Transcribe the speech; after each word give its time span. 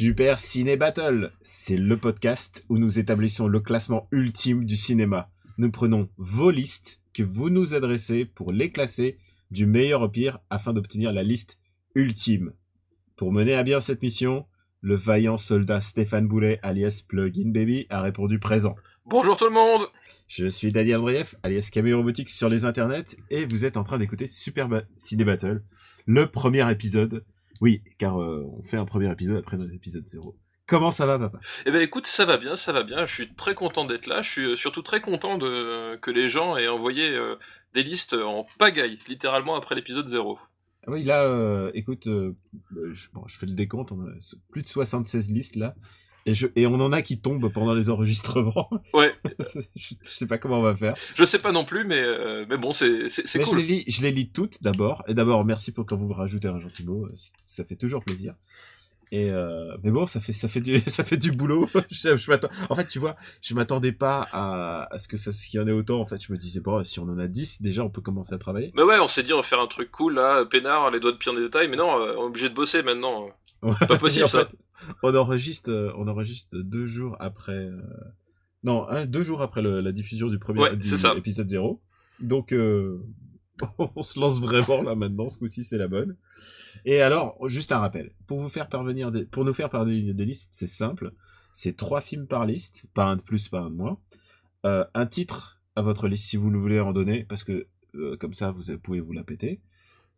Super 0.00 0.38
Ciné 0.38 0.78
Battle, 0.78 1.30
c'est 1.42 1.76
le 1.76 1.94
podcast 1.98 2.64
où 2.70 2.78
nous 2.78 2.98
établissons 2.98 3.48
le 3.48 3.60
classement 3.60 4.08
ultime 4.12 4.64
du 4.64 4.74
cinéma. 4.74 5.28
Nous 5.58 5.70
prenons 5.70 6.08
vos 6.16 6.50
listes 6.50 7.02
que 7.12 7.22
vous 7.22 7.50
nous 7.50 7.74
adressez 7.74 8.24
pour 8.24 8.50
les 8.50 8.72
classer 8.72 9.18
du 9.50 9.66
meilleur 9.66 10.00
au 10.00 10.08
pire 10.08 10.38
afin 10.48 10.72
d'obtenir 10.72 11.12
la 11.12 11.22
liste 11.22 11.60
ultime. 11.94 12.54
Pour 13.16 13.30
mener 13.30 13.52
à 13.52 13.62
bien 13.62 13.78
cette 13.78 14.00
mission, 14.00 14.46
le 14.80 14.96
vaillant 14.96 15.36
soldat 15.36 15.82
Stéphane 15.82 16.28
Boulet 16.28 16.60
alias 16.62 17.02
Plugin 17.06 17.50
Baby 17.50 17.86
a 17.90 18.00
répondu 18.00 18.38
présent. 18.38 18.76
Bonjour 19.04 19.36
tout 19.36 19.48
le 19.48 19.50
monde 19.50 19.86
Je 20.28 20.48
suis 20.48 20.72
Daniel 20.72 21.00
Andreev 21.00 21.34
alias 21.42 21.68
Camille 21.70 21.92
Robotics 21.92 22.30
sur 22.30 22.48
les 22.48 22.64
internets 22.64 23.18
et 23.28 23.44
vous 23.44 23.66
êtes 23.66 23.76
en 23.76 23.84
train 23.84 23.98
d'écouter 23.98 24.28
Super 24.28 24.66
Ciné 24.96 25.24
Battle, 25.24 25.62
le 26.06 26.26
premier 26.26 26.70
épisode. 26.70 27.22
Oui, 27.60 27.82
car 27.98 28.20
euh, 28.20 28.46
on 28.58 28.62
fait 28.62 28.76
un 28.76 28.84
premier 28.84 29.10
épisode 29.10 29.36
après 29.38 29.56
notre 29.56 29.74
épisode 29.74 30.06
0. 30.06 30.36
Comment 30.66 30.90
ça 30.92 31.04
va 31.04 31.18
papa? 31.18 31.40
Eh 31.66 31.72
ben 31.72 31.82
écoute, 31.82 32.06
ça 32.06 32.24
va 32.24 32.36
bien, 32.36 32.54
ça 32.54 32.72
va 32.72 32.84
bien, 32.84 33.04
je 33.04 33.12
suis 33.12 33.34
très 33.34 33.54
content 33.54 33.84
d'être 33.84 34.06
là, 34.06 34.22
je 34.22 34.30
suis 34.30 34.44
euh, 34.52 34.56
surtout 34.56 34.82
très 34.82 35.00
content 35.00 35.36
de 35.36 35.96
que 35.96 36.12
les 36.12 36.28
gens 36.28 36.56
aient 36.56 36.68
envoyé 36.68 37.10
euh, 37.10 37.34
des 37.74 37.82
listes 37.82 38.14
en 38.14 38.46
pagaille, 38.58 38.98
littéralement 39.08 39.56
après 39.56 39.74
l'épisode 39.74 40.06
0. 40.06 40.38
Ah 40.86 40.90
Oui, 40.90 41.04
là, 41.04 41.24
euh, 41.24 41.70
écoute, 41.74 42.06
euh, 42.06 42.34
euh, 42.76 42.94
je, 42.94 43.08
bon, 43.12 43.24
je 43.26 43.36
fais 43.36 43.46
le 43.46 43.54
décompte, 43.54 43.92
on 43.92 44.00
a 44.00 44.10
plus 44.50 44.62
de 44.62 44.68
76 44.68 45.30
listes 45.30 45.56
là, 45.56 45.74
et, 46.26 46.34
je, 46.34 46.46
et 46.56 46.66
on 46.66 46.74
en 46.74 46.92
a 46.92 47.02
qui 47.02 47.18
tombent 47.18 47.50
pendant 47.52 47.74
les 47.74 47.90
enregistrements. 47.90 48.68
Ouais, 48.94 49.14
je, 49.38 49.60
je 49.76 49.94
sais 50.02 50.26
pas 50.26 50.38
comment 50.38 50.58
on 50.58 50.62
va 50.62 50.76
faire. 50.76 50.94
je 51.16 51.24
sais 51.24 51.38
pas 51.38 51.52
non 51.52 51.64
plus, 51.64 51.84
mais, 51.84 52.02
euh, 52.02 52.44
mais 52.48 52.56
bon, 52.56 52.72
c'est 52.72 52.90
Mais 52.90 53.08
je 53.08 53.42
cool. 53.42 53.58
les 53.58 53.64
lis, 53.66 53.84
je 53.88 54.02
les 54.02 54.10
lis 54.12 54.30
toutes 54.30 54.62
d'abord, 54.62 55.02
et 55.08 55.14
d'abord 55.14 55.44
merci 55.44 55.72
pour 55.72 55.86
quand 55.86 55.96
vous 55.96 56.08
me 56.08 56.14
rajoutez 56.14 56.48
un 56.48 56.60
gentil 56.60 56.84
mot, 56.84 57.06
euh, 57.06 57.12
ça 57.46 57.64
fait 57.64 57.76
toujours 57.76 58.04
plaisir. 58.04 58.34
Et 59.12 59.32
euh, 59.32 59.76
mais 59.82 59.90
bon, 59.90 60.06
ça 60.06 60.20
fait 60.20 60.32
ça 60.32 60.46
fait 60.46 60.60
du 60.60 60.78
ça 60.86 61.02
fait 61.02 61.16
du 61.16 61.32
boulot. 61.32 61.68
je, 61.90 62.16
je 62.16 62.30
m'attends- 62.30 62.48
en 62.68 62.76
fait, 62.76 62.86
tu 62.86 63.00
vois, 63.00 63.16
je 63.42 63.54
m'attendais 63.54 63.90
pas 63.90 64.28
à, 64.30 64.86
à 64.94 64.98
ce 65.00 65.08
que 65.08 65.16
ça 65.16 65.32
ce 65.32 65.48
qu'il 65.48 65.58
y 65.58 65.62
en 65.62 65.66
ait 65.66 65.72
autant. 65.72 66.00
En 66.00 66.06
fait, 66.06 66.22
je 66.24 66.32
me 66.32 66.38
disais 66.38 66.60
bon, 66.60 66.84
si 66.84 67.00
on 67.00 67.08
en 67.08 67.18
a 67.18 67.26
10, 67.26 67.60
déjà 67.60 67.82
on 67.82 67.90
peut 67.90 68.02
commencer 68.02 68.32
à 68.34 68.38
travailler. 68.38 68.70
Mais 68.76 68.84
ouais, 68.84 69.00
on 69.00 69.08
s'est 69.08 69.24
dit 69.24 69.32
on 69.32 69.38
va 69.38 69.42
faire 69.42 69.58
un 69.58 69.66
truc 69.66 69.90
cool 69.90 70.14
là, 70.14 70.44
peinard, 70.44 70.92
les 70.92 71.00
doigts 71.00 71.10
de 71.10 71.16
pied 71.16 71.32
en 71.32 71.34
détail, 71.34 71.66
mais 71.66 71.76
non, 71.76 71.90
on 71.90 72.06
est 72.06 72.14
obligé 72.14 72.48
de 72.50 72.54
bosser 72.54 72.84
maintenant. 72.84 73.26
Pas 73.60 73.98
possible, 73.98 74.24
en 74.24 74.28
ça. 74.28 74.44
fait, 74.46 74.56
on 75.02 75.14
enregistre, 75.14 75.70
euh, 75.70 75.92
on 75.96 76.08
enregistre 76.08 76.56
deux 76.58 76.86
jours 76.86 77.16
après. 77.20 77.52
euh, 77.52 77.80
Non, 78.62 78.86
deux 79.06 79.22
jours 79.22 79.42
après 79.42 79.62
le- 79.62 79.80
la 79.80 79.92
diffusion 79.92 80.28
du 80.28 80.38
premier 80.38 80.60
Ouais, 80.60 80.76
du 80.76 80.88
épisode 81.16 81.48
0. 81.48 81.80
Donc, 82.20 82.52
euh, 82.52 83.02
on 83.96 84.02
se 84.02 84.18
lance 84.18 84.40
vraiment 84.40 84.82
là 84.82 84.94
maintenant. 84.94 85.28
Ce 85.28 85.38
coup-ci, 85.38 85.64
c'est 85.64 85.78
la 85.78 85.88
bonne. 85.88 86.16
Et 86.86 87.00
alors, 87.02 87.36
juste 87.48 87.72
un 87.72 87.78
rappel. 87.78 88.12
Pour 88.26 88.40
vous 88.40 88.48
faire 88.48 88.68
parvenir 88.68 89.10
des, 89.12 89.24
pour 89.24 89.44
nous 89.44 89.52
faire 89.52 89.68
parvenir 89.70 90.14
des 90.14 90.24
listes, 90.24 90.50
c'est 90.52 90.66
simple. 90.66 91.12
C'est 91.52 91.76
trois 91.76 92.00
films 92.00 92.26
par 92.26 92.46
liste, 92.46 92.86
pas 92.94 93.04
un 93.04 93.16
de 93.16 93.22
plus, 93.22 93.48
pas 93.48 93.60
un 93.60 93.70
de 93.70 93.74
moins. 93.76 93.98
Euh, 94.64 94.84
un 94.94 95.06
titre 95.06 95.60
à 95.76 95.82
votre 95.82 96.08
liste 96.08 96.24
si 96.28 96.36
vous 96.36 96.48
le 96.50 96.58
voulez 96.58 96.80
en 96.80 96.92
donner, 96.92 97.24
parce 97.28 97.44
que 97.44 97.66
euh, 97.96 98.16
comme 98.18 98.32
ça, 98.34 98.50
vous 98.52 98.76
pouvez 98.78 99.00
vous 99.00 99.12
la 99.12 99.24
péter. 99.24 99.60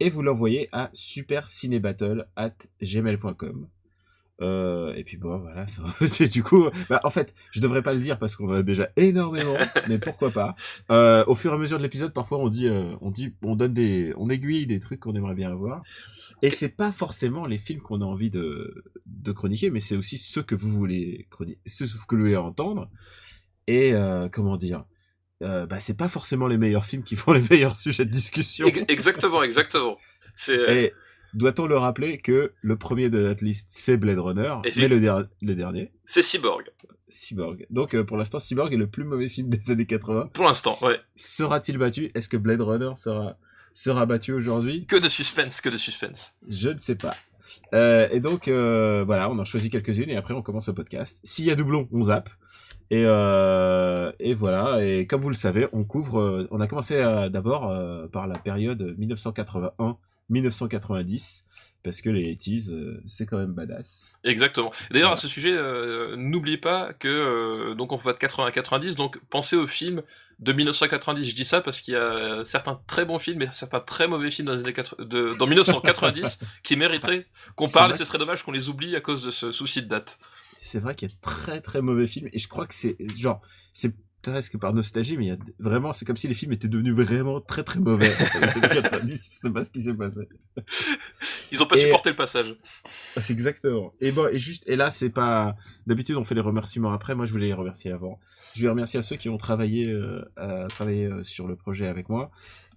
Et 0.03 0.11
vous 0.11 0.21
l'envoyez 0.21 0.69
à 0.73 0.91
supercinébattle 0.95 2.27
at 2.35 2.57
gmail.com. 2.83 3.69
Euh, 4.41 4.93
et 4.95 5.05
puis 5.05 5.17
bon, 5.17 5.39
voilà, 5.39 5.65
c'est 6.07 6.27
du 6.27 6.43
coup, 6.43 6.69
bah, 6.91 7.01
en 7.05 7.11
fait, 7.11 7.37
je 7.53 7.61
devrais 7.61 7.83
pas 7.83 7.95
le 7.95 8.01
dire 8.01 8.19
parce 8.19 8.35
qu'on 8.35 8.49
en 8.49 8.55
a 8.55 8.63
déjà 8.65 8.89
énormément, 8.97 9.55
mais 9.89 10.01
pourquoi 10.01 10.33
pas. 10.33 10.57
Euh, 10.91 11.23
au 11.29 11.37
fur 11.37 11.53
et 11.53 11.55
à 11.55 11.59
mesure 11.59 11.79
de 11.79 11.85
l'épisode, 11.85 12.13
parfois 12.13 12.39
on 12.39 12.49
dit, 12.49 12.67
euh, 12.67 12.97
on 13.01 13.13
dit, 13.13 13.33
on 13.43 13.55
donne 13.55 13.73
des, 13.73 14.13
on 14.17 14.29
aiguille 14.29 14.67
des 14.67 14.81
trucs 14.81 14.99
qu'on 14.99 15.15
aimerait 15.15 15.37
bien 15.37 15.53
avoir. 15.53 15.85
Et 16.43 16.51
c'est 16.51 16.71
pas 16.77 16.91
forcément 16.91 17.47
les 17.47 17.59
films 17.59 17.81
qu'on 17.81 18.01
a 18.01 18.05
envie 18.05 18.31
de, 18.31 18.85
de 19.07 19.31
chroniquer, 19.31 19.71
mais 19.71 19.79
c'est 19.79 19.97
aussi 19.97 20.19
ceux 20.19 20.43
que 20.43 20.57
vous 20.57 20.73
voulez 20.73 21.29
chroniquer, 21.31 21.61
ceux 21.65 21.87
que 21.87 22.17
vous 22.17 22.23
voulez 22.23 22.37
entendre. 22.37 22.91
Et 23.69 23.95
euh, 23.95 24.29
comment 24.31 24.57
dire, 24.57 24.85
euh, 25.43 25.67
bah 25.67 25.81
c'est 25.81 25.97
pas 25.97 26.09
forcément 26.09 26.47
les 26.47 26.57
meilleurs 26.59 26.85
films 26.85 27.03
qui 27.03 27.17
font 27.17 27.33
les 27.33 27.43
meilleurs 27.51 27.77
sujets 27.77 28.05
de 28.05 28.11
discussion. 28.11 28.67
Ex- 28.67 28.85
exactement, 28.89 29.43
exactement. 29.43 29.99
Euh, 30.49 30.69
Et 30.71 30.93
doit-on 31.35 31.67
le 31.67 31.77
rappeler 31.77 32.19
que 32.19 32.53
le 32.63 32.77
premier 32.77 33.11
de 33.11 33.23
notre 33.23 33.45
liste, 33.45 33.69
c'est 33.71 33.97
Blade 33.97 34.19
Runner, 34.19 34.55
mais 34.77 34.89
le, 34.89 35.01
der- 35.01 35.27
le 35.43 35.55
dernier, 35.55 35.91
c'est 36.05 36.23
Cyborg, 36.23 36.65
Cyborg. 37.09 37.67
Donc 37.71 37.95
euh, 37.95 38.05
pour 38.05 38.17
l'instant, 38.17 38.39
Cyborg 38.39 38.73
est 38.73 38.77
le 38.77 38.87
plus 38.87 39.05
mauvais 39.05 39.29
film 39.29 39.49
des 39.49 39.71
années 39.71 39.87
80. 39.87 40.31
pour 40.33 40.45
l'instant, 40.45 40.75
ouais. 40.87 40.99
Sera-t-il 41.17 41.77
battu? 41.79 42.11
Est-ce 42.15 42.29
que 42.29 42.37
Blade 42.37 42.61
Runner 42.63 42.93
sera, 42.97 43.37
sera 43.73 44.07
battu 44.07 44.33
aujourd'hui? 44.33 44.87
Que 44.87 44.97
de 44.97 45.09
suspense, 45.09 45.61
que 45.61 45.69
de 45.69 45.77
suspense. 45.77 46.37
Je 46.49 46.71
ne 46.71 46.79
sais 46.79 46.95
pas. 46.97 47.11
Euh, 47.75 48.09
et 48.11 48.21
donc 48.21 48.49
euh, 48.49 49.03
voilà, 49.05 49.29
on 49.29 49.39
en 49.39 49.45
choisit 49.45 49.71
quelques-unes 49.71 50.09
et 50.09 50.17
après 50.17 50.33
on 50.33 50.41
commence 50.43 50.69
le 50.69 50.75
podcast. 50.75 51.21
S'il 51.23 51.45
y 51.45 51.51
a 51.51 51.55
doublon, 51.55 51.87
on 51.93 52.03
zappe. 52.05 52.31
Et, 52.91 53.05
euh, 53.07 54.13
et 54.21 54.35
voilà, 54.35 54.85
et 54.85 55.07
comme 55.07 55.23
vous 55.23 55.31
le 55.31 55.35
savez, 55.35 55.67
on 55.73 55.83
couvre, 55.85 56.21
euh, 56.21 56.47
on 56.51 56.61
a 56.61 56.67
commencé 56.67 56.97
d'abord 57.31 57.71
euh, 57.71 58.07
par 58.07 58.27
la 58.27 58.39
période 58.39 58.95
1981-1990, 60.31 61.45
parce 61.83 62.03
que 62.03 62.11
les 62.11 62.35
80s, 62.37 62.71
euh, 62.71 63.03
c'est 63.07 63.25
quand 63.25 63.39
même 63.39 63.55
badass. 63.55 64.13
Exactement. 64.25 64.71
D'ailleurs, 64.91 65.09
Voilà. 65.09 65.13
à 65.15 65.17
ce 65.17 65.27
sujet, 65.27 65.53
euh, 65.53 66.17
n'oubliez 66.17 66.59
pas 66.59 66.93
que 66.93 67.73
donc 67.75 67.83
donc 67.83 67.93
on 67.93 67.97
va 67.97 68.13
de 68.13 68.19
80 68.19 68.47
à 68.47 68.53
90, 68.53 68.95
donc 68.95 69.19
pensez 69.31 69.57
aux 69.57 69.67
films 69.67 70.03
de 70.39 70.53
1990. 70.53 71.25
Je 71.25 71.35
dis 71.35 71.45
ça 71.45 71.61
parce 71.61 71.81
qu'il 71.81 71.95
y 71.95 71.97
a 71.97 72.45
certains 72.45 72.81
très 72.87 73.05
bons 73.05 73.19
films 73.19 73.43
et 73.43 73.51
certains 73.51 73.81
très 73.81 74.07
mauvais 74.07 74.31
films 74.31 74.47
dans, 74.49 74.55
les 74.55 74.61
années 74.61 74.73
80 74.73 75.05
de, 75.05 75.35
dans 75.39 75.47
1990 75.47 76.39
qui 76.63 76.77
mériteraient 76.77 77.27
qu'on 77.57 77.69
parle. 77.69 77.93
Et 77.93 77.95
ce 77.95 78.05
serait 78.05 78.19
dommage 78.19 78.43
qu'on 78.45 78.53
les 78.53 78.69
oublie 78.69 78.95
à 78.95 79.01
cause 79.01 79.25
de 79.25 79.31
ce 79.31 79.51
souci 79.51 79.83
de 79.83 79.89
date. 79.89 80.19
C'est 80.65 80.79
vrai 80.79 80.95
qu'il 80.95 81.09
y 81.09 81.13
a 81.13 81.15
très 81.21 81.61
très 81.61 81.83
mauvais 81.83 82.07
films, 82.07 82.29
et 82.33 82.39
je 82.39 82.47
crois 82.49 82.67
que 82.67 82.75
c'est 82.75 82.97
genre, 83.19 83.41
c'est 83.73 83.93
presque 84.23 84.57
par 84.59 84.73
nostalgie, 84.73 85.17
mais 85.17 85.25
il 85.25 85.29
y 85.29 85.33
a 85.33 85.37
vraiment, 85.59 85.93
c'est 85.93 86.05
comme 86.05 86.17
si 86.17 86.29
les 86.29 86.35
films 86.35 86.53
étaient 86.53 86.69
devenus 86.69 86.95
vraiment 86.95 87.41
très 87.41 87.65
très 87.65 87.81
mauvais. 87.81 88.09
dans 88.09 88.41
les 88.47 88.65
années 88.65 88.81
90, 88.83 89.31
je 89.35 89.39
sais 89.41 89.51
pas 89.51 89.65
ce 89.65 89.71
qui 89.73 89.81
s'est 89.83 89.95
passé. 89.95 90.21
Ils 91.51 91.61
ont 91.63 91.67
pas 91.67 91.75
Et- 91.77 91.81
supporté 91.81 92.11
le 92.11 92.17
passage. 92.17 92.55
C'est 93.21 93.33
exactement. 93.33 93.93
Et 94.01 94.13
bon, 94.13 94.29
et 94.29 94.39
juste, 94.39 94.63
et 94.69 94.77
là, 94.77 94.91
c'est 94.93 95.11
pas. 95.11 95.57
D'habitude, 95.89 96.15
on 96.17 96.23
fait 96.25 96.37
les 96.37 96.41
remerciements 96.41 96.93
après. 96.93 97.17
Moi, 97.17 97.27
je 97.27 97.33
voulais 97.33 97.49
les 97.49 97.55
remercier 97.55 97.91
avant. 97.91 98.21
Je 98.55 98.63
vais 98.63 98.69
remercier 98.69 98.99
à 98.99 99.03
ceux 99.03 99.17
qui 99.17 99.29
ont 99.29 99.39
travaillé, 99.39 99.89
euh, 99.89 100.23
à 100.37 100.67
travailler 100.69 101.07
euh, 101.07 101.23
sur 101.23 101.47
le 101.49 101.57
projet 101.57 101.87
avec 101.87 102.09
moi. 102.09 102.31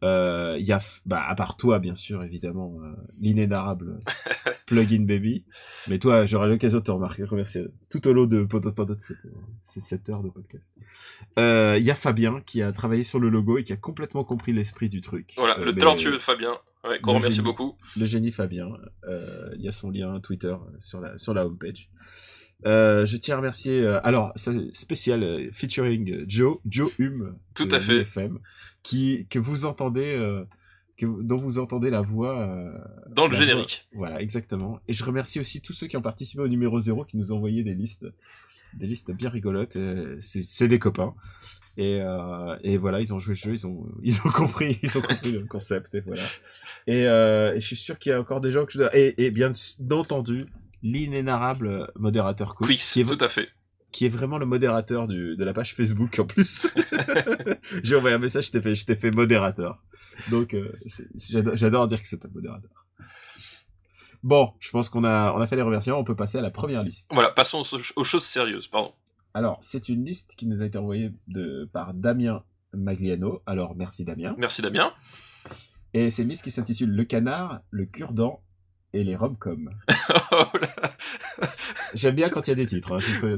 Euh, 0.03 0.55
Il 0.59 0.65
y 0.65 0.71
a, 0.73 0.79
bah, 1.05 1.23
à 1.27 1.35
part 1.35 1.57
toi, 1.57 1.79
bien 1.79 1.95
sûr, 1.95 2.23
évidemment, 2.23 2.77
euh, 2.83 2.91
l'inénarrable 3.19 3.99
Plugin 4.67 5.05
Baby. 5.05 5.43
Mais 5.89 5.99
toi, 5.99 6.25
j'aurai 6.25 6.47
l'occasion 6.49 6.79
de 6.79 6.83
te 6.83 6.91
remarquer, 6.91 7.23
remercier 7.23 7.65
tout 7.89 8.07
au 8.07 8.13
long 8.13 8.25
de 8.25 8.43
pendant, 8.43 8.71
pendant 8.71 8.95
cette, 8.99 9.17
ces 9.63 9.79
7 9.81 10.09
heures 10.09 10.23
de 10.23 10.29
podcast. 10.29 10.73
Euh, 11.39 11.75
Il 11.79 11.83
y 11.85 11.91
a 11.91 11.95
Fabien 11.95 12.41
qui 12.45 12.61
a 12.61 12.71
travaillé 12.71 13.03
sur 13.03 13.19
le 13.19 13.29
logo 13.29 13.57
et 13.57 13.63
qui 13.63 13.73
a 13.73 13.77
complètement 13.77 14.23
compris 14.23 14.53
l'esprit 14.53 14.89
du 14.89 15.01
truc. 15.01 15.33
Voilà, 15.37 15.57
le 15.57 15.71
mais- 15.73 15.79
talentueux 15.79 16.19
Fabien, 16.19 16.55
ouais, 16.87 16.99
qu'on 16.99 17.13
remercie 17.13 17.37
génie. 17.37 17.45
beaucoup. 17.45 17.77
le 17.97 18.05
génie 18.05 18.31
Fabien. 18.31 18.69
Euh, 19.07 19.49
Il 19.55 19.61
y 19.61 19.67
a 19.67 19.71
son 19.71 19.91
lien 19.91 20.19
Twitter 20.19 20.55
sur 20.79 20.99
la 21.01 21.17
sur 21.17 21.33
la 21.33 21.45
homepage. 21.45 21.89
Euh, 22.65 23.05
je 23.05 23.17
tiens 23.17 23.35
à 23.35 23.37
remercier. 23.37 23.81
euh, 23.81 23.99
alors, 24.03 24.33
spécial 24.73 25.23
euh, 25.23 25.49
featuring 25.51 26.23
Joe 26.27 26.57
Joe 26.65 26.91
Hume. 26.99 27.35
Tout 27.53 27.65
de 27.65 27.75
à 27.75 27.79
fait. 27.79 27.99
l'UFM, 27.99 28.39
qui 28.83 29.27
que 29.29 29.39
vous 29.39 29.65
entendez, 29.65 30.17
que 30.97 31.05
dont 31.23 31.37
vous 31.37 31.59
entendez 31.59 31.89
la 31.89 32.01
voix. 32.01 32.49
Dans 33.09 33.27
le 33.27 33.33
générique. 33.33 33.87
voix. 33.93 34.07
Voilà, 34.07 34.21
exactement. 34.21 34.79
Et 34.87 34.93
je 34.93 35.03
remercie 35.03 35.39
aussi 35.39 35.61
tous 35.61 35.73
ceux 35.73 35.87
qui 35.87 35.97
ont 35.97 36.01
participé 36.01 36.41
au 36.41 36.47
numéro 36.47 36.79
0 36.79 37.05
qui 37.05 37.17
nous 37.17 37.31
ont 37.31 37.37
envoyé 37.37 37.63
des 37.63 37.73
listes, 37.73 38.07
des 38.73 38.87
listes 38.87 39.11
bien 39.11 39.29
rigolotes. 39.29 39.77
C'est 40.21 40.41
c'est 40.43 40.67
des 40.67 40.79
copains. 40.79 41.13
Et, 41.77 41.99
euh, 41.99 42.55
et 42.63 42.77
voilà, 42.77 43.01
ils 43.01 43.13
ont 43.13 43.19
joué 43.19 43.33
le 43.33 43.39
jeu, 43.39 43.51
ils 43.51 43.67
ont, 43.67 43.85
ils 44.01 44.17
ont 44.25 44.29
compris, 44.31 44.79
ils 44.81 44.97
ont 44.97 45.01
compris 45.01 45.33
le 45.33 45.45
concept, 45.45 45.93
et 45.95 45.99
voilà. 45.99 46.21
Et, 46.87 47.05
euh, 47.05 47.53
et 47.53 47.59
je 47.59 47.65
suis 47.67 47.75
sûr 47.75 47.99
qu'il 47.99 48.11
y 48.11 48.13
a 48.13 48.19
encore 48.21 48.39
des 48.39 48.49
gens 48.49 48.65
que 48.65 48.71
je 48.71 48.77
dois... 48.77 48.95
Et, 48.97 49.25
et 49.25 49.29
bien 49.29 49.51
entendu, 49.91 50.45
l'inénarrable 50.85 51.91
modérateur 51.95 52.53
Quiz, 52.53 52.67
Quiz, 52.67 52.93
qui, 52.93 53.01
est, 53.01 53.05
tout 53.05 53.23
à 53.23 53.27
fait. 53.27 53.49
qui 53.91 54.05
est 54.05 54.09
vraiment 54.09 54.37
le 54.37 54.45
modérateur 54.45 55.07
du, 55.07 55.35
de 55.35 55.43
la 55.43 55.51
page 55.51 55.73
Facebook 55.73 56.19
en 56.19 56.25
plus. 56.25 56.67
J'ai 57.83 57.95
envoyé 57.95 58.15
un 58.15 58.19
message, 58.19 58.47
je 58.47 58.51
t'ai 58.51 58.61
fait, 58.61 58.75
je 58.75 58.85
t'ai 58.85 58.95
fait 58.95 59.09
modérateur. 59.09 59.81
Donc, 60.29 60.53
euh, 60.53 60.71
j'adore 61.15 61.57
j'adore 61.57 61.87
dire 61.87 62.01
que 62.01 62.07
c'est 62.07 62.23
un 62.23 62.29
modérateur. 62.29 62.85
Bon, 64.21 64.53
je 64.59 64.69
pense 64.69 64.89
qu'on 64.89 65.03
a, 65.03 65.33
on 65.33 65.41
a 65.41 65.47
fait 65.47 65.55
les 65.55 65.63
remerciements, 65.63 65.97
on 65.97 66.03
peut 66.03 66.15
passer 66.15 66.37
à 66.37 66.41
la 66.41 66.51
première 66.51 66.83
liste. 66.83 67.09
Voilà, 67.11 67.31
passons 67.31 67.61
aux, 67.61 67.79
aux 67.95 68.03
choses 68.03 68.23
sérieuses, 68.23 68.67
pardon. 68.67 68.91
Alors, 69.33 69.57
c'est 69.61 69.89
une 69.89 70.05
liste 70.05 70.35
qui 70.37 70.45
nous 70.45 70.61
a 70.61 70.65
été 70.65 70.77
envoyée 70.77 71.11
de, 71.27 71.67
par 71.73 71.95
Damien 71.95 72.43
Magliano. 72.73 73.41
Alors, 73.47 73.75
merci 73.75 74.05
Damien. 74.05 74.35
Merci 74.37 74.61
Damien. 74.61 74.93
Et 75.93 76.11
c'est 76.11 76.23
une 76.23 76.29
liste 76.29 76.43
qui 76.43 76.51
s'intitule 76.51 76.91
Le 76.91 77.05
canard, 77.05 77.61
le 77.71 77.85
cure-dent 77.85 78.41
et 78.95 79.03
les 79.03 79.15
rom-coms. 79.15 79.69
Oh. 80.31 80.45
J'aime 81.93 82.15
bien 82.15 82.29
quand 82.29 82.47
il 82.47 82.51
y 82.51 82.53
a 82.53 82.55
des 82.55 82.65
titres. 82.65 82.93
hein, 82.93 83.37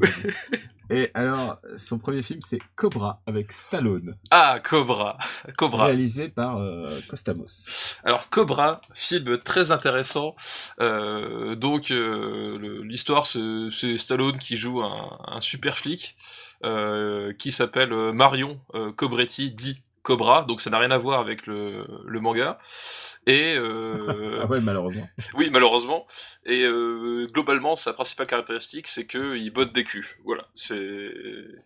Et 0.89 1.12
alors, 1.13 1.59
son 1.77 1.98
premier 1.98 2.24
film, 2.24 2.42
c'est 2.42 2.59
Cobra 2.75 3.21
avec 3.25 3.51
Stallone, 3.51 4.15
ah, 4.31 4.59
Cobra. 4.63 5.18
Cobra. 5.57 5.86
réalisé 5.86 6.30
par 6.30 6.57
euh, 6.57 7.00
Costamos. 7.09 7.45
Alors 8.04 8.30
Cobra, 8.30 8.81
film 8.94 9.38
très 9.39 9.71
intéressant. 9.71 10.36
Euh, 10.81 11.56
donc 11.56 11.92
euh, 11.92 12.81
l'histoire, 12.83 13.25
c'est 13.25 13.98
Stallone 13.98 14.38
qui 14.39 14.56
joue 14.57 14.81
un, 14.81 15.18
un 15.25 15.42
super 15.42 15.77
flic 15.77 16.15
euh, 16.63 17.33
qui 17.33 17.51
s'appelle 17.51 17.94
Marion 18.13 18.59
Cobretti, 18.95 19.51
dit 19.51 19.81
Cobra. 20.07 20.44
Donc 20.44 20.62
ça 20.62 20.69
n'a 20.69 20.80
rien 20.80 20.92
à 20.92 20.98
voir 20.98 21.19
avec 21.19 21.48
le, 21.48 21.86
le 22.06 22.19
manga. 22.21 22.57
Et 23.25 23.56
euh, 23.57 24.39
Ah 24.42 24.45
ouais, 24.45 24.62
malheureusement. 24.62 25.09
oui, 25.33 25.50
malheureusement. 25.51 26.07
Et 26.45 26.63
euh, 26.63 27.27
globalement, 27.27 27.75
sa 27.75 27.92
principale 27.92 28.25
caractéristique, 28.25 28.88
c'est 28.88 29.06
que 29.06 29.36
il 29.36 29.50
botte 29.51 29.74
des 29.74 29.83
culs. 29.83 30.18
Voilà, 30.24 30.45
c'est 30.56 31.12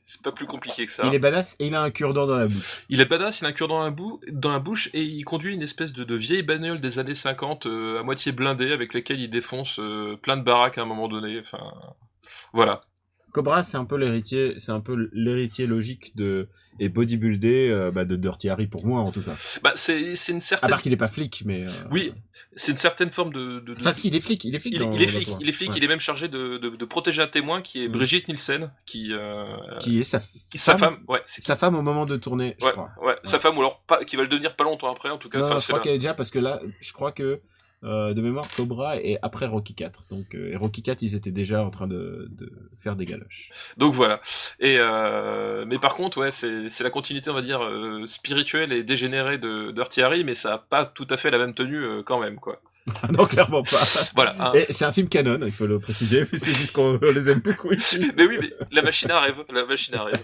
c'est 0.06 0.24
pas 0.24 0.32
plus 0.32 0.48
compliqué 0.48 0.88
que 0.88 0.92
ça. 0.92 1.06
Il 1.06 1.14
est 1.14 1.20
badass 1.20 1.56
et 1.60 1.68
il 1.68 1.76
a 1.76 1.84
un 1.84 1.92
cure-dent 1.92 2.26
dans 2.26 2.38
la 2.38 2.48
bouche. 2.48 2.84
Il 2.90 3.00
est 3.00 3.06
badass, 3.06 3.42
il 3.42 3.46
a 3.46 3.50
un 3.50 3.52
cure 3.52 3.68
dans 3.68 3.84
la, 3.84 3.92
boue, 3.92 4.20
dans 4.32 4.52
la 4.52 4.60
bouche 4.60 4.90
et 4.94 5.04
il 5.04 5.24
conduit 5.24 5.54
une 5.54 5.62
espèce 5.62 5.94
de, 5.94 6.04
de 6.04 6.16
vieille 6.16 6.42
bagnole 6.42 6.82
des 6.82 6.98
années 6.98 7.14
50 7.14 7.68
euh, 7.68 8.00
à 8.00 8.04
moitié 8.04 8.32
blindée 8.32 8.72
avec 8.74 8.96
lesquelles 8.96 9.20
il 9.20 9.30
défonce 9.30 9.80
plein 10.24 10.38
de 10.38 10.44
baraques 10.44 10.80
à 10.80 10.82
un 10.82 10.86
moment 10.86 11.08
donné. 11.08 11.40
Enfin, 11.40 11.72
voilà. 12.54 12.82
Cobra, 13.34 13.62
c'est 13.62 13.78
un 13.78 13.86
peu 13.86 13.98
l'héritier, 13.98 14.56
c'est 14.58 14.72
un 14.72 14.82
peu 14.82 15.10
l'héritier 15.14 15.68
logique 15.68 16.16
de 16.16 16.50
et 16.80 16.90
bodybuildé 16.90 17.70
euh, 17.70 17.92
bah, 17.92 18.06
de 18.06 18.16
Dirty 18.16 18.50
Harry 18.50 18.66
pour 18.68 18.86
moi 18.86 19.02
en 19.02 19.12
tout 19.12 19.22
cas. 19.22 19.34
Bah, 19.64 19.74
c'est 19.76 20.16
c'est 20.16 20.32
une 20.32 20.38
À 20.40 20.42
certaine. 20.42 20.70
part 20.70 20.82
qu'il 20.82 20.94
est 20.94 20.98
pas 20.98 21.08
flic, 21.08 21.44
mais. 21.46 21.64
euh, 21.66 21.70
Oui, 21.92 22.14
c'est 22.56 22.72
une 22.72 22.78
certaine 22.78 23.12
forme 23.12 23.34
de. 23.34 23.60
de, 23.60 23.74
de- 23.74 23.80
Enfin, 23.80 23.94
si, 23.94 24.08
il 24.08 24.16
est 24.16 24.20
flic, 24.20 24.44
il 24.46 24.56
est 24.56 24.60
flic. 24.60 24.74
il, 24.76 24.80
dans- 24.80 24.92
il 24.92 25.02
est 25.02 25.08
flic, 25.08 25.28
il 25.40 25.50
est 25.50 25.52
flic, 25.52 25.70
Ouais. 25.72 25.76
il 25.78 25.84
est 25.84 25.88
même 25.88 26.00
chargé 26.00 26.28
de, 26.28 26.58
de, 26.58 26.70
de 26.70 26.86
protéger 26.86 27.22
un 27.22 27.28
témoin 27.28 27.62
qui 27.62 27.84
est 27.84 27.88
Mm. 27.88 27.92
Brigitte 27.92 28.28
Nielsen, 28.28 28.72
qui, 28.86 29.10
euh, 29.12 29.46
Qui 29.80 30.00
est 30.00 30.04
sa, 30.04 30.20
qui- 30.20 30.58
sa 30.58 30.78
femme 30.78 30.96
femme, 30.96 31.04
ouais, 31.08 31.22
c'est 31.26 31.42
sa 31.42 31.56
femme 31.56 31.76
au 31.76 31.82
moment 31.82 32.06
de 32.06 32.16
tourner, 32.18 32.56
je 32.60 32.66
ouais, 32.66 32.72
crois. 32.72 32.90
ouais, 33.04 33.16
sa 33.24 33.40
femme 33.40 33.56
ou 33.58 33.60
alors 33.60 33.82
pas, 33.82 34.04
qui 34.04 34.16
va 34.16 34.24
le 34.24 34.28
devenir 34.30 34.56
pas 34.56 34.64
longtemps 34.64 34.92
après, 34.92 35.10
en 35.10 35.18
tout 35.18 35.30
cas. 35.30 35.40
Non, 35.40 35.46
Enfin, 35.46 35.56
je 35.58 35.60
c'est 35.62 35.68
crois 35.74 35.80
là. 35.80 35.84
qu'elle 35.84 35.94
est 35.96 36.00
déjà 36.00 36.14
parce 36.14 36.32
que 36.32 36.40
là, 36.40 36.62
je 36.80 36.94
crois 36.94 37.12
que 37.12 37.42
euh, 37.84 38.14
de 38.14 38.22
mémoire, 38.22 38.46
Cobra 38.56 38.98
est 38.98 39.18
après 39.22 39.48
Rocky 39.48 39.74
4. 39.74 40.04
Donc, 40.12 40.36
euh, 40.36 40.52
et 40.52 40.56
Rocky 40.56 40.84
4, 40.84 41.02
ils 41.02 41.16
étaient 41.16 41.32
déjà 41.32 41.64
en 41.64 41.72
train 41.72 41.88
de, 41.88 42.28
de 42.32 42.52
faire 42.78 42.96
des 42.96 43.06
galoches. 43.06 43.50
Donc 43.78 43.94
voilà. 43.94 44.22
Et 44.60 44.78
euh, 44.78 45.66
mais 45.66 45.80
par 45.80 45.96
contre, 45.96 46.20
ouais, 46.20 46.32
c'est 46.32 46.84
la 46.84 46.90
continuité, 46.90 47.30
on 47.30 47.34
va 47.34 47.42
dire, 47.42 47.62
spirituelle 48.06 48.72
et 48.72 48.84
dégénérée 48.84 49.38
de 49.38 49.72
Dirty 49.72 50.02
Harry, 50.02 50.24
mais 50.24 50.36
ça 50.36 50.54
a 50.54 50.58
pas 50.58 50.86
tout 50.86 51.08
à 51.10 51.18
fait 51.18 51.32
la 51.32 51.38
même 51.38 51.54
tenue 51.54 52.04
quand 52.06 52.20
même, 52.20 52.36
quoi. 52.36 52.62
non, 53.18 53.26
clairement 53.26 53.62
pas. 53.64 53.78
Voilà. 54.16 54.36
hein. 54.40 54.54
Et 54.56 54.74
c'est 54.74 54.86
un 54.86 54.92
film 54.92 55.08
canon, 55.08 55.40
il 55.46 55.52
faut 55.52 55.68
le 55.68 55.80
préciser. 55.80 56.26
C'est 56.34 56.50
juste 56.56 56.74
qu'on 56.76 56.98
les 56.98 57.30
aime 57.30 57.40
beaucoup 57.40 57.72
ici. 57.72 58.12
Mais 58.18 58.26
oui, 58.26 58.38
mais 58.42 58.52
la 58.72 58.82
machine 58.82 59.12
à 59.12 59.20
rêve, 59.20 59.44
la 59.54 59.66
machine 59.66 59.96
à 59.96 60.04
rêve. 60.04 60.24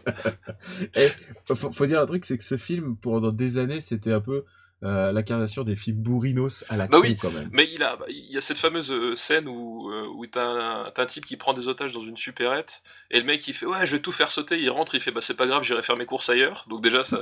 Faut, 1.45 1.71
faut 1.71 1.85
dire 1.85 2.01
un 2.01 2.05
truc, 2.05 2.25
c'est 2.25 2.37
que 2.37 2.43
ce 2.43 2.57
film, 2.57 2.97
pendant 2.97 3.31
des 3.31 3.57
années, 3.57 3.81
c'était 3.81 4.11
un 4.11 4.21
peu 4.21 4.43
euh, 4.83 5.11
l'incarnation 5.11 5.63
des 5.63 5.75
films 5.75 5.97
bourrinos 5.97 6.63
à 6.69 6.77
la 6.77 6.85
Bah 6.87 6.97
con, 6.97 7.03
oui. 7.03 7.15
quand 7.15 7.31
même. 7.31 7.49
Mais 7.51 7.67
il 7.73 7.81
a, 7.81 7.97
il 8.09 8.31
y 8.31 8.37
a 8.37 8.41
cette 8.41 8.57
fameuse 8.59 8.91
euh, 8.91 9.15
scène 9.15 9.47
où, 9.47 9.89
euh, 9.91 10.07
où 10.15 10.25
t'as 10.27 10.45
un, 10.45 10.91
un 10.95 11.05
type 11.07 11.25
qui 11.25 11.35
prend 11.35 11.53
des 11.53 11.67
otages 11.67 11.93
dans 11.93 12.01
une 12.03 12.17
supérette, 12.17 12.83
et 13.09 13.19
le 13.19 13.25
mec 13.25 13.47
il 13.47 13.53
fait 13.53 13.65
ouais 13.65 13.85
je 13.85 13.95
vais 13.95 14.01
tout 14.01 14.11
faire 14.11 14.29
sauter, 14.29 14.59
il 14.59 14.69
rentre, 14.69 14.93
il 14.95 15.01
fait 15.01 15.11
bah 15.11 15.21
c'est 15.21 15.35
pas 15.37 15.47
grave, 15.47 15.63
j'irai 15.63 15.81
faire 15.81 15.97
mes 15.97 16.05
courses 16.05 16.29
ailleurs. 16.29 16.65
Donc 16.69 16.83
déjà 16.83 17.03
ça, 17.03 17.21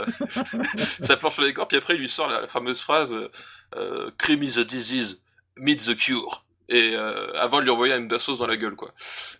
ça 1.02 1.18
planche 1.18 1.38
le 1.38 1.48
décor, 1.48 1.68
puis 1.68 1.78
après 1.78 1.96
il 1.96 2.02
lui 2.02 2.10
sort 2.10 2.28
la, 2.28 2.42
la 2.42 2.48
fameuse 2.48 2.82
phrase 2.82 3.16
euh, 3.76 4.10
crime 4.18 4.44
is 4.44 4.60
a 4.60 4.64
disease, 4.64 5.22
meet 5.58 5.86
the 5.86 5.96
cure. 5.96 6.45
Et 6.68 6.94
euh, 6.96 7.32
avant 7.40 7.60
de 7.60 7.64
lui 7.64 7.70
envoyer 7.70 7.94
une 7.94 8.18
sauce 8.18 8.40
dans 8.40 8.48
la 8.48 8.58
gueule 8.58 8.76
quoi. 8.76 8.92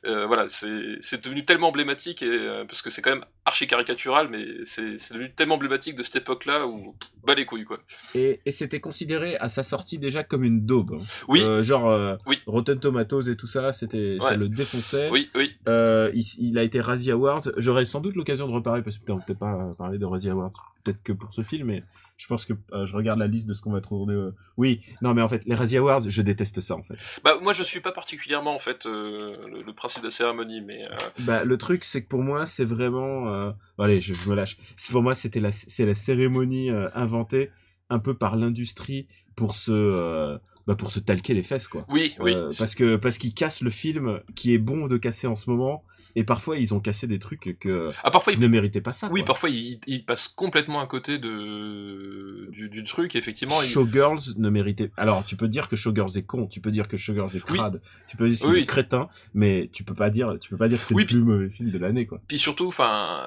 Euh, 0.06 0.28
voilà, 0.28 0.48
c'est 0.48 0.98
c'est 1.02 1.24
devenu 1.24 1.44
tellement 1.44 1.70
emblématique 1.70 2.22
et 2.22 2.28
euh, 2.30 2.66
parce 2.66 2.84
que 2.84 2.92
c'est 2.92 3.02
quand 3.02 3.10
même 3.10 3.26
archi 3.46 3.66
caricatural, 3.66 4.28
mais 4.30 4.46
c'est 4.64 5.00
c'est 5.00 5.16
devenu 5.16 5.32
tellement 5.34 5.56
emblématique 5.56 5.96
de 5.96 6.04
cette 6.04 6.18
époque-là 6.18 6.68
où 6.68 6.94
pff, 7.00 7.10
bah 7.26 7.34
les 7.34 7.46
couilles 7.46 7.64
quoi. 7.66 7.80
Et, 8.14 8.40
et 8.46 8.52
c'était 8.52 8.80
considéré 8.80 9.38
à 9.38 9.50
sa 9.50 9.64
sortie 9.64 9.98
déjà 9.98 10.24
comme 10.24 10.44
une 10.44 10.66
daube. 10.68 11.02
Oui, 11.28 11.44
genre 11.64 12.18
Oui. 12.28 12.40
Rotten 12.46 12.80
Tomatoes 12.80 13.28
et 13.30 13.36
tout 13.36 13.48
ça, 13.48 13.74
c'était 13.74 14.18
ça 14.22 14.36
le 14.36 14.48
défonçait. 14.48 15.10
oui, 15.10 15.30
oui. 15.34 15.56
Il, 15.66 16.24
il 16.40 16.58
a 16.60 16.64
été 16.64 16.80
Razzie 16.80 17.12
Awards. 17.12 17.42
J'aurai 17.58 17.86
sans 17.86 18.02
doute 18.02 18.16
l'occasion 18.16 18.48
de 18.48 18.54
reparler 18.54 18.84
parce 18.84 18.98
que 19.00 19.04
peut-être 19.06 19.40
pas 19.40 19.72
parler 19.78 19.98
de 19.98 20.06
Razzie 20.06 20.30
Awards, 20.30 20.52
peut-être 20.84 21.02
que 21.02 21.12
pour 21.14 21.34
ce 21.34 21.42
film, 21.42 21.68
mais 21.68 21.84
je 22.18 22.28
pense 22.28 22.46
que 22.46 22.54
euh, 22.72 22.86
je 22.86 22.96
regarde 22.96 23.20
la 23.20 23.28
liste 23.28 23.48
de 23.48 23.54
ce 23.54 23.62
qu'on 23.62 23.72
va 23.72 23.82
trouver. 23.82 24.14
euh, 24.14 24.32
Oui, 24.58 24.82
non, 25.02 25.14
mais 25.14 25.22
en 25.22 25.28
fait, 25.28 25.42
les 25.46 25.56
Razzie 25.56 25.78
Awards, 25.78 26.02
je 26.08 26.22
déteste 26.22 26.62
ça 26.62 26.76
en 26.76 26.84
fait. 26.84 26.96
Bah 27.24 27.34
moi 27.42 27.52
je 27.54 27.62
suis 27.64 27.82
pas 27.82 27.92
particulièrement 27.92 28.56
en 28.56 28.60
fait 28.60 28.86
euh, 28.86 29.36
le, 29.48 29.62
le 29.64 29.74
principe 29.74 30.02
de 30.02 30.08
la 30.08 30.12
cérémonie, 30.12 30.62
mais 30.62 30.88
Bah, 31.26 31.44
le 31.44 31.58
truc, 31.58 31.84
c'est 31.84 32.04
que 32.04 32.08
pour 32.08 32.22
moi, 32.24 32.46
c'est 32.46 32.66
vraiment. 32.66 33.54
Allez, 33.78 34.00
je, 34.02 34.14
je 34.14 34.30
me 34.30 34.36
lâche. 34.36 34.58
Pour 34.92 35.04
moi, 35.04 35.14
c'était 35.16 35.40
la, 35.42 35.52
c'est 35.52 35.86
la 35.86 35.96
cérémonie 35.96 36.70
inventée 36.94 37.52
un 37.90 38.00
peu 38.00 38.14
par 38.16 38.36
l'industrie 38.36 39.08
pour 39.36 39.54
se, 39.56 40.38
bah, 40.66 40.76
pour 40.76 40.92
se 40.92 41.00
talquer 41.00 41.34
les 41.34 41.44
fesses, 41.44 41.68
quoi. 41.68 41.86
oui, 41.90 42.16
oui. 42.20 42.34
Parce 42.58 42.74
que 42.76 42.96
parce 42.96 43.18
qu'ils 43.18 43.34
cassent 43.34 43.62
le 43.62 43.70
film 43.70 44.22
qui 44.36 44.54
est 44.54 44.58
bon 44.58 44.88
de 44.88 44.98
casser 44.98 45.28
en 45.28 45.36
ce 45.36 45.50
moment 45.50 45.84
et 46.16 46.24
parfois 46.24 46.58
ils 46.58 46.74
ont 46.74 46.80
cassé 46.80 47.08
des 47.08 47.20
trucs 47.20 47.58
que 47.60 47.90
Ah 48.04 48.12
parfois 48.12 48.34
qui 48.34 48.40
il... 48.40 48.42
ne 48.42 48.48
méritaient 48.48 48.82
pas 48.82 48.94
ça 48.94 49.10
oui, 49.12 49.22
quoi. 49.22 49.28
parfois 49.28 49.50
il, 49.50 49.80
il 49.88 50.06
passe 50.06 50.28
complètement 50.28 50.80
à 50.82 50.88
côté 50.88 51.18
de 51.18 52.50
du, 52.52 52.70
du 52.70 52.84
truc. 52.84 53.16
Effectivement, 53.16 53.62
il... 53.62 53.68
Showgirls 53.68 54.36
ne 54.38 54.50
méritait 54.50 54.92
alors 54.98 55.26
tu 55.26 55.36
peux 55.36 55.48
dire 55.48 55.68
que 55.70 55.76
Showgirls 55.76 56.18
est 56.18 56.24
con 56.24 56.48
tu 56.48 56.62
peux 56.62 56.72
dire 56.72 56.88
que 56.88 56.98
Showgirls 56.98 57.36
est 57.36 57.50
Oui. 57.50 57.58
crade 57.58 57.82
tu 58.08 58.18
peux 58.18 58.28
dire 58.30 58.40
qu'il 58.40 58.50
Oui. 58.50 58.60
est 58.62 58.66
crétin 58.66 59.10
mais 59.34 59.70
tu 59.74 59.84
peux 59.84 59.94
pas 59.94 60.10
dire 60.10 60.38
tu 60.40 60.50
peux 60.50 60.58
pas 60.58 60.68
dire 60.68 60.78
que 60.80 60.86
c'est 60.86 60.94
Oui, 60.94 61.04
le 61.04 61.08
plus 61.08 61.20
mauvais 61.20 61.50
film 61.50 61.70
de 61.72 61.78
l'année 61.78 62.06
quoi 62.06 62.22
puis 62.28 62.38
surtout, 62.40 62.68
enfin, 62.68 63.26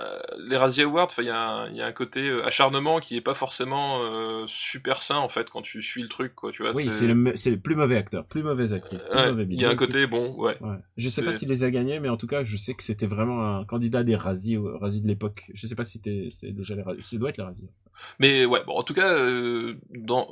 les 0.49 0.56
Razzie 0.56 0.82
Awards, 0.82 1.08
il 1.19 1.25
y, 1.25 1.26
il 1.26 1.31
y 1.76 1.82
a 1.82 1.87
un 1.87 1.93
côté 1.93 2.29
euh, 2.29 2.44
acharnement 2.46 2.99
qui 3.00 3.17
est 3.17 3.20
pas 3.20 3.35
forcément 3.35 4.00
euh, 4.02 4.44
super 4.46 5.02
sain 5.02 5.17
en 5.19 5.29
fait 5.29 5.50
quand 5.50 5.62
tu 5.62 5.82
suis 5.82 6.02
le 6.02 6.08
truc, 6.08 6.35
quoi. 6.35 6.50
Tu 6.52 6.62
vois. 6.62 6.73
oui 6.75 6.88
c'est 6.90 7.06
le 7.06 7.14
le 7.14 7.56
plus 7.61 7.75
mauvais 7.76 7.96
acteur 7.96 8.25
plus 8.26 8.43
mauvaise 8.43 8.73
actrice 8.73 9.00
plus 9.02 9.17
Ouais, 9.19 9.31
mauvais 9.31 9.46
il 9.50 9.61
y 9.61 9.64
a 9.64 9.70
un 9.70 9.76
côté 9.76 10.06
bon, 10.06 10.35
ouais. 10.37 10.56
ouais. 10.61 10.76
je 10.96 11.08
sais 11.08 11.25
pas 11.25 11.32
s'il 11.32 11.49
les 11.49 11.64
a 11.64 11.70
gagnés 11.70 12.00
mais 12.00 12.08
en 12.08 12.17
tout 12.17 12.26
cas 12.26 12.44
je 12.44 12.56
sais 12.56 12.75
que 12.78 12.82
c'était 12.84 13.06
vraiment 13.06 13.58
un 13.58 13.64
candidat 13.66 14.02
des 14.04 14.16
Razzie 14.16 14.56
euh, 14.56 14.78
Razzie 14.78 15.02
de 15.02 15.06
l'époque 15.08 15.50
je 15.52 15.66
sais 15.66 15.75
pas 15.75 15.85
si 15.85 16.00
c'était 16.30 16.52
déjà 16.52 16.75
les 16.75 16.82
Razzie 16.82 17.02
ça 17.02 17.18
doit 17.18 17.28
être 17.28 17.37
les 17.37 17.44
Razzie 17.44 17.68
Mais 18.20 18.47
ouais, 18.47 18.62
bon, 18.66 18.75
en 18.75 18.82
tout 18.85 18.94
cas, 18.94 19.12
euh, 19.12 19.75
dans 19.94 20.28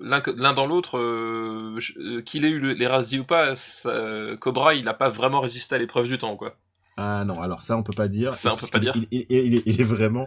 l'un 0.00 0.20
dans 0.54 0.66
l'autre, 0.66 0.96
euh, 0.98 1.78
qu'il 2.24 2.44
ait 2.44 2.50
eu 2.50 2.60
le- 2.60 2.74
les 2.74 2.86
Razzie 2.86 3.18
ou 3.18 3.24
pas, 3.24 3.56
ça- 3.56 4.36
Cobra, 4.40 4.74
il 4.74 4.86
a 4.88 4.94
pas 4.94 5.10
vraiment 5.10 5.40
résisté 5.40 5.74
à 5.74 5.78
l'épreuve 5.78 6.06
du 6.06 6.16
temps, 6.16 6.36
quoi. 6.36 6.56
Ah 6.96 7.24
non, 7.24 7.34
alors 7.42 7.62
ça 7.62 7.76
on 7.76 7.82
peut 7.82 7.92
pas 7.96 8.08
dire. 8.08 8.32
Ça, 8.32 8.54
on 8.54 8.56
peut 8.56 8.66
pas 8.72 8.78
qu'il- 8.80 8.92
dire. 8.92 9.08
Il, 9.10 9.26
il- 9.30 9.44
il 9.46 9.54
est, 9.56 9.62
il 9.66 9.84
vraiment 9.84 10.26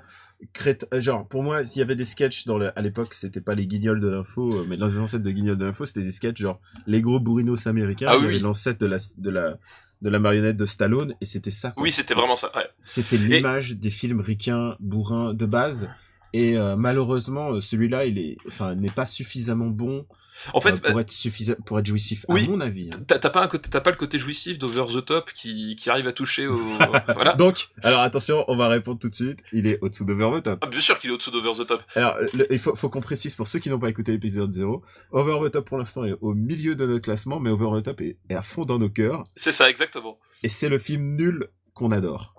Genre 0.94 1.28
pour 1.28 1.44
moi, 1.44 1.64
s'il 1.66 1.80
y 1.82 1.84
avait 1.84 1.96
des 1.96 2.04
sketchs 2.04 2.46
dans 2.46 2.58
le, 2.58 2.78
à 2.78 2.82
l'époque, 2.82 3.14
c'était 3.14 3.42
pas 3.42 3.54
les 3.56 3.68
guignols 3.68 4.00
de 4.00 4.08
l'info, 4.08 4.50
mais 4.68 4.76
dans 4.76 4.88
les 4.88 5.00
ancêtres 5.00 5.24
de 5.24 5.30
guignols 5.32 5.58
de 5.58 5.66
l'info, 5.66 5.86
c'était 5.86 6.02
des 6.02 6.12
sketchs 6.12 6.40
genre 6.42 6.60
les 6.88 7.02
gros 7.02 7.20
bourrinos 7.20 7.68
américains. 7.68 8.08
Ah 8.10 8.18
il 8.20 8.26
oui. 8.26 8.40
l'ancêtre 8.40 8.80
de 8.80 8.88
la 8.88 8.98
de 9.18 9.30
la 9.30 9.58
de 10.02 10.10
la 10.10 10.20
marionnette 10.20 10.58
de 10.58 10.66
Stallone 10.66 11.16
et 11.22 11.26
c'était 11.26 11.52
ça. 11.52 11.72
quoi. 11.72 11.84
Oui, 11.84 11.92
c'était 11.92 12.14
vraiment 12.14 12.36
ça. 12.36 12.52
Ouais. 12.56 12.68
C'était 12.84 13.18
l'image 13.18 13.76
des 13.76 13.92
films 13.92 14.20
ricains 14.22 14.76
bourrins 14.80 15.34
de 15.34 15.46
base. 15.46 15.90
Et 16.34 16.58
euh, 16.58 16.76
malheureusement, 16.78 17.54
euh, 17.54 17.62
celui-là, 17.62 18.06
il 18.06 18.18
est, 18.18 18.38
enfin, 18.48 18.74
n'est 18.76 18.88
pas 18.92 19.06
suffisamment 19.06 19.68
bon 19.68 20.06
En 20.54 20.62
fait, 20.62 20.82
euh, 20.86 20.92
pour 20.92 21.00
être 21.02 21.12
suffisant, 21.12 21.56
pour 21.66 21.78
être 21.78 21.86
jouissif, 21.86 22.26
oui. 22.30 22.46
à 22.46 22.50
mon 22.50 22.62
avis. 22.62 22.90
hein. 22.94 23.00
T'as 23.06 23.20
t'as 23.20 23.30
pas 23.30 23.44
un 23.44 23.48
côté, 23.48 23.70
t'as 23.70 23.82
pas 23.82 23.90
le 23.92 23.98
côté 23.98 24.18
jouissif 24.18 24.58
d'over 24.58 24.86
the 24.94 25.04
top 25.04 25.32
qui, 25.34 25.76
qui 25.76 25.90
arrive 25.90 26.08
à 26.08 26.14
toucher 26.14 26.48
au, 26.48 26.58
voilà. 27.14 27.34
Donc, 27.34 27.68
alors 27.84 28.00
attention, 28.00 28.46
on 28.48 28.56
va 28.56 28.70
répondre 28.70 28.98
tout 29.00 29.10
de 29.10 29.16
suite. 29.16 29.40
Il 29.52 29.68
est 29.68 29.78
au-dessous 29.82 30.06
d'Over 30.06 30.40
the 30.40 30.44
Top. 30.44 30.60
Ah, 30.62 30.68
bien 30.68 30.80
sûr 30.80 30.98
qu'il 31.00 31.10
est 31.10 31.14
au-dessous 31.14 31.32
d'over 31.32 31.52
the 31.64 31.68
top. 31.68 31.82
Alors, 31.96 32.16
le- 32.34 32.52
il 32.54 32.60
faut, 32.60 32.76
faut 32.76 32.90
qu'on 32.90 33.02
précise 33.02 33.36
pour 33.36 33.48
ceux 33.50 33.60
qui 33.60 33.70
n'ont 33.70 33.80
pas 33.80 33.90
écouté 33.90 34.14
l'épisode 34.14 34.54
0, 34.54 34.82
Over 35.12 35.50
the 35.50 35.52
Top 35.52 35.68
pour 35.68 35.78
l'instant 35.78 36.06
est 36.06 36.16
au 36.22 36.34
milieu 36.34 36.76
de 36.76 36.86
notre 36.86 37.02
classement, 37.04 37.40
mais 37.42 37.50
Over 37.50 37.82
the 37.82 37.84
Top 37.84 38.00
est, 38.02 38.18
est 38.30 38.36
à 38.36 38.42
fond 38.42 38.62
dans 38.64 38.80
nos 38.80 38.90
cœurs, 38.90 39.24
C'est 39.36 39.52
ça, 39.52 39.70
exactement. 39.70 40.18
et 40.44 40.48
c'est 40.48 40.70
le 40.70 40.80
film 40.80 41.16
nul 41.18 41.50
qu'on 41.74 41.92
adore. 41.92 42.36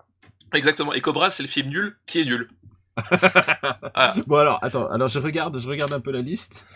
Exactement. 0.55 0.93
Et 0.93 1.01
Cobra, 1.01 1.31
c'est 1.31 1.43
le 1.43 1.49
film 1.49 1.69
nul 1.71 1.97
qui 2.07 2.21
est 2.21 2.25
nul. 2.25 2.49
Voilà. 2.97 4.15
Bon 4.27 4.37
alors, 4.37 4.59
attends, 4.63 4.89
alors 4.89 5.09
je 5.09 5.19
regarde, 5.19 5.59
je 5.59 5.69
regarde 5.69 5.93
un 5.93 6.01
peu 6.01 6.11
la 6.11 6.21
liste. 6.21 6.67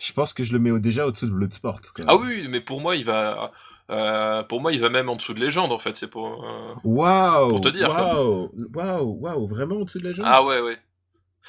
Je 0.00 0.12
pense 0.12 0.32
que 0.32 0.44
je 0.44 0.52
le 0.52 0.58
mets 0.58 0.70
au- 0.70 0.78
déjà 0.78 1.06
au-dessous 1.06 1.26
de 1.26 1.32
Bloodsport. 1.32 1.80
quand 1.94 2.02
même. 2.02 2.06
Ah 2.08 2.16
oui, 2.16 2.46
mais 2.48 2.60
pour 2.60 2.80
moi, 2.80 2.96
il 2.96 3.04
va, 3.04 3.50
euh, 3.90 4.42
pour 4.42 4.60
moi, 4.60 4.72
il 4.72 4.80
va 4.80 4.90
même 4.90 5.08
en 5.08 5.16
dessous 5.16 5.32
de 5.32 5.40
légende, 5.40 5.72
en 5.72 5.78
fait. 5.78 5.96
C'est 5.96 6.08
pour, 6.08 6.44
euh, 6.44 6.74
Waouh 6.84 7.48
Pour 7.48 7.60
te 7.62 7.68
dire. 7.70 7.88
Waouh 7.88 8.50
Waouh 8.74 9.18
Waouh 9.20 9.46
Vraiment 9.48 9.76
au-dessus 9.76 9.98
de 10.00 10.04
la 10.08 10.12
jambe? 10.14 10.26
Ah 10.28 10.42
ouais, 10.44 10.60
ouais. 10.60 10.78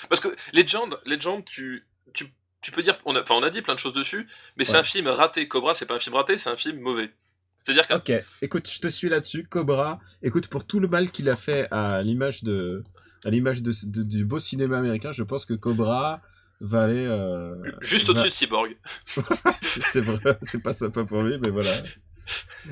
Parce 0.09 0.21
que 0.21 0.29
Legend, 0.53 0.97
Legend, 1.05 1.43
tu, 1.43 1.85
tu, 2.13 2.25
tu 2.61 2.71
peux 2.71 2.83
dire, 2.83 2.97
on 3.05 3.15
a, 3.15 3.21
enfin, 3.21 3.35
on 3.35 3.43
a 3.43 3.49
dit 3.49 3.61
plein 3.61 3.73
de 3.73 3.79
choses 3.79 3.93
dessus, 3.93 4.27
mais 4.55 4.63
c'est 4.63 4.77
un 4.77 4.83
film 4.83 5.07
raté. 5.07 5.47
Cobra, 5.47 5.73
c'est 5.73 5.85
pas 5.87 5.95
un 5.95 5.99
film 5.99 6.15
raté, 6.15 6.37
c'est 6.37 6.49
un 6.49 6.55
film 6.55 6.79
mauvais. 6.79 7.11
C'est-à-dire 7.57 7.87
que 7.87 7.95
Ok, 7.95 8.13
écoute, 8.41 8.69
je 8.69 8.79
te 8.79 8.87
suis 8.87 9.09
là-dessus. 9.09 9.45
Cobra, 9.47 9.99
écoute, 10.21 10.47
pour 10.47 10.65
tout 10.65 10.79
le 10.79 10.87
mal 10.87 11.11
qu'il 11.11 11.29
a 11.29 11.35
fait 11.35 11.67
à 11.71 12.01
l'image 12.03 12.43
de, 12.43 12.83
à 13.25 13.29
l'image 13.29 13.61
de, 13.61 13.73
de- 13.85 14.03
du 14.03 14.25
beau 14.25 14.39
cinéma 14.39 14.77
américain, 14.79 15.11
je 15.11 15.23
pense 15.23 15.45
que 15.45 15.53
Cobra 15.53 16.21
va 16.61 16.83
aller. 16.83 17.05
euh, 17.05 17.55
juste 17.81 18.07
va- 18.07 18.11
au-dessus 18.11 18.27
de 18.27 18.31
Cyborg. 18.31 18.77
C'est 19.61 20.01
vrai, 20.01 20.37
c'est 20.41 20.61
pas 20.63 20.73
sympa 20.73 21.03
pour 21.03 21.21
lui, 21.23 21.37
mais 21.39 21.49
voilà. 21.49 21.71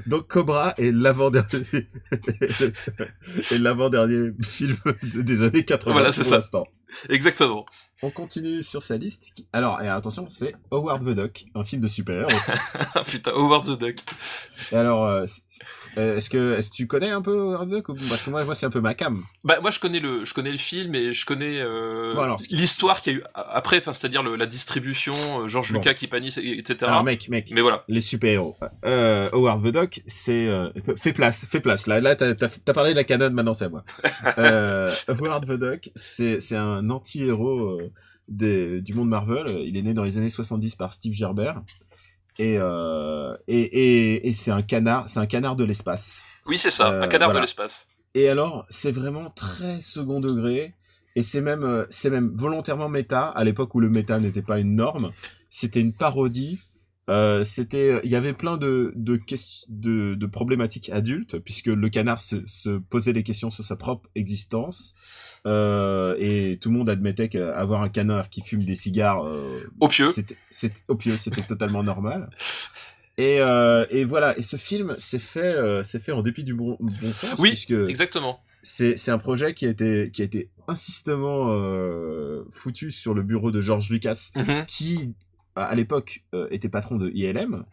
Donc 0.07 0.27
Cobra 0.27 0.73
est 0.77 0.91
l'avant-dernier 0.91 1.87
l'avant-dernier 3.59 4.31
film 4.43 4.77
de- 5.03 5.21
des 5.21 5.41
années 5.43 5.63
80 5.63 5.93
Voilà, 5.93 6.11
c'est 6.11 6.21
pour 6.21 6.29
ça. 6.29 6.35
l'instant. 6.37 6.63
Exactement. 7.09 7.65
On 8.01 8.09
continue 8.09 8.61
sur 8.61 8.83
sa 8.83 8.97
liste. 8.97 9.29
Alors, 9.53 9.81
et 9.81 9.87
attention, 9.87 10.25
c'est 10.27 10.53
Howard 10.69 11.01
the 11.05 11.15
Duck, 11.15 11.45
un 11.55 11.63
film 11.63 11.81
de 11.81 11.87
super-héros. 11.87 12.29
Putain, 13.05 13.31
Howard 13.31 13.63
the 13.65 13.79
Duck. 13.79 13.95
Et 14.71 14.75
alors, 14.75 15.05
euh, 15.05 15.25
euh, 15.97 16.17
est-ce 16.17 16.29
que, 16.29 16.57
est-ce 16.57 16.71
que 16.71 16.75
tu 16.75 16.87
connais 16.87 17.09
un 17.09 17.21
peu 17.21 17.31
Howard 17.55 17.69
the 17.69 17.71
Duck 17.75 17.89
ou- 17.89 17.93
Parce 18.09 18.23
que 18.23 18.29
moi, 18.31 18.43
moi 18.43 18.53
c'est 18.53 18.65
un 18.65 18.69
peu 18.69 18.81
ma 18.81 18.95
cam. 18.95 19.23
Bah 19.45 19.59
moi 19.61 19.71
je 19.71 19.79
connais 19.79 20.01
le 20.01 20.25
je 20.25 20.33
connais 20.33 20.51
le 20.51 20.57
film 20.57 20.93
et 20.93 21.13
je 21.13 21.25
connais 21.25 21.61
euh, 21.61 22.13
Bon, 22.15 22.35
l'histoire 22.49 22.99
qu'il 23.01 23.13
y 23.13 23.15
a 23.15 23.19
eu 23.19 23.23
après 23.33 23.77
enfin 23.77 23.93
c'est-à-dire 23.93 24.23
la 24.23 24.45
distribution 24.45 25.47
George 25.47 25.71
Bon. 25.71 25.79
Lucas 25.79 25.93
qui 25.93 26.07
panisse 26.07 26.37
et- 26.37 26.59
etc. 26.59 26.77
Alors, 26.89 27.03
mec, 27.05 27.29
mec, 27.29 27.49
Mais 27.51 27.61
voilà. 27.61 27.85
les 27.87 28.01
super-héros. 28.01 28.57
Euh, 28.83 29.29
Howard 29.31 29.63
the 29.63 29.71
Duck, 29.71 30.01
c'est... 30.05 30.49
Fais 30.97 31.13
place, 31.13 31.45
fais 31.49 31.61
place. 31.61 31.87
Là, 31.87 32.01
là 32.01 32.15
t'as, 32.17 32.35
parlé 32.73 32.91
de 32.91 32.97
la 32.97 33.03
canon, 33.05 33.29
maintenant 33.31 33.53
c'est 33.53 33.65
à 33.65 33.69
moi. 33.69 33.83
Howard 34.37 35.45
the 35.47 35.53
Duck, 35.59 35.89
c'est, 35.95 36.39
c'est 36.41 36.57
un 36.57 36.84
anti-héros 36.89 37.79
euh, 37.79 37.91
des, 38.27 38.81
du 38.81 38.93
monde 38.93 39.09
Marvel. 39.09 39.45
Il 39.65 39.77
est 39.77 39.81
né 39.81 39.93
dans 39.93 40.03
les 40.03 40.17
années 40.17 40.29
70 40.29 40.75
par 40.75 40.93
Steve 40.93 41.13
Gerber. 41.13 41.53
Et, 42.37 42.57
euh, 42.57 43.35
et, 43.47 43.61
et, 43.61 44.27
et 44.27 44.33
c'est 44.33 44.51
un 44.51 44.61
canard, 44.61 45.09
c'est 45.09 45.19
un 45.19 45.25
canard 45.25 45.55
de 45.55 45.63
l'espace. 45.63 46.21
Oui 46.47 46.57
c'est 46.57 46.69
ça, 46.69 46.91
Euh, 46.91 47.01
un 47.03 47.07
canard 47.07 47.29
voilà. 47.29 47.39
de 47.39 47.43
l'espace. 47.45 47.87
Et 48.13 48.29
alors, 48.29 48.65
c'est 48.69 48.91
vraiment 48.91 49.29
très 49.31 49.81
second 49.81 50.19
degré. 50.19 50.73
Et 51.15 51.23
c'est 51.23 51.39
même, 51.41 51.85
c'est 51.89 52.09
même 52.09 52.31
volontairement 52.33 52.89
méta, 52.89 53.27
à 53.27 53.43
l'époque 53.45 53.73
où 53.73 53.79
le 53.79 53.89
méta 53.89 54.19
n'était 54.19 54.41
pas 54.41 54.59
une 54.59 54.75
norme. 54.75 55.11
C'était 55.49 55.79
une 55.79 55.93
parodie. 55.93 56.59
Euh, 57.07 57.43
c'était, 57.43 57.99
il 58.03 58.09
y 58.09 58.15
avait 58.15 58.33
plein 58.33 58.57
de, 58.57 58.91
de, 58.95 59.19
de, 59.69 60.15
de 60.15 60.25
problématiques 60.25 60.89
adultes, 60.89 61.37
puisque 61.37 61.67
le 61.67 61.89
canard 61.89 62.19
se, 62.19 62.37
se 62.47 62.77
posait 62.79 63.13
des 63.13 63.21
questions 63.23 63.51
sur 63.51 63.63
sa 63.63 63.75
propre 63.75 64.09
existence. 64.15 64.95
Euh, 65.45 66.15
et 66.17 66.57
tout 66.59 66.69
le 66.71 66.77
monde 66.77 66.89
admettait 66.89 67.29
qu'avoir 67.29 67.83
un 67.83 67.89
canard 67.89 68.29
qui 68.29 68.41
fume 68.41 68.63
des 68.63 68.75
cigares, 68.75 69.23
euh, 69.27 69.61
Au 69.79 69.87
pieu. 69.87 70.11
c'était, 70.11 70.35
c'était, 70.49 71.41
totalement 71.47 71.83
normal. 71.83 72.29
Et, 73.19 73.39
euh, 73.39 73.85
et 73.91 74.03
voilà. 74.03 74.35
Et 74.39 74.41
ce 74.41 74.57
film 74.57 74.95
s'est 74.97 75.19
fait, 75.19 75.39
euh, 75.53 75.83
s'est 75.83 75.99
fait 75.99 76.11
en 76.11 76.23
dépit 76.23 76.43
du 76.43 76.55
bon, 76.55 76.75
bon 76.79 77.07
sens, 77.11 77.35
Oui, 77.37 77.49
puisque 77.51 77.71
Exactement. 77.87 78.39
c'est 78.63 78.97
c'est 78.97 79.11
un 79.11 79.19
projet 79.19 79.53
qui 79.53 79.67
a 79.67 79.69
été 79.69 80.09
qui 80.11 80.21
a 80.23 80.25
été 80.25 80.49
insistamment 80.67 81.51
euh, 81.51 82.43
foutu 82.51 82.89
sur 82.91 83.13
le 83.13 83.21
bureau 83.21 83.51
de 83.51 83.61
George 83.61 83.89
Lucas, 83.91 84.31
Mhm. 84.35 84.65
qui 84.67 85.13
à 85.55 85.63
à 85.63 85.75
l'époque 85.75 86.23
euh, 86.33 86.47
était 86.51 86.69
patron 86.69 86.97
de 86.97 87.09
ILM. 87.09 87.65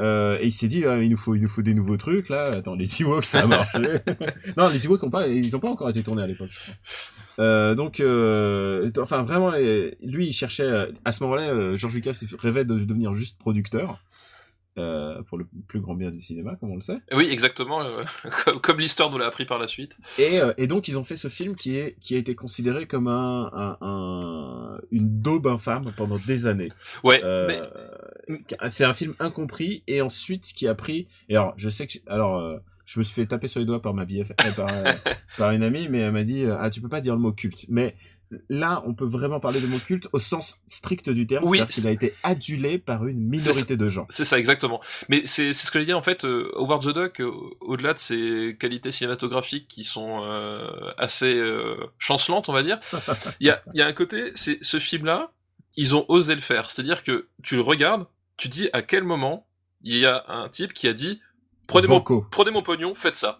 Euh, 0.00 0.38
et 0.40 0.46
il 0.46 0.52
s'est 0.52 0.68
dit 0.68 0.84
ah, 0.84 1.02
il 1.02 1.10
nous 1.10 1.16
faut 1.16 1.34
il 1.34 1.42
nous 1.42 1.48
faut 1.48 1.62
des 1.62 1.74
nouveaux 1.74 1.96
trucs 1.96 2.28
là 2.28 2.50
attends 2.54 2.76
les 2.76 3.02
Ewoks 3.02 3.24
ça 3.24 3.40
a 3.40 3.46
marché 3.48 3.78
non 4.56 4.68
les 4.68 4.86
Ewoks 4.86 5.02
ont 5.02 5.10
pas 5.10 5.26
ils 5.26 5.56
ont 5.56 5.58
pas 5.58 5.70
encore 5.70 5.90
été 5.90 6.04
tournés 6.04 6.22
à 6.22 6.26
l'époque. 6.28 6.50
Euh, 7.40 7.74
donc 7.74 7.98
euh, 7.98 8.90
enfin 9.00 9.24
vraiment 9.24 9.50
lui 9.50 10.28
il 10.28 10.32
cherchait 10.32 10.88
à 11.04 11.10
ce 11.10 11.22
moment-là 11.24 11.76
George 11.76 11.94
Lucas 11.94 12.16
rêvait 12.38 12.64
de 12.64 12.78
devenir 12.78 13.12
juste 13.12 13.40
producteur 13.40 14.00
euh, 14.78 15.22
pour 15.22 15.36
le 15.38 15.46
plus 15.66 15.80
grand 15.80 15.94
bien 15.94 16.10
du 16.10 16.20
cinéma 16.22 16.56
comme 16.60 16.70
on 16.70 16.76
le 16.76 16.80
sait 16.80 16.98
Oui 17.12 17.28
exactement. 17.30 17.82
euh, 17.82 17.92
comme 18.44 18.60
comme 18.60 18.78
l'histoire 18.78 19.10
nous 19.10 19.18
l'a 19.18 19.26
appris 19.26 19.44
par 19.44 19.58
la 19.58 19.66
suite. 19.68 19.96
Et, 20.18 20.40
euh, 20.40 20.52
et 20.56 20.66
donc 20.66 20.88
ils 20.88 20.98
ont 20.98 21.04
fait 21.04 21.16
ce 21.16 21.28
film 21.28 21.54
qui 21.56 21.76
est 21.76 21.96
qui 22.00 22.14
a 22.14 22.18
été 22.18 22.34
considéré 22.34 22.86
comme 22.86 23.08
un, 23.08 23.50
un, 23.52 23.76
un- 23.80 24.78
une 24.90 25.20
daube 25.20 25.46
infâme 25.46 25.82
pendant 25.96 26.16
des 26.26 26.46
années. 26.46 26.70
Ouais. 27.04 27.20
Mais 27.48 27.60
C'est 28.68 28.84
un 28.84 28.94
film 28.94 29.14
incompris 29.18 29.82
et 29.86 30.00
ensuite 30.02 30.44
qui 30.54 30.66
a 30.68 30.74
pris. 30.74 31.08
Et 31.28 31.36
alors 31.36 31.54
je 31.56 31.68
sais 31.68 31.86
que 31.86 31.98
alors 32.06 32.60
je 32.86 32.98
me 32.98 33.04
suis 33.04 33.14
fait 33.14 33.26
taper 33.26 33.48
sur 33.48 33.60
les 33.60 33.66
doigts 33.66 33.82
par 33.82 33.92
ma 33.92 34.04
BF, 34.06 34.32
par, 34.56 34.66
par 35.38 35.50
une 35.52 35.62
amie, 35.62 35.88
mais 35.88 35.98
elle 36.00 36.12
m'a 36.12 36.24
dit 36.24 36.44
ah 36.46 36.70
tu 36.70 36.80
peux 36.80 36.88
pas 36.88 37.00
dire 37.00 37.14
le 37.14 37.20
mot 37.20 37.32
culte. 37.32 37.66
Mais 37.68 37.96
là 38.48 38.82
on 38.86 38.94
peut 38.94 39.06
vraiment 39.06 39.40
parler 39.40 39.60
de 39.60 39.66
mot 39.66 39.78
culte 39.78 40.08
au 40.12 40.18
sens 40.18 40.58
strict 40.66 41.08
du 41.10 41.26
terme. 41.26 41.44
Oui, 41.44 41.58
C'est-à-dire 41.58 41.74
qu'il 41.74 41.86
a 41.86 41.90
été 41.90 42.14
adulé 42.22 42.78
par 42.78 43.06
une 43.06 43.20
minorité 43.20 43.76
de 43.76 43.88
gens. 43.88 44.06
C'est 44.10 44.24
ça, 44.24 44.38
exactement. 44.38 44.80
Mais 45.08 45.22
c'est 45.26 45.52
ce 45.52 45.70
que 45.70 45.80
je 45.80 45.84
dis 45.84 45.92
en 45.92 46.02
fait. 46.02 46.24
euh, 46.24 46.50
Howard 46.56 46.82
the 46.82 46.94
Duck, 46.94 47.20
euh, 47.20 47.30
au-delà 47.60 47.94
de 47.94 47.98
ses 47.98 48.56
qualités 48.58 48.92
cinématographiques 48.92 49.68
qui 49.68 49.84
sont 49.84 50.22
euh, 50.24 50.68
assez 50.98 51.34
euh, 51.34 51.76
chancelantes, 51.98 52.48
on 52.48 52.52
va 52.52 52.62
dire, 52.62 52.78
il 53.40 53.46
y 53.46 53.50
a, 53.50 53.62
il 53.74 53.78
y 53.78 53.82
a 53.82 53.86
un 53.86 53.92
côté, 53.92 54.32
c'est 54.34 54.62
ce 54.62 54.78
film-là, 54.78 55.32
ils 55.76 55.94
ont 55.96 56.04
osé 56.08 56.34
le 56.34 56.40
faire. 56.40 56.70
C'est-à-dire 56.70 57.02
que 57.04 57.28
tu 57.42 57.54
le 57.56 57.62
regardes, 57.62 58.06
tu 58.36 58.48
dis 58.48 58.68
à 58.72 58.82
quel 58.82 59.04
moment 59.04 59.46
il 59.82 59.96
y 59.96 60.06
a 60.06 60.24
un 60.28 60.48
type 60.48 60.72
qui 60.72 60.88
a 60.88 60.92
dit 60.92 61.20
prenez 61.66 61.86
mon, 61.86 62.00
prenez 62.00 62.50
mon 62.50 62.62
pognon, 62.62 62.94
faites 62.94 63.16
ça. 63.16 63.36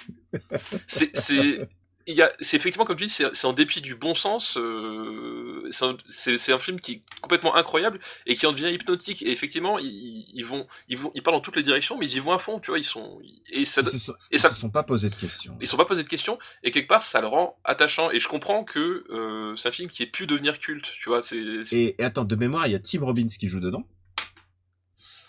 C'est 0.86 1.16
c'est 1.16 1.68
il 2.08 2.14
y 2.16 2.22
a, 2.22 2.32
c'est 2.40 2.56
effectivement 2.56 2.84
comme 2.84 2.96
tu 2.96 3.04
dis, 3.04 3.10
c'est 3.10 3.32
c'est 3.34 3.46
en 3.46 3.52
dépit 3.52 3.80
du 3.80 3.94
bon 3.94 4.14
sens. 4.14 4.56
euh, 4.56 5.68
c'est 5.70 5.84
un, 5.84 5.96
c'est- 6.08 6.38
c'est 6.38 6.52
un 6.52 6.58
film 6.58 6.80
qui 6.80 6.92
est 6.92 7.00
complètement 7.20 7.54
incroyable 7.54 8.00
et 8.26 8.34
qui 8.34 8.46
en 8.46 8.52
devient 8.52 8.70
hypnotique. 8.72 9.22
Et 9.22 9.30
effectivement, 9.30 9.78
ils, 9.78 10.24
ils 10.34 10.44
vont, 10.44 10.66
ils 10.88 10.96
vont, 10.98 11.10
ils 11.14 11.22
parlent 11.22 11.36
dans 11.36 11.40
toutes 11.40 11.56
les 11.56 11.62
directions, 11.62 11.96
mais 11.98 12.06
ils 12.06 12.16
y 12.16 12.20
vont 12.20 12.32
à 12.32 12.38
fond. 12.38 12.58
Tu 12.60 12.70
vois, 12.70 12.78
ils 12.78 12.84
sont 12.84 13.20
et 13.52 13.64
ça, 13.64 13.82
Ils 13.82 13.90
se 13.90 13.98
sont, 13.98 14.12
et 14.12 14.16
ils 14.36 14.40
ça- 14.40 14.48
se 14.48 14.54
sont 14.60 14.70
pas 14.70 14.82
posé 14.82 15.10
de 15.10 15.14
questions. 15.14 15.56
ils 15.60 15.66
sont 15.66 15.76
pas 15.76 15.84
posés 15.84 16.02
de 16.02 16.08
questions 16.08 16.38
et 16.62 16.70
quelque 16.70 16.88
part 16.88 17.02
ça 17.02 17.20
le 17.20 17.26
rend 17.26 17.58
attachant. 17.64 18.10
Et 18.10 18.18
je 18.18 18.28
comprends 18.28 18.64
que 18.64 19.04
euh, 19.10 19.54
c'est 19.56 19.68
un 19.68 19.72
film 19.72 19.88
qui 19.90 20.02
ait 20.02 20.06
pu 20.06 20.26
devenir 20.26 20.58
culte. 20.58 20.90
Tu 21.00 21.08
vois, 21.08 21.22
c'est 21.22 21.64
c'est- 21.64 21.76
Et, 21.76 21.96
et 22.00 22.04
attends, 22.04 22.24
de 22.24 22.36
mémoire, 22.36 22.66
il 22.66 22.72
y 22.72 22.76
a 22.76 22.80
Tim 22.80 23.04
Robbins 23.04 23.26
qui 23.38 23.48
joue 23.48 23.60
dedans. 23.60 23.86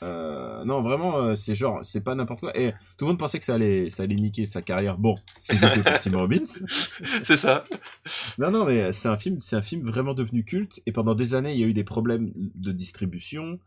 Euh, 0.01 0.63
non, 0.63 0.81
vraiment, 0.81 1.17
euh, 1.17 1.35
c'est 1.35 1.55
genre, 1.55 1.79
c'est 1.83 2.01
pas 2.01 2.15
n'importe 2.15 2.41
quoi. 2.41 2.57
Et 2.57 2.71
tout 2.97 3.05
le 3.05 3.07
monde 3.07 3.19
pensait 3.19 3.39
que 3.39 3.45
ça 3.45 3.55
allait, 3.55 3.89
ça 3.89 4.03
allait 4.03 4.15
niquer 4.15 4.45
sa 4.45 4.61
carrière. 4.61 4.97
Bon, 4.97 5.15
c'était 5.37 5.69
pour 5.69 5.99
Tim 5.99 6.17
Robbins. 6.17 6.45
c'est 7.23 7.37
ça. 7.37 7.63
Non, 8.37 8.51
non, 8.51 8.65
mais 8.65 8.91
c'est 8.91 9.09
un 9.09 9.17
film, 9.17 9.41
c'est 9.41 9.55
un 9.55 9.61
film 9.61 9.83
vraiment 9.83 10.13
devenu 10.13 10.43
culte. 10.43 10.81
Et 10.85 10.91
pendant 10.91 11.15
des 11.15 11.35
années, 11.35 11.53
il 11.53 11.59
y 11.59 11.63
a 11.63 11.67
eu 11.67 11.73
des 11.73 11.83
problèmes 11.83 12.31
de 12.35 12.71
distribution. 12.71 13.59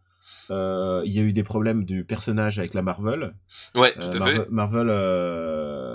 Euh, 0.51 1.03
il 1.05 1.13
y 1.13 1.19
a 1.19 1.23
eu 1.23 1.33
des 1.33 1.45
problèmes 1.45 1.85
du 1.85 2.05
personnage 2.05 2.59
avec 2.59 2.75
la 2.75 2.83
Marvel. 2.83 3.35
Ouais, 3.75 3.95
tout 3.95 4.09
à 4.13 4.19
Marvel, 4.19 4.37
fait. 4.37 4.51
Marvel, 4.51 4.87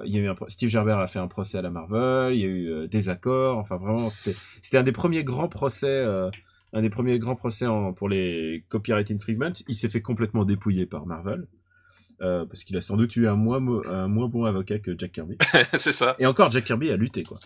il 0.06 0.16
y 0.16 0.20
a 0.20 0.22
eu 0.22 0.30
un, 0.30 0.36
Steve 0.48 0.70
Gerber 0.70 0.94
a 0.94 1.08
fait 1.08 1.20
un 1.20 1.28
procès 1.28 1.58
à 1.58 1.62
la 1.62 1.72
Marvel. 1.72 2.36
Il 2.36 2.40
y 2.40 2.44
a 2.44 2.48
eu 2.48 2.88
des 2.88 3.10
accords. 3.10 3.58
Enfin, 3.58 3.78
vraiment, 3.78 4.10
c'était, 4.12 4.38
c'était 4.62 4.78
un 4.78 4.84
des 4.84 4.92
premiers 4.92 5.24
grands 5.24 5.50
procès, 5.50 6.06
un 6.78 6.82
des 6.82 6.90
premiers 6.90 7.18
grands 7.20 7.36
procès 7.36 7.66
en, 7.66 7.92
pour 7.94 8.08
les 8.10 8.64
copyright 8.70 9.10
infringement. 9.12 9.54
Il 9.68 9.76
s'est 9.76 9.90
fait 9.90 10.02
complètement 10.02 10.46
dépouiller 10.46 10.86
par 10.86 11.06
Marvel. 11.06 11.48
Euh, 12.22 12.46
parce 12.46 12.64
qu'il 12.64 12.76
a 12.78 12.82
sans 12.82 12.98
doute 12.98 13.16
eu 13.16 13.28
un 13.28 13.36
moins, 13.36 13.60
mo- 13.60 13.84
un 13.88 14.08
moins 14.08 14.28
bon 14.28 14.46
avocat 14.46 14.80
que 14.80 14.98
Jack 14.98 15.12
Kirby. 15.12 15.38
c'est 15.78 15.92
ça. 15.92 16.16
Et 16.18 16.26
encore, 16.26 16.50
Jack 16.50 16.66
Kirby 16.66 16.90
a 16.90 16.96
lutté, 16.98 17.22
quoi. 17.24 17.38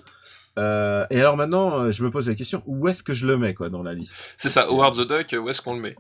Euh, 0.58 1.06
et 1.10 1.20
alors 1.20 1.36
maintenant, 1.36 1.78
euh, 1.80 1.92
je 1.92 2.04
me 2.06 2.10
pose 2.10 2.30
la 2.30 2.36
question, 2.36 2.64
où 2.66 2.88
est-ce 2.88 3.04
que 3.04 3.14
je 3.14 3.28
le 3.28 3.38
mets, 3.38 3.54
quoi, 3.54 3.70
dans 3.70 3.84
la 3.84 3.94
liste? 3.94 4.36
C'est 4.38 4.48
ça. 4.50 4.68
Howard 4.70 4.96
the 4.96 5.08
Duck, 5.08 5.36
où 5.44 5.50
est-ce 5.50 5.62
qu'on 5.62 5.76
le 5.76 5.82
met? 5.82 5.96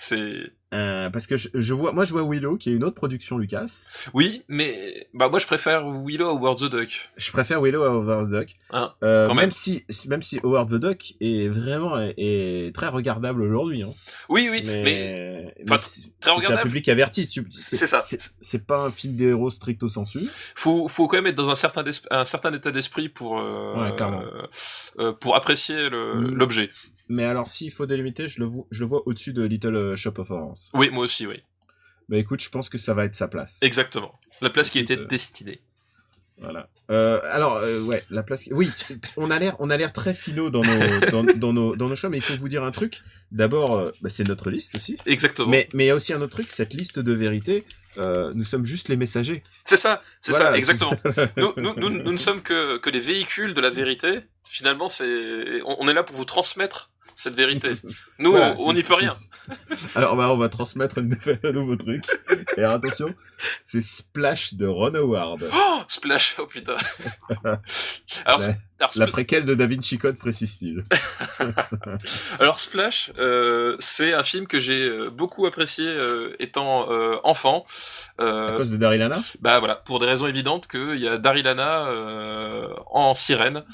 C'est 0.00 0.52
euh, 0.74 1.10
Parce 1.10 1.26
que 1.26 1.36
je, 1.36 1.48
je 1.54 1.74
vois, 1.74 1.90
moi, 1.92 2.04
je 2.04 2.12
vois 2.12 2.22
Willow, 2.22 2.56
qui 2.56 2.70
est 2.70 2.72
une 2.72 2.84
autre 2.84 2.94
production 2.94 3.36
Lucas. 3.36 3.66
oui, 4.14 4.44
mais 4.46 5.08
bah 5.12 5.28
moi 5.28 5.40
je 5.40 5.46
préfère 5.46 5.84
Willow 5.88 6.28
à 6.28 6.30
Howard 6.30 6.58
the 6.60 6.70
Duck. 6.70 7.10
Je 7.16 7.32
préfère 7.32 7.60
Willow 7.60 7.82
à 7.82 7.88
Howard 7.88 8.28
the 8.28 8.30
Duck. 8.30 8.56
Hein, 8.70 8.92
Euh, 9.02 9.26
quand 9.26 9.34
même. 9.34 9.46
même. 9.46 9.50
si, 9.50 9.84
même 10.06 10.22
si 10.22 10.38
Howard 10.44 10.70
the 10.70 10.74
Duck 10.80 11.14
est 11.20 11.48
vraiment 11.48 11.98
est, 11.98 12.14
est 12.16 12.72
très 12.72 12.86
regardable 12.86 13.42
aujourd'hui. 13.42 13.82
Hein. 13.82 13.90
Oui, 14.28 14.48
oui, 14.52 14.62
mais, 14.64 14.82
mais, 14.84 15.54
mais 15.58 15.64
très 15.66 15.78
c'est 15.78 16.28
un 16.30 16.34
regardable. 16.34 16.62
public 16.68 16.88
averti. 16.90 17.28
C'est 17.56 17.86
ça. 17.88 18.02
C'est 18.02 18.66
pas 18.66 18.84
un 18.84 18.92
film 18.92 19.16
d'héros 19.16 19.50
stricto 19.50 19.88
sensu. 19.88 20.28
faut 20.54 20.86
faut 20.86 21.08
quand 21.08 21.16
même 21.16 21.26
être 21.26 21.34
dans 21.34 21.50
un 21.50 21.56
certain 21.56 21.82
un 22.12 22.24
certain 22.24 22.52
état 22.52 22.70
d'esprit 22.70 23.08
pour 23.08 23.40
euh, 23.40 23.74
Ouais, 23.74 25.12
pour 25.20 25.34
apprécier 25.34 25.90
l'objet. 25.90 26.70
Mais 27.08 27.24
alors, 27.24 27.48
s'il 27.48 27.70
faut 27.72 27.86
délimiter, 27.86 28.28
je 28.28 28.40
le 28.40 28.46
vois, 28.46 28.66
je 28.70 28.80
le 28.80 28.86
vois 28.86 29.02
au-dessus 29.06 29.32
de 29.32 29.42
Little 29.42 29.96
Shop 29.96 30.14
of 30.18 30.30
Horrors. 30.30 30.58
Oui, 30.74 30.90
moi 30.90 31.04
aussi, 31.04 31.26
oui. 31.26 31.42
Bah 32.08 32.16
écoute, 32.16 32.42
je 32.42 32.48
pense 32.50 32.68
que 32.68 32.78
ça 32.78 32.94
va 32.94 33.04
être 33.04 33.14
sa 33.16 33.28
place. 33.28 33.58
Exactement. 33.62 34.18
La 34.40 34.50
place 34.50 34.70
qui 34.70 34.78
était 34.78 34.98
euh, 34.98 35.04
destinée. 35.06 35.60
Voilà. 36.40 36.68
Euh, 36.90 37.20
alors, 37.32 37.56
euh, 37.56 37.80
ouais, 37.82 38.04
la 38.10 38.22
place. 38.22 38.44
Oui, 38.52 38.70
on 39.16 39.30
a 39.30 39.38
l'air, 39.38 39.56
on 39.58 39.70
a 39.70 39.76
l'air 39.76 39.92
très 39.92 40.14
philo 40.14 40.50
dans 40.50 40.60
nos, 40.62 41.00
dans, 41.10 41.24
dans 41.24 41.52
nos, 41.52 41.76
dans 41.76 41.88
nos 41.88 41.94
choix, 41.96 42.08
mais 42.10 42.18
il 42.18 42.22
faut 42.22 42.36
vous 42.36 42.48
dire 42.48 42.62
un 42.62 42.70
truc. 42.70 42.98
D'abord, 43.32 43.74
euh, 43.76 43.90
bah, 44.00 44.08
c'est 44.08 44.26
notre 44.26 44.48
liste 44.48 44.76
aussi. 44.76 44.96
Exactement. 45.04 45.48
Mais, 45.48 45.68
mais 45.74 45.84
il 45.84 45.86
y 45.88 45.90
a 45.90 45.94
aussi 45.96 46.12
un 46.12 46.20
autre 46.22 46.32
truc, 46.32 46.48
cette 46.50 46.72
liste 46.74 46.98
de 47.00 47.12
vérité. 47.12 47.64
euh, 47.98 48.32
nous 48.34 48.44
sommes 48.44 48.64
juste 48.64 48.88
les 48.88 48.96
messagers. 48.96 49.42
C'est 49.64 49.76
ça, 49.76 50.00
c'est 50.20 50.30
Voilà, 50.30 50.52
ça, 50.52 50.56
exactement. 50.56 50.94
nous, 51.36 51.52
nous, 51.56 51.74
nous, 51.74 51.90
nous 51.90 52.12
ne 52.12 52.16
sommes 52.16 52.40
que, 52.40 52.78
que 52.78 52.88
les 52.88 53.00
véhicules 53.00 53.52
de 53.52 53.60
la 53.60 53.70
vérité. 53.70 54.20
Finalement, 54.44 54.88
c'est, 54.88 55.60
on, 55.66 55.76
on 55.80 55.88
est 55.88 55.94
là 55.94 56.04
pour 56.04 56.14
vous 56.16 56.24
transmettre 56.24 56.90
cette 57.14 57.34
vérité. 57.34 57.70
Nous, 58.18 58.30
Voilà, 58.32 58.54
on 58.58 58.72
n'y 58.72 58.82
peut 58.82 58.94
rien. 58.94 59.14
Alors, 59.94 60.14
bah, 60.16 60.28
on 60.30 60.36
va 60.36 60.48
transmettre 60.50 60.98
une 60.98 61.08
nouvelle- 61.08 61.40
un 61.42 61.52
nouveau 61.52 61.76
truc. 61.76 62.04
Et 62.56 62.60
alors, 62.60 62.74
attention, 62.74 63.14
c'est 63.64 63.80
Splash 63.80 64.54
de 64.54 64.66
Ron 64.66 64.94
Howard. 64.94 65.42
Oh, 65.80 65.82
Splash, 65.86 66.34
oh 66.38 66.46
putain. 66.46 66.74
alors, 67.44 67.60
La- 68.40 68.44
alors, 68.80 68.90
La 68.96 69.06
Spl- 69.06 69.10
préquelle 69.10 69.44
de 69.46 69.54
Da 69.54 69.66
Vinci 69.66 69.96
Code, 69.96 70.16
précise-t-il. 70.18 70.84
alors, 72.40 72.60
Splash, 72.60 73.10
euh, 73.18 73.76
c'est 73.78 74.12
un 74.12 74.22
film 74.22 74.46
que 74.46 74.58
j'ai 74.58 74.82
euh, 74.88 75.08
beaucoup 75.10 75.46
apprécié 75.46 75.86
euh, 75.86 76.34
étant 76.40 76.90
euh, 76.90 77.16
enfant. 77.24 77.64
À 78.18 78.54
cause 78.56 78.70
de 78.70 78.76
Daryl 78.76 79.00
Hannah? 79.02 79.20
Bah 79.40 79.58
voilà, 79.60 79.76
pour 79.76 79.98
des 79.98 80.06
raisons 80.06 80.26
évidentes 80.26 80.66
qu'il 80.68 80.98
y 80.98 81.08
a 81.08 81.16
Daryl 81.18 81.46
Hannah 81.46 81.88
en 82.90 83.14
sirène 83.14 83.64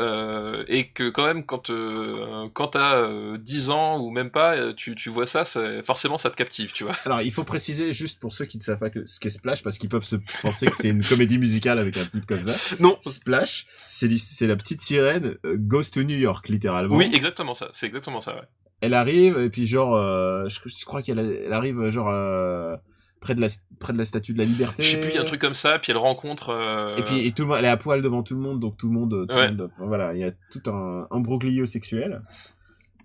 euh, 0.00 0.64
et 0.66 0.88
que 0.88 1.08
quand 1.08 1.24
même 1.24 1.44
quand 1.44 1.70
euh, 1.70 2.48
quand 2.52 2.68
t'as 2.68 2.96
euh, 2.96 3.38
10 3.38 3.70
ans 3.70 4.00
ou 4.00 4.10
même 4.10 4.30
pas, 4.30 4.56
euh, 4.56 4.72
tu, 4.72 4.94
tu 4.94 5.08
vois 5.08 5.26
ça, 5.26 5.44
forcément 5.84 6.18
ça 6.18 6.30
te 6.30 6.36
captive, 6.36 6.72
tu 6.72 6.84
vois. 6.84 6.94
Alors, 7.04 7.20
il 7.20 7.32
faut 7.32 7.44
préciser, 7.44 7.92
juste 7.92 8.20
pour 8.20 8.32
ceux 8.32 8.44
qui 8.44 8.58
ne 8.58 8.62
savent 8.62 8.78
pas 8.78 8.90
que, 8.90 9.06
ce 9.06 9.20
qu'est 9.20 9.30
Splash, 9.30 9.62
parce 9.62 9.78
qu'ils 9.78 9.88
peuvent 9.88 10.04
se 10.04 10.16
penser 10.42 10.66
que 10.66 10.74
c'est 10.74 10.88
une 10.88 11.04
comédie 11.04 11.38
musicale 11.38 11.78
avec 11.78 11.96
un 11.96 12.04
titre 12.04 12.26
comme 12.26 12.48
ça. 12.48 12.76
Non. 12.80 12.96
Splash, 13.00 13.66
c'est 13.86 14.08
la 14.46 14.56
petite 14.56 14.80
sirène 14.80 15.36
euh, 15.44 15.56
Goes 15.56 15.90
to 15.92 16.02
New 16.02 16.16
York, 16.16 16.48
littéralement. 16.48 16.96
Oui, 16.96 17.10
exactement 17.14 17.54
ça. 17.54 17.68
C'est 17.72 17.86
exactement 17.86 18.20
ça. 18.20 18.34
Ouais. 18.34 18.42
Elle 18.80 18.94
arrive, 18.94 19.38
et 19.38 19.50
puis 19.50 19.66
genre, 19.66 19.94
euh, 19.94 20.48
je, 20.48 20.58
je 20.66 20.84
crois 20.84 21.02
qu'elle 21.02 21.18
elle 21.18 21.52
arrive 21.52 21.88
genre 21.90 22.08
euh, 22.10 22.76
près 23.24 23.34
de 23.34 23.40
la 23.40 23.48
près 23.80 23.92
de 23.92 23.98
la 23.98 24.04
statue 24.04 24.32
de 24.34 24.38
la 24.38 24.44
liberté. 24.44 24.82
Je 24.84 24.90
sais 24.90 25.00
plus, 25.00 25.10
il 25.10 25.14
y 25.16 25.18
a 25.18 25.22
un 25.22 25.24
truc 25.24 25.40
comme 25.40 25.54
ça, 25.54 25.78
puis 25.80 25.90
elle 25.90 25.98
rencontre. 25.98 26.50
euh, 26.50 26.96
Et 26.96 27.02
puis 27.02 27.26
et 27.26 27.32
tout 27.32 27.42
le 27.42 27.48
monde, 27.48 27.58
elle 27.58 27.64
est 27.64 27.68
à 27.68 27.76
poil 27.76 28.00
devant 28.02 28.22
tout 28.22 28.34
le 28.34 28.40
monde, 28.40 28.60
donc 28.60 28.76
tout 28.76 28.86
le 28.86 28.92
monde, 28.94 29.26
tout 29.28 29.34
le 29.34 29.40
Ouais. 29.40 29.48
monde- 29.50 29.70
enfin, 29.74 29.86
voilà, 29.86 30.14
il 30.14 30.20
y 30.20 30.24
a 30.24 30.30
tout 30.52 30.62
un 30.70 31.08
imbroglio 31.10 31.66
sexuel. 31.66 32.22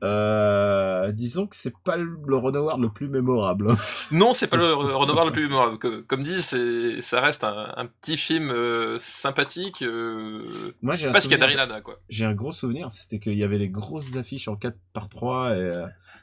Euh, 0.02 1.12
disons 1.12 1.46
que 1.48 1.56
c'est 1.58 1.74
pas 1.84 1.98
le 1.98 2.16
Howard 2.32 2.80
le 2.80 2.90
plus 2.90 3.10
mémorable. 3.10 3.68
Non, 4.12 4.32
c'est 4.34 4.48
pas 4.48 4.56
le 4.56 4.64
Howard 4.72 5.26
le 5.26 5.32
plus 5.34 5.44
mémorable. 5.44 5.78
Comme, 5.78 6.04
comme 6.04 6.24
dit, 6.24 6.42
c'est 6.42 7.02
ça 7.02 7.20
reste 7.20 7.44
un, 7.44 7.74
un 7.76 7.86
petit 7.86 8.16
film 8.16 8.50
euh, 8.50 8.96
sympathique. 8.98 9.82
Euh, 9.82 10.72
Moi, 10.82 10.96
j'ai 10.96 11.08
un 11.10 11.12
parce 11.12 11.28
qu'il 11.28 11.38
y 11.38 11.42
a 11.44 11.62
Hannah, 11.62 11.82
quoi. 11.82 11.96
j'ai 12.08 12.24
un 12.26 12.34
gros 12.34 12.54
souvenir, 12.54 12.92
c'était 12.94 13.20
qu'il 13.20 13.38
y 13.38 13.44
avait 13.44 13.58
les 13.58 13.68
grosses 13.70 14.16
affiches 14.16 14.48
en 14.48 14.56
4 14.56 14.78
par 14.94 15.10
3 15.10 15.56
et, 15.58 15.72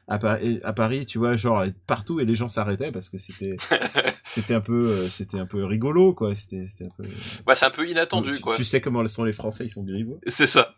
à, 0.09 0.19
Pa- 0.19 0.41
et 0.41 0.61
à 0.63 0.73
Paris, 0.73 1.05
tu 1.07 1.19
vois, 1.19 1.37
genre 1.37 1.65
partout 1.87 2.21
et 2.21 2.25
les 2.25 2.37
gens 2.37 2.49
s'arrêtaient 2.49 2.93
parce 2.93 3.09
que 3.09 3.19
c'était 3.19 3.57
c'était 4.25 4.55
un 4.55 4.61
peu 4.61 4.87
euh, 4.87 5.09
c'était 5.09 5.39
un 5.39 5.47
peu 5.47 5.65
rigolo 5.65 6.15
quoi, 6.15 6.35
c'était 6.37 6.67
c'était 6.69 6.85
un 6.85 6.95
peu 6.97 7.03
Ouais, 7.47 7.55
c'est 7.55 7.67
un 7.67 7.71
peu 7.71 7.89
inattendu, 7.89 8.33
tu, 8.33 8.41
quoi. 8.41 8.55
tu 8.55 8.65
sais 8.65 8.81
comment 8.81 9.07
sont 9.09 9.25
les 9.25 9.33
Français, 9.33 9.65
ils 9.65 9.71
sont 9.71 9.83
grivots. 9.83 10.21
C'est 10.27 10.47
ça. 10.47 10.75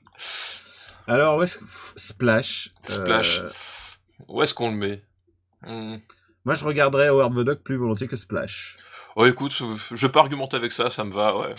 Alors 1.06 1.36
ouais, 1.38 1.46
Splash. 1.96 2.70
Splash. 2.82 3.40
euh, 3.40 3.50
Où 4.28 4.42
est-ce 4.42 4.54
qu'on 4.54 4.70
le 4.70 4.76
met? 4.76 5.02
Hmm. 5.66 5.96
moi, 6.44 6.54
je 6.54 6.64
regarderais 6.64 7.08
Howard 7.08 7.34
the 7.34 7.44
Duck 7.44 7.62
plus 7.64 7.76
volontiers 7.76 8.06
que 8.06 8.16
Splash. 8.16 8.76
Oh, 9.16 9.26
écoute, 9.26 9.52
je 9.92 10.06
peux 10.06 10.18
argumenter 10.20 10.56
avec 10.56 10.70
ça, 10.70 10.90
ça 10.90 11.04
me 11.04 11.12
va, 11.12 11.36
ouais. 11.36 11.54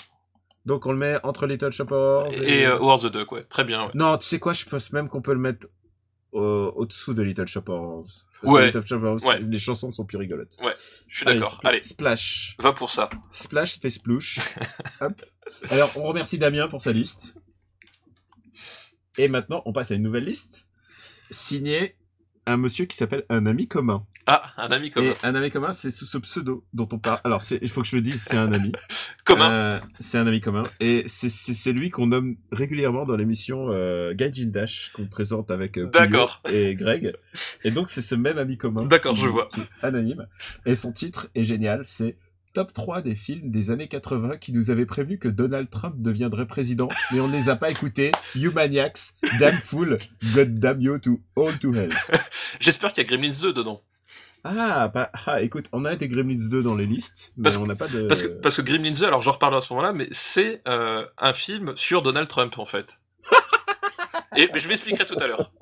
Donc 0.65 0.85
on 0.85 0.91
le 0.91 0.97
met 0.97 1.17
entre 1.23 1.45
Little 1.47 1.71
Shop 1.71 1.87
Horrors 1.91 2.31
Et 2.33 2.65
euh, 2.65 2.77
Howard 2.77 3.01
the 3.01 3.11
Duck, 3.11 3.31
ouais. 3.33 3.43
Très 3.43 3.63
bien, 3.63 3.85
ouais. 3.85 3.91
Non, 3.95 4.17
tu 4.17 4.25
sais 4.25 4.39
quoi, 4.39 4.53
je 4.53 4.65
pense 4.65 4.91
même 4.93 5.09
qu'on 5.09 5.21
peut 5.21 5.33
le 5.33 5.39
mettre 5.39 5.67
au- 6.31 6.71
au-dessous 6.75 7.13
de 7.13 7.23
Little 7.23 7.47
Shop 7.47 7.63
Horrors. 7.67 8.07
Ouais. 8.43 8.67
Little 8.67 8.85
Shop 8.85 8.97
Horrors, 9.03 9.25
Ouais. 9.25 9.39
les 9.39 9.59
chansons 9.59 9.91
sont 9.91 10.05
plus 10.05 10.17
rigolotes. 10.17 10.57
Je 11.07 11.17
suis 11.17 11.25
d'accord. 11.25 11.59
Spl- 11.61 11.67
Allez, 11.67 11.81
Splash. 11.83 12.55
va 12.59 12.73
pour 12.73 12.89
ça. 12.91 13.09
Splash 13.31 13.79
fait 13.79 13.89
splouche. 13.89 14.39
Hop. 15.01 15.21
Alors, 15.69 15.91
on 15.97 16.03
remercie 16.03 16.37
Damien 16.37 16.67
pour 16.67 16.81
sa 16.81 16.91
liste. 16.91 17.35
Et 19.17 19.27
maintenant, 19.27 19.61
on 19.65 19.73
passe 19.73 19.91
à 19.91 19.95
une 19.95 20.03
nouvelle 20.03 20.25
liste. 20.25 20.67
Signée 21.31 21.95
un 22.49 22.57
monsieur 22.57 22.85
qui 22.85 22.97
s'appelle 22.97 23.25
un 23.29 23.45
ami 23.45 23.67
commun. 23.67 24.05
Ah, 24.25 24.53
un 24.57 24.67
ami 24.67 24.89
commun. 24.89 25.11
Et 25.11 25.25
un 25.25 25.35
ami 25.35 25.51
commun, 25.51 25.71
c'est 25.71 25.91
sous 25.91 26.05
ce 26.05 26.17
pseudo 26.17 26.63
dont 26.73 26.87
on 26.91 26.99
parle. 26.99 27.19
Alors, 27.23 27.41
c'est, 27.41 27.59
il 27.61 27.69
faut 27.69 27.81
que 27.81 27.87
je 27.87 27.95
le 27.95 28.01
dise, 28.01 28.21
c'est 28.21 28.37
un 28.37 28.51
ami. 28.51 28.71
Commun. 29.25 29.51
Euh, 29.51 29.79
c'est 29.99 30.17
un 30.17 30.27
ami 30.27 30.41
commun. 30.41 30.63
Et 30.79 31.03
c'est, 31.07 31.29
celui 31.29 31.89
qu'on 31.89 32.07
nomme 32.07 32.35
régulièrement 32.51 33.05
dans 33.05 33.15
l'émission 33.15 33.67
euh, 33.69 34.13
Gaijin 34.13 34.47
Dash, 34.47 34.91
qu'on 34.93 35.05
présente 35.05 35.51
avec 35.51 35.77
euh, 35.77 35.85
D'accord. 35.87 36.41
et 36.51 36.75
Greg. 36.75 37.13
Et 37.63 37.71
donc, 37.71 37.89
c'est 37.89 38.01
ce 38.01 38.15
même 38.15 38.37
ami 38.37 38.57
commun. 38.57 38.85
D'accord, 38.85 39.15
je 39.15 39.27
vois. 39.27 39.49
anonyme. 39.81 40.27
Et 40.65 40.75
son 40.75 40.91
titre 40.91 41.29
est 41.35 41.43
génial. 41.43 41.83
C'est 41.85 42.15
Top 42.53 42.73
3 42.73 43.01
des 43.01 43.15
films 43.15 43.51
des 43.51 43.69
années 43.69 43.87
80 43.87 44.37
qui 44.37 44.53
nous 44.53 44.71
avaient 44.71 44.87
prévenu 44.87 45.19
que 45.19 45.27
Donald 45.27 45.69
Trump 45.69 45.95
deviendrait 45.97 46.47
président, 46.47 46.89
mais 47.11 47.19
on 47.19 47.27
ne 47.27 47.37
les 47.37 47.49
a 47.49 47.55
pas 47.55 47.69
écoutés. 47.69 48.11
You 48.35 48.51
Maniacs, 48.51 49.13
Damn 49.39 49.53
Fool, 49.53 49.99
God 50.33 50.53
Damn 50.55 50.81
You 50.81 50.97
to 50.97 51.19
All 51.35 51.57
to 51.59 51.73
Hell. 51.73 51.91
J'espère 52.59 52.91
qu'il 52.91 53.03
y 53.03 53.05
a 53.05 53.09
Gremlins 53.09 53.39
2 53.39 53.53
dedans. 53.53 53.83
Ah, 54.43 54.87
bah, 54.87 55.11
ah, 55.25 55.41
écoute, 55.41 55.65
on 55.73 55.85
a 55.85 55.95
des 55.95 56.07
Gremlins 56.07 56.49
2 56.49 56.63
dans 56.63 56.75
les 56.75 56.85
listes, 56.85 57.33
mais 57.37 57.43
Parce 57.43 57.57
on 57.57 57.67
n'a 57.67 57.75
pas 57.75 57.87
de... 57.87 58.03
Parce 58.03 58.23
que, 58.23 58.27
parce 58.27 58.57
que 58.57 58.61
Gremlins 58.61 58.93
2, 58.97 59.05
alors 59.05 59.21
j'en 59.21 59.33
reparlerai 59.33 59.57
à 59.59 59.61
ce 59.61 59.73
moment-là, 59.73 59.93
mais 59.93 60.07
c'est 60.11 60.61
euh, 60.67 61.05
un 61.17 61.33
film 61.33 61.73
sur 61.75 62.01
Donald 62.01 62.27
Trump, 62.27 62.57
en 62.57 62.65
fait. 62.65 62.99
Et 64.43 64.49
mais 64.53 64.59
je 64.59 64.67
m'expliquerai 64.67 65.05
tout 65.05 65.17
à 65.19 65.27
l'heure. 65.27 65.51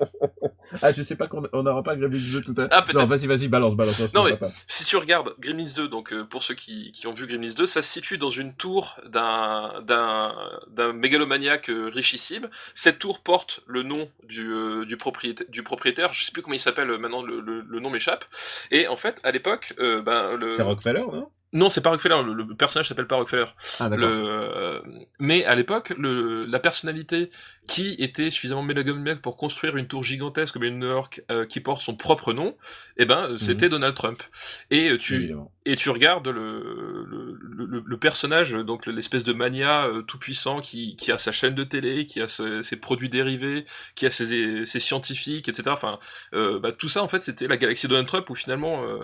Ah, 0.82 0.92
je 0.92 1.00
sais 1.02 1.16
pas 1.16 1.26
qu'on 1.26 1.42
on 1.54 1.62
n'aura 1.62 1.82
pas 1.82 1.96
Gremlins 1.96 2.18
2 2.30 2.42
tout 2.42 2.52
à 2.58 2.60
l'heure. 2.60 2.68
Ah, 2.72 2.82
peut-être. 2.82 2.98
non, 2.98 3.06
vas-y, 3.06 3.26
vas-y, 3.26 3.48
balance, 3.48 3.74
balance. 3.74 4.12
Non, 4.12 4.24
mais- 4.24 4.36
pas. 4.36 4.50
Si 4.66 4.84
tu 4.84 4.98
regardes 4.98 5.34
Gremlins 5.40 5.72
2, 5.74 5.88
donc 5.88 6.12
euh, 6.12 6.24
pour 6.24 6.42
ceux 6.42 6.52
qui, 6.54 6.92
qui 6.92 7.06
ont 7.06 7.14
vu 7.14 7.26
Gremlins 7.26 7.54
2, 7.56 7.64
ça 7.66 7.80
se 7.80 7.90
situe 7.90 8.18
dans 8.18 8.28
une 8.28 8.54
tour 8.54 9.00
d'un 9.06 9.80
d'un 9.80 10.34
d'un 10.68 10.92
mégalomaniaque 10.92 11.70
euh, 11.70 11.88
richissime. 11.88 12.50
Cette 12.74 12.98
tour 12.98 13.20
porte 13.20 13.60
le 13.66 13.82
nom 13.82 14.10
du 14.24 14.52
euh, 14.52 14.84
du 14.84 14.98
propriétaire 14.98 15.46
du 15.48 15.62
propriétaire. 15.62 16.12
Je 16.12 16.22
sais 16.22 16.32
plus 16.32 16.42
comment 16.42 16.54
il 16.54 16.60
s'appelle 16.60 16.90
euh, 16.90 16.98
maintenant. 16.98 17.22
Le, 17.22 17.40
le, 17.40 17.62
le 17.62 17.80
nom 17.80 17.88
m'échappe. 17.88 18.26
Et 18.70 18.88
en 18.88 18.96
fait, 18.96 19.18
à 19.22 19.30
l'époque, 19.32 19.72
euh, 19.80 20.02
ben 20.02 20.36
le 20.36 20.54
C'est 20.54 20.62
Rockefeller, 20.62 21.00
non? 21.00 21.30
Non, 21.52 21.68
c'est 21.70 21.80
pas 21.80 21.90
Rockefeller. 21.90 22.22
Le, 22.24 22.34
le 22.34 22.54
personnage 22.54 22.88
s'appelle 22.88 23.06
pas 23.06 23.16
Rockefeller. 23.16 23.46
Ah, 23.80 23.88
Le, 23.88 24.06
euh, 24.06 24.80
mais 25.18 25.44
à 25.44 25.54
l'époque, 25.54 25.94
le, 25.96 26.44
la 26.44 26.58
personnalité 26.58 27.30
qui 27.66 27.94
était 27.98 28.30
suffisamment 28.30 28.62
mégalomaniaque 28.62 29.20
pour 29.20 29.36
construire 29.36 29.76
une 29.76 29.86
tour 29.86 30.02
gigantesque 30.04 30.54
comme 30.54 30.64
une 30.64 30.78
New 30.78 30.88
York 30.88 31.22
euh, 31.30 31.46
qui 31.46 31.60
porte 31.60 31.80
son 31.80 31.96
propre 31.96 32.32
nom, 32.32 32.56
eh 32.96 33.04
ben, 33.06 33.36
c'était 33.38 33.68
Donald 33.68 33.94
Trump. 33.94 34.22
Et 34.70 34.90
euh, 34.90 34.98
tu, 34.98 35.16
Évidemment. 35.16 35.52
et 35.66 35.76
tu 35.76 35.90
regardes 35.90 36.28
le, 36.28 37.04
le, 37.06 37.38
le, 37.40 37.82
le 37.84 37.98
personnage, 37.98 38.52
donc 38.52 38.86
l'espèce 38.86 39.24
de 39.24 39.32
mania 39.32 39.86
euh, 39.86 40.02
tout 40.02 40.18
puissant 40.18 40.60
qui, 40.60 40.96
qui 40.96 41.12
a 41.12 41.18
sa 41.18 41.32
chaîne 41.32 41.54
de 41.54 41.64
télé, 41.64 42.06
qui 42.06 42.20
a 42.22 42.28
ses, 42.28 42.62
ses 42.62 42.76
produits 42.76 43.08
dérivés, 43.10 43.66
qui 43.94 44.06
a 44.06 44.10
ses, 44.10 44.64
ses 44.66 44.80
scientifiques, 44.80 45.48
etc. 45.48 45.70
Enfin, 45.70 45.98
euh, 46.34 46.58
bah, 46.58 46.72
tout 46.72 46.88
ça 46.88 47.02
en 47.02 47.08
fait 47.08 47.22
c'était 47.22 47.48
la 47.48 47.56
galaxie 47.58 47.88
Donald 47.88 48.06
Trump 48.08 48.28
où 48.30 48.34
finalement 48.34 48.82
euh, 48.84 48.98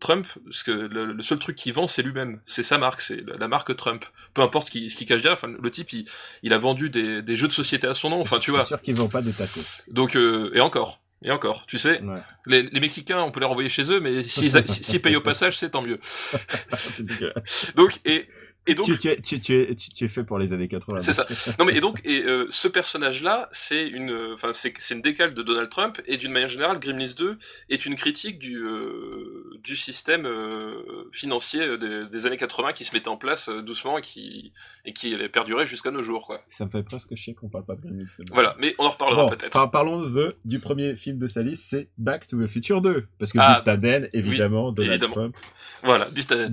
Trump, 0.00 0.26
parce 0.44 0.62
que 0.62 0.70
le, 0.72 1.12
le 1.12 1.22
seul 1.22 1.38
truc 1.38 1.56
qui 1.56 1.72
vend 1.76 1.86
c'est 1.86 2.02
lui-même, 2.02 2.40
c'est 2.46 2.62
sa 2.64 2.78
marque, 2.78 3.00
c'est 3.00 3.22
la, 3.38 3.48
marque 3.48 3.76
Trump. 3.76 4.04
Peu 4.34 4.42
importe 4.42 4.66
ce 4.66 4.70
qu'il 4.72 4.92
qu'il 4.92 5.06
cache 5.06 5.22
derrière, 5.22 5.38
enfin, 5.38 5.54
le 5.62 5.70
type 5.70 5.92
il, 5.92 6.04
il 6.42 6.52
a 6.52 6.58
vendu 6.58 6.90
des, 6.90 7.22
des 7.22 7.36
jeux 7.36 7.48
de 7.48 7.52
société 7.52 7.86
à 7.86 7.94
son 7.94 8.10
nom, 8.10 8.20
enfin 8.20 8.38
tu 8.38 8.50
vois. 8.50 8.62
C'est 8.62 8.68
sûr 8.68 8.82
qu'ils 8.82 8.96
vendent 8.96 9.12
pas 9.12 9.22
des 9.22 9.32
tacos. 9.32 9.60
Donc 9.88 10.16
euh, 10.16 10.50
et 10.54 10.60
encore. 10.60 11.00
Et 11.22 11.30
encore, 11.30 11.64
tu 11.66 11.78
sais, 11.78 12.02
Ouais. 12.02 12.18
les, 12.44 12.62
les 12.64 12.80
Mexicains, 12.80 13.20
on 13.22 13.30
peut 13.30 13.40
les 13.40 13.46
renvoyer 13.46 13.70
chez 13.70 13.90
eux, 13.90 14.00
mais 14.00 14.22
s'ils 14.22 15.00
payent 15.00 15.16
au 15.16 15.22
passage, 15.22 15.56
c'est 15.58 15.70
tant 15.70 15.80
mieux. 15.80 15.98
Donc, 17.74 17.98
et, 18.04 18.28
et 18.66 18.74
donc, 18.74 18.86
tu, 18.86 18.98
tu, 18.98 19.08
es, 19.08 19.20
tu, 19.20 19.38
tu, 19.40 19.54
es, 19.54 19.74
tu, 19.74 20.04
es 20.04 20.08
fait 20.08 20.24
pour 20.24 20.38
les 20.38 20.52
années 20.52 20.68
80. 20.68 21.00
C'est 21.00 21.12
ça. 21.12 21.26
Non 21.58 21.64
mais 21.64 21.76
et 21.76 21.80
donc 21.80 22.00
et 22.04 22.22
euh, 22.24 22.46
ce 22.50 22.68
personnage-là, 22.68 23.48
c'est 23.52 23.86
une, 23.86 24.10
euh, 24.10 24.34
enfin 24.34 24.52
c'est 24.52 24.72
une 24.90 25.00
décale 25.02 25.34
de 25.34 25.42
Donald 25.42 25.68
Trump 25.70 26.00
et 26.06 26.16
d'une 26.16 26.32
manière 26.32 26.48
générale, 26.48 26.78
Gremlins 26.80 27.14
2 27.16 27.36
est 27.70 27.86
une 27.86 27.94
critique 27.96 28.38
du 28.38 28.56
euh, 28.58 29.50
du 29.62 29.76
système 29.76 30.26
euh, 30.26 31.08
financier 31.12 31.78
des, 31.78 32.06
des 32.06 32.26
années 32.26 32.36
80 32.36 32.72
qui 32.72 32.84
se 32.84 32.94
mettait 32.94 33.08
en 33.08 33.16
place 33.16 33.48
doucement 33.48 33.98
et 33.98 34.02
qui 34.02 34.52
et 34.84 34.92
qui 34.92 35.14
allait 35.14 35.28
perdurer 35.28 35.66
jusqu'à 35.66 35.90
nos 35.90 36.02
jours 36.02 36.26
quoi. 36.26 36.40
Ça 36.48 36.64
me 36.64 36.70
fait 36.70 36.82
presque 36.82 37.14
chier 37.14 37.34
qu'on 37.34 37.48
parle 37.48 37.64
pas 37.64 37.74
de 37.76 37.82
Gremlins. 37.82 38.04
Voilà, 38.32 38.54
mais 38.58 38.74
on 38.78 38.84
en 38.86 38.90
reparlera 38.90 39.24
Bon, 39.24 39.30
peut-être. 39.30 39.52
par- 39.52 39.70
parlons 39.70 40.08
de, 40.10 40.28
du 40.44 40.58
premier 40.58 40.96
film 40.96 41.18
de 41.18 41.26
sa 41.26 41.42
liste, 41.42 41.64
c'est 41.68 41.88
Back 41.98 42.26
to 42.26 42.42
the 42.42 42.48
Future 42.48 42.80
2. 42.80 43.06
Parce 43.18 43.32
que 43.32 43.38
Ah, 43.40 43.54
Biff 43.54 43.64
Tannen, 43.64 44.08
évidemment, 44.12 44.72
Donald 44.72 44.92
évidemment. 44.94 45.14
Trump. 45.14 45.36
Voilà, 45.82 46.06
Biff-Tannen. 46.06 46.52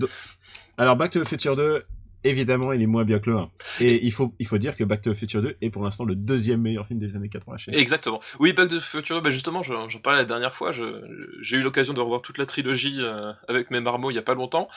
Alors, 0.77 0.95
Back 0.95 1.11
to 1.11 1.23
the 1.23 1.27
Future 1.27 1.55
2, 1.55 1.83
évidemment, 2.23 2.73
il 2.73 2.81
est 2.81 2.85
moins 2.87 3.03
bien 3.03 3.19
que 3.19 3.29
le 3.29 3.37
1. 3.37 3.49
Et 3.81 4.05
il 4.05 4.11
faut, 4.11 4.33
il 4.39 4.47
faut 4.47 4.57
dire 4.57 4.75
que 4.75 4.83
Back 4.83 5.01
to 5.01 5.11
the 5.13 5.15
Future 5.17 5.41
2 5.41 5.57
est 5.61 5.69
pour 5.69 5.83
l'instant 5.83 6.05
le 6.05 6.15
deuxième 6.15 6.61
meilleur 6.61 6.85
film 6.87 6.99
des 6.99 7.15
années 7.15 7.29
80 7.29 7.57
chez 7.57 7.71
nous. 7.71 7.77
Exactement. 7.77 8.19
Oui, 8.39 8.53
Back 8.53 8.69
to 8.69 8.77
the 8.77 8.81
Future, 8.81 9.21
bah 9.21 9.29
justement, 9.29 9.63
j'en 9.63 9.87
parlais 10.01 10.19
la 10.19 10.25
dernière 10.25 10.53
fois. 10.53 10.71
J'ai 10.71 11.57
eu 11.57 11.61
l'occasion 11.61 11.93
de 11.93 11.99
revoir 12.01 12.21
toute 12.21 12.37
la 12.37 12.45
trilogie 12.45 12.97
euh, 12.99 13.31
avec 13.47 13.71
mes 13.71 13.79
marmots 13.79 14.11
il 14.11 14.15
y 14.15 14.19
a 14.19 14.21
pas 14.23 14.35
longtemps. 14.35 14.67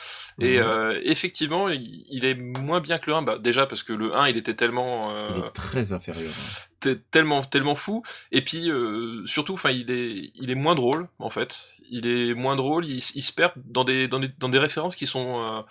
Et 0.41 0.59
Mhm. 0.59 0.65
euh, 0.67 1.01
effectivement, 1.05 1.69
il, 1.69 2.05
il 2.11 2.25
est 2.25 2.35
moins 2.35 2.81
bien 2.81 2.99
que 2.99 3.11
le 3.11 3.17
1. 3.17 3.23
Bah, 3.23 3.39
déjà 3.39 3.67
parce 3.67 3.83
que 3.83 3.93
le 3.93 4.15
1, 4.17 4.29
il 4.29 4.37
était 4.37 4.55
tellement, 4.55 5.11
Il 5.11 5.43
euh, 5.43 5.47
est 5.47 5.51
très 5.53 5.93
inférieur. 5.93 6.31
hein. 6.31 6.63
Tellement 7.11 7.43
tellement 7.43 7.75
fou 7.75 8.03
et 8.33 8.43
puis 8.43 8.71
euh, 8.71 9.25
surtout 9.27 9.55
enfin 9.55 9.71
il 9.71 9.91
est 9.91 10.31
il 10.35 10.51
est 10.51 10.55
moins 10.55 10.75
drôle 10.75 11.09
en 11.19 11.31
fait 11.31 11.71
il 11.89 12.07
est 12.07 12.35
moins 12.35 12.55
drôle 12.57 12.85
il, 12.87 12.99
il 13.15 13.23
se 13.23 13.33
perd 13.33 13.53
dans 13.65 13.85
des 13.85 14.09
dans 14.09 14.19
des 14.21 14.29
dans 14.39 14.49
des 14.49 14.59
références 14.59 14.95
qui 14.97 15.07
sont 15.07 15.43
euh, 15.43 15.63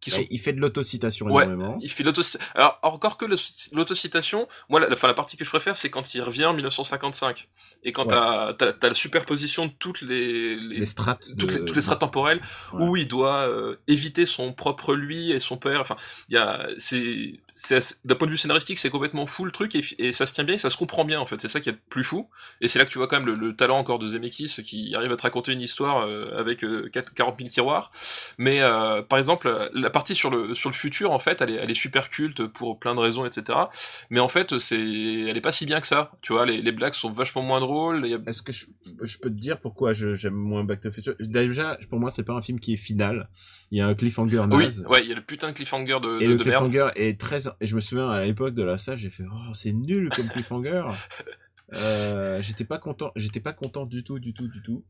qui 0.00 0.10
sont 0.10 0.24
Il 0.30 0.38
fait 0.40 0.52
de 0.52 0.60
l'autocitation 0.60 1.26
Ouais, 1.26 1.44
énormément. 1.44 1.78
il 1.80 1.90
fait 1.90 2.02
l'auto 2.04 2.22
alors 2.54 2.78
encore 2.82 3.16
que 3.16 3.26
l'autocitation 3.72 4.48
moi 4.68 4.80
la, 4.80 4.86
la- 4.88 4.94
enfin, 4.94 5.08
la 5.08 5.14
partie 5.14 5.36
que 5.36 5.44
je 5.44 5.50
préfère 5.50 5.76
c'est 5.76 5.90
quand 5.90 6.14
il 6.14 6.22
revient 6.22 6.46
en 6.46 6.54
1955 6.54 7.48
et 7.82 7.92
quand 7.92 8.02
Ouais. 8.02 8.08
t'as 8.08 8.54
t'as 8.54 8.72
t'as 8.72 8.88
la 8.88 8.94
superposition 8.94 9.66
de 9.66 9.72
toutes 9.78 10.02
les, 10.02 10.56
les, 10.56 10.78
Les 10.80 10.84
strates. 10.86 11.28
toutes, 11.38 11.52
de- 11.52 11.58
les, 11.58 11.64
toutes 11.64 11.76
les 11.76 11.82
strates 11.82 12.00
temporelles 12.00 12.40
Ouais. 12.72 12.84
où 12.84 12.96
il 12.96 13.08
doit 13.08 13.48
euh, 13.48 13.76
éviter 13.88 14.26
son 14.26 14.52
propre 14.52 14.94
lui 14.94 15.30
et 15.32 15.38
son 15.40 15.56
père. 15.56 15.80
Enfin, 15.80 15.96
il 16.28 16.34
y 16.34 16.38
a, 16.38 16.66
c'est, 16.78 17.34
d'un 18.04 18.14
point 18.14 18.26
de 18.26 18.32
vue 18.32 18.38
scénaristique, 18.38 18.78
c'est 18.78 18.90
complètement 18.90 19.26
fou 19.26 19.44
le 19.44 19.52
truc 19.52 19.74
et, 19.74 20.12
ça 20.12 20.26
se 20.26 20.34
tient 20.34 20.44
bien, 20.44 20.54
et 20.54 20.58
ça 20.58 20.70
se 20.70 20.76
comprend 20.76 21.04
bien 21.04 21.20
en 21.20 21.26
fait. 21.26 21.40
C'est 21.40 21.48
ça 21.48 21.60
qui 21.60 21.68
est 21.68 21.78
plus 21.88 22.04
fou. 22.04 22.28
Et 22.60 22.68
c'est 22.68 22.78
là 22.78 22.84
que 22.84 22.90
tu 22.90 22.98
vois 22.98 23.08
quand 23.08 23.18
même 23.18 23.26
le, 23.26 23.34
le 23.34 23.54
talent 23.54 23.78
encore 23.78 23.98
de 23.98 24.06
Zemeckis 24.06 24.62
qui 24.62 24.94
arrive 24.94 25.12
à 25.12 25.16
te 25.16 25.22
raconter 25.22 25.52
une 25.52 25.60
histoire 25.60 26.06
euh, 26.06 26.38
avec 26.38 26.64
euh, 26.64 26.88
4 26.92 27.14
40 27.14 27.38
000 27.38 27.48
tiroirs. 27.48 27.92
Mais 28.38 28.60
euh, 28.60 29.02
par 29.02 29.18
exemple, 29.18 29.70
la 29.72 29.90
partie 29.90 30.14
sur 30.14 30.30
le 30.30 30.54
sur 30.54 30.70
le 30.70 30.74
futur, 30.74 31.12
en 31.12 31.18
fait, 31.18 31.40
elle 31.40 31.70
est, 31.70 31.74
super 31.74 32.10
culte 32.10 32.46
pour 32.46 32.78
plein 32.78 32.94
de 32.94 33.00
raisons, 33.00 33.24
etc. 33.24 33.58
Mais 34.10 34.20
en 34.20 34.28
fait, 34.28 34.58
c'est, 34.58 34.76
elle 34.76 35.36
est 35.36 35.40
pas 35.40 35.52
si 35.52 35.66
bien 35.66 35.80
que 35.80 35.86
ça. 35.86 36.12
Tu 36.20 36.32
vois, 36.32 36.44
les, 36.44 36.72
blagues 36.72 36.94
sont 36.94 37.10
vachement 37.10 37.42
moins 37.42 37.60
drôles. 37.60 38.06
Est-ce 38.26 38.42
que 38.42 38.52
je, 38.52 38.66
peux 39.18 39.30
te 39.30 39.40
dire 39.40 39.58
pourquoi 39.60 39.92
j'aime 39.92 40.34
moins 40.34 40.64
Back 40.64 40.80
to 40.80 40.92
Future? 40.92 41.14
Déjà, 41.20 41.78
pour 41.88 41.98
moi, 42.00 42.10
c'est 42.10 42.24
pas 42.24 42.34
un 42.34 42.42
film 42.42 42.60
qui 42.60 42.74
est 42.74 42.76
final. 42.76 43.28
Il 43.72 43.78
y 43.78 43.80
a 43.80 43.86
un 43.86 43.94
cliffhanger 43.94 44.40
Oui, 44.50 44.64
naze. 44.64 44.84
ouais, 44.88 45.02
il 45.04 45.08
y 45.08 45.12
a 45.12 45.14
le 45.14 45.22
putain 45.22 45.48
de 45.48 45.52
cliffhanger 45.52 45.98
de, 46.00 46.20
Et 46.20 46.26
de, 46.26 46.30
le 46.32 46.36
de 46.38 46.44
merde. 46.44 46.64
cliffhanger 46.70 46.90
est 46.96 47.20
très. 47.20 47.46
Et 47.60 47.66
je 47.66 47.76
me 47.76 47.80
souviens 47.80 48.08
à 48.10 48.24
l'époque 48.24 48.54
de 48.54 48.62
la 48.64 48.78
salle, 48.78 48.98
j'ai 48.98 49.10
fait 49.10 49.22
oh 49.32 49.54
c'est 49.54 49.72
nul 49.72 50.10
comme 50.14 50.26
cliffhanger. 50.34 50.84
euh, 51.76 52.42
j'étais 52.42 52.64
pas 52.64 52.78
content, 52.78 53.12
j'étais 53.16 53.40
pas 53.40 53.52
content 53.52 53.86
du 53.86 54.02
tout, 54.02 54.18
du 54.18 54.34
tout, 54.34 54.48
du 54.48 54.62
tout. 54.62 54.84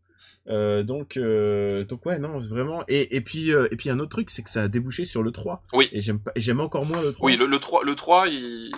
Euh, 0.48 0.82
donc 0.82 1.18
euh, 1.18 1.84
donc 1.84 2.06
ouais 2.06 2.18
non 2.18 2.38
vraiment 2.38 2.82
et 2.88 3.14
et 3.16 3.20
puis 3.20 3.52
euh, 3.52 3.68
et 3.70 3.76
puis 3.76 3.90
un 3.90 3.98
autre 3.98 4.08
truc 4.10 4.30
c'est 4.30 4.42
que 4.42 4.48
ça 4.48 4.62
a 4.62 4.68
débouché 4.68 5.04
sur 5.04 5.22
le 5.22 5.30
3. 5.32 5.62
Oui. 5.74 5.88
Et 5.92 6.00
j'aime 6.00 6.18
pas 6.20 6.32
j'aime 6.36 6.60
encore 6.60 6.86
moins 6.86 7.02
le 7.02 7.12
3. 7.12 7.26
Oui, 7.26 7.36
le, 7.36 7.44
le 7.46 7.58
3, 7.58 7.84
le 7.84 7.94
3 7.94 8.28
il... 8.28 8.70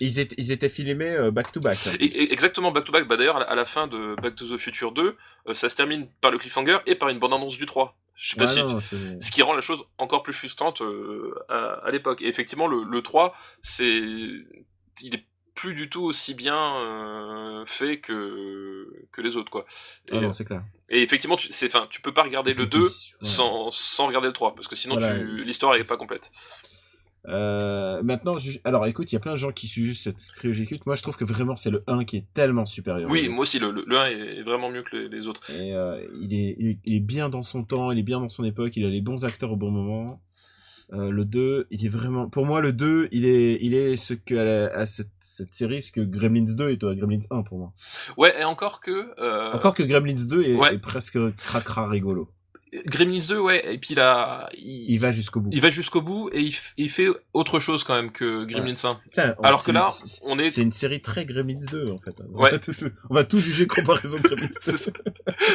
Ils 0.00 0.18
étaient 0.18 0.34
ils 0.38 0.50
étaient 0.52 0.70
filmés 0.70 1.30
back 1.30 1.52
to 1.52 1.60
back. 1.60 1.76
Et- 2.00 2.04
et- 2.06 2.32
exactement 2.32 2.72
back 2.72 2.84
to 2.84 2.92
back. 2.92 3.06
Bah 3.06 3.18
d'ailleurs 3.18 3.36
à 3.36 3.54
la- 3.54 3.66
fin 3.66 3.86
de 3.86 4.14
Back 4.22 4.34
to 4.36 4.46
the 4.46 4.58
Future 4.58 4.92
2, 4.92 5.14
euh, 5.48 5.54
ça 5.54 5.68
se 5.68 5.76
termine 5.76 6.06
par 6.22 6.30
le 6.30 6.38
cliffhanger 6.38 6.78
et 6.86 6.94
par 6.94 7.10
une 7.10 7.18
bande 7.18 7.34
annonce 7.34 7.58
du 7.58 7.66
3. 7.66 7.98
Je 8.22 8.28
sais 8.30 8.36
pas 8.36 8.44
Ouais, 8.44 8.50
si 8.52 8.62
non, 8.62 8.78
ce 9.18 9.30
qui 9.30 9.40
rend 9.40 9.54
la 9.54 9.62
chose 9.62 9.82
encore 9.96 10.22
plus 10.22 10.34
frustrante 10.34 10.82
euh, 10.82 11.34
à, 11.48 11.80
à 11.86 11.90
l'époque. 11.90 12.20
Et 12.20 12.28
effectivement 12.28 12.66
le, 12.66 12.82
le 12.84 13.00
3, 13.02 13.34
c'est 13.62 13.86
il 13.98 15.14
est 15.14 15.24
plus 15.54 15.72
du 15.74 15.88
tout 15.88 16.02
aussi 16.02 16.34
bien 16.34 16.76
euh, 16.76 17.64
fait 17.64 17.98
que 17.98 18.86
que 19.12 19.22
les 19.22 19.36
autres 19.36 19.50
quoi. 19.50 19.64
Et, 20.12 20.16
Ah 20.18 20.20
non, 20.20 20.32
c'est 20.34 20.44
clair. 20.44 20.62
et 20.90 21.02
effectivement 21.02 21.36
tu 21.36 21.48
c'est 21.50 21.66
enfin 21.74 21.86
tu 21.90 22.02
peux 22.02 22.12
pas 22.12 22.22
regarder 22.22 22.52
le 22.52 22.66
2 22.66 22.82
Ouais. 22.82 22.88
sans 23.22 23.70
sans 23.70 24.06
regarder 24.06 24.28
le 24.28 24.32
3 24.34 24.54
parce 24.54 24.68
que 24.68 24.76
sinon 24.76 24.98
Voilà. 24.98 25.18
tu 25.18 25.24
l'histoire 25.44 25.74
est 25.76 25.88
pas 25.88 25.96
complète. 25.96 26.30
Euh, 27.28 28.02
maintenant, 28.02 28.38
ju- 28.38 28.60
alors 28.64 28.86
écoute, 28.86 29.12
il 29.12 29.14
y 29.14 29.18
a 29.18 29.20
plein 29.20 29.32
de 29.32 29.36
gens 29.38 29.52
qui 29.52 29.68
suivent 29.68 29.94
cette 29.94 30.16
trilogie 30.36 30.66
culte. 30.66 30.86
Moi, 30.86 30.94
je 30.94 31.02
trouve 31.02 31.16
que 31.16 31.24
vraiment 31.24 31.54
c'est 31.56 31.70
le 31.70 31.82
1 31.86 32.04
qui 32.04 32.16
est 32.16 32.24
tellement 32.32 32.64
supérieur. 32.66 33.10
Oui, 33.10 33.28
moi 33.28 33.40
aussi 33.42 33.58
le, 33.58 33.70
le, 33.70 33.84
le 33.86 33.96
1 33.98 34.06
est, 34.06 34.42
vraiment 34.42 34.70
mieux 34.70 34.82
que 34.82 34.96
les, 34.96 35.08
les 35.08 35.28
autres. 35.28 35.50
Et 35.50 35.74
euh, 35.74 36.00
il, 36.20 36.32
est, 36.34 36.56
il, 36.84 36.94
est, 36.96 37.00
bien 37.00 37.28
dans 37.28 37.42
son 37.42 37.62
temps, 37.64 37.90
il 37.92 37.98
est 37.98 38.02
bien 38.02 38.20
dans 38.20 38.28
son 38.30 38.44
époque, 38.44 38.72
il 38.76 38.84
a 38.86 38.88
les 38.88 39.02
bons 39.02 39.24
acteurs 39.24 39.52
au 39.52 39.56
bon 39.56 39.70
moment. 39.70 40.22
Euh, 40.92 41.10
le 41.12 41.24
2, 41.24 41.68
il 41.70 41.84
est 41.86 41.88
vraiment. 41.88 42.28
Pour 42.28 42.46
moi, 42.46 42.60
le 42.60 42.72
2, 42.72 43.08
il 43.12 43.24
est, 43.24 43.58
il 43.60 43.74
est 43.74 43.94
ce 43.96 44.12
que 44.14 44.34
à, 44.34 44.44
la- 44.44 44.76
à 44.76 44.86
cette, 44.86 45.12
cette 45.20 45.54
série, 45.54 45.82
ce 45.82 45.92
que 45.92 46.00
Gremlins 46.00 46.52
2 46.56 46.70
est 46.70 46.82
à 46.82 46.94
Gremlins 46.96 47.20
1 47.30 47.42
pour 47.42 47.58
moi. 47.58 47.72
Ouais, 48.16 48.34
et 48.40 48.44
encore 48.44 48.80
que 48.80 49.12
euh, 49.20 49.52
Encore 49.52 49.74
que 49.74 49.84
Gremlins 49.84 50.26
2 50.26 50.42
est, 50.42 50.54
ouais. 50.56 50.74
est 50.74 50.78
presque 50.78 51.16
cracra 51.36 51.86
rigolo. 51.88 52.28
Gremlins 52.86 53.26
2, 53.28 53.38
ouais, 53.40 53.74
et 53.74 53.78
puis 53.78 53.94
là, 53.94 54.48
il, 54.56 54.90
Il 54.92 55.00
va 55.00 55.10
jusqu'au 55.10 55.40
bout. 55.40 55.50
il 55.52 55.60
va 55.60 55.70
jusqu'au 55.70 56.02
bout 56.02 56.30
et 56.32 56.50
il, 56.76 56.88
fait 56.90 57.08
autre 57.32 57.58
chose 57.58 57.82
quand 57.82 57.94
même 57.94 58.12
que 58.12 58.44
Gremlins 58.44 58.74
1. 58.84 58.94
Putain, 59.08 59.34
on- 59.38 59.42
Alors 59.42 59.64
que 59.64 59.72
là, 59.72 59.88
on 60.22 60.38
est, 60.38 60.50
c'est 60.50 60.62
une 60.62 60.70
série 60.72 61.02
très 61.02 61.24
Gremlins 61.24 61.58
2 61.70 61.86
en 61.90 61.98
fait. 61.98 62.14
On, 62.32 62.38
Ouais. 62.40 62.52
va, 62.52 62.58
tout, 62.60 62.72
on 63.10 63.14
va 63.14 63.24
tout 63.24 63.40
juger 63.40 63.66
comparaison 63.66 64.16
de 64.18 64.22
Gremlins 64.22 64.46
2. 64.66 64.76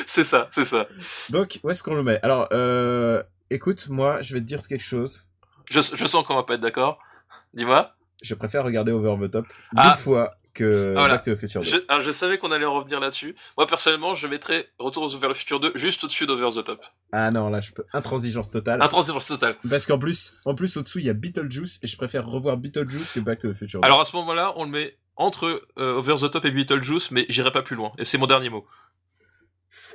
c'est 0.06 0.24
ça, 0.26 0.48
c'est 0.50 0.66
ça, 0.66 0.88
ça. 1.00 1.32
Donc, 1.32 1.60
où 1.64 1.70
est-ce 1.70 1.84
qu'on 1.84 1.96
le 1.96 2.04
met? 2.04 2.20
Alors, 2.22 2.48
euh, 2.52 3.24
écoute, 3.50 3.88
moi, 3.90 4.22
je 4.22 4.34
vais 4.34 4.42
te 4.42 4.46
dire 4.46 4.66
quelque 4.68 4.84
chose. 4.84 5.28
Je, 5.72 5.80
je 5.82 6.06
sens 6.08 6.26
qu'on 6.26 6.36
va 6.36 6.44
pas 6.44 6.56
être 6.56 6.62
d'accord. 6.62 7.00
Dis-moi. 7.54 7.92
Je 8.22 8.34
préfère 8.34 8.64
regarder 8.64 8.92
Over 8.92 9.28
the 9.28 9.32
Top 9.32 9.46
Ah. 9.76 9.92
deux 9.96 10.02
fois 10.04 10.36
que 10.56 10.94
Ah, 10.96 11.00
voilà. 11.02 11.16
Back 11.16 11.26
to 11.26 11.36
the 11.36 11.40
Future 11.40 11.62
2. 11.62 11.70
Je, 11.70 11.78
ah, 11.88 12.00
je 12.00 12.10
savais 12.12 12.40
qu'on 12.40 12.52
allait 12.52 12.66
en 12.66 12.74
revenir 12.74 13.00
là-dessus. 13.00 13.36
Moi, 13.58 13.68
personnellement, 13.68 14.16
je 14.16 14.26
mettrais 14.26 14.68
Retour 14.80 15.08
vers 15.18 15.30
le 15.30 15.36
futur 15.36 15.60
2 15.60 15.74
juste 15.76 16.04
au-dessus 16.04 16.26
d'Over 16.26 16.50
the 16.60 16.64
Top. 16.64 16.84
Ah 17.12 17.30
non, 17.30 17.50
là, 17.50 17.62
je 17.62 17.72
peux. 17.72 17.86
Intransigeance 17.94 18.50
totale. 18.50 18.82
Intransigeance 18.82 19.28
totale. 19.28 19.56
Parce 19.70 19.86
qu'en 19.86 20.00
plus, 20.00 20.34
en 20.46 20.56
plus 20.56 20.76
au-dessous, 20.78 21.00
il 21.00 21.06
y 21.06 21.10
a 21.10 21.14
Beetlejuice 21.14 21.80
et 21.84 21.88
je 21.88 21.96
préfère 21.98 22.26
revoir 22.26 22.58
Beetlejuice 22.58 23.12
que 23.12 23.20
Back 23.20 23.40
to 23.40 23.52
the 23.52 23.56
Future 23.56 23.82
2. 23.82 23.86
Alors 23.86 24.02
à 24.02 24.06
ce 24.06 24.16
moment-là, 24.16 24.54
on 24.56 24.64
le 24.64 24.72
met 24.72 24.98
entre 25.18 25.62
euh, 25.78 25.94
Over 25.96 26.16
the 26.16 26.32
Top 26.32 26.46
et 26.46 26.52
Beetlejuice, 26.52 27.12
mais 27.12 27.26
j'irai 27.30 27.52
pas 27.52 27.62
plus 27.62 27.76
loin. 27.76 27.92
Et 27.98 28.04
c'est 28.06 28.18
mon 28.18 28.28
dernier 28.28 28.50
mot. 28.50 28.66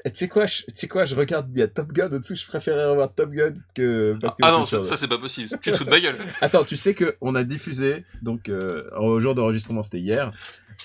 Tu 0.05 0.11
sais 0.15 0.29
quoi, 0.29 0.47
je- 0.47 0.63
tu 0.63 0.73
sais 0.75 0.89
quoi, 0.89 1.05
je 1.05 1.15
regarde, 1.15 1.51
il 1.55 1.59
y 1.59 1.63
a 1.63 1.69
Top 1.69 1.93
Gun 1.93 2.11
au-dessous, 2.13 2.35
je 2.37 2.47
préférais 2.47 2.87
revoir 2.91 3.15
Top 3.15 3.31
Gun 3.31 3.55
que 3.75 4.15
Back 4.21 4.35
Ah 4.43 4.49
the 4.49 4.53
non, 4.53 4.65
ça, 4.65 4.79
2. 4.79 4.83
ça 4.83 4.97
c'est 4.97 5.09
pas 5.09 5.19
possible. 5.19 5.49
Tu 5.63 5.71
te 5.71 5.77
fous 5.77 5.85
de 5.85 5.91
ma 5.91 6.01
gueule. 6.01 6.17
Attends, 6.41 6.65
tu 6.65 6.77
sais 6.77 6.95
que 6.95 7.17
on 7.21 7.35
a 7.35 7.45
diffusé, 7.45 8.05
donc 8.23 8.49
euh, 8.49 8.89
au 8.99 9.21
jour 9.21 9.35
d'enregistrement, 9.35 9.83
c'était 9.83 9.99
hier, 10.01 10.31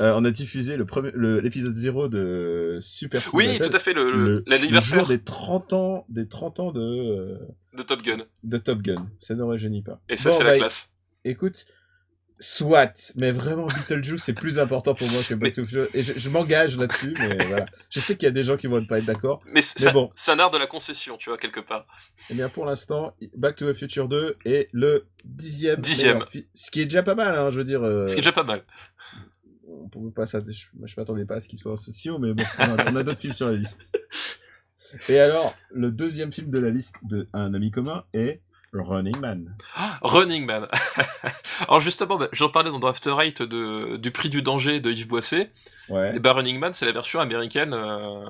euh, 0.01 0.13
on 0.15 0.25
a 0.25 0.31
diffusé 0.31 0.75
le 0.77 0.85
premier, 0.85 1.11
l'épisode 1.15 1.75
0 1.75 2.07
de 2.09 2.77
Super 2.81 3.21
Oui, 3.33 3.47
Battle, 3.57 3.69
tout 3.69 3.75
à 3.75 3.79
fait, 3.79 3.93
le, 3.93 4.11
le, 4.11 4.17
le- 4.17 4.33
le 4.35 4.43
l'anniversaire 4.47 4.99
jour 4.99 5.07
des 5.07 5.19
30 5.19 5.73
ans, 5.73 6.05
des 6.09 6.27
30 6.27 6.59
ans 6.59 6.71
de, 6.71 6.79
euh, 6.81 7.37
de 7.77 7.83
Top 7.83 8.01
Gun. 8.03 8.17
de 8.43 8.57
Top 8.57 8.81
Gun. 8.81 8.95
Ça 9.21 9.33
ne 9.35 9.43
rajeunit 9.43 9.81
pas. 9.83 9.99
Et 10.09 10.17
ça, 10.17 10.29
Bon, 10.31 10.37
c'est 10.37 10.43
bah, 10.43 10.51
la 10.51 10.57
classe. 10.57 10.93
Écoute, 11.23 11.65
soit, 12.39 13.13
mais 13.15 13.31
vraiment 13.31 13.67
Beetlejuice 13.67 14.23
c'est 14.23 14.33
plus 14.33 14.59
important 14.59 14.93
pour 14.93 15.07
moi 15.09 15.21
que 15.27 15.33
Back 15.35 15.53
to 15.53 15.61
the 15.63 15.65
Future. 15.67 15.87
Et 15.93 16.03
je, 16.03 16.13
je 16.17 16.29
m'engage 16.29 16.77
là-dessus, 16.77 17.13
mais 17.19 17.37
voilà. 17.47 17.65
Je 17.89 17.99
sais 17.99 18.15
qu'il 18.17 18.25
y 18.25 18.29
a 18.29 18.31
des 18.31 18.43
gens 18.43 18.57
qui 18.57 18.67
vont 18.67 18.79
ne 18.81 18.85
pas 18.85 18.99
être 18.99 19.05
d'accord. 19.05 19.41
Mais 19.51 19.61
c'est 19.61 19.91
bon. 19.91 20.11
c'est 20.15 20.31
un 20.31 20.39
art 20.39 20.51
de 20.51 20.57
la 20.57 20.67
concession, 20.67 21.17
tu 21.17 21.29
vois, 21.29 21.37
quelque 21.37 21.59
part. 21.59 21.87
Eh 22.29 22.33
bien, 22.33 22.49
pour 22.49 22.65
l'instant, 22.65 23.15
Back 23.35 23.55
to 23.55 23.71
the 23.71 23.75
Future 23.77 24.07
2 24.07 24.37
est 24.45 24.69
le 24.73 25.05
dixième. 25.23 25.79
Dixième. 25.79 26.23
Ce 26.53 26.71
qui 26.71 26.81
est 26.81 26.85
déjà 26.85 27.03
pas 27.03 27.15
mal, 27.15 27.37
hein, 27.37 27.49
je 27.51 27.57
veux 27.57 27.63
dire. 27.63 27.83
euh, 27.83 28.05
Ce 28.05 28.13
qui 28.13 28.19
est 28.19 28.21
déjà 28.21 28.31
pas 28.33 28.43
mal. 28.43 28.63
on 29.95 30.11
pas 30.11 30.25
ça. 30.25 30.39
Je, 30.39 30.65
je 30.85 30.93
m'attendais 30.97 31.25
pas 31.25 31.35
à 31.35 31.39
ce 31.39 31.47
qu'il 31.47 31.59
soit 31.59 31.71
en 31.71 31.77
socio, 31.77 32.19
mais 32.19 32.33
bon, 32.33 32.43
on 32.59 32.63
a, 32.63 32.91
on 32.91 32.95
a 32.97 33.03
d'autres 33.03 33.19
films 33.19 33.33
sur 33.33 33.47
la 33.49 33.55
liste. 33.55 33.97
Et 35.09 35.19
alors, 35.19 35.53
le 35.71 35.91
deuxième 35.91 36.31
film 36.31 36.49
de 36.51 36.59
la 36.59 36.69
liste 36.69 36.95
de 37.03 37.27
un 37.33 37.53
ami 37.53 37.71
commun 37.71 38.03
est 38.13 38.41
Running 38.81 39.17
Man. 39.19 39.55
Running 40.01 40.45
Man. 40.45 40.67
Alors 41.67 41.79
justement, 41.79 42.17
bah, 42.17 42.29
j'en 42.31 42.49
parlais 42.49 42.71
dans 42.71 42.87
After 42.87 43.15
Eight 43.21 43.41
de, 43.41 43.97
du 43.97 44.11
prix 44.11 44.29
du 44.29 44.41
danger 44.41 44.79
de 44.79 44.91
Yves 44.91 45.07
Boisset. 45.07 45.51
Ouais. 45.89 46.15
Et 46.15 46.19
bah 46.19 46.33
Running 46.33 46.57
Man, 46.57 46.73
c'est 46.73 46.85
la 46.85 46.91
version 46.91 47.19
américaine 47.19 47.73
euh, 47.73 48.23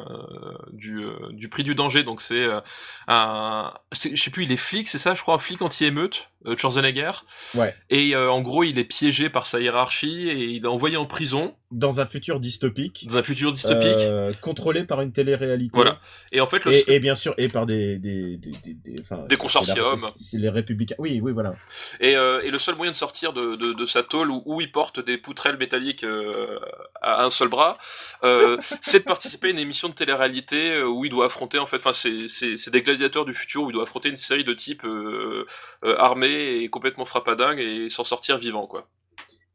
du, 0.74 1.04
euh, 1.04 1.14
du 1.32 1.48
prix 1.48 1.64
du 1.64 1.74
danger. 1.74 2.04
Donc 2.04 2.22
c'est 2.22 2.44
euh, 2.44 2.60
un, 3.08 3.74
je 3.94 4.16
sais 4.16 4.32
plus, 4.32 4.44
il 4.44 4.52
est 4.52 4.58
flic, 4.58 4.88
c'est 4.88 4.98
ça, 4.98 5.14
je 5.14 5.22
crois, 5.22 5.36
un 5.36 5.40
flic 5.40 5.62
anti-émeute, 5.62 6.30
euh, 6.46 6.58
Schwarzenegger. 6.58 7.12
Ouais. 7.54 7.74
Et 7.90 8.16
en 8.16 8.42
gros, 8.42 8.64
il 8.64 8.78
est 8.80 8.86
piégé 8.86 9.30
par 9.30 9.46
sa 9.46 9.60
hiérarchie 9.60 10.30
et 10.30 10.46
il 10.46 10.66
est 10.66 10.68
envoyé 10.68 10.98
en 10.98 11.06
prison 11.06 11.56
Dans 11.72 12.00
un 12.00 12.06
futur 12.06 12.40
dystopique. 12.40 13.06
dans 13.08 13.18
un 13.18 13.24
futur 13.24 13.52
dystopique. 13.52 13.86
euh, 13.88 14.32
contrôlé 14.42 14.84
par 14.84 15.02
une 15.02 15.12
télé-réalité. 15.12 15.72
Voilà. 15.74 15.96
Et 16.32 16.40
en 16.40 16.48
fait, 16.48 16.64
le, 16.64 16.72
Et, 16.72 16.96
et 16.96 17.00
bien 17.00 17.16
sûr, 17.16 17.34
et 17.38 17.48
par 17.48 17.66
des 17.66 17.98
des 17.98 18.38
des 18.38 18.52
des, 18.64 18.74
des, 18.76 19.02
enfin, 19.02 19.26
Des 19.28 19.36
consortiums. 19.36 19.98
c'est 20.16 20.38
les 20.38 20.50
républicains. 20.50 20.96
Oui, 21.00 21.20
oui, 21.24 21.32
voilà. 21.32 21.56
Et, 22.00 22.16
euh, 22.16 22.42
et 22.44 22.52
le 22.52 22.60
seul 22.60 22.76
moyen 22.76 22.92
de 22.92 22.96
sortir 22.96 23.34
de, 23.34 23.56
de, 23.56 23.74
de 23.74 23.86
sa 23.86 24.04
tôle 24.04 24.30
où, 24.30 24.44
où 24.46 24.62
il 24.62 24.72
porte 24.72 25.00
des 25.04 25.18
poutrelles 25.18 25.58
métalliques 25.58 26.04
euh, 26.04 26.60
à 27.02 27.24
un 27.26 27.30
seul 27.32 27.48
bras, 27.48 27.78
euh, 28.24 28.58
c'est 28.82 29.00
de 29.00 29.04
participer 29.06 29.48
à 29.48 29.52
une 29.52 29.60
émission 29.60 29.90
de 29.90 29.96
télé-réalité 29.96 30.74
euh, 30.76 30.86
où 30.88 31.04
il 31.04 31.10
doit 31.10 31.26
affronter, 31.26 31.58
en 31.58 31.66
fait, 31.66 31.78
enfin, 31.78 31.94
c'est, 31.94 32.28
c'est, 32.28 32.58
c'est 32.58 32.72
des 32.72 32.84
gladiateurs 32.84 33.26
du 33.26 33.34
futur 33.34 33.64
où 33.64 33.70
il 33.72 33.74
doit 33.74 33.84
affronter 33.84 34.10
une 34.10 34.16
série 34.16 34.44
de 34.44 34.54
types 34.54 34.86
euh, 34.86 35.46
euh, 35.84 35.98
armés 35.98 36.58
et 36.62 36.70
complètement 36.70 37.06
frappadingues 37.06 37.60
et 37.60 37.90
s'en 37.90 38.04
sortir 38.04 38.38
vivant, 38.38 38.68
quoi. 38.68 38.88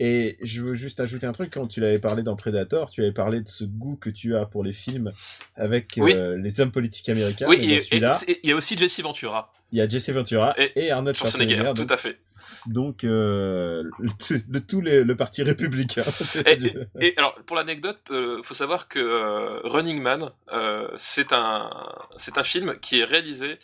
Et 0.02 0.38
je 0.40 0.62
veux 0.62 0.72
juste 0.72 0.98
ajouter 1.00 1.26
un 1.26 1.32
truc, 1.32 1.52
quand 1.52 1.66
tu 1.66 1.80
l'avais 1.80 1.98
parlé 1.98 2.22
dans 2.22 2.34
Predator, 2.34 2.88
tu 2.90 3.02
avais 3.02 3.12
parlé 3.12 3.42
de 3.42 3.48
ce 3.48 3.64
goût 3.64 3.96
que 3.96 4.08
tu 4.08 4.34
as 4.34 4.46
pour 4.46 4.64
les 4.64 4.72
films 4.72 5.12
avec 5.56 5.92
Oui. 5.98 6.14
euh, 6.16 6.38
les 6.38 6.60
hommes 6.62 6.72
politiques 6.72 7.10
américains. 7.10 7.46
oui, 7.46 7.56
et 7.56 7.82
il 7.92 8.48
y 8.48 8.52
a 8.52 8.56
aussi 8.56 8.78
Jesse 8.78 9.00
Ventura. 9.02 9.52
il 9.72 9.78
y 9.78 9.82
a 9.82 9.86
Jesse 9.88 10.08
Ventura 10.10 10.54
Et 10.58 10.86
et, 10.86 10.90
Arnold 10.90 11.16
Schwarzenegger, 11.18 11.56
Schwarzenegger. 11.56 11.74
tout 11.74 11.82
Donc, 11.86 11.92
à 11.92 11.98
fait. 11.98 12.16
Donc, 12.66 13.04
euh, 13.04 13.82
le, 13.98 14.10
tout- 14.10 14.42
le 14.48 14.60
tout 14.60 14.80
les- 14.80 15.04
le 15.04 15.16
parti 15.16 15.42
républicain. 15.42 16.02
Et, 16.46 16.52
et- 16.52 16.76
et 17.00 17.14
alors, 17.18 17.34
pour 17.46 17.56
l'anecdote, 17.56 18.00
euh, 18.10 18.42
faut 18.42 18.54
savoir 18.54 18.88
que 18.88 18.98
euh, 18.98 19.60
Running 19.64 20.00
Man, 20.00 20.30
euh, 20.52 20.88
c'est 20.96 21.32
un, 21.32 21.70
c'est 22.16 22.38
un 22.38 22.42
film 22.44 22.76
qui 22.80 23.00
est 23.00 23.04
réalisé 23.04 23.58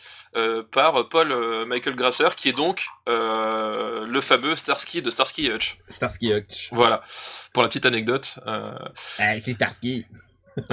par 0.71 1.07
Paul 1.09 1.65
Michael 1.67 1.95
Grasser, 1.95 2.29
qui 2.35 2.49
est 2.49 2.57
donc 2.57 2.85
le 3.07 4.19
fameux 4.21 4.55
Starsky 4.55 5.01
de 5.01 5.09
Starsky 5.09 5.47
et 5.47 5.53
Hutch. 5.53 5.77
Starsky 5.89 6.33
Hutch. 6.33 6.69
Voilà, 6.71 7.01
pour 7.53 7.63
la 7.63 7.69
petite 7.69 7.85
anecdote. 7.85 8.39
Ah, 8.45 8.89
c'est 9.39 9.53
Starsky. 9.53 10.05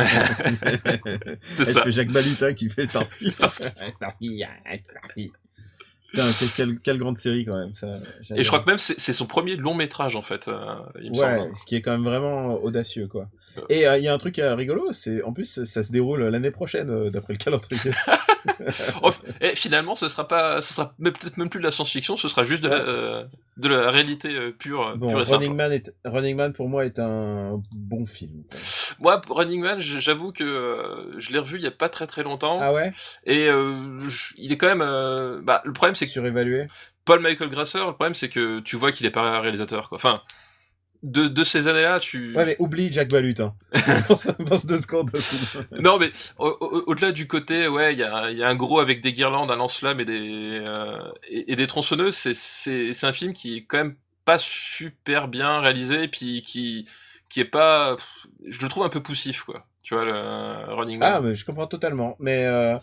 c'est 1.44 1.64
ça. 1.64 1.82
Fais 1.82 1.90
Jacques 1.90 2.10
Balutin 2.12 2.54
qui 2.54 2.70
fait 2.70 2.86
Starsky. 2.86 3.30
Starsky. 3.32 3.64
Starsky, 3.90 4.44
Starsky. 4.90 5.32
Putain, 6.14 6.26
c'est- 6.26 6.54
quelle, 6.56 6.78
quelle 6.80 6.98
grande 6.98 7.18
série 7.18 7.44
quand 7.44 7.56
même. 7.58 7.74
Ça, 7.74 7.98
Et 8.36 8.42
je 8.42 8.48
crois 8.48 8.60
que 8.60 8.68
même 8.70 8.78
c'est 8.78 9.12
son 9.12 9.26
premier 9.26 9.56
long 9.56 9.74
métrage 9.74 10.16
en 10.16 10.22
fait, 10.22 10.48
euh, 10.48 10.58
il 11.02 11.10
me 11.10 11.16
Ouais, 11.16 11.38
semble. 11.38 11.56
ce 11.56 11.64
qui 11.66 11.76
est 11.76 11.82
quand 11.82 11.92
même 11.92 12.04
vraiment 12.04 12.54
audacieux, 12.62 13.06
quoi. 13.08 13.28
Ouais. 13.56 13.62
Et 13.68 13.86
euh, 13.86 13.98
il 13.98 14.02
y 14.04 14.08
a 14.08 14.12
un 14.14 14.18
truc 14.18 14.38
euh, 14.40 14.54
rigolo, 14.56 14.92
c'est 14.92 15.22
en 15.22 15.32
plus 15.32 15.62
ça 15.64 15.82
se 15.84 15.92
déroule 15.92 16.24
l'année 16.24 16.50
prochaine 16.50 16.90
euh, 16.90 17.10
d'après 17.10 17.32
le 17.34 17.38
calendrier. 17.38 17.80
Oh, 19.02 19.10
et 19.40 19.54
finalement, 19.56 19.94
ce 19.94 20.08
sera 20.08 20.28
pas, 20.28 20.60
ce 20.60 20.74
sera 20.74 20.94
peut-être 21.02 21.38
même 21.38 21.48
plus 21.48 21.60
de 21.60 21.64
la 21.64 21.70
science-fiction, 21.70 22.16
ce 22.18 22.28
sera 22.28 22.44
juste 22.44 22.62
de 22.62 22.68
la, 22.68 22.76
euh, 22.76 23.24
de 23.56 23.68
la 23.68 23.90
réalité 23.90 24.34
euh, 24.36 24.50
pure, 24.52 24.96
bon, 24.98 25.08
pure 25.08 25.20
et 25.22 25.24
simple. 25.24 25.44
Running 25.44 25.56
Man, 25.56 25.72
est... 25.72 25.94
Running 26.04 26.36
Man 26.36 26.52
pour 26.52 26.68
moi 26.68 26.84
est 26.84 26.98
un 26.98 27.62
bon 27.74 28.04
film. 28.06 28.42
Moi, 29.00 29.20
Running 29.28 29.60
Man, 29.60 29.78
j'avoue 29.80 30.32
que 30.32 30.44
euh, 30.44 31.18
je 31.18 31.32
l'ai 31.32 31.38
revu 31.38 31.58
il 31.58 31.64
y 31.64 31.66
a 31.66 31.70
pas 31.70 31.88
très 31.88 32.06
très 32.06 32.22
longtemps, 32.22 32.58
Ah 32.62 32.72
ouais? 32.72 32.90
Et 33.24 33.48
euh, 33.48 34.08
je- 34.08 34.34
il 34.38 34.52
est 34.52 34.56
quand 34.56 34.66
même. 34.68 34.82
euh, 34.82 35.40
bah, 35.42 35.62
le 35.64 35.72
problème, 35.72 35.94
c'est 35.94 36.06
que 36.06 36.12
Surévalué 36.12 36.66
Paul 37.04 37.20
Michael 37.20 37.50
Grasser, 37.50 37.78
le 37.78 37.92
problème, 37.92 38.14
c'est 38.14 38.28
que 38.28 38.60
tu 38.60 38.76
vois 38.76 38.92
qu'il 38.92 39.04
est 39.06 39.10
pas 39.10 39.40
réalisateur, 39.40 39.88
quoi. 39.88 39.96
Enfin, 39.96 40.22
de, 41.02 41.28
de 41.28 41.44
ces 41.44 41.68
années-là, 41.68 42.00
tu. 42.00 42.34
Ouais, 42.34 42.46
mais 42.46 42.56
oublie 42.58 42.90
Jack 42.90 43.10
Balutin. 43.10 43.54
pense, 44.08 44.26
pense 44.46 44.64
deux 44.64 44.78
secondes. 44.80 45.10
au. 45.14 45.18
Non, 45.80 45.98
mais 45.98 46.08
au- 46.38 46.56
au- 46.60 46.84
au-delà 46.86 47.12
du 47.12 47.26
côté, 47.26 47.68
ouais, 47.68 47.92
il 47.92 47.98
y 47.98 48.02
a, 48.04 48.30
il 48.30 48.38
y 48.38 48.42
a 48.42 48.48
un 48.48 48.54
gros 48.56 48.80
avec 48.80 49.02
des 49.02 49.12
guirlandes, 49.12 49.50
un 49.50 49.56
lance-flamme 49.56 50.00
et 50.00 50.04
des 50.06 50.60
euh, 50.62 50.96
et, 51.28 51.52
et 51.52 51.56
des 51.56 51.66
tronçonneuses. 51.66 52.14
C'est 52.14 53.04
un 53.04 53.12
film 53.12 53.34
qui 53.34 53.58
est 53.58 53.64
quand 53.64 53.78
même 53.78 53.96
pas 54.24 54.38
super 54.38 55.28
bien 55.28 55.60
réalisé, 55.60 56.08
puis 56.08 56.40
qui 56.42 56.88
qui 57.34 57.40
est 57.40 57.44
pas, 57.44 57.96
je 58.46 58.62
le 58.62 58.68
trouve 58.68 58.84
un 58.84 58.88
peu 58.88 59.02
poussif, 59.02 59.42
quoi. 59.42 59.66
Tu 59.82 59.92
vois 59.94 60.04
le 60.04 60.72
Running 60.72 61.00
Man. 61.00 61.12
Ah, 61.16 61.20
mais 61.20 61.34
je 61.34 61.44
comprends 61.44 61.66
totalement. 61.66 62.14
Mais 62.20 62.44
euh, 62.44 62.78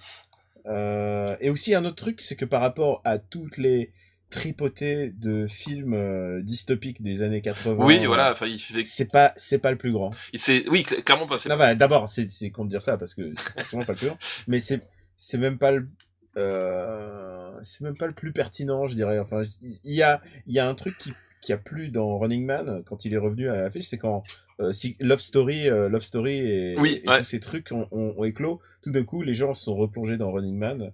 euh, 0.66 1.38
et 1.40 1.50
aussi 1.50 1.74
un 1.74 1.86
autre 1.86 1.96
truc, 1.96 2.20
c'est 2.20 2.36
que 2.36 2.44
par 2.44 2.60
rapport 2.60 3.00
à 3.06 3.18
toutes 3.18 3.56
les 3.56 3.94
tripotées 4.30 5.12
de 5.16 5.48
films 5.48 5.94
euh, 5.94 6.42
dystopiques 6.42 7.02
des 7.02 7.22
années 7.22 7.42
80, 7.42 7.86
oui, 7.86 8.04
euh, 8.04 8.08
voilà. 8.08 8.30
Enfin, 8.34 8.46
il 8.48 8.60
fait, 8.60 8.82
c'est 8.82 9.10
pas 9.10 9.32
c'est 9.38 9.60
pas 9.60 9.72
le 9.72 9.78
plus 9.78 9.94
grand. 9.94 10.10
c'est, 10.34 10.68
oui, 10.68 10.82
cl- 10.82 11.02
clairement 11.02 11.26
pas. 11.26 11.38
c'est 11.38 11.48
bah, 11.48 11.74
d'abord, 11.74 12.10
c'est 12.10 12.30
c'est 12.30 12.50
con 12.52 12.66
de 12.66 12.70
dire 12.70 12.82
ça 12.82 12.98
parce 12.98 13.14
que 13.14 13.32
c'est 13.38 13.86
pas 13.86 13.94
le 13.94 13.96
plus 13.98 14.08
grand, 14.08 14.18
mais 14.50 14.60
c'est 14.60 14.82
c'est 15.16 15.38
même 15.38 15.58
pas 15.60 15.72
le 15.72 15.88
euh, 16.36 17.52
c'est 17.64 17.82
même 17.82 17.96
pas 17.96 18.08
le 18.08 18.14
plus 18.14 18.34
pertinent, 18.34 18.86
je 18.88 18.96
dirais. 18.96 19.18
Enfin, 19.20 19.44
il 19.62 19.96
y 19.96 20.04
a 20.04 20.22
il 20.46 20.54
y 20.54 20.60
a 20.60 20.68
un 20.68 20.76
truc 20.76 20.98
qui 20.98 21.14
qui 21.42 21.54
a 21.54 21.58
plu 21.58 21.90
dans 21.90 22.18
Running 22.20 22.46
Man 22.46 22.84
quand 22.86 23.06
il 23.06 23.14
est 23.14 23.18
revenu 23.18 23.50
à 23.50 23.62
l'affiche, 23.62 23.86
c'est 23.86 23.98
quand 23.98 24.24
euh, 24.60 24.72
si 24.72 24.96
Love 25.00 25.20
Story, 25.20 25.68
euh, 25.68 25.90
Love 25.90 26.04
Story 26.04 26.38
et, 26.38 26.76
Oui, 26.80 27.02
et 27.04 27.10
ouais. 27.10 27.20
tous 27.20 27.26
ces 27.26 27.40
trucs 27.40 27.72
ont, 27.72 27.88
ont, 27.92 28.14
ont 28.18 28.24
éclos. 28.24 28.62
Tout 28.84 28.92
d'un 28.92 29.04
coup, 29.04 29.22
les 29.24 29.34
gens 29.34 29.54
se 29.54 29.66
sont 29.66 29.76
replongés 29.76 30.18
dans 30.18 30.32
Running 30.32 30.58
Man, 30.58 30.92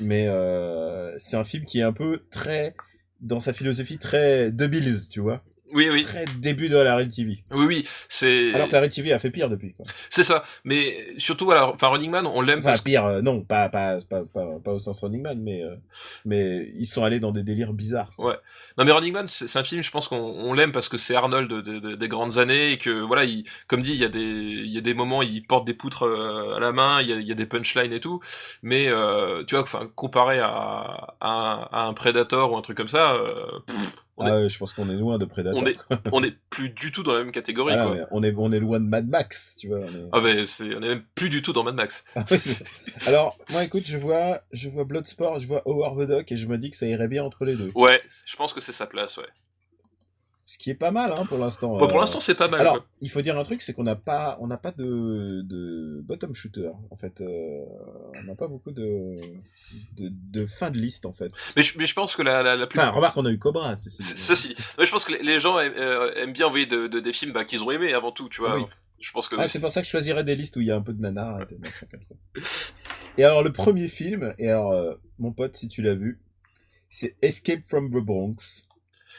mais 0.00 0.26
euh, 0.28 1.16
c'est 1.18 1.36
un 1.36 1.44
film 1.44 1.64
qui 1.64 1.80
est 1.80 1.82
un 1.82 1.92
peu 1.92 2.22
très 2.30 2.74
dans 3.20 3.40
sa 3.40 3.52
philosophie 3.52 3.98
très 3.98 4.50
The 4.50 4.64
Bills, 4.64 5.08
tu 5.10 5.20
vois, 5.20 5.42
Oui, 5.72 5.88
oui, 5.92 6.04
très 6.04 6.24
début 6.38 6.68
de 6.68 6.76
la 6.76 6.96
Red 6.96 7.14
TV. 7.14 7.44
oui, 7.52 7.66
oui. 7.66 7.88
C'est, 8.08 8.54
Alors 8.54 8.68
que 8.68 8.72
la 8.72 8.80
Red 8.80 8.90
TV 8.92 9.12
a 9.12 9.18
fait 9.18 9.30
pire 9.30 9.50
depuis. 9.50 9.74
Quoi. 9.74 9.84
c'est 10.08 10.22
ça. 10.22 10.42
Mais 10.64 10.96
surtout, 11.18 11.44
voilà. 11.44 11.68
Enfin, 11.72 11.88
Running 11.88 12.10
Man, 12.10 12.26
on 12.26 12.40
l'aime 12.40 12.60
Enfin, 12.60 12.68
parce 12.70 12.78
que 12.80 12.84
pire, 12.84 13.04
euh, 13.04 13.20
non, 13.22 13.42
pas, 13.42 13.68
pas, 13.68 13.98
pas, 14.08 14.22
pas, 14.32 14.46
pas 14.64 14.72
au 14.72 14.78
sens 14.80 15.00
Running 15.00 15.22
Man, 15.22 15.40
mais, 15.42 15.62
euh, 15.62 15.74
mais 16.24 16.72
ils 16.76 16.86
sont 16.86 17.04
allés 17.04 17.20
dans 17.20 17.32
des 17.32 17.42
délires 17.42 17.72
bizarres. 17.72 18.12
Non 18.18 18.84
mais 18.84 18.92
Running 18.92 19.12
Man, 19.12 19.26
c'est 19.26 19.58
un 19.58 19.64
film, 19.64 19.82
je 19.82 19.90
pense 19.90 20.06
qu'on 20.08 20.16
on 20.16 20.52
l'aime 20.54 20.70
parce 20.72 20.88
que 20.88 20.96
c'est 20.98 21.14
Arnold 21.16 21.50
de- 21.50 21.60
de- 21.60 21.78
de- 21.80 21.94
des 21.96 22.08
grandes 22.08 22.38
années 22.38 22.72
et 22.72 22.78
que 22.78 22.90
voilà, 22.90 23.24
il, 23.24 23.44
comme 23.66 23.82
dit, 23.82 23.92
il 23.92 23.98
y 23.98 24.04
a 24.04 24.08
des, 24.08 24.20
il 24.20 24.70
y 24.72 24.78
a 24.78 24.80
des 24.80 24.94
moments, 24.94 25.20
il 25.22 25.44
porte 25.44 25.66
des 25.66 25.74
poutres 25.74 26.04
euh, 26.06 26.56
à 26.56 26.60
la 26.60 26.72
main, 26.72 27.02
il 27.02 27.08
y 27.08 27.12
a, 27.12 27.16
il 27.16 27.26
y 27.26 27.32
a 27.32 27.34
des 27.34 27.46
punchlines 27.46 27.92
et 27.92 28.00
tout, 28.00 28.20
mais 28.62 28.86
euh, 28.88 29.42
tu 29.44 29.54
vois, 29.56 29.62
enfin 29.64 29.88
comparé 29.96 30.38
à, 30.38 31.16
à, 31.20 31.28
un, 31.30 31.68
à 31.72 31.82
un 31.86 31.92
Predator 31.92 32.52
ou 32.52 32.56
un 32.56 32.62
truc 32.62 32.76
comme 32.76 32.88
ça, 32.88 33.14
euh, 33.14 33.46
pff, 33.66 33.96
on, 34.18 34.24
Ah 34.26 34.28
est, 34.30 34.42
ouais, 34.42 34.48
je 34.48 34.58
pense 34.58 34.72
qu'on 34.72 34.90
est 34.90 34.96
loin 34.96 35.16
de 35.18 35.24
Predator. 35.24 35.58
on 35.60 35.64
est, 35.66 35.76
on 36.12 36.22
est 36.22 36.34
plus 36.50 36.70
du 36.70 36.92
tout 36.92 37.02
dans 37.02 37.14
la 37.14 37.20
même 37.20 37.32
catégorie 37.32 37.74
Ah, 37.76 37.84
quoi. 37.84 37.96
on 38.10 38.22
est, 38.22 38.34
on 38.36 38.52
est 38.52 38.60
loin 38.60 38.80
de 38.80 38.84
Mad 38.84 39.08
Max, 39.08 39.56
tu 39.58 39.68
vois. 39.68 39.78
on 39.78 39.82
est- 39.82 40.08
Ah 40.12 40.20
ben 40.20 40.44
on 40.60 40.82
est 40.82 40.88
même 40.88 41.02
plus 41.14 41.28
du 41.28 41.40
tout 41.40 41.52
dans 41.52 41.64
Mad 41.64 41.74
Max. 41.76 42.04
Ah 42.16 42.24
ouais, 42.30 42.38
Alors, 43.06 43.38
moi, 43.50 43.64
écoute, 43.64 43.84
je 43.86 43.96
vois, 43.96 44.42
je 44.52 44.68
vois 44.68 44.84
Bloodsport, 44.84 45.40
je 45.40 45.46
vois 45.46 45.62
Howard 45.66 45.98
the 45.98 46.10
Duck, 46.10 46.32
et 46.32 46.36
je 46.36 46.46
me 46.46 46.58
dis 46.58 46.70
que 46.70 46.76
ça 46.76 46.86
irait 46.86 47.08
bien 47.08 47.22
entre 47.24 47.44
les 47.44 47.54
deux. 47.56 47.70
Ouais, 47.74 48.02
je 48.26 48.36
pense 48.36 48.52
que 48.52 48.60
c'est 48.60 48.72
sa 48.72 48.86
place, 48.86 49.16
ouais. 49.16 49.24
Ce 50.50 50.56
qui 50.56 50.70
est 50.70 50.74
pas 50.74 50.90
mal, 50.90 51.12
hein, 51.12 51.26
pour 51.26 51.36
l'instant. 51.36 51.76
Bon, 51.76 51.86
pour 51.86 51.98
euh. 51.98 52.00
l'instant 52.00 52.20
c'est 52.20 52.34
pas 52.34 52.48
mal. 52.48 52.62
Alors, 52.62 52.76
quoi. 52.78 52.86
il 53.02 53.10
faut 53.10 53.20
dire 53.20 53.38
un 53.38 53.42
truc, 53.42 53.60
c'est 53.60 53.74
qu'on 53.74 53.82
n'a 53.82 53.96
pas, 53.96 54.38
on 54.40 54.46
n'a 54.46 54.56
pas 54.56 54.72
de, 54.72 55.42
de 55.44 56.00
bottom 56.02 56.34
shooter, 56.34 56.70
en 56.90 56.96
fait. 56.96 57.20
Euh, 57.20 57.64
on 58.18 58.22
n'a 58.24 58.34
pas 58.34 58.48
beaucoup 58.48 58.70
de, 58.70 59.14
de, 59.98 60.08
de 60.10 60.46
fin 60.46 60.70
de 60.70 60.78
liste, 60.78 61.04
en 61.04 61.12
fait. 61.12 61.32
Mais 61.54 61.60
je, 61.60 61.76
mais 61.76 61.84
je 61.84 61.92
pense 61.92 62.16
que 62.16 62.22
la, 62.22 62.42
la, 62.42 62.56
la 62.56 62.66
plus 62.66 62.78
Enfin, 62.80 62.88
remarque, 62.92 63.18
on 63.18 63.26
a 63.26 63.30
eu 63.30 63.38
Cobra. 63.38 63.76
c'est- 63.76 63.90
c'est- 63.90 64.02
C- 64.02 64.16
Ceci. 64.16 64.54
Ouais, 64.78 64.86
je 64.86 64.90
pense 64.90 65.04
que 65.04 65.22
les- 65.22 65.38
gens 65.38 65.58
aiment, 65.60 65.74
euh, 65.76 66.14
aiment 66.14 66.32
bien 66.32 66.46
envoyer 66.46 66.64
de, 66.64 66.86
de- 66.86 67.00
des 67.00 67.12
films 67.12 67.32
bah, 67.34 67.44
qu'ils 67.44 67.62
ont 67.62 67.70
aimés 67.70 67.92
avant 67.92 68.10
tout, 68.10 68.30
tu 68.30 68.40
vois. 68.40 68.56
Oui. 68.58 68.64
Je 69.00 69.12
pense 69.12 69.28
que 69.28 69.36
Ah, 69.38 69.48
c'est 69.48 69.60
pour 69.60 69.70
ça 69.70 69.82
que 69.82 69.86
je 69.86 69.90
choisirais 69.92 70.24
des 70.24 70.34
listes 70.34 70.56
où 70.56 70.62
il 70.62 70.68
y 70.68 70.70
a 70.72 70.76
un 70.76 70.80
peu 70.80 70.94
de 70.94 71.00
nanar 71.02 71.40
et 73.18 73.22
alors, 73.24 73.42
le 73.42 73.52
premier 73.52 73.86
film, 73.86 74.34
et 74.38 74.48
alors, 74.48 74.72
euh, 74.72 74.94
mon 75.18 75.32
pote, 75.32 75.56
si 75.56 75.68
tu 75.68 75.82
l'as 75.82 75.94
vu, 75.94 76.20
c'est 76.88 77.16
Escape 77.20 77.60
from 77.68 77.90
the 77.90 78.02
Bronx. 78.02 78.64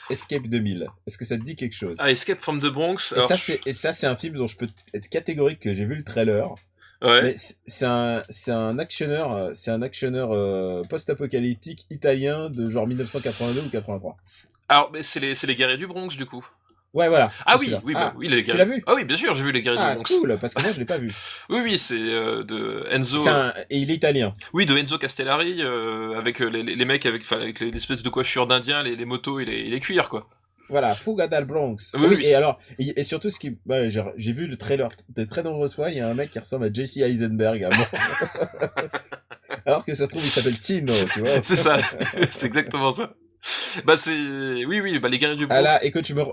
Escape 0.09 0.47
2000. 0.47 0.87
Est-ce 1.07 1.17
que 1.17 1.25
ça 1.25 1.37
te 1.37 1.43
dit 1.43 1.55
quelque 1.55 1.75
chose? 1.75 1.95
Ah, 1.99 2.11
Escape 2.11 2.39
from 2.39 2.59
the 2.59 2.67
Bronx. 2.67 3.11
et, 3.11 3.15
alors, 3.15 3.27
ça, 3.27 3.37
c'est, 3.37 3.61
et 3.65 3.73
ça, 3.73 3.91
c'est 3.93 4.07
un 4.07 4.15
film 4.15 4.35
dont 4.35 4.47
je 4.47 4.57
peux 4.57 4.67
être 4.93 5.09
catégorique 5.09 5.59
que 5.59 5.73
j'ai 5.73 5.85
vu 5.85 5.95
le 5.95 6.03
trailer. 6.03 6.53
ouais. 7.01 7.35
C'est 7.67 7.85
un, 7.85 8.23
un 8.47 8.79
actionneur, 8.79 9.31
euh, 9.33 9.51
c'est 9.53 9.71
un 9.71 9.81
actionneur 9.81 10.31
euh, 10.31 10.83
post-apocalyptique 10.89 11.85
italien 11.89 12.49
de 12.49 12.69
genre 12.69 12.87
1982 12.87 13.61
ou 13.61 13.69
83. 13.69 14.17
Alors, 14.67 14.91
mais 14.91 15.03
c'est 15.03 15.19
les, 15.19 15.35
c'est 15.35 15.47
les 15.47 15.55
guerriers 15.55 15.77
du 15.77 15.87
Bronx, 15.87 16.09
du 16.15 16.25
coup. 16.25 16.45
Ouais, 16.93 17.07
voilà. 17.07 17.29
Ah 17.45 17.57
oui, 17.59 17.71
oui, 17.83 17.93
Ah, 17.95 18.07
bah, 18.07 18.13
oui, 18.17 18.27
les 18.27 18.41
guerriers. 18.41 18.65
l'as 18.65 18.65
vu 18.65 18.83
Ah 18.87 18.93
oui, 18.95 19.05
bien 19.05 19.15
sûr, 19.15 19.35
j'ai 19.35 19.43
vu 19.43 19.51
les 19.51 19.61
guerriers 19.61 19.79
ah, 19.81 19.89
du 19.91 19.95
Bronx. 19.97 20.17
cool, 20.19 20.37
parce 20.41 20.55
que 20.55 20.61
moi, 20.63 20.71
je 20.73 20.79
l'ai 20.79 20.85
pas 20.85 20.97
vu. 20.97 21.11
Oui, 21.49 21.59
oui, 21.63 21.77
c'est 21.77 21.95
euh, 21.99 22.43
de 22.43 22.85
Enzo. 22.89 23.27
Un, 23.29 23.53
et 23.69 23.77
il 23.77 23.91
est 23.91 23.95
italien. 23.95 24.33
Oui, 24.53 24.65
de 24.65 24.75
Enzo 24.75 24.97
Castellari, 24.97 25.57
euh, 25.61 26.17
avec 26.17 26.41
euh, 26.41 26.47
les, 26.47 26.85
mecs 26.85 27.05
avec, 27.05 27.31
avec 27.31 27.59
les- 27.59 27.69
l'espèce 27.71 28.01
de 28.01 28.09
coiffure 28.09 28.47
d'Indien, 28.47 28.81
les, 28.81 28.95
les 28.95 29.05
motos 29.05 29.39
et 29.39 29.45
les, 29.45 29.59
et 29.59 29.69
les 29.69 29.79
cuirs, 29.79 30.09
quoi. 30.09 30.27
Voilà, 30.69 30.93
Fuga 30.93 31.27
dal 31.27 31.45
Bronx. 31.45 31.77
Oui, 31.95 32.07
oui. 32.09 32.21
Et 32.25 32.35
alors, 32.35 32.59
et, 32.77 32.99
et 32.99 33.03
surtout 33.03 33.29
ce 33.31 33.39
qui, 33.39 33.57
j'ai 34.17 34.33
vu 34.33 34.45
le 34.47 34.55
trailer 34.55 34.89
de 35.09 35.23
très 35.25 35.41
nombreuses 35.41 35.73
fois. 35.75 35.89
Il 35.89 35.97
y 35.97 36.01
a 36.01 36.07
un 36.07 36.13
mec 36.13 36.29
qui 36.31 36.37
ressemble 36.39 36.65
à 36.65 36.73
Jesse 36.73 36.97
Eisenberg. 36.97 37.63
à 37.63 37.69
alors 39.65 39.83
que 39.85 39.95
ça 39.95 40.05
se 40.05 40.11
trouve, 40.11 40.23
il 40.23 40.29
s'appelle 40.29 40.59
Tino, 40.59 40.93
tu 41.13 41.19
vois. 41.21 41.29
C'est 41.43 41.55
ça, 41.55 41.77
c'est 42.29 42.45
exactement 42.45 42.91
ça. 42.91 43.13
Bah 43.85 43.95
c'est, 43.97 44.11
oui, 44.65 44.81
oui, 44.81 44.97
bah 44.99 45.09
les 45.09 45.17
guerriers 45.19 45.35
du 45.37 45.45
Bronx. 45.45 45.57
Ah 45.59 45.61
là, 45.61 45.83
écoute, 45.85 46.05
je 46.07 46.15
me, 46.15 46.23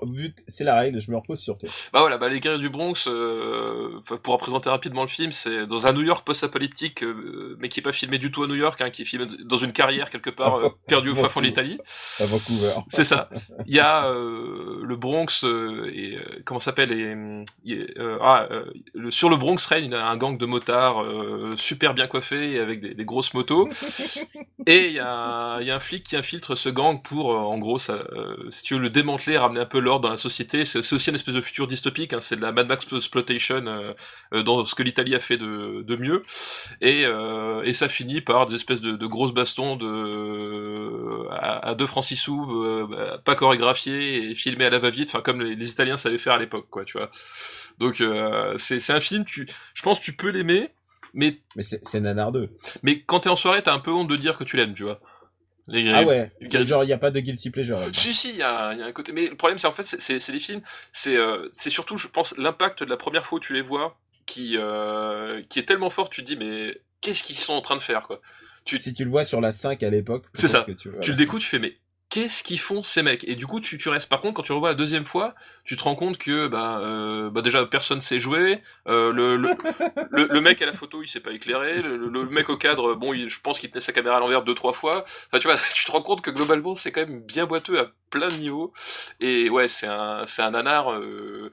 c'est 0.48 0.64
la 0.64 0.74
règle, 0.78 1.00
je 1.02 1.10
me 1.10 1.16
repose 1.16 1.38
sur 1.38 1.58
toi. 1.58 1.68
Bah 1.92 2.00
voilà, 2.00 2.16
bah 2.16 2.28
les 2.30 2.40
guerriers 2.40 2.58
du 2.60 2.70
Bronx, 2.70 2.94
euh, 3.08 3.90
enfin, 4.00 4.16
pour 4.16 4.32
représenter 4.34 4.70
rapidement 4.70 5.02
le 5.02 5.08
film, 5.08 5.30
c'est 5.32 5.66
dans 5.66 5.86
un 5.86 5.92
New 5.92 6.00
York 6.02 6.26
post-apocalyptique, 6.26 7.02
euh, 7.04 7.56
mais 7.60 7.68
qui 7.68 7.80
est 7.80 7.82
pas 7.82 7.92
filmé 7.92 8.16
du 8.18 8.30
tout 8.32 8.42
à 8.42 8.46
New 8.46 8.54
York, 8.54 8.80
hein, 8.80 8.88
qui 8.88 9.02
est 9.02 9.04
filmé 9.04 9.26
dans 9.44 9.58
une 9.58 9.72
carrière 9.72 10.08
quelque 10.10 10.30
part 10.30 10.56
euh, 10.58 10.70
perdue 10.88 11.10
au 11.10 11.14
fin 11.14 11.28
fond 11.28 11.40
de 11.40 11.46
l'Italie. 11.46 11.78
À 12.20 12.24
Vancouver. 12.24 12.72
C'est 12.88 13.04
ça. 13.04 13.28
Il 13.66 13.74
y 13.74 13.80
a 13.80 14.06
euh, 14.06 14.80
le 14.82 14.96
Bronx 14.96 15.44
euh, 15.44 15.90
et 15.94 16.16
euh, 16.16 16.22
comment 16.46 16.60
s'appelle 16.60 16.90
et 16.92 17.14
euh, 17.98 18.18
ah, 18.22 18.48
euh, 18.50 18.64
le- 18.94 19.10
sur 19.10 19.28
le 19.28 19.36
Bronx 19.36 19.58
règne 19.68 19.92
un 19.92 20.16
gang 20.16 20.38
de 20.38 20.46
motards 20.46 21.02
euh, 21.02 21.50
super 21.56 21.92
bien 21.92 22.06
coiffés 22.06 22.52
et 22.52 22.58
avec 22.60 22.80
des, 22.80 22.94
des 22.94 23.04
grosses 23.04 23.34
motos. 23.34 23.68
Et 24.66 24.86
il 24.86 24.92
y 24.94 25.00
a, 25.00 25.58
il 25.60 25.66
y 25.66 25.70
a 25.70 25.76
un 25.76 25.80
flic 25.80 26.02
qui 26.02 26.16
infiltre 26.16 26.56
ce 26.56 26.68
gang 26.70 26.95
pour, 26.96 27.32
euh, 27.32 27.36
en 27.36 27.58
gros, 27.58 27.78
ça, 27.78 27.94
euh, 28.12 28.36
si 28.50 28.62
tu 28.62 28.74
veux 28.74 28.80
le 28.80 28.90
démanteler, 28.90 29.38
ramener 29.38 29.60
un 29.60 29.66
peu 29.66 29.78
l'ordre 29.78 30.02
dans 30.04 30.10
la 30.10 30.16
société. 30.16 30.64
C'est 30.64 30.78
aussi 30.78 31.10
une 31.10 31.14
espèce 31.14 31.34
de 31.34 31.40
futur 31.40 31.66
dystopique. 31.66 32.12
Hein, 32.12 32.20
c'est 32.20 32.36
de 32.36 32.42
la 32.42 32.52
Mad 32.52 32.66
Max 32.68 32.86
exploitation 32.92 33.64
euh, 33.66 34.42
dans 34.42 34.64
ce 34.64 34.74
que 34.74 34.82
l'Italie 34.82 35.14
a 35.14 35.20
fait 35.20 35.38
de, 35.38 35.82
de 35.82 35.96
mieux. 35.96 36.22
Et, 36.80 37.04
et 37.64 37.72
ça 37.74 37.88
finit 37.88 38.20
par 38.20 38.46
des 38.46 38.54
espèces 38.54 38.80
de, 38.80 38.92
de 38.92 39.06
grosses 39.06 39.34
bastons 39.34 39.76
de 39.76 41.28
à, 41.30 41.70
à 41.70 41.74
deux 41.74 41.86
francs 41.86 42.04
six 42.04 42.16
sous, 42.16 42.86
bah, 42.88 43.18
pas 43.24 43.34
chorégraphiés 43.34 44.30
et 44.30 44.34
filmés 44.34 44.66
à 44.66 44.70
la 44.70 44.78
va-vite. 44.78 45.08
Enfin, 45.08 45.20
comme 45.20 45.40
les, 45.40 45.54
les 45.54 45.70
Italiens 45.70 45.96
savaient 45.96 46.18
faire 46.18 46.34
à 46.34 46.38
l'époque, 46.38 46.66
quoi. 46.70 46.84
Tu 46.84 46.98
vois. 46.98 47.10
Donc 47.78 48.00
euh, 48.00 48.54
c'est 48.56 48.90
un 48.90 49.00
film. 49.00 49.24
Tu, 49.24 49.46
je 49.74 49.82
pense, 49.82 50.00
que 50.00 50.04
tu 50.04 50.12
peux 50.14 50.30
l'aimer. 50.30 50.70
Mais, 51.14 51.38
Mais 51.54 51.62
c'est 51.62 51.80
c'est 51.84 52.00
Nanar 52.00 52.32
2. 52.32 52.50
mais 52.82 53.00
quand 53.00 53.20
t'es 53.20 53.30
en 53.30 53.36
soirée, 53.36 53.62
t'as 53.62 53.72
un 53.74 53.78
peu 53.78 53.90
honte 53.90 54.08
de 54.08 54.16
dire 54.16 54.36
que 54.36 54.44
tu 54.44 54.56
l'aimes, 54.56 54.74
tu 54.74 54.82
vois. 54.82 55.00
Les... 55.68 55.88
Ah 55.92 56.04
ouais, 56.04 56.30
les- 56.40 56.64
genre 56.64 56.84
il 56.84 56.88
y 56.90 56.92
a 56.92 56.98
pas 56.98 57.10
de 57.10 57.18
guilty 57.20 57.50
pleasure. 57.50 57.78
Si, 57.92 58.14
si, 58.14 58.30
il 58.30 58.36
y 58.36 58.42
a, 58.42 58.72
il 58.72 58.78
y 58.78 58.82
a 58.82 58.86
un 58.86 58.92
côté. 58.92 59.12
Mais 59.12 59.26
le 59.26 59.36
problème, 59.36 59.58
c'est 59.58 59.66
en 59.66 59.72
fait, 59.72 59.84
c'est- 59.84 60.30
des 60.32 60.38
films, 60.38 60.60
c'est 60.92 61.16
euh, 61.16 61.48
c'est 61.52 61.70
surtout, 61.70 61.96
je 61.96 62.06
pense, 62.08 62.36
l'impact 62.38 62.82
de 62.84 62.90
la 62.90 62.96
première 62.96 63.26
fois 63.26 63.38
où 63.38 63.40
tu 63.40 63.52
les 63.52 63.62
vois 63.62 63.98
qui, 64.26 64.56
euh, 64.56 65.42
qui 65.48 65.58
est 65.58 65.64
tellement 65.64 65.90
fort, 65.90 66.08
tu 66.10 66.22
te 66.22 66.26
dis, 66.26 66.36
mais 66.36 66.80
qu'est-ce 67.00 67.22
qu'ils 67.22 67.36
sont 67.38 67.54
en 67.54 67.60
train 67.62 67.76
de 67.76 67.82
faire, 67.82 68.02
quoi? 68.02 68.20
Tu, 68.64 68.80
Si 68.80 68.92
tu 68.94 69.04
le 69.04 69.10
vois 69.10 69.24
sur 69.24 69.40
la 69.40 69.52
5 69.52 69.82
à 69.84 69.90
l'époque, 69.90 70.24
C'est 70.34 70.48
ça. 70.48 70.62
que 70.64 70.72
tu, 70.72 70.90
tu 71.00 71.10
le 71.12 71.16
découvres, 71.16 71.40
tu 71.42 71.48
fais, 71.48 71.60
mais 71.60 71.76
qu'est-ce 72.16 72.42
qu'ils 72.42 72.58
font 72.58 72.82
ces 72.82 73.02
mecs? 73.02 73.28
Et 73.28 73.36
du 73.36 73.46
coup, 73.46 73.60
tu, 73.60 73.76
restes. 73.90 74.08
Par 74.08 74.22
contre, 74.22 74.34
quand 74.34 74.42
tu 74.42 74.52
revois 74.52 74.70
la 74.70 74.74
deuxième 74.74 75.04
fois, 75.04 75.34
tu 75.64 75.76
te 75.76 75.82
rends 75.82 75.94
compte 75.94 76.16
que 76.16 76.48
bah, 76.48 76.78
euh, 76.78 77.28
bah 77.28 77.42
déjà 77.42 77.66
personne 77.66 78.00
sait 78.00 78.18
jouer. 78.18 78.62
euh, 78.88 79.12
le, 79.12 79.36
le, 79.36 80.40
mec 80.40 80.62
à 80.62 80.66
la 80.66 80.72
photo, 80.72 81.02
il 81.02 81.08
s'est 81.08 81.20
pas 81.20 81.32
éclairé. 81.32 81.82
Le, 81.82 82.24
mec 82.30 82.48
au 82.48 82.56
cadre, 82.56 82.94
bon, 82.94 83.12
je 83.14 83.40
pense 83.40 83.58
qu'il 83.58 83.70
tenait 83.70 83.82
sa 83.82 83.92
caméra 83.92 84.16
à 84.16 84.20
l'envers 84.20 84.42
deux 84.44 84.54
trois 84.54 84.72
fois. 84.72 85.04
Enfin, 85.26 85.38
tu 85.38 85.46
vois, 85.46 85.58
tu 85.74 85.84
te 85.84 85.92
rends 85.92 86.00
compte 86.00 86.22
que 86.22 86.30
globalement, 86.30 86.74
c'est 86.74 86.90
quand 86.90 87.02
même 87.06 87.20
bien 87.20 87.44
boiteux 87.44 87.78
à 87.80 87.92
plein 88.16 88.28
de 88.28 88.36
niveaux. 88.36 88.72
Et 89.20 89.48
ouais, 89.50 89.68
c'est 89.68 89.86
un, 89.86 90.24
c'est 90.26 90.42
un 90.42 90.50
nanar. 90.50 90.92
euh, 90.92 91.50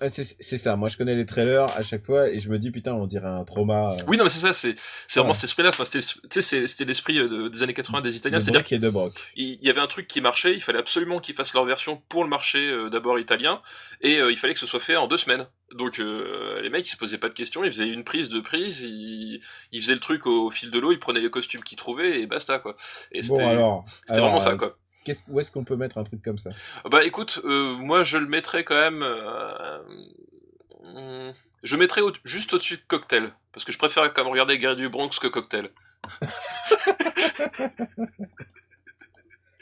Ouais, 0.00 0.08
c'est 0.08 0.58
ça. 0.58 0.76
Moi, 0.76 0.88
je 0.88 0.96
connais 0.96 1.14
les 1.14 1.26
trailers 1.26 1.66
à 1.76 1.82
chaque 1.82 2.04
fois 2.04 2.28
et 2.28 2.38
je 2.38 2.48
me 2.50 2.58
dis 2.58 2.70
putain, 2.70 2.92
on 2.94 3.06
dirait 3.06 3.28
un 3.28 3.44
trauma. 3.44 3.92
euh, 3.92 3.96
Oui, 4.08 4.16
non, 4.16 4.24
mais 4.24 4.30
c'est 4.30 4.40
ça. 4.40 4.52
C'est, 4.52 4.74
c'est 5.06 5.20
vraiment 5.20 5.30
Ouais. 5.30 5.34
cet 5.34 5.44
esprit-là. 5.44 5.68
Enfin, 5.70 5.84
c'était, 5.84 6.00
tu 6.04 6.18
sais, 6.30 6.42
c'est- 6.42 6.66
c'était 6.68 6.84
l'esprit 6.84 7.18
euh, 7.18 7.28
de- 7.28 7.48
des 7.48 7.62
années 7.62 7.74
80 7.74 8.00
des 8.00 8.16
Italiens. 8.16 8.40
C'est-à-dire 8.40 8.90
broc. 8.90 9.12
il 9.36 9.64
y 9.64 9.70
avait 9.70 9.80
un 9.80 9.86
truc 9.86 10.06
qui 10.06 10.20
marchait, 10.20 10.54
il 10.54 10.60
fallait 10.60 10.78
absolument 10.78 11.18
qu'ils 11.20 11.34
fassent 11.34 11.54
leur 11.54 11.64
version 11.64 12.02
pour 12.08 12.24
le 12.24 12.30
marché 12.30 12.58
euh, 12.70 12.88
d'abord 12.90 13.18
italien, 13.18 13.60
et 14.00 14.14
il 14.18 14.36
fallait 14.36 14.54
que 14.54 14.60
ce 14.60 14.66
soit 14.66 14.80
fait 14.80 14.96
en 14.96 15.06
deux 15.06 15.16
semaines. 15.16 15.46
Donc 15.72 15.98
euh, 15.98 16.60
les 16.62 16.70
mecs 16.70 16.86
ils 16.86 16.90
se 16.90 16.96
posaient 16.96 17.18
pas 17.18 17.28
de 17.28 17.34
questions, 17.34 17.64
ils 17.64 17.72
faisaient 17.72 17.88
une 17.88 18.04
prise 18.04 18.28
de 18.28 18.38
prise, 18.40 18.82
ils, 18.82 19.40
ils 19.72 19.80
faisaient 19.80 19.94
le 19.94 20.00
truc 20.00 20.26
au 20.26 20.50
fil 20.50 20.70
de 20.70 20.78
l'eau, 20.78 20.92
ils 20.92 20.98
prenaient 20.98 21.20
les 21.20 21.30
costumes 21.30 21.62
qu'ils 21.64 21.76
trouvaient 21.78 22.20
et 22.20 22.26
basta 22.26 22.58
quoi. 22.60 22.76
Et 23.12 23.20
Bon 23.22 23.36
c'était 23.36 23.48
alors, 23.48 23.84
c'était 24.04 24.18
alors, 24.18 24.26
vraiment 24.30 24.40
ça 24.40 24.54
quoi. 24.56 24.78
Qu'est-ce- 25.06 25.24
où 25.28 25.40
est-ce 25.40 25.50
qu'on 25.50 25.64
peut 25.64 25.76
mettre 25.76 25.96
un 25.98 26.04
truc 26.04 26.22
comme 26.22 26.38
ça? 26.38 26.50
Bah 26.90 27.04
écoute, 27.04 27.40
euh, 27.44 27.74
moi 27.76 28.04
je 28.04 28.18
le 28.18 28.26
mettrais 28.26 28.64
quand 28.64 28.74
même, 28.76 29.02
euh, 29.02 29.78
je 31.62 31.76
mettrais 31.76 32.00
au- 32.02 32.12
juste 32.24 32.52
au-dessus 32.52 32.76
de 32.76 32.82
Cocktail, 32.88 33.32
parce 33.52 33.64
que 33.64 33.72
je 33.72 33.78
préfère 33.78 34.12
quand 34.12 34.22
même 34.24 34.32
regarder 34.32 34.58
Guerre 34.58 34.76
du 34.76 34.88
Bronx 34.88 35.10
que 35.20 35.28
Cocktail. 35.28 35.70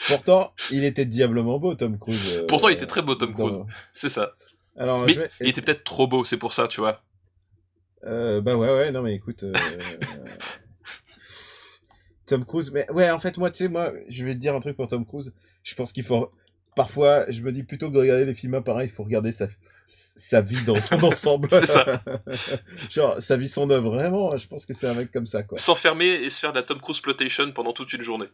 Pourtant, 0.09 0.53
il 0.71 0.85
était 0.85 1.07
diablement 1.07 1.59
beau, 1.59 1.75
Tom 1.75 1.99
Cruise. 1.99 2.39
euh, 2.41 2.47
Pourtant 2.47 2.69
il 2.69 2.75
était 2.75 2.87
très 2.87 3.01
beau 3.03 3.15
Tom 3.15 3.33
dans- 3.33 3.37
Cruise, 3.49 3.61
c'est 3.93 4.09
ça. 4.11 4.33
Alors, 4.77 5.05
Mais 5.07 5.13
je 5.15 5.21
vais- 5.21 5.31
il 5.41 5.49
était 5.49 5.63
peut-être 5.63 5.85
trop 5.85 6.07
beau, 6.07 6.25
c'est 6.25 6.37
pour 6.37 6.53
ça, 6.53 6.69
tu 6.69 6.81
vois. 6.81 7.03
Euh, 8.05 8.41
bah 8.43 8.55
ouais, 8.57 8.69
ouais, 8.69 8.91
non 8.91 9.01
mais 9.03 9.15
écoute. 9.15 9.45
euh, 9.45 9.53
Tom 12.27 12.45
Cruise, 12.45 12.71
mais 12.73 12.91
ouais, 12.91 13.11
en 13.11 13.19
fait, 13.19 13.37
moi, 13.39 13.51
tu 13.51 13.65
sais, 13.65 13.69
moi, 13.69 13.93
je 14.09 14.25
vais 14.25 14.35
te 14.35 14.39
dire 14.39 14.55
un 14.55 14.61
truc 14.61 14.77
pour 14.77 14.89
Tom 14.89 15.05
Cruise. 15.05 15.33
Je 15.63 15.75
pense 15.75 15.93
qu'il 15.93 16.05
faut. 16.05 16.31
Parfois, 16.77 17.31
je 17.31 17.43
me 17.43 17.53
dis 17.53 17.63
plutôt 17.63 17.89
que 17.89 17.95
de 17.95 18.01
regarder 18.01 18.25
les 18.25 18.35
films 18.35 18.61
pareils, 18.63 18.89
il 18.89 18.93
faut 18.93 19.05
regarder 19.05 19.31
sa, 19.31 19.47
sa 19.87 20.41
vie 20.41 20.63
dans 20.65 20.77
son 20.77 21.03
ensemble. 21.05 21.49
C'est 21.51 21.67
ça. 21.67 22.03
Genre, 22.91 23.21
sa 23.21 23.37
vie, 23.37 23.49
son 23.49 23.71
œuvre. 23.71 23.95
Vraiment, 23.95 24.37
je 24.37 24.47
pense 24.49 24.67
que 24.67 24.73
c'est 24.73 24.89
un 24.89 24.95
mec 24.95 25.13
comme 25.13 25.27
ça, 25.27 25.43
quoi. 25.43 25.59
S'enfermer 25.59 26.07
et 26.07 26.31
se 26.31 26.41
faire 26.41 26.53
de 26.53 26.59
la 26.59 26.63
Tom 26.63 26.81
Cruise 26.81 27.01
plotation 27.01 27.51
pendant 27.53 27.73
toute 27.73 27.93
une 27.93 28.03
journée. 28.03 28.29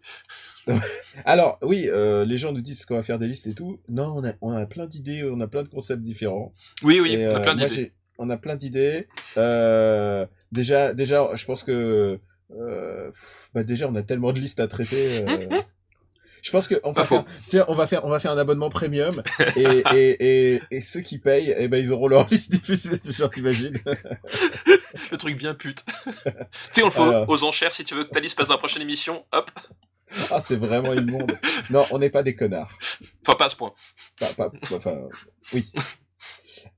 Alors, 1.24 1.58
oui, 1.62 1.86
euh, 1.88 2.24
les 2.24 2.38
gens 2.38 2.52
nous 2.52 2.60
disent 2.60 2.84
qu'on 2.84 2.96
va 2.96 3.02
faire 3.02 3.18
des 3.18 3.26
listes 3.26 3.46
et 3.46 3.54
tout. 3.54 3.80
Non, 3.88 4.14
on 4.16 4.24
a, 4.24 4.32
on 4.40 4.52
a 4.52 4.66
plein 4.66 4.86
d'idées, 4.86 5.24
on 5.24 5.40
a 5.40 5.48
plein 5.48 5.62
de 5.62 5.68
concepts 5.68 6.02
différents. 6.02 6.54
Oui, 6.82 7.00
oui, 7.00 7.14
Et, 7.14 7.26
on 7.26 7.34
a 7.34 7.38
euh, 7.38 7.42
plein 7.42 7.54
d'idées. 7.54 7.92
On 8.18 8.30
a 8.30 8.36
plein 8.36 8.56
d'idées. 8.56 9.08
Euh, 9.38 10.26
déjà, 10.52 10.94
déjà, 10.94 11.30
je 11.34 11.44
pense 11.46 11.64
que 11.64 11.72
euh, 11.72 12.20
pff, 12.50 13.48
bah 13.54 13.62
déjà, 13.64 13.88
on 13.88 13.94
a 13.94 14.02
tellement 14.02 14.32
de 14.32 14.40
listes 14.40 14.60
à 14.60 14.68
traiter. 14.68 15.24
euh, 15.28 15.60
je 16.42 16.50
pense 16.50 16.66
que 16.68 16.74
on 16.84 16.92
va 16.92 17.04
faire, 17.04 17.24
tiens, 17.46 17.64
on 17.68 17.74
va 17.74 17.86
faire, 17.86 18.04
on 18.04 18.08
va 18.08 18.18
faire 18.20 18.32
un 18.32 18.38
abonnement 18.38 18.70
premium 18.70 19.22
et, 19.56 19.82
et, 19.94 20.54
et, 20.54 20.62
et 20.70 20.80
ceux 20.80 21.00
qui 21.00 21.18
payent, 21.18 21.54
eh 21.56 21.68
ben 21.68 21.78
ils 21.78 21.92
auront 21.92 22.08
leur 22.08 22.28
liste 22.30 22.52
diffusée. 22.52 22.96
Genre, 23.12 23.30
t'imagines 23.30 23.78
Le 25.12 25.16
truc 25.16 25.36
bien 25.36 25.54
pute. 25.54 25.84
tu 25.86 26.22
sais, 26.70 26.82
on 26.82 26.86
le 26.86 26.90
fait 26.92 27.00
Alors. 27.02 27.28
aux 27.28 27.44
enchères 27.44 27.74
si 27.74 27.84
tu 27.84 27.94
veux 27.94 28.04
que 28.04 28.10
ta 28.10 28.20
liste 28.20 28.36
passe 28.36 28.48
dans 28.48 28.54
la 28.54 28.58
prochaine 28.58 28.82
émission. 28.82 29.24
Hop. 29.32 29.50
Ah, 30.32 30.40
c'est 30.40 30.56
vraiment 30.56 30.92
immonde. 30.92 31.32
Non, 31.70 31.84
on 31.92 31.98
n'est 31.98 32.10
pas 32.10 32.24
des 32.24 32.34
connards. 32.34 32.76
Enfin, 33.22 33.36
pas 33.36 33.44
à 33.44 33.48
ce 33.48 33.54
point. 33.56 33.72
Pas, 34.18 34.32
pas, 34.34 34.50
enfin, 34.72 34.96
oui. 35.52 35.70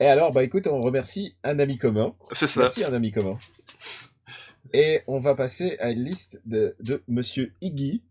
Et 0.01 0.07
alors, 0.07 0.33
bah 0.33 0.45
écoute, 0.45 0.67
on 0.67 0.81
remercie 0.83 1.35
un 1.43 1.59
ami 1.59 1.79
commun. 1.79 2.15
C'est 2.33 2.47
ça. 2.47 2.61
Merci 2.63 2.85
un 2.85 2.93
ami 2.93 3.11
commun. 3.11 3.39
Et 4.73 5.03
on 5.07 5.21
va 5.21 5.35
passer 5.35 5.77
à 5.81 5.91
une 5.91 6.05
liste 6.05 6.41
de, 6.47 6.75
de 6.81 7.03
Monsieur 7.09 7.53
Iggy, 7.61 8.03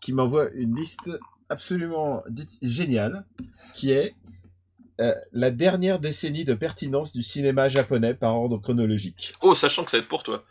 qui 0.00 0.12
m'envoie 0.12 0.50
une 0.54 0.74
liste 0.76 1.10
absolument 1.48 2.22
dite 2.28 2.58
géniale, 2.62 3.24
qui 3.74 3.90
est 3.92 4.14
euh, 5.00 5.14
la 5.32 5.50
dernière 5.50 5.98
décennie 5.98 6.44
de 6.44 6.54
pertinence 6.54 7.12
du 7.12 7.22
cinéma 7.22 7.68
japonais 7.68 8.14
par 8.14 8.36
ordre 8.36 8.58
chronologique. 8.58 9.32
Oh, 9.40 9.54
sachant 9.54 9.84
que 9.84 9.90
ça 9.90 9.96
va 9.96 10.02
être 10.02 10.08
pour 10.08 10.22
toi. 10.22 10.44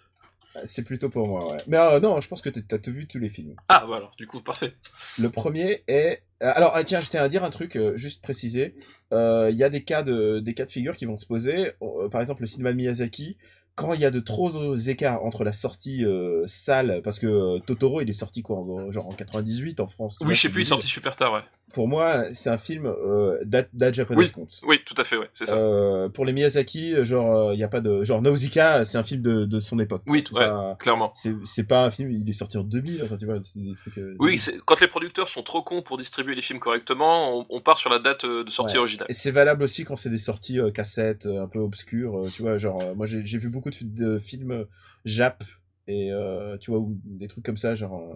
C'est 0.65 0.83
plutôt 0.83 1.07
pour 1.09 1.27
moi, 1.29 1.49
ouais. 1.49 1.59
Mais 1.67 1.77
euh, 1.77 2.01
non, 2.01 2.19
je 2.19 2.27
pense 2.27 2.41
que 2.41 2.49
t'as 2.49 2.75
as 2.75 2.89
vu 2.91 3.07
tous 3.07 3.19
les 3.19 3.29
films. 3.29 3.55
Ah, 3.69 3.85
bah 3.87 3.95
alors, 3.95 4.11
du 4.17 4.27
coup, 4.27 4.41
parfait. 4.41 4.73
Le 5.17 5.29
premier 5.29 5.81
est. 5.87 6.23
euh, 6.43 6.51
Alors, 6.53 6.73
ah, 6.75 6.83
tiens, 6.83 6.99
je 6.99 7.09
tiens 7.09 7.23
à 7.23 7.29
dire 7.29 7.45
un 7.45 7.49
truc, 7.51 7.77
euh, 7.77 7.95
juste 7.95 8.21
préciser. 8.21 8.75
Euh, 9.13 9.47
Il 9.49 9.55
y 9.55 9.63
a 9.63 9.69
des 9.69 9.83
cas 9.85 10.03
de 10.03 10.39
des 10.41 10.53
cas 10.53 10.65
de 10.65 10.69
figure 10.69 10.97
qui 10.97 11.05
vont 11.05 11.15
se 11.15 11.25
poser. 11.25 11.71
Euh, 11.81 12.09
par 12.09 12.19
exemple, 12.19 12.41
le 12.41 12.47
cinéma 12.47 12.71
de 12.73 12.75
Miyazaki. 12.77 13.37
Quand 13.75 13.93
il 13.93 14.01
y 14.01 14.05
a 14.05 14.11
de 14.11 14.19
trop 14.19 14.49
gros 14.49 14.75
écarts 14.75 15.23
entre 15.23 15.43
la 15.43 15.53
sortie 15.53 16.03
euh, 16.05 16.43
salle, 16.45 17.01
parce 17.03 17.19
que 17.19 17.27
euh, 17.27 17.59
Totoro, 17.65 18.01
il 18.01 18.09
est 18.09 18.13
sorti 18.13 18.41
quoi, 18.43 18.57
en- 18.57 18.91
genre 18.91 19.07
en 19.07 19.11
98 19.13 19.79
en 19.79 19.87
France. 19.87 20.17
Oui, 20.21 20.33
je 20.33 20.41
sais 20.41 20.49
plus, 20.49 20.59
il 20.59 20.61
est 20.63 20.65
sorti 20.65 20.87
super 20.87 21.15
tard, 21.15 21.33
ouais. 21.33 21.41
Pour 21.73 21.87
moi, 21.87 22.25
c'est 22.33 22.49
un 22.49 22.57
film 22.57 22.85
euh, 22.85 23.37
date, 23.45 23.69
date 23.73 23.93
japonaise 23.93 24.27
Oui. 24.27 24.31
compte. 24.31 24.59
Oui, 24.67 24.79
tout 24.85 24.93
à 24.97 25.03
fait, 25.03 25.15
ouais, 25.17 25.29
c'est 25.33 25.45
ça. 25.45 25.55
Euh, 25.57 26.09
pour 26.09 26.25
les 26.25 26.33
Miyazaki, 26.33 27.05
genre, 27.05 27.53
il 27.53 27.59
y 27.59 27.63
a 27.63 27.67
pas 27.67 27.79
de 27.81 28.03
genre 28.03 28.21
Nausicaa, 28.21 28.83
c'est 28.83 28.97
un 28.97 29.03
film 29.03 29.21
de, 29.21 29.45
de 29.45 29.59
son 29.59 29.79
époque. 29.79 30.01
Oui, 30.07 30.23
C'est 30.27 30.35
ouais. 30.35 30.47
pas- 30.47 30.75
Clairement. 30.79 31.11
C'est 31.45 31.63
pas 31.67 31.85
un 31.85 31.91
film, 31.91 32.11
il 32.11 32.29
est 32.29 32.33
sorti 32.33 32.57
en 32.57 32.63
2000, 32.63 33.03
enfin 33.03 33.15
tu 33.17 33.25
vois, 33.25 33.35
c'est 33.43 33.59
des 33.59 33.75
trucs. 33.75 33.97
euh, 33.97 34.15
Oui, 34.19 34.37
quand 34.65 34.79
les 34.81 34.87
producteurs 34.87 35.27
sont 35.27 35.43
trop 35.43 35.61
cons 35.61 35.81
pour 35.81 35.97
distribuer 35.97 36.35
les 36.35 36.41
films 36.41 36.59
correctement, 36.59 37.39
on, 37.39 37.45
on 37.49 37.61
part 37.61 37.77
sur 37.77 37.89
la 37.89 37.99
date 37.99 38.25
euh, 38.25 38.43
de 38.43 38.49
sortie 38.49 38.73
Ouais. 38.75 38.79
originale. 38.79 39.07
Et 39.09 39.13
c'est 39.13 39.31
valable 39.31 39.63
aussi 39.63 39.85
quand 39.85 39.95
c'est 39.95 40.09
des 40.09 40.17
sorties 40.17 40.59
euh, 40.59 40.71
cassettes 40.71 41.25
euh, 41.25 41.41
un 41.43 41.47
peu 41.47 41.59
obscures, 41.59 42.25
euh, 42.25 42.29
tu 42.29 42.41
vois, 42.41 42.57
genre 42.57 42.79
euh, 42.83 42.93
moi 42.95 43.05
j'ai 43.05 43.37
vu 43.37 43.49
beaucoup 43.49 43.69
de, 43.69 43.77
de 43.81 44.19
films 44.19 44.51
euh, 44.51 44.63
Jap 45.05 45.43
et 45.87 46.11
euh, 46.11 46.57
tu 46.57 46.71
vois 46.71 46.79
ou 46.79 46.97
des 47.05 47.27
trucs 47.27 47.45
comme 47.45 47.57
ça, 47.57 47.75
genre 47.75 48.13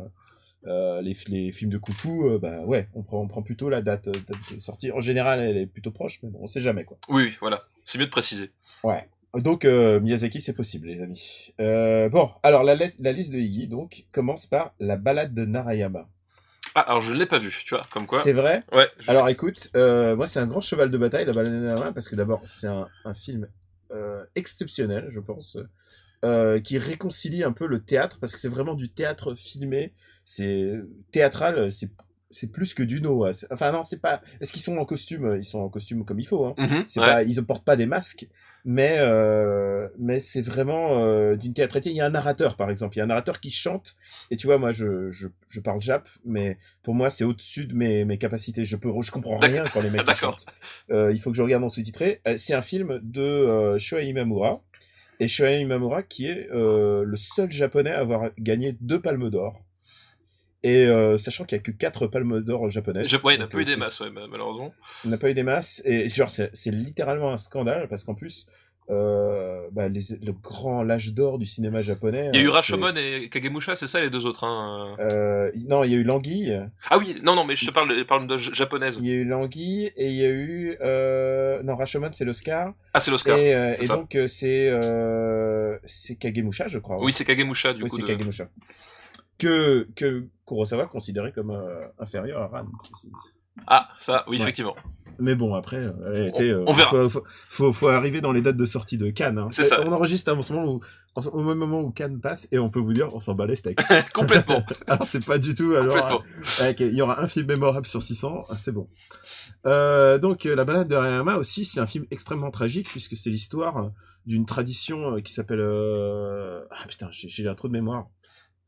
euh, 0.67 1.01
les, 1.01 1.15
les 1.27 1.51
films 1.51 1.69
de 1.71 1.77
coucou, 1.77 2.27
euh, 2.29 2.39
bah 2.39 2.61
ouais, 2.61 2.87
on 2.95 3.03
prend, 3.03 3.21
on 3.21 3.27
prend 3.27 3.41
plutôt 3.41 3.69
la 3.69 3.81
date, 3.81 4.07
euh, 4.07 4.11
date 4.27 4.55
de 4.55 4.59
sortie. 4.59 4.91
En 4.91 4.99
général, 4.99 5.39
elle 5.39 5.57
est 5.57 5.65
plutôt 5.67 5.91
proche, 5.91 6.19
mais 6.23 6.29
bon, 6.29 6.39
on 6.41 6.47
sait 6.47 6.59
jamais 6.61 6.83
quoi. 6.85 6.97
Oui, 7.09 7.33
voilà. 7.41 7.63
C'est 7.83 7.97
mieux 7.99 8.05
de 8.05 8.11
préciser. 8.11 8.51
Ouais. 8.83 9.07
Donc 9.35 9.65
euh, 9.65 9.99
Miyazaki, 9.99 10.39
c'est 10.39 10.53
possible, 10.53 10.87
les 10.87 11.01
amis. 11.01 11.53
Bon, 12.11 12.31
alors 12.41 12.63
la, 12.63 12.75
liste- 12.75 12.99
la 13.01 13.11
liste 13.11 13.31
de 13.33 13.37
Iggy 13.39 13.67
donc 13.67 14.05
commence 14.11 14.45
par 14.47 14.73
la 14.79 14.95
balade 14.95 15.33
de 15.33 15.43
Narayama. 15.45 16.07
Ah, 16.73 16.81
alors 16.81 17.01
je 17.01 17.13
ne 17.13 17.19
l'ai 17.19 17.25
pas 17.25 17.37
vu, 17.39 17.51
tu 17.65 17.73
vois, 17.75 17.83
comme 17.91 18.05
quoi. 18.05 18.21
C'est 18.21 18.33
vrai? 18.33 18.61
Ouais. 18.73 18.87
je- 18.99 19.09
Alors 19.11 19.27
écoute, 19.29 19.69
moi 19.75 20.25
c'est 20.27 20.39
un 20.39 20.47
grand 20.47 20.61
cheval 20.61 20.89
de 20.89 20.97
bataille, 20.97 21.25
la 21.25 21.33
balade 21.33 21.51
de 21.53 21.57
Narayama, 21.59 21.91
parce 21.93 22.07
que 22.09 22.15
d'abord 22.15 22.41
c'est 22.47 22.67
un, 22.67 22.87
un 23.05 23.13
film 23.13 23.47
exceptionnel, 24.35 25.09
je 25.13 25.19
pense, 25.19 25.57
qui 26.63 26.77
réconcilie 26.77 27.43
un 27.43 27.51
peu 27.51 27.67
le 27.67 27.79
théâtre, 27.79 28.17
parce 28.19 28.33
que 28.33 28.39
c'est 28.39 28.49
vraiment 28.49 28.73
du 28.73 28.89
théâtre 28.89 29.35
filmé, 29.35 29.93
c'est 30.25 30.73
théâtral, 31.11 31.71
c'est 31.71 31.89
c'est 32.31 32.51
plus 32.51 32.73
que 32.73 32.83
du 32.83 33.01
no. 33.01 33.23
hein. 33.23 33.31
Enfin 33.51 33.71
non, 33.71 33.81
c'est 33.81 34.01
pas. 34.01 34.21
Est-ce 34.41 34.51
qu'ils 34.51 34.61
sont 34.61 34.75
en 34.77 34.83
costume? 34.83 35.35
Ils 35.37 35.45
sont 35.45 35.59
en 35.59 35.69
costume 35.69 36.03
comme 36.03 36.19
il 36.19 36.27
faut. 36.27 36.43
Hein. 36.45 36.53
Mhm, 36.57 36.83
C'est 36.87 36.99
ouais. 36.99 37.05
pas, 37.05 37.23
ils 37.23 37.35
ne 37.37 37.41
portent 37.41 37.63
pas 37.63 37.77
des 37.77 37.85
masques, 37.85 38.27
mais 38.65 38.97
euh, 38.97 39.87
mais 39.99 40.19
c'est 40.19 40.41
vraiment 40.41 41.01
euh, 41.05 41.37
d'une 41.37 41.53
théâtralité. 41.53 41.91
Il 41.91 41.95
y 41.95 42.01
a 42.01 42.05
un 42.05 42.09
narrateur, 42.09 42.57
par 42.57 42.69
exemple. 42.71 42.95
Il 42.95 42.97
y 42.97 43.01
a 43.01 43.05
un 43.05 43.07
narrateur 43.07 43.39
qui 43.39 43.51
chante. 43.51 43.95
Et 44.31 44.35
tu 44.37 44.47
vois, 44.47 44.57
moi, 44.57 44.73
je 44.73 45.11
je, 45.11 45.27
je 45.47 45.59
parle 45.61 45.81
jap, 45.81 46.09
mais 46.25 46.57
pour 46.83 46.93
moi, 46.93 47.09
c'est 47.09 47.23
au-dessus 47.23 47.67
de 47.67 47.73
mes, 47.75 48.03
mes 48.03 48.17
capacités. 48.17 48.65
Je 48.65 48.75
peux, 48.75 48.89
je 49.01 49.11
comprends 49.11 49.37
rien 49.37 49.63
quand 49.71 49.81
les 49.81 49.91
mecs 49.91 50.09
chantent. 50.17 50.45
Euh, 50.89 51.13
il 51.13 51.21
faut 51.21 51.31
que 51.31 51.37
je 51.37 51.43
regarde 51.43 51.63
en 51.63 51.69
sous-titré. 51.69 52.21
Euh, 52.27 52.35
c'est 52.37 52.55
un 52.55 52.63
film 52.63 52.99
de 53.01 53.21
euh, 53.21 53.79
Shohei 53.79 54.07
Imamura. 54.09 54.61
Et 55.21 55.29
Shohei 55.29 55.61
Imamura, 55.61 56.03
qui 56.03 56.27
est 56.27 56.49
euh, 56.51 57.03
le 57.05 57.15
seul 57.15 57.49
japonais 57.49 57.91
à 57.91 57.99
avoir 57.99 58.31
gagné 58.39 58.75
deux 58.81 58.99
palmes 58.99 59.29
d'or. 59.29 59.61
Et 60.67 60.87
euh, 60.87 61.15
sachant 61.19 61.43
qu'il 61.45 61.57
y 61.57 61.59
a 61.59 61.63
que 61.63 61.69
quatre 61.69 62.07
palmes 62.07 62.41
d'or 62.41 62.71
japonaises. 62.71 63.07
Je- 63.07 63.17
ouais, 63.17 63.35
il 63.35 63.39
n'a 63.39 63.45
pas 63.45 63.59
eu 63.59 63.61
euh, 63.61 63.65
des 63.65 63.75
masses, 63.75 63.99
ouais, 63.99 64.09
malheureusement. 64.09 64.73
on 65.05 65.09
n'a 65.09 65.17
pas 65.17 65.29
eu 65.29 65.35
des 65.35 65.43
masses. 65.43 65.81
Et 65.85 66.07
c'est 66.09 66.71
littéralement 66.71 67.31
un 67.31 67.37
scandale 67.37 67.87
parce 67.87 68.03
qu'en 68.03 68.15
plus, 68.15 68.47
euh, 68.89 69.67
bah, 69.71 69.87
les, 69.89 70.01
le 70.23 70.31
grand 70.31 70.81
l'âge 70.83 71.13
d'or 71.13 71.37
du 71.37 71.45
cinéma 71.45 71.81
japonais. 71.83 72.29
Il 72.33 72.39
y 72.39 72.43
a 72.43 72.45
eu 72.45 72.49
Rashomon 72.49 72.93
et 72.95 73.29
Kagemusha, 73.29 73.75
c'est 73.75 73.85
ça 73.87 73.99
les 74.01 74.09
deux 74.09 74.25
autres, 74.25 74.43
hein. 74.43 74.95
Euh, 74.99 75.51
non, 75.67 75.83
il 75.83 75.91
y 75.91 75.95
a 75.95 75.97
eu 75.97 76.03
L'Anguille. 76.03 76.59
Ah 76.89 76.97
oui, 76.97 77.19
non, 77.23 77.35
non, 77.35 77.45
mais 77.45 77.55
je 77.55 77.65
te 77.67 77.71
parle, 77.71 77.95
je 77.95 78.03
parle 78.03 78.25
de 78.27 78.37
japonaise. 78.37 78.97
Il 79.01 79.07
y 79.07 79.11
a 79.11 79.15
eu 79.15 79.23
L'Anguille 79.23 79.91
et 79.97 80.07
il 80.09 80.15
y 80.15 80.25
a 80.25 80.29
eu. 80.29 80.77
Euh... 80.81 81.61
Non, 81.63 81.75
Rashomon, 81.75 82.09
c'est 82.13 82.25
l'Oscar. 82.25 82.73
Ah, 82.93 82.99
c'est 82.99 83.11
l'Oscar. 83.11 83.37
Et, 83.37 83.73
c'est 83.75 83.83
et 83.83 83.87
ça. 83.87 83.95
donc, 83.97 84.17
c'est 84.27 84.71
c'est 85.85 86.15
Kagemusha, 86.15 86.67
je 86.67 86.79
crois. 86.79 86.97
Oui, 87.03 87.11
c'est 87.11 87.25
Kagemusha, 87.25 87.73
du 87.73 87.83
Oui, 87.83 87.89
coup. 87.89 87.97
c'est 87.97 88.01
de- 88.03 88.07
Kagemusha. 88.07 88.47
Que, 89.37 89.87
que 89.95 90.25
Kurosawa 90.47 90.85
considérait 90.87 91.31
comme 91.31 91.51
euh, 91.51 91.85
inférieur 91.99 92.41
à 92.41 92.47
Ran. 92.47 92.65
Ah, 93.67 93.87
ça, 93.97 94.23
oui, 94.27 94.37
Ouais. 94.37 94.43
effectivement. 94.43 94.75
Mais 95.17 95.33
bon, 95.35 95.55
après, 95.55 95.77
euh, 95.77 96.29
tu 96.35 96.43
sais, 96.43 96.49
euh, 96.49 96.65
on 96.67 96.73
verra. 96.73 96.89
Faut, 96.89 97.09
faut, 97.09 97.23
faut, 97.47 97.73
faut 97.73 97.87
arriver 97.87 98.19
dans 98.19 98.33
les 98.33 98.41
dates 98.41 98.57
de 98.57 98.65
sortie 98.65 98.97
de 98.97 99.09
Cannes. 99.11 99.37
Hein. 99.37 99.47
C'est 99.49 99.63
ça. 99.63 99.81
On 99.85 99.91
enregistre 99.93 100.29
à 100.37 100.41
ce 100.41 100.51
moment 100.51 100.73
où, 100.73 100.81
au 101.31 101.41
même 101.41 101.57
moment 101.57 101.79
où 101.79 101.89
Cannes 101.91 102.19
passe, 102.19 102.49
et 102.51 102.59
on 102.59 102.69
peut 102.69 102.81
vous 102.81 102.91
dire, 102.91 103.15
on 103.15 103.21
s'en 103.21 103.33
bat 103.33 103.45
les 103.45 103.55
steaks. 103.55 103.79
Complètement. 104.13 104.61
alors, 104.87 105.05
c'est 105.05 105.25
pas 105.25 105.37
du 105.37 105.55
tout. 105.55 105.73
Alors, 105.73 106.21
euh, 106.61 106.73
il 106.79 106.93
y 106.93 107.01
aura 107.01 107.21
un 107.21 107.29
film 107.29 107.47
mémorable 107.47 107.85
sur 107.85 108.01
600, 108.01 108.45
ah, 108.49 108.57
c'est 108.57 108.73
bon. 108.73 108.89
Euh, 109.65 110.17
donc, 110.19 110.45
euh, 110.45 110.53
La 110.55 110.65
balade 110.65 110.89
de 110.89 110.95
Rayama 110.97 111.37
aussi, 111.37 111.63
c'est 111.63 111.79
un 111.79 111.87
film 111.87 112.05
extrêmement 112.11 112.51
tragique, 112.51 112.89
puisque 112.89 113.15
c'est 113.15 113.29
l'histoire 113.29 113.77
euh, 113.77 113.89
d'une 114.25 114.45
tradition 114.45 115.15
euh, 115.15 115.21
qui 115.21 115.31
s'appelle. 115.31 115.61
euh, 115.61 116.59
Ah 116.71 116.85
putain, 116.89 117.07
j'ai 117.11 117.47
un 117.47 117.55
trou 117.55 117.69
de 117.69 117.73
mémoire. 117.73 118.07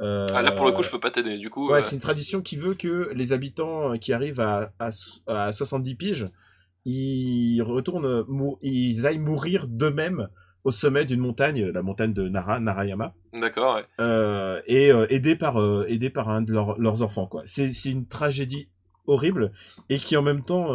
Euh, 0.01 0.27
Ah, 0.33 0.41
là, 0.41 0.51
pour 0.51 0.65
le 0.65 0.71
coup, 0.71 0.83
je 0.83 0.91
peux 0.91 0.99
pas 0.99 1.09
t'aider. 1.11 1.37
Du 1.37 1.49
coup, 1.49 1.69
Ouais, 1.71 1.79
euh, 1.79 1.81
c'est 1.81 1.95
une 1.95 2.01
tradition 2.01 2.41
qui 2.41 2.55
veut 2.57 2.75
que 2.75 3.11
les 3.15 3.33
habitants 3.33 3.93
euh, 3.93 3.95
qui 3.97 4.13
arrivent 4.13 4.39
à, 4.39 4.71
à, 4.79 4.89
à 5.27 5.51
70 5.51 5.95
piges, 5.95 6.25
ils 6.85 7.61
retournent, 7.61 8.25
ils 8.61 9.05
aillent 9.07 9.17
mourir 9.19 9.67
d'eux-mêmes 9.67 10.29
au 10.63 10.71
sommet 10.71 11.05
d'une 11.05 11.19
montagne, 11.19 11.65
la 11.65 11.81
montagne 11.81 12.13
de 12.13 12.27
Nara, 12.27 12.59
Narayama, 12.59 13.13
d'accord, 13.33 13.75
ouais. 13.75 13.85
euh, 13.99 14.61
et 14.67 14.87
aidés 15.09 15.35
par 15.35 15.57
aidés 15.87 16.09
par 16.09 16.29
un 16.29 16.41
de 16.41 16.51
leurs- 16.53 16.77
leurs 16.79 17.01
enfants. 17.03 17.25
quoi. 17.27 17.43
C'est 17.45 17.71
une 17.85 18.05
tragédie 18.05 18.67
horrible 19.05 19.51
et 19.89 19.97
qui 19.97 20.17
en 20.17 20.21
même 20.21 20.43
temps 20.43 20.73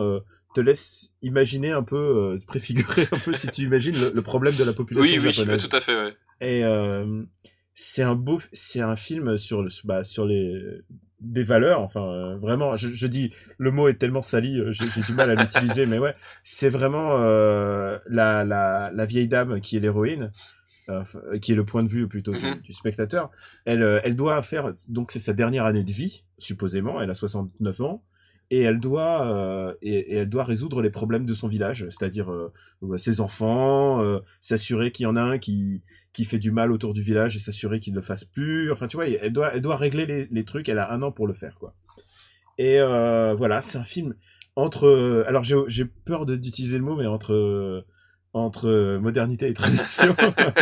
te 0.55 0.61
laisse 0.61 1.13
imaginer 1.23 1.73
un 1.73 1.83
peu, 1.83 2.39
te 2.41 2.47
préfigurer 2.47 3.03
un 3.13 3.19
peu 3.19 3.33
si 3.35 3.49
tu 3.49 3.63
imagines 3.63 3.95
le, 3.99 4.13
le 4.15 4.23
problème 4.23 4.55
de 4.57 4.65
la 4.65 4.73
population 4.73 5.15
Oui, 5.17 5.19
oui, 5.23 5.33
japonaise. 5.33 5.67
tout 5.69 5.77
à 5.77 5.81
fait, 5.81 5.95
ouais. 5.95 6.15
Et 6.41 6.63
c'est 7.75 8.03
un 8.03 8.15
beau, 8.15 8.39
c'est 8.53 8.81
un 8.81 8.97
film 8.97 9.39
sur 9.39 9.63
le, 9.63 9.71
bah, 9.85 10.05
sur 10.05 10.27
les 10.27 10.61
des 11.21 11.45
valeurs. 11.45 11.81
Enfin, 11.81 12.03
euh, 12.05 12.37
vraiment, 12.37 12.77
je, 12.77 12.89
je 12.89 13.07
dis 13.07 13.33
le 13.59 13.71
mot 13.71 13.89
est 13.89 13.95
tellement 13.95 14.23
sali, 14.23 14.59
euh, 14.59 14.73
j'ai 14.73 15.01
du 15.03 15.13
mal 15.15 15.31
à 15.31 15.35
l'utiliser, 15.37 15.87
mais 15.87 15.99
ouais, 15.99 16.15
c'est 16.43 16.69
vraiment 16.69 17.19
euh, 17.23 17.99
la, 18.09 18.45
la 18.45 18.91
la 18.93 19.05
vieille 19.07 19.29
dame 19.29 19.61
qui 19.61 19.77
est 19.77 19.81
l'héroïne. 19.81 20.33
qui 21.41 21.53
est 21.53 21.55
le 21.55 21.65
point 21.65 21.83
de 21.83 21.89
vue 21.89 22.09
plutôt 22.09 22.33
du, 22.33 22.39
Mhm. 22.45 22.61
du 22.63 22.73
spectateur. 22.73 23.31
Elle, 23.65 24.01
elle 24.05 24.17
doit 24.17 24.43
faire, 24.43 24.75
donc 24.89 25.11
c'est 25.13 25.21
sa 25.21 25.33
dernière 25.33 25.65
année 25.65 25.85
de 25.85 25.93
vie, 25.93 26.25
supposément. 26.39 27.01
Elle 27.01 27.11
a 27.11 27.15
69 27.15 27.81
ans 27.83 28.03
et 28.51 28.61
elle 28.63 28.81
doit 28.81 29.27
euh, 29.33 29.75
et, 29.81 29.95
et 29.95 30.17
elle 30.17 30.29
doit 30.29 30.45
résoudre 30.45 30.83
les 30.83 30.91
problèmes 30.91 31.25
de 31.25 31.33
son 31.35 31.49
village, 31.49 31.87
c'est-à-dire 31.89 32.31
euh, 32.31 32.53
ses 32.99 33.21
enfants, 33.21 34.03
euh, 34.03 34.19
s'assurer 34.41 34.91
qu'il 34.91 35.05
y 35.05 35.07
en 35.07 35.17
a 35.17 35.23
un 35.23 35.39
qui 35.39 35.83
qui 36.13 36.25
fait 36.25 36.39
du 36.39 36.51
mal 36.51 36.73
autour 36.73 36.95
du 36.95 37.03
village 37.03 37.37
et 37.37 37.41
s'assurer 37.41 37.81
qu'il 37.81 37.93
ne 37.95 37.99
le 37.99 38.05
fasse 38.05 38.25
plus. 38.25 38.71
Enfin, 38.73 38.87
tu 38.87 38.97
vois, 38.97 39.09
elle 39.09 39.33
doit 39.33 39.55
elle 39.55 39.63
doit 39.63 39.77
régler 39.77 40.07
les, 40.07 40.29
les 40.31 40.45
trucs. 40.45 40.69
Elle 40.69 40.79
a 40.79 40.93
un 40.93 41.03
an 41.03 41.13
pour 41.13 41.27
le 41.27 41.35
faire, 41.35 41.57
quoi. 41.59 41.75
Et 42.59 42.79
euh, 42.81 43.35
voilà, 43.35 43.61
c'est 43.61 43.79
un 43.79 43.85
film 43.85 44.15
entre. 44.57 44.87
euh, 44.87 45.25
Alors 45.27 45.43
j'ai 45.45 45.85
peur 46.05 46.27
d'utiliser 46.27 46.79
le 46.79 46.85
mot, 46.85 46.97
mais 46.97 47.07
entre 47.07 47.33
euh, 47.33 47.83
entre 48.35 48.99
modernité 48.99 49.49
et 49.49 49.55
tradition, 49.55 50.15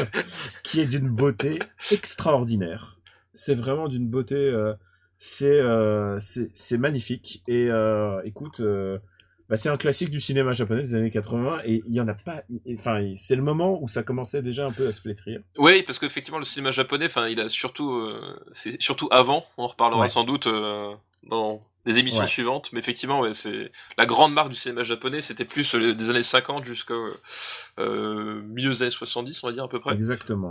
qui 0.63 0.81
est 0.81 0.87
d'une 0.87 1.09
beauté 1.09 1.59
extraordinaire. 1.93 2.99
C'est 3.35 3.55
vraiment 3.55 3.89
d'une 3.89 4.09
beauté. 4.09 4.37
euh, 4.37 4.75
c'est 5.19 5.61
euh, 5.61 6.19
c'est 6.21 6.79
magnifique. 6.79 7.43
Et 7.49 7.69
écoute, 8.25 8.63
bah, 9.51 9.57
c'est 9.57 9.69
un 9.69 9.77
classique 9.77 10.09
du 10.11 10.21
cinéma 10.21 10.53
japonais 10.53 10.83
des 10.83 10.95
années 10.95 11.11
80 11.11 11.63
et 11.65 11.83
il 11.87 11.93
y 11.95 12.01
en 12.01 12.07
a 12.09 12.15
pas. 12.15 12.45
Enfin, 12.79 13.13
c'est 13.17 13.35
le 13.37 13.43
moment 13.43 13.83
où 13.83 13.89
ça 13.89 14.03
commençait 14.05 14.41
déjà 14.43 14.65
un 14.65 14.71
peu 14.73 14.87
à 14.89 14.93
se 14.93 15.01
flétrir. 15.01 15.41
Oui, 15.59 15.83
parce 15.83 15.99
qu'effectivement, 15.99 16.39
le 16.39 16.45
cinéma 16.45 16.71
japonais, 16.71 17.07
enfin, 17.07 17.29
il 17.29 17.41
a 17.41 17.49
surtout, 17.49 17.93
euh, 17.93 18.39
c'est 18.53 18.81
surtout 18.81 19.09
avant. 19.11 19.45
On 19.59 19.65
en 19.65 19.67
reparlera 19.67 20.03
Ouais. 20.03 20.09
sans 20.09 20.25
doute 20.25 20.47
euh, 20.47 20.95
dans 21.25 21.61
les 21.87 21.99
émissions 21.99 22.21
Ouais. 22.21 22.27
suivantes. 22.27 22.71
Mais 22.73 22.79
effectivement, 22.79 23.21
ouais, 23.21 23.35
c'est 23.35 23.73
la 23.99 24.07
grande 24.07 24.33
marque 24.33 24.51
du 24.51 24.55
cinéma 24.55 24.83
japonais. 24.85 25.21
C'était 25.21 25.45
plus 25.45 25.75
euh, 25.75 25.95
des 25.95 26.11
années 26.11 26.23
50 26.23 26.65
jusqu'au 26.65 27.09
euh, 27.81 28.43
milieu 28.43 28.71
des 28.71 28.83
années 28.83 28.91
70, 28.91 29.43
on 29.43 29.49
va 29.49 29.53
dire 29.53 29.65
à 29.65 29.69
peu 29.69 29.81
près. 29.81 29.95
Exactement. 29.95 30.51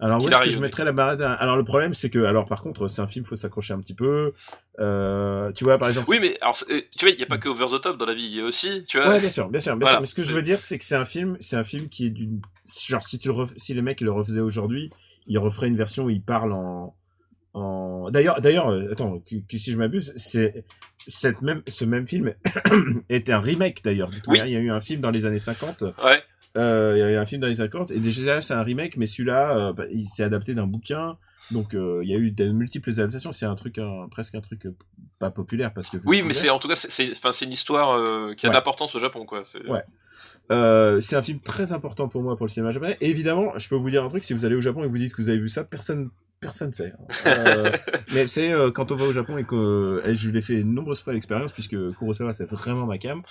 Alors 0.00 0.18
où 0.18 0.20
Qu'il 0.20 0.28
est-ce 0.28 0.36
que 0.36 0.40
arrive, 0.42 0.52
je 0.52 0.56
oui. 0.58 0.62
mettrais 0.62 0.84
la 0.84 0.92
barre 0.92 1.16
Alors 1.40 1.56
le 1.56 1.64
problème 1.64 1.92
c'est 1.92 2.08
que 2.10 2.20
alors 2.24 2.46
par 2.46 2.62
contre 2.62 2.86
c'est 2.88 3.02
un 3.02 3.08
film 3.08 3.24
faut 3.24 3.34
s'accrocher 3.36 3.74
un 3.74 3.80
petit 3.80 3.94
peu. 3.94 4.32
Euh, 4.78 5.50
tu 5.52 5.64
vois 5.64 5.76
par 5.78 5.88
exemple. 5.88 6.08
Oui, 6.08 6.18
mais 6.20 6.36
alors, 6.40 6.56
euh, 6.70 6.80
tu 6.96 7.04
vois, 7.04 7.10
il 7.10 7.16
n'y 7.16 7.22
a 7.24 7.26
pas 7.26 7.38
que 7.38 7.48
Over 7.48 7.66
the 7.76 7.80
Top 7.80 7.98
dans 7.98 8.06
la 8.06 8.14
vie. 8.14 8.26
Il 8.26 8.36
y 8.36 8.40
a 8.40 8.44
aussi, 8.44 8.84
tu 8.88 8.98
vois. 8.98 9.08
Ouais, 9.08 9.18
bien 9.20 9.30
sûr, 9.30 9.48
bien 9.48 9.60
sûr, 9.60 9.72
bien 9.72 9.80
Voilà, 9.80 9.94
sûr. 9.96 10.00
Mais 10.02 10.06
ce 10.06 10.14
que 10.14 10.22
je 10.22 10.32
veux 10.34 10.42
dire, 10.42 10.60
c'est 10.60 10.78
que 10.78 10.84
c'est 10.84 10.94
un 10.94 11.04
film, 11.04 11.36
c'est 11.40 11.56
un 11.56 11.64
film 11.64 11.88
qui 11.88 12.06
est 12.06 12.10
d'une, 12.10 12.40
genre 12.86 13.02
si 13.02 13.18
tu 13.18 13.28
le 13.28 13.34
ref- 13.34 13.52
si 13.56 13.74
les 13.74 13.82
mecs 13.82 14.00
le 14.00 14.12
refaisaient 14.12 14.38
aujourd'hui, 14.40 14.90
ils 15.26 15.38
referaient 15.38 15.66
une 15.68 15.76
version 15.76 16.04
où 16.04 16.10
ils 16.10 16.22
parlent 16.22 16.52
en, 16.52 16.94
en. 17.54 18.10
D'ailleurs, 18.12 18.40
d'ailleurs, 18.40 18.68
euh, 18.70 18.92
attends, 18.92 19.18
que, 19.28 19.34
que 19.50 19.58
si 19.58 19.72
je 19.72 19.78
m'abuse, 19.78 20.12
c'est 20.16 20.64
cette 21.08 21.42
même, 21.42 21.62
ce 21.66 21.84
même 21.84 22.06
film 22.06 22.34
était 23.08 23.32
un 23.32 23.40
remake 23.40 23.82
d'ailleurs. 23.82 24.10
Oui. 24.28 24.38
Il 24.44 24.50
y 24.52 24.56
a 24.56 24.60
eu 24.60 24.70
un 24.70 24.80
film 24.80 25.00
dans 25.00 25.10
les 25.10 25.26
années 25.26 25.38
50. 25.40 25.82
Ouais. 26.04 26.22
Euh, 26.58 26.94
il 26.96 27.12
y 27.12 27.16
a 27.16 27.20
un 27.20 27.26
film 27.26 27.40
dans 27.40 27.46
les 27.46 27.60
années 27.60 27.70
50 27.70 27.90
et 27.92 27.98
déjà 28.00 28.42
c'est 28.42 28.52
un 28.54 28.62
remake, 28.62 28.96
mais 28.96 29.06
celui-là, 29.06 29.56
euh, 29.56 29.72
bah, 29.72 29.84
il 29.92 30.06
s'est 30.06 30.24
adapté 30.24 30.54
d'un 30.54 30.66
bouquin. 30.66 31.16
Donc 31.50 31.72
euh, 31.74 32.00
il 32.02 32.10
y 32.10 32.14
a 32.14 32.18
eu 32.18 32.30
de 32.30 32.50
multiples 32.50 32.90
adaptations. 32.90 33.32
C'est 33.32 33.46
un 33.46 33.54
truc, 33.54 33.78
un- 33.78 34.08
presque 34.10 34.34
un 34.34 34.40
truc 34.42 34.66
pas 35.18 35.30
populaire 35.30 35.72
parce 35.72 35.88
que. 35.88 35.96
Oui, 36.04 36.22
mais 36.22 36.34
c'est 36.34 36.50
en 36.50 36.58
tout 36.58 36.68
cas, 36.68 36.74
c'est- 36.74 36.90
c'est, 36.90 37.10
enfin, 37.12 37.32
c'est 37.32 37.44
une 37.46 37.52
histoire 37.52 38.34
qui 38.34 38.44
a 38.46 38.48
Ouais. 38.50 38.54
d'importance 38.54 38.94
au 38.94 38.98
Japon, 38.98 39.24
quoi. 39.24 39.42
C'est- 39.44 39.64
Ouais. 39.66 39.82
C'est 41.00 41.16
un 41.16 41.22
film 41.22 41.40
très 41.40 41.72
important 41.72 42.08
pour 42.08 42.22
moi 42.22 42.36
pour 42.36 42.46
le 42.46 42.50
cinéma 42.50 42.70
japonais. 42.70 42.96
Et 43.00 43.08
évidemment, 43.10 43.52
je 43.56 43.68
peux 43.68 43.76
vous 43.76 43.90
dire 43.90 44.04
un 44.04 44.08
truc, 44.08 44.24
si 44.24 44.32
vous 44.34 44.44
allez 44.44 44.56
au 44.56 44.60
Japon 44.60 44.82
et 44.82 44.86
que 44.86 44.90
vous 44.90 44.98
dites 44.98 45.12
que 45.14 45.22
vous 45.22 45.28
avez 45.28 45.38
vu 45.38 45.48
ça, 45.48 45.64
personne 45.64 46.10
personne 46.40 46.72
sait. 46.72 46.92
Euh, 47.26 47.70
mais 48.14 48.26
c'est 48.28 48.52
euh, 48.52 48.70
quand 48.70 48.92
on 48.92 48.96
va 48.96 49.04
au 49.06 49.12
Japon 49.12 49.38
et 49.38 49.44
que 49.44 50.02
je 50.12 50.30
l'ai 50.30 50.40
fait 50.40 50.56
de 50.58 50.62
nombreuses 50.62 51.00
fois 51.00 51.12
l'expérience 51.12 51.50
puisque 51.52 51.76
Kurosawa 51.98 52.32
c'est 52.32 52.48
vraiment 52.48 52.86
ma 52.86 52.96
cam. 52.98 53.22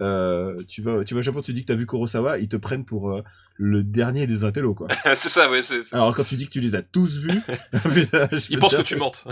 Euh, 0.00 0.56
tu 0.68 0.82
vas 0.82 1.04
tu 1.04 1.14
vas 1.14 1.20
au 1.20 1.22
Japon, 1.22 1.40
tu 1.40 1.52
dis 1.52 1.62
que 1.62 1.66
t'as 1.68 1.76
vu 1.76 1.86
Kurosawa, 1.86 2.38
ils 2.38 2.48
te 2.48 2.56
prennent 2.56 2.84
pour 2.84 3.12
euh, 3.12 3.22
le 3.56 3.84
dernier 3.84 4.26
des 4.26 4.42
intellos 4.42 4.74
quoi. 4.74 4.88
c'est 5.14 5.28
ça, 5.28 5.48
ouais. 5.48 5.62
C'est, 5.62 5.84
c'est- 5.84 5.94
Alors 5.94 6.12
quand 6.14 6.24
tu 6.24 6.34
dis 6.34 6.46
que 6.46 6.50
tu 6.52 6.60
les 6.60 6.74
as 6.74 6.82
tous 6.82 7.18
vus, 7.18 7.40
putain, 7.94 8.28
Ils 8.50 8.58
pensent 8.58 8.74
que 8.74 8.82
tu 8.82 8.96
mentes. 8.96 9.24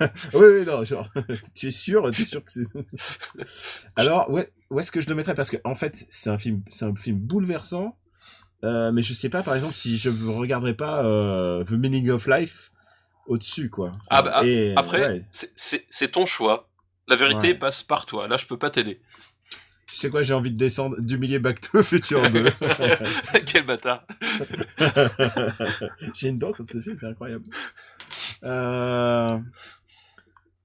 oui, 0.00 0.08
oui, 0.34 0.64
non, 0.66 0.82
genre, 0.84 1.08
tu 1.54 1.68
es 1.68 1.70
sûr, 1.70 2.10
tu 2.10 2.22
es 2.22 2.24
sûr 2.24 2.44
que 2.44 2.50
c'est. 2.50 2.62
Alors, 3.96 4.28
ouais, 4.30 4.52
où 4.70 4.80
est-ce 4.80 4.90
que 4.90 5.00
je 5.00 5.08
le 5.08 5.14
mettrais? 5.14 5.34
Parce 5.34 5.50
que, 5.50 5.56
en 5.64 5.74
fait, 5.74 6.04
c'est 6.10 6.30
un 6.30 6.38
film, 6.38 6.62
c'est 6.68 6.84
un 6.84 6.94
film 6.94 7.18
bouleversant, 7.18 7.96
euh, 8.64 8.90
mais 8.92 9.02
je 9.02 9.12
sais 9.12 9.28
pas, 9.28 9.42
par 9.42 9.54
exemple, 9.54 9.74
si 9.74 9.96
je 9.98 10.10
regarderais 10.10 10.74
pas 10.74 11.02
The 11.64 11.72
Meaning 11.72 12.10
of 12.10 12.26
Life 12.26 12.72
au-dessus, 13.28 13.70
quoi. 13.70 13.92
Ah 14.10 14.22
bah, 14.22 14.44
Et, 14.44 14.74
Après, 14.76 15.06
ouais, 15.06 15.24
c'est, 15.30 15.52
c'est, 15.54 15.86
c'est 15.90 16.10
ton 16.10 16.26
choix. 16.26 16.68
La 17.08 17.16
vérité 17.16 17.48
Ouais. 17.48 17.54
passe 17.54 17.82
par 17.82 18.06
toi. 18.06 18.28
Là, 18.28 18.36
je 18.36 18.46
peux 18.46 18.56
pas 18.58 18.70
t'aider. 18.70 19.00
Tu 20.02 20.08
sais 20.08 20.10
quoi, 20.10 20.22
j'ai 20.22 20.34
envie 20.34 20.50
de 20.50 20.56
descendre, 20.56 20.96
d'humilier 20.98 21.38
Back 21.38 21.60
to 21.60 21.80
Future 21.80 22.22
2. 22.28 22.50
Quel 23.46 23.64
bâtard. 23.64 24.04
j'ai 26.14 26.28
une 26.28 26.38
dent 26.38 26.52
contre 26.52 26.72
ce 26.72 26.80
film, 26.80 26.96
c'est 26.98 27.06
incroyable. 27.06 27.44
Euh... 28.42 29.38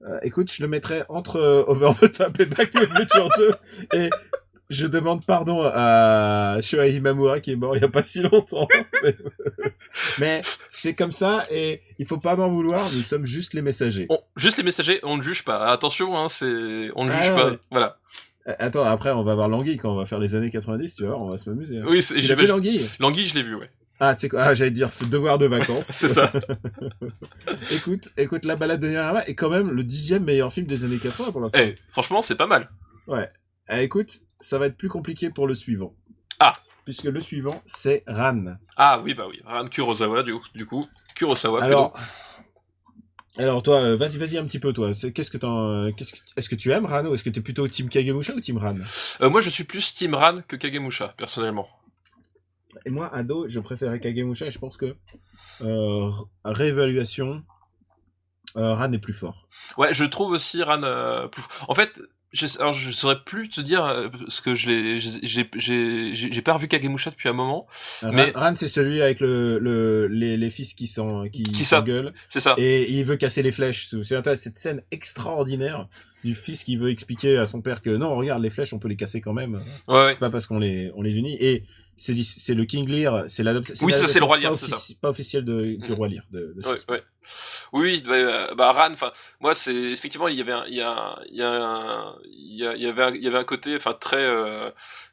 euh, 0.02 0.18
écoute, 0.22 0.50
je 0.52 0.60
le 0.62 0.68
mettrais 0.68 1.04
entre 1.08 1.36
euh, 1.36 1.62
Over 1.68 1.92
the 2.00 2.10
Top 2.12 2.40
et 2.40 2.46
Back 2.46 2.72
to 2.72 2.84
the 2.84 2.88
Future 2.96 3.28
2 3.36 3.54
et 3.94 4.10
je 4.70 4.86
demande 4.88 5.24
pardon 5.24 5.62
à 5.64 6.58
Shohei 6.60 6.96
Imamura 6.96 7.38
qui 7.38 7.52
est 7.52 7.56
mort 7.56 7.76
il 7.76 7.80
y 7.80 7.84
a 7.84 7.88
pas 7.88 8.02
si 8.02 8.20
longtemps. 8.22 8.66
Mais, 9.04 9.14
mais 10.18 10.40
c'est 10.68 10.94
comme 10.94 11.12
ça 11.12 11.46
et 11.50 11.82
il 12.00 12.06
faut 12.06 12.18
pas 12.18 12.34
m'en 12.34 12.48
vouloir, 12.50 12.82
nous 12.82 13.02
sommes 13.02 13.24
juste 13.24 13.54
les 13.54 13.62
messagers. 13.62 14.06
On- 14.10 14.20
juste 14.36 14.56
les 14.58 14.64
messagers, 14.64 14.98
on 15.04 15.16
ne 15.16 15.22
juge 15.22 15.44
pas. 15.44 15.66
Attention, 15.70 16.18
hein, 16.18 16.28
c'est, 16.28 16.90
on 16.96 17.04
ne 17.04 17.10
Ah, 17.12 17.22
juge 17.22 17.30
pas. 17.34 17.50
ouais. 17.50 17.58
Voilà. 17.70 17.98
Attends, 18.58 18.84
après 18.84 19.10
on 19.10 19.22
va 19.22 19.34
voir 19.34 19.48
Languille 19.48 19.76
quand 19.76 19.92
on 19.92 19.96
va 19.96 20.06
faire 20.06 20.18
les 20.18 20.34
années 20.34 20.50
90, 20.50 20.94
tu 20.94 21.06
vois, 21.06 21.20
on 21.20 21.28
va 21.28 21.38
se 21.38 21.50
m'amuser. 21.50 21.78
hein. 21.78 21.84
Oui, 21.88 22.00
l'as 22.00 22.34
vu 22.34 22.46
Languille? 22.46 22.88
Languille, 22.98 23.26
je 23.26 23.34
l'ai 23.34 23.42
vu, 23.42 23.54
ouais. 23.54 23.70
Ah, 24.00 24.14
tu 24.14 24.22
sais 24.22 24.28
quoi, 24.28 24.42
ah, 24.42 24.54
j'allais 24.54 24.70
dire 24.70 24.90
devoir 25.10 25.38
de 25.38 25.46
vacances. 25.46 25.86
C'est 25.90 26.08
ça. 26.08 26.30
écoute, 27.72 28.10
écoute, 28.16 28.44
La 28.44 28.56
balade 28.56 28.80
de 28.80 28.88
Nirama 28.88 29.24
est 29.26 29.34
quand 29.34 29.50
même 29.50 29.70
le 29.70 29.82
dixième 29.82 30.24
meilleur 30.24 30.52
film 30.52 30.66
des 30.66 30.84
années 30.84 30.98
80 30.98 31.32
pour 31.32 31.40
l'instant. 31.40 31.58
Eh, 31.60 31.74
franchement, 31.88 32.22
c'est 32.22 32.36
pas 32.36 32.46
mal. 32.46 32.70
Ouais. 33.06 33.28
Ah, 33.68 33.82
écoute, 33.82 34.10
ça 34.40 34.58
va 34.58 34.66
être 34.66 34.76
plus 34.76 34.88
compliqué 34.88 35.30
pour 35.30 35.46
le 35.46 35.54
suivant. 35.54 35.94
Ah. 36.38 36.52
Puisque 36.84 37.04
le 37.04 37.20
suivant, 37.20 37.60
c'est 37.66 38.02
Ran. 38.06 38.56
Ah 38.76 39.00
oui, 39.04 39.14
bah 39.14 39.24
oui. 39.28 39.40
Ran 39.44 39.66
Kurosawa, 39.66 40.22
du, 40.22 40.34
du 40.54 40.64
coup. 40.64 40.86
Kurosawa, 41.14 41.62
Alors, 41.62 41.98
alors 43.44 43.62
toi, 43.62 43.80
euh, 43.80 43.96
vas-y, 43.96 44.18
vas-y 44.18 44.36
un 44.38 44.44
petit 44.46 44.58
peu, 44.58 44.72
toi. 44.72 44.92
C'est- 44.94 45.12
Qu'est-ce 45.12 45.30
que 45.30 45.38
t'en, 45.38 45.68
euh, 45.70 45.90
qu'est-ce 45.96 46.12
que, 46.14 46.18
est-ce 46.36 46.48
que 46.48 46.54
tu 46.56 46.70
aimes 46.72 46.86
Ran 46.86 47.04
ou 47.06 47.14
est-ce 47.14 47.22
que 47.24 47.30
t'es 47.30 47.40
plutôt 47.40 47.66
Team 47.68 47.88
Kagemusha 47.88 48.34
ou 48.34 48.40
Team 48.40 48.58
Ran? 48.58 48.74
Euh, 49.20 49.30
moi, 49.30 49.40
je 49.40 49.50
suis 49.50 49.64
plus 49.64 49.94
Team 49.94 50.14
Ran 50.14 50.40
que 50.46 50.56
Kagemusha, 50.56 51.14
personnellement. 51.16 51.68
Et 52.84 52.90
moi, 52.90 53.12
ado, 53.14 53.48
je 53.48 53.60
préférais 53.60 54.00
Kagemusha 54.00 54.46
et 54.46 54.50
je 54.50 54.58
pense 54.58 54.76
que 54.76 54.96
euh, 55.60 56.10
réévaluation, 56.44 57.42
euh, 58.56 58.74
Ran 58.74 58.92
est 58.92 58.98
plus 58.98 59.14
fort. 59.14 59.48
Ouais, 59.76 59.92
je 59.92 60.04
trouve 60.04 60.32
aussi 60.32 60.62
Ran 60.62 60.80
plus. 61.30 61.42
En 61.68 61.74
fait, 61.74 62.00
je, 62.32 62.46
alors 62.60 62.72
je 62.74 62.90
saurais 62.90 63.22
plus 63.24 63.48
te 63.48 63.60
dire 63.60 63.84
euh, 63.84 64.08
parce 64.08 64.40
que 64.40 64.54
je 64.54 64.68
l'ai, 64.68 65.00
j'ai, 65.00 65.20
j'ai, 65.22 66.14
j'ai 66.14 66.32
j'ai 66.32 66.42
pas 66.42 66.52
revu 66.52 66.68
Kagemusha 66.68 67.10
depuis 67.10 67.28
un 67.28 67.32
moment. 67.32 67.66
Ran, 68.02 68.12
Mais- 68.12 68.32
Ran, 68.34 68.54
c'est 68.54 68.68
celui 68.68 69.00
avec 69.00 69.20
le, 69.20 69.58
le 69.58 70.06
les, 70.08 70.36
les 70.36 70.50
fils 70.50 70.74
qui 70.74 70.86
sont 70.86 71.28
qui, 71.32 71.42
Qui 71.42 71.64
s'engueulent 71.64 72.12
C'est 72.28 72.40
ça. 72.40 72.54
et 72.58 72.90
il 72.92 73.04
veut 73.04 73.16
casser 73.16 73.42
les 73.42 73.52
flèches. 73.52 73.88
C'est 74.02 74.36
cette 74.36 74.58
scène 74.58 74.82
extraordinaire 74.90 75.88
du 76.24 76.34
fils 76.34 76.64
qui 76.64 76.76
veut 76.76 76.90
expliquer 76.90 77.38
à 77.38 77.46
son 77.46 77.62
père 77.62 77.80
que 77.80 77.90
non, 77.90 78.16
regarde 78.16 78.42
les 78.42 78.50
flèches, 78.50 78.72
on 78.72 78.78
peut 78.78 78.88
les 78.88 78.96
casser 78.96 79.20
quand 79.20 79.32
même. 79.32 79.62
Ouais, 79.86 79.96
ouais. 79.96 80.12
C'est 80.12 80.18
pas 80.18 80.30
parce 80.30 80.46
qu'on 80.46 80.58
les 80.58 80.90
on 80.96 81.02
les 81.02 81.16
unit 81.16 81.36
et 81.40 81.64
c'est 81.98 82.54
le 82.54 82.64
King 82.64 82.88
Lear, 82.88 83.24
c'est 83.28 83.42
l'adaptation. 83.42 83.84
Oui, 83.84 83.92
ça, 83.92 84.06
c'est 84.08 84.18
le 84.20 84.24
Roi 84.24 84.38
Lear, 84.38 84.58
c'est 84.58 84.68
ça. 84.68 84.94
Pas 85.02 85.10
officiel 85.10 85.44
de 85.44 85.76
du 85.76 85.90
Mhm. 85.90 85.94
Roi 85.96 86.08
Lear. 86.08 86.24
De, 86.30 86.38
de 86.56 86.62
Ouais, 86.64 86.70
Shakespeare. 86.70 86.94
ouais. 86.96 87.02
Oui, 87.72 88.02
bah, 88.06 88.14
euh, 88.14 88.54
bah 88.54 88.72
Ran, 88.72 88.92
enfin, 88.92 89.12
moi 89.40 89.54
c'est 89.54 89.74
effectivement 89.74 90.28
il 90.28 90.36
y 90.36 90.40
avait 90.40 90.52
un, 90.52 90.64
il 90.68 90.76
y 90.76 90.80
a, 90.80 91.18
il 91.28 91.36
y 91.36 91.42
a, 91.42 92.14
il 92.30 92.56
y, 92.82 92.86
avait, 92.86 93.02
un, 93.02 93.10
il 93.14 93.22
y 93.22 93.26
avait 93.28 93.36
un 93.38 93.44
côté, 93.44 93.74
enfin 93.76 93.92
très, 93.92 94.22
euh, 94.22 94.70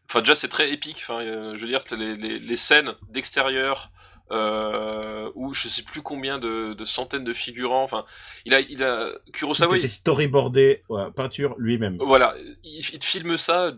enfin 0.09 0.19
déjà 0.19 0.35
c'est 0.35 0.47
très 0.47 0.71
épique. 0.71 0.97
Enfin, 1.01 1.19
euh, 1.21 1.55
je 1.55 1.61
veux 1.61 1.67
dire 1.67 1.81
les, 1.97 2.15
les, 2.15 2.39
les 2.39 2.55
scènes 2.55 2.93
d'extérieur 3.09 3.91
euh, 4.31 5.29
où 5.35 5.53
je 5.53 5.67
sais 5.67 5.83
plus 5.83 6.01
combien 6.01 6.39
de, 6.39 6.73
de 6.73 6.85
centaines 6.85 7.23
de 7.25 7.33
figurants. 7.33 7.83
Enfin, 7.83 8.05
il 8.45 8.53
a, 8.53 8.59
il 8.61 8.83
a 8.83 9.09
Kurosawa. 9.33 9.77
Était 9.77 9.87
storyboardé, 9.87 10.83
ouais, 10.89 11.11
peinture 11.15 11.55
lui-même. 11.57 11.97
voilà, 11.99 12.35
il, 12.63 12.79
il 12.93 12.99
te 12.99 13.05
filme 13.05 13.37
ça, 13.37 13.73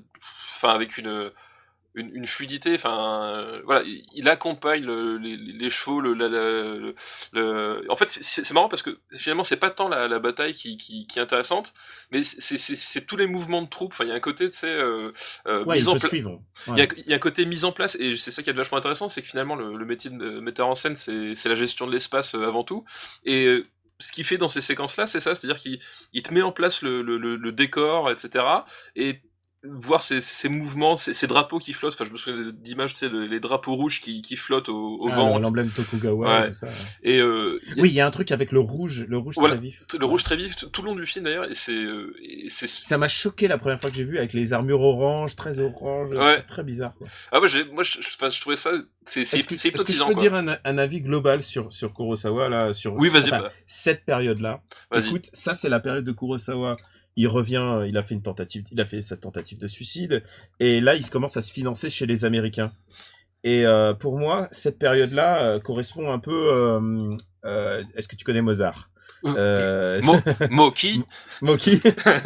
enfin 0.56 0.70
avec 0.70 0.98
une 0.98 1.32
une, 1.98 2.12
une 2.16 2.28
fluidité, 2.28 2.76
enfin 2.76 3.34
euh, 3.36 3.62
voilà, 3.66 3.84
il, 4.14 4.30
accompagne 4.30 4.84
le- 4.84 5.18
les, 5.18 5.36
les 5.38 5.70
chevaux, 5.70 6.00
le, 6.02 6.14
la- 6.14 6.28
la- 6.30 6.40
le, 6.76 6.96
le- 7.34 7.86
en 7.90 7.96
fait 7.98 8.10
c'est 8.10 8.52
marrant 8.54 8.70
parce 8.70 8.82
que 8.84 9.00
finalement 9.14 9.44
c'est 9.44 9.58
pas 9.58 9.70
tant 9.70 9.90
la, 9.90 10.08
la 10.08 10.20
bataille 10.20 10.54
qui, 10.54 10.78
qui, 10.78 11.08
qui 11.08 11.20
est 11.20 11.22
intéressante, 11.22 11.74
mais 12.12 12.24
c'est 12.24 13.06
tous 13.06 13.18
les 13.18 13.28
mouvements 13.28 13.62
de 13.62 13.68
troupes. 13.70 13.94
Enfin 13.94 14.06
il 14.06 14.10
y 14.10 14.12
a 14.14 14.16
un 14.16 14.20
côté 14.20 14.50
tu 14.50 14.56
sais 14.56 14.70
euh, 14.72 15.12
euh, 15.48 15.64
Ouais, 15.66 15.76
mise 15.76 15.90
en 15.90 15.94
faut 15.94 16.00
pla- 16.00 16.10
suivre. 16.10 16.42
il 16.68 16.78
y, 16.78 16.82
a, 16.82 16.88
il 16.98 17.08
y 17.10 17.14
a 17.14 17.16
un 17.16 17.20
côté 17.20 17.46
mise 17.46 17.66
en 17.66 17.72
place 17.72 17.96
et 18.00 18.16
c'est 18.16 18.32
ça 18.32 18.44
qui 18.44 18.50
est 18.50 18.54
vachement 18.54 18.78
intéressant, 18.78 19.10
c'est 19.10 19.22
que 19.22 19.28
finalement 19.28 19.56
le, 19.56 19.76
le 19.76 19.86
métier 19.86 20.10
de 20.10 20.40
metteur 20.40 20.68
en 20.68 20.76
scène 20.76 20.96
c'est 20.96 21.36
c'est 21.36 21.50
la 21.50 21.56
gestion 21.56 21.88
de 21.88 21.92
l'espace 21.92 22.36
euh, 22.36 22.46
avant 22.48 22.64
tout 22.64 22.86
et 23.26 23.64
ce 24.00 24.12
qu'il 24.12 24.24
fait 24.26 24.38
dans 24.38 24.48
ces 24.48 24.62
séquences-là, 24.62 25.08
c'est 25.08 25.20
ça, 25.20 25.34
c'est-à-dire 25.34 25.60
qu'il 25.60 25.80
il 26.14 26.22
te 26.22 26.32
met 26.32 26.44
en 26.44 26.52
place 26.52 26.84
le, 26.84 27.02
le, 27.02 27.18
le, 27.18 27.36
le 27.36 27.52
décor, 27.52 28.12
etc. 28.12 28.46
Et 28.96 29.22
voir 29.70 30.02
ces, 30.04 30.22
ces 30.22 30.50
mouvements, 30.50 30.96
ces, 30.96 31.14
ces 31.14 31.28
drapeaux 31.28 31.60
qui 31.60 31.74
flottent. 31.74 31.94
Enfin, 31.94 32.06
je 32.06 32.12
me 32.12 32.18
souviens 32.18 32.52
d'images, 32.54 32.94
tu 32.94 33.00
sais, 33.00 33.10
le- 33.10 33.26
les 33.26 33.40
drapeaux 33.40 33.74
rouges 33.76 34.02
qui, 34.02 34.22
qui 34.22 34.36
flottent 34.36 34.70
au, 34.70 34.98
au 35.02 35.10
Ah, 35.12 35.16
vent. 35.16 35.40
L'emblème 35.40 35.70
Tokugawa, 35.70 36.28
Ouais. 36.42 36.48
tout 36.50 36.56
ça. 36.56 36.68
ouais. 36.68 36.72
Et 37.04 37.20
euh, 37.20 37.60
Oui, 37.78 37.90
il 37.90 37.94
y 37.96 38.02
a 38.02 38.08
un 38.08 38.12
truc 38.12 38.32
avec 38.32 38.52
le 38.52 38.60
rouge, 38.60 39.06
le 39.08 39.18
rouge 39.18 39.36
Voilà. 39.38 39.56
très 39.56 39.64
vif. 39.64 39.84
le 40.00 40.06
rouge 40.06 40.24
très 40.24 40.36
vif 40.38 40.56
tout 40.72 40.82
le 40.82 40.88
long 40.90 40.96
du 40.96 41.06
film 41.06 41.26
d'ailleurs. 41.26 41.50
Et 41.50 41.56
c'est, 41.56 41.74
euh, 41.76 42.14
et 42.22 42.48
Ça 42.50 42.98
m'a 42.98 43.08
choqué 43.08 43.48
la 43.48 43.58
première 43.58 43.80
fois 43.80 43.90
que 43.90 43.96
j'ai 43.96 44.04
vu 44.06 44.18
avec 44.18 44.34
les 44.34 44.54
armures 44.54 44.82
orange, 44.82 45.36
très 45.36 45.60
orange, 45.60 46.12
Ouais. 46.12 46.42
très 46.44 46.64
bizarre. 46.64 46.96
Quoi. 46.98 47.08
ah 47.32 47.40
moi, 47.40 47.48
j'ai, 47.48 47.64
moi, 47.66 47.84
je, 47.84 48.00
enfin, 48.00 48.30
je 48.30 48.40
trouvais 48.42 48.56
ça, 48.56 48.72
c'est, 49.06 49.24
c'est, 49.26 49.40
Est-ce 49.40 49.48
que, 49.48 49.56
c'est 49.56 49.72
que 49.72 49.78
je 49.78 49.82
hypnotisant 49.94 50.08
peux 50.08 50.16
dire 50.16 50.36
un, 50.36 50.58
un 50.64 50.78
avis 50.78 51.02
global 51.02 51.44
sur 51.44 51.72
sur 51.72 51.94
Kurosawa 51.94 52.50
là, 52.50 52.74
sur 52.74 52.94
Oui, 52.96 53.10
vas-y, 53.10 53.26
enfin, 53.28 53.42
bah, 53.44 53.52
cette 53.66 54.04
période-là? 54.06 54.62
Vas-y. 54.92 55.08
Écoute, 55.08 55.30
ça 55.34 55.54
c'est 55.54 55.70
la 55.70 55.80
période 55.80 56.04
de 56.04 56.12
Kurosawa. 56.12 56.76
Il 57.18 57.28
revient, 57.28 57.82
il 57.88 57.98
a 57.98 58.04
fait 58.04 58.16
une 58.16 58.22
tentative, 58.22 58.64
il 58.72 58.80
a 58.80 58.86
fait 58.86 59.02
sa 59.02 59.18
tentative 59.18 59.58
de 59.60 59.68
suicide, 59.68 60.24
et 60.62 60.80
là 60.80 60.96
il 60.96 61.10
commence 61.10 61.36
à 61.36 61.42
se 61.42 61.52
financer 61.52 61.90
chez 61.90 62.06
les 62.06 62.24
Américains. 62.24 62.72
Et 63.44 63.66
euh, 63.66 63.94
pour 63.94 64.18
moi, 64.18 64.48
cette 64.52 64.80
période-là 64.80 65.44
euh, 65.44 65.60
correspond 65.60 66.12
un 66.12 66.20
peu. 66.20 66.50
euh, 66.54 67.10
euh, 67.46 67.84
Est-ce 67.96 68.08
que 68.08 68.16
tu 68.16 68.26
connais 68.26 68.42
Mozart? 68.42 68.90
Euh, 69.26 70.02
Mo, 70.04 70.16
Moki. 70.52 71.04
Moki. 71.42 71.82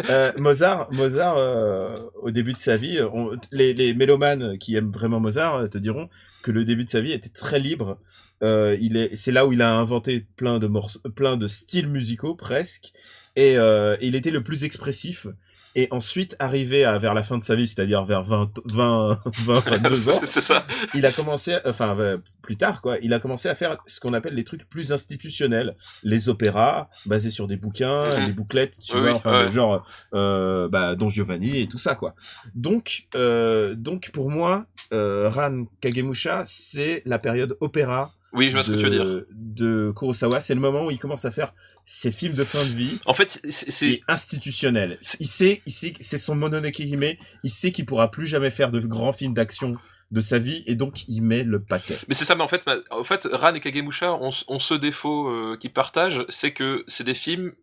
Euh, 0.09 0.31
Mozart, 0.37 0.89
Mozart, 0.93 1.35
euh, 1.37 1.99
au 2.21 2.31
début 2.31 2.53
de 2.53 2.57
sa 2.59 2.75
vie, 2.77 2.99
on- 3.01 3.31
les, 3.51 3.73
les 3.73 3.93
mélomanes 3.93 4.57
qui 4.57 4.75
aiment 4.75 4.89
vraiment 4.91 5.19
Mozart 5.19 5.55
euh, 5.55 5.67
te 5.67 5.77
diront 5.77 6.09
que 6.43 6.51
le 6.51 6.65
début 6.65 6.85
de 6.85 6.89
sa 6.89 7.01
vie 7.01 7.11
était 7.13 7.29
très 7.29 7.59
libre. 7.59 7.97
Euh, 8.43 8.75
il 8.81 8.97
est, 8.97 9.15
c'est 9.15 9.31
là 9.31 9.45
où 9.45 9.53
il 9.53 9.61
a 9.61 9.73
inventé 9.75 10.25
plein 10.35 10.59
de 10.59 10.67
morceaux, 10.67 10.99
plein 11.15 11.37
de 11.37 11.47
styles 11.47 11.87
musicaux 11.87 12.35
presque, 12.35 12.91
et 13.35 13.57
euh, 13.57 13.95
il 14.01 14.15
était 14.15 14.31
le 14.31 14.41
plus 14.41 14.63
expressif. 14.63 15.27
Et 15.73 15.87
ensuite, 15.91 16.35
arrivé 16.39 16.83
à 16.83 16.99
vers 16.99 17.13
la 17.13 17.23
fin 17.23 17.37
de 17.37 17.43
sa 17.43 17.55
vie, 17.55 17.65
c'est-à-dire 17.65 18.03
vers 18.03 18.23
20, 18.23 18.51
20, 18.65 19.19
20, 19.45 19.59
22 19.69 20.09
ans, 20.09 20.11
ça. 20.25 20.65
il 20.93 21.05
a 21.05 21.13
commencé, 21.13 21.55
enfin 21.65 21.97
euh, 21.97 22.17
plus 22.41 22.57
tard 22.57 22.81
quoi, 22.81 22.97
il 23.01 23.13
a 23.13 23.19
commencé 23.21 23.47
à 23.47 23.55
faire 23.55 23.77
ce 23.85 24.01
qu'on 24.01 24.11
appelle 24.13 24.33
les 24.33 24.43
trucs 24.43 24.67
plus 24.69 24.91
institutionnels, 24.91 25.77
les 26.03 26.27
opéras 26.27 26.89
basés 27.05 27.29
sur 27.29 27.47
des 27.47 27.55
bouquins, 27.55 28.19
Mhm. 28.19 28.25
des 28.27 28.33
bouclettes, 28.33 28.77
tu 28.81 28.95
Oui, 28.95 28.99
vois, 28.99 29.11
oui, 29.11 29.15
enfin 29.15 29.45
ouais. 29.45 29.51
genre 29.51 29.87
euh, 30.13 30.67
bah, 30.67 30.95
Don 30.97 31.07
Giovanni 31.07 31.61
et 31.61 31.67
tout 31.69 31.77
ça 31.77 31.95
quoi. 31.95 32.15
Donc 32.53 33.03
euh, 33.15 33.73
donc 33.73 34.11
pour 34.11 34.29
moi, 34.29 34.65
euh, 34.91 35.29
Ran 35.29 35.63
Kagemusha 35.79 36.43
c'est 36.45 37.01
la 37.05 37.17
période 37.17 37.55
opéra 37.61 38.11
Oui, 38.33 38.49
je 38.49 38.53
vois 38.53 38.63
ce 38.63 38.71
de, 38.71 38.75
que 38.75 38.81
tu 38.81 38.89
veux 38.89 38.91
dire. 38.91 39.23
de 39.31 39.93
Kurosawa, 39.97 40.39
c'est 40.39 40.55
le 40.55 40.61
moment 40.61 40.85
où 40.85 40.91
il 40.91 40.97
commence 40.97 41.25
à 41.25 41.31
faire 41.31 41.53
ses 41.85 42.11
films 42.11 42.33
de 42.33 42.43
fin 42.43 42.59
de 42.59 42.75
vie 42.75 42.99
En 43.05 43.13
fait, 43.13 43.41
c'est, 43.49 44.01
institutionnel. 44.07 44.97
Il 45.19 45.27
sait, 45.27 45.61
il 45.65 45.71
sait, 45.71 45.91
que 45.91 45.97
c'est 46.01 46.17
son 46.17 46.35
Mononoke 46.35 46.79
Hime, 46.79 47.15
il 47.43 47.49
sait 47.49 47.71
qu'il 47.71 47.85
pourra 47.85 48.09
plus 48.11 48.25
jamais 48.25 48.51
faire 48.51 48.71
de 48.71 48.79
grands 48.79 49.13
films 49.13 49.33
d'action 49.33 49.73
de 50.11 50.21
sa 50.21 50.39
vie 50.39 50.63
et 50.67 50.75
donc 50.75 51.07
il 51.07 51.21
met 51.21 51.43
le 51.43 51.61
paquet. 51.61 51.95
Mais 52.07 52.13
c'est 52.13 52.25
ça, 52.25 52.35
mais 52.35 52.43
en 52.43 52.47
fait, 52.47 52.63
en 52.91 53.03
fait, 53.03 53.27
Ran 53.31 53.53
et 53.53 53.59
Kagemusha 53.59 54.13
ont, 54.13 54.31
ont 54.47 54.59
ce 54.59 54.73
défaut 54.73 55.29
euh, 55.29 55.57
qu'ils 55.57 55.73
partagent, 55.73 56.25
c'est 56.29 56.51
que 56.51 56.83
c'est 56.87 57.05
des 57.05 57.13
films 57.13 57.53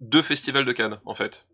de 0.00 0.22
festival 0.22 0.64
de 0.64 0.72
Cannes, 0.72 0.98
en 1.04 1.14
fait. 1.14 1.46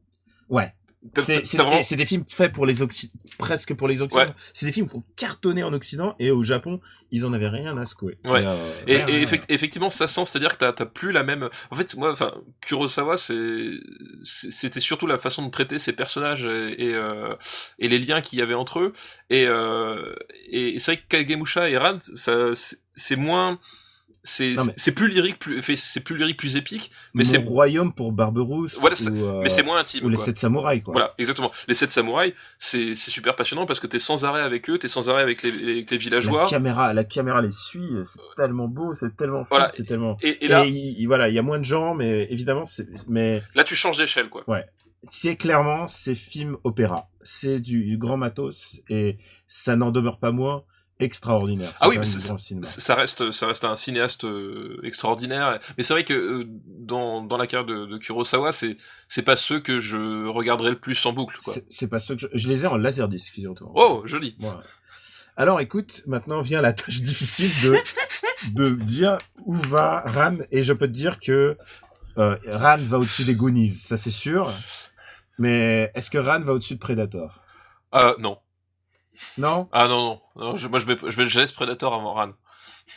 Ouais. 0.48 0.72
C'est 1.16 1.56
vraiment- 1.56 1.80
des 1.80 2.06
films 2.06 2.24
faits 2.28 2.52
pour 2.52 2.64
les 2.66 2.80
Occidentaux, 2.82 3.18
presque 3.38 3.74
pour 3.74 3.88
les 3.88 4.00
Occidentaux. 4.00 4.30
Ouais. 4.30 4.36
C'est 4.52 4.66
des 4.66 4.72
films 4.72 4.88
qui 4.88 4.96
ont 4.96 5.04
cartonné 5.16 5.62
en 5.62 5.72
Occident 5.72 6.14
et 6.18 6.30
au 6.30 6.42
Japon, 6.42 6.80
ils 7.10 7.26
en 7.26 7.32
avaient 7.34 7.48
rien 7.48 7.76
à 7.76 7.84
secouer. 7.86 8.18
Ouais. 8.26 8.42
Et, 8.42 8.46
euh, 8.46 8.54
Et, 8.86 8.96
rien, 8.96 9.06
et 9.06 9.12
rien. 9.12 9.20
effect- 9.22 9.44
effectivement, 9.50 9.90
ça 9.90 10.08
sent, 10.08 10.24
c'est-à-dire 10.24 10.56
que 10.56 10.64
t'as, 10.70 10.86
plus 10.86 11.12
la 11.12 11.22
même. 11.22 11.48
En 11.70 11.74
fait, 11.76 11.94
moi, 11.96 12.10
enfin, 12.12 12.32
Kurosawa, 12.62 13.16
c'était 13.18 14.80
surtout 14.80 15.06
la 15.06 15.18
façon 15.18 15.44
de 15.44 15.50
traiter 15.50 15.78
ses 15.78 15.92
personnages 15.92 16.44
et, 16.46 16.86
et, 16.88 16.94
euh, 16.94 17.34
et 17.78 17.88
les 17.88 17.98
liens 17.98 18.20
qu'il 18.20 18.38
y 18.38 18.42
avait 18.42 18.54
entre 18.54 18.80
eux. 18.80 18.92
Et, 19.30 19.46
euh, 19.46 20.14
et 20.50 20.78
c'est 20.78 20.92
vrai 20.92 21.02
que 21.02 21.06
Kagemusha 21.08 21.68
et 21.70 21.78
c'est, 22.16 22.54
c'est 22.94 23.16
moins, 23.16 23.58
c'est, 24.26 24.54
mais- 24.56 24.72
c'est 24.76 24.92
plus 24.92 25.08
lyrique, 25.08 25.38
plus, 25.38 25.62
c'est 25.76 26.00
plus 26.00 26.16
lyrique, 26.16 26.38
plus 26.38 26.56
épique, 26.56 26.90
mais 27.12 27.24
c'est, 27.24 27.36
royaume 27.36 27.92
pour 27.92 28.10
Barberousse. 28.10 28.76
Voilà, 28.80 28.96
ou, 29.12 29.24
euh, 29.24 29.40
mais 29.42 29.48
c'est 29.50 29.62
moins 29.62 29.78
intime. 29.78 30.04
ou 30.04 30.08
les 30.08 30.16
quoi. 30.16 30.24
sept 30.24 30.38
samouraïs 30.38 30.82
quoi. 30.82 30.92
Voilà, 30.92 31.14
exactement. 31.18 31.50
Les 31.68 31.74
sept 31.74 31.90
samouraïs, 31.90 32.32
c'est 32.58 32.94
c'est 32.94 33.10
super 33.10 33.36
passionnant 33.36 33.66
parce 33.66 33.80
que 33.80 33.86
t'es 33.86 33.98
sans 33.98 34.24
arrêt 34.24 34.40
avec 34.40 34.68
eux, 34.70 34.78
t'es 34.78 34.88
sans 34.88 35.08
arrêt 35.10 35.22
avec 35.22 35.42
les, 35.42 35.50
les, 35.52 35.74
les 35.74 35.86
La 35.90 35.96
villageois. 35.98 36.46
caméra, 36.48 36.92
la 36.94 37.04
caméra 37.04 37.42
les 37.42 37.50
suit, 37.50 37.90
c'est 38.02 38.18
tellement 38.36 38.66
beau, 38.66 38.94
c'est 38.94 39.14
tellement 39.14 39.42
Voilà. 39.48 39.68
c'est 39.70 39.84
tellement. 39.84 40.16
Et, 40.22 40.44
et 40.44 40.48
là, 40.48 40.64
Et 40.64 40.70
il- 40.70 40.98
il- 41.00 41.06
voilà, 41.06 41.28
il 41.28 41.34
y 41.34 41.38
a 41.38 41.42
moins 41.42 41.58
de 41.58 41.64
gens, 41.64 41.94
mais 41.94 42.26
évidemment, 42.30 42.64
c'est, 42.64 42.86
mais 43.08 43.42
là, 43.54 43.62
tu 43.62 43.74
changes 43.76 43.98
d'échelle, 43.98 44.30
quoi. 44.30 44.42
c'est 45.06 45.36
clairement 45.36 45.86
c'est 45.86 46.14
film 46.14 46.56
opéra. 46.64 47.10
C'est 47.22 47.60
du 47.60 47.98
grand 47.98 48.16
matos 48.16 48.80
et 48.88 49.18
ça 49.46 49.76
n'en 49.76 49.90
demeure 49.90 50.18
pas 50.18 50.30
moins 50.32 50.64
extraordinaire. 51.00 51.72
Ah 51.80 51.88
oui, 51.88 51.98
mais 51.98 52.04
Ça 52.64 52.94
reste, 52.94 53.30
ça 53.32 53.46
reste 53.46 53.64
un 53.64 53.74
cinéaste 53.74 54.24
euh, 54.24 54.76
extraordinaire. 54.84 55.58
Mais 55.76 55.82
c'est 55.84 55.92
vrai 55.94 56.04
que 56.04 56.14
euh, 56.14 56.44
dans, 56.66 57.22
dans 57.24 57.36
la 57.36 57.46
carrière 57.46 57.66
de, 57.66 57.86
de 57.86 57.98
Kurosawa, 57.98 58.52
c'est 58.52 58.76
c'est 59.08 59.22
pas 59.22 59.36
ceux 59.36 59.60
que 59.60 59.80
je 59.80 60.26
regarderai 60.28 60.70
le 60.70 60.78
plus 60.78 61.04
en 61.06 61.12
boucle. 61.12 61.38
C'est- 61.68 61.86
pas 61.88 61.98
ce 61.98 62.12
que 62.14 62.20
je, 62.20 62.26
je 62.32 62.48
les 62.48 62.64
ai 62.64 62.66
en 62.68 62.76
laserdisc, 62.76 63.32
figure-toi. 63.32 63.70
Oh, 63.74 64.02
joli. 64.04 64.36
Voilà. 64.38 64.62
Alors 65.36 65.60
écoute, 65.60 66.02
maintenant 66.06 66.40
vient 66.42 66.62
la 66.62 66.72
tâche 66.80 67.02
difficile 67.02 67.50
de 67.64 67.76
de 68.52 68.70
dire 68.70 69.18
où 69.46 69.54
va 69.54 70.04
Ran 70.06 70.36
et 70.52 70.62
je 70.62 70.72
peux 70.72 70.86
te 70.86 70.92
dire 70.92 71.18
que 71.18 71.56
euh, 72.18 72.36
Ran 72.46 72.76
va 72.78 72.98
au-dessus 72.98 73.24
des 73.24 73.34
Goonies, 73.34 73.70
ça 73.70 73.96
c'est 73.96 74.10
sûr. 74.10 74.52
Mais 75.38 75.90
est-ce 75.94 76.10
que 76.10 76.18
Ran 76.18 76.40
va 76.40 76.52
au-dessus 76.52 76.74
de 76.74 76.78
Predator? 76.78 77.40
Ah 77.90 78.14
non. 78.20 78.38
Non? 79.38 79.68
Ah 79.72 79.88
non, 79.88 80.20
non. 80.36 80.44
non 80.44 80.56
je, 80.56 80.68
moi, 80.68 80.78
je, 80.78 80.86
mets, 80.86 80.96
je, 81.08 81.16
mets- 81.18 81.24
je 81.28 81.40
laisse 81.40 81.52
Predator 81.52 81.94
avant 81.94 82.14
Ran. 82.14 82.30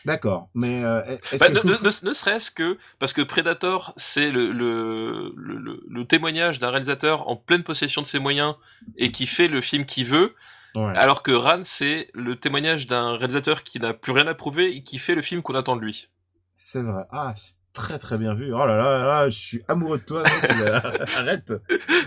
D'accord. 0.06 0.50
Mais 0.54 0.84
euh, 0.84 1.02
Bah, 1.40 1.48
que 1.48 1.54
ne, 1.54 1.60
ne- 1.62 1.78
ne- 1.84 2.08
ne 2.10 2.14
serait-ce 2.14 2.52
que 2.52 2.78
parce 3.00 3.14
que 3.14 3.22
Predator, 3.22 3.94
c'est 3.96 4.32
le, 4.32 4.52
le, 4.52 5.34
le, 5.38 5.58
le- 5.58 5.84
le 5.88 6.06
témoignage 6.06 6.60
d'un 6.60 6.70
réalisateur 6.70 7.30
en 7.30 7.36
pleine 7.38 7.64
possession 7.64 8.02
de 8.02 8.08
ses 8.08 8.20
moyens 8.20 8.56
et 8.98 9.12
qui 9.12 9.26
fait 9.28 9.48
le 9.48 9.62
film 9.62 9.86
qu'il 9.86 10.06
veut, 10.06 10.36
Ouais. 10.76 10.96
alors 10.98 11.24
que 11.24 11.32
Ran, 11.32 11.62
c'est 11.64 12.10
le 12.14 12.36
témoignage 12.36 12.86
d'un 12.88 13.16
réalisateur 13.18 13.64
qui 13.64 13.80
n'a 13.80 13.94
plus 13.94 14.12
rien 14.12 14.28
à 14.28 14.36
prouver 14.36 14.76
et 14.76 14.84
qui 14.84 15.00
fait 15.00 15.16
le 15.16 15.22
film 15.24 15.42
qu'on 15.42 15.56
attend 15.56 15.76
de 15.76 15.82
lui. 15.82 16.08
C'est 16.56 16.82
vrai. 16.82 17.04
Ah, 17.12 17.34
c'est 17.36 17.56
très 17.78 18.00
très 18.00 18.18
bien 18.18 18.34
vu. 18.34 18.54
Oh 18.54 18.66
là 18.66 18.76
là, 18.78 19.04
là 19.06 19.30
je 19.30 19.38
suis 19.38 19.62
amoureux 19.68 20.00
de 20.00 20.04
toi. 20.04 20.24
mec. 20.24 20.52
Arrête. 21.16 21.54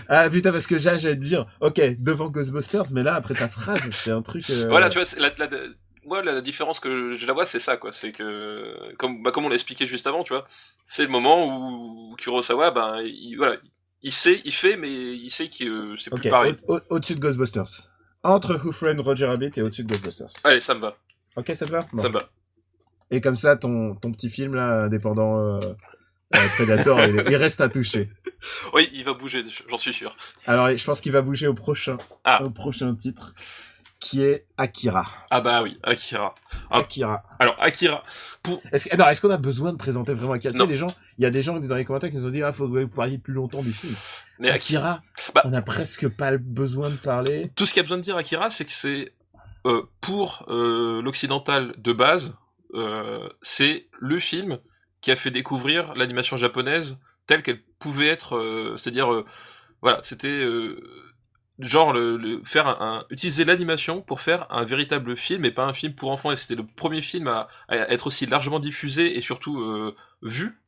Ah 0.09 0.29
putain, 0.29 0.51
parce 0.51 0.67
que 0.67 0.77
j'ai 0.77 0.91
te 0.99 1.09
dire, 1.13 1.45
ok, 1.61 1.81
devant 1.99 2.27
Ghostbusters, 2.29 2.91
mais 2.93 3.03
là, 3.03 3.15
après 3.15 3.33
ta 3.33 3.47
phrase, 3.47 3.89
c'est 3.91 4.11
un 4.11 4.21
truc... 4.21 4.49
euh, 4.49 4.67
Voilà, 4.69 4.89
tu 4.89 4.99
vois, 4.99 5.07
la, 5.19 5.29
la- 5.37 5.57
moi, 6.05 6.21
la 6.23 6.41
différence 6.41 6.79
que 6.79 7.13
je 7.13 7.25
la 7.25 7.33
vois, 7.33 7.45
c'est 7.45 7.59
ça, 7.59 7.77
quoi. 7.77 7.91
C'est 7.91 8.11
que, 8.11 8.93
comme, 8.97 9.23
bah, 9.23 9.31
comme 9.31 9.45
on 9.45 9.49
l'a 9.49 9.55
expliqué 9.55 9.85
juste 9.87 10.07
avant, 10.07 10.23
tu 10.23 10.33
vois, 10.33 10.47
c'est 10.83 11.03
le 11.03 11.09
moment 11.09 11.45
où 12.11 12.15
Kurosawa, 12.17 12.71
ben, 12.71 13.01
il, 13.05 13.35
voilà, 13.37 13.57
il 14.01 14.11
sait, 14.11 14.41
il 14.43 14.51
fait, 14.51 14.77
mais 14.77 14.89
il 14.91 15.29
sait 15.29 15.47
que 15.47 15.63
euh, 15.93 15.95
c'est 15.97 16.11
plus 16.13 16.29
pareil. 16.29 16.55
au- 16.67 16.77
au- 16.77 16.81
au-dessus 16.89 17.15
de 17.15 17.19
Ghostbusters. 17.19 17.89
Entre 18.23 18.55
Who 18.63 18.71
Framed 18.71 18.99
Roger 18.99 19.25
Rabbit 19.27 19.51
et 19.57 19.61
au-dessus 19.61 19.83
de 19.83 19.89
Ghostbusters. 19.91 20.29
Allez, 20.43 20.59
ça 20.61 20.73
me 20.75 20.79
va, 20.81 20.95
Ok, 21.37 21.51
ça 21.53 21.65
te 21.65 21.71
va? 21.71 21.81
Bon. 21.93 22.01
ça 22.01 22.09
me 22.09 22.13
va. 22.13 22.29
Et 23.11 23.21
comme 23.21 23.35
ça, 23.35 23.55
ton, 23.57 23.95
ton 23.95 24.11
petit 24.11 24.29
film 24.29 24.55
là, 24.55 24.83
indépendant 24.85 25.37
euh, 25.39 25.59
euh, 26.35 26.39
Predator, 26.55 27.01
il, 27.01 27.23
il 27.29 27.35
reste 27.35 27.61
à 27.61 27.69
toucher. 27.69 28.09
Oui, 28.73 28.89
il 28.93 29.03
va 29.03 29.13
bouger, 29.13 29.43
j'en 29.69 29.77
suis 29.77 29.93
sûr. 29.93 30.15
Alors, 30.47 30.75
je 30.75 30.83
pense 30.83 30.99
qu'il 30.99 31.11
va 31.11 31.21
bouger 31.21 31.45
au 31.47 31.53
prochain, 31.53 31.97
Ah. 32.23 32.43
au 32.43 32.49
prochain 32.49 32.95
titre, 32.95 33.35
qui 33.99 34.23
est 34.23 34.47
Akira. 34.57 35.05
Ah 35.29 35.41
bah 35.41 35.61
oui, 35.61 35.77
Akira. 35.83 36.33
Ah. 36.71 36.79
Akira. 36.79 37.21
Alors 37.37 37.55
Akira, 37.59 38.03
Est-ce 38.71 38.91
alors, 38.91 39.09
est-ce 39.09 39.21
qu'on 39.21 39.29
a 39.29 39.37
besoin 39.37 39.73
de 39.73 39.77
présenter 39.77 40.15
vraiment 40.15 40.33
Akira? 40.33 40.53
Tu 40.53 40.57
sais, 40.57 40.63
Non. 40.63 40.69
les 40.71 40.75
gens, 40.75 40.87
il 41.19 41.23
y 41.23 41.27
a 41.27 41.29
des 41.29 41.43
gens 41.43 41.59
dans 41.59 41.75
les 41.75 41.85
commentaires 41.85 42.09
qui 42.09 42.15
nous 42.17 42.25
ont 42.25 42.31
dit, 42.31 42.41
ah, 42.41 42.51
faut 42.51 42.67
que 42.67 42.79
vous 42.79 42.87
parliez 42.87 43.19
plus 43.19 43.33
longtemps 43.35 43.61
du 43.61 43.71
film. 43.71 43.93
mais 44.39 44.49
Akira, 44.49 45.03
Bah- 45.35 45.43
on 45.45 45.53
a 45.53 45.61
presque 45.61 46.07
pas 46.07 46.35
besoin 46.37 46.89
de 46.89 46.95
parler. 46.95 47.51
tout 47.55 47.67
ce 47.67 47.73
qu'il 47.75 47.81
y 47.81 47.81
a 47.81 47.83
besoin 47.83 47.97
de 47.97 48.03
dire 48.03 48.17
Akira, 48.17 48.49
c'est 48.49 48.65
que 48.65 48.71
c'est 48.71 49.13
euh, 49.67 49.83
pour 50.01 50.45
euh, 50.49 50.99
l'occidental 51.03 51.75
de 51.77 51.93
base, 51.93 52.35
c'est 53.41 53.87
le 53.99 54.19
film 54.19 54.59
qui 55.01 55.11
a 55.11 55.15
fait 55.15 55.31
découvrir 55.31 55.93
l'animation 55.95 56.37
japonaise 56.37 56.99
telle 57.27 57.43
qu'elle 57.43 57.61
pouvait 57.79 58.07
être, 58.07 58.35
euh, 58.37 58.75
c'est-à-dire, 58.77 59.11
euh, 59.13 59.25
voilà, 59.81 59.99
c'était 60.01 60.27
euh, 60.27 60.79
genre 61.59 61.93
le, 61.93 62.17
le- 62.17 62.41
faire 62.43 62.67
un, 62.67 62.77
un- 62.79 63.05
utiliser 63.09 63.45
l'animation 63.45 64.01
pour 64.01 64.21
faire 64.21 64.47
un 64.51 64.63
véritable 64.63 65.15
film 65.15 65.45
et 65.45 65.51
pas 65.51 65.65
un 65.65 65.73
film 65.73 65.93
pour 65.93 66.11
enfants. 66.11 66.31
Et 66.31 66.35
c'était 66.35 66.55
le 66.55 66.65
premier 66.65 67.01
film 67.01 67.27
à, 67.27 67.47
à 67.67 67.77
être 67.91 68.07
aussi 68.07 68.25
largement 68.25 68.59
diffusé 68.59 69.17
et 69.17 69.21
surtout 69.21 69.59
euh, 69.61 69.95
vu 70.21 70.59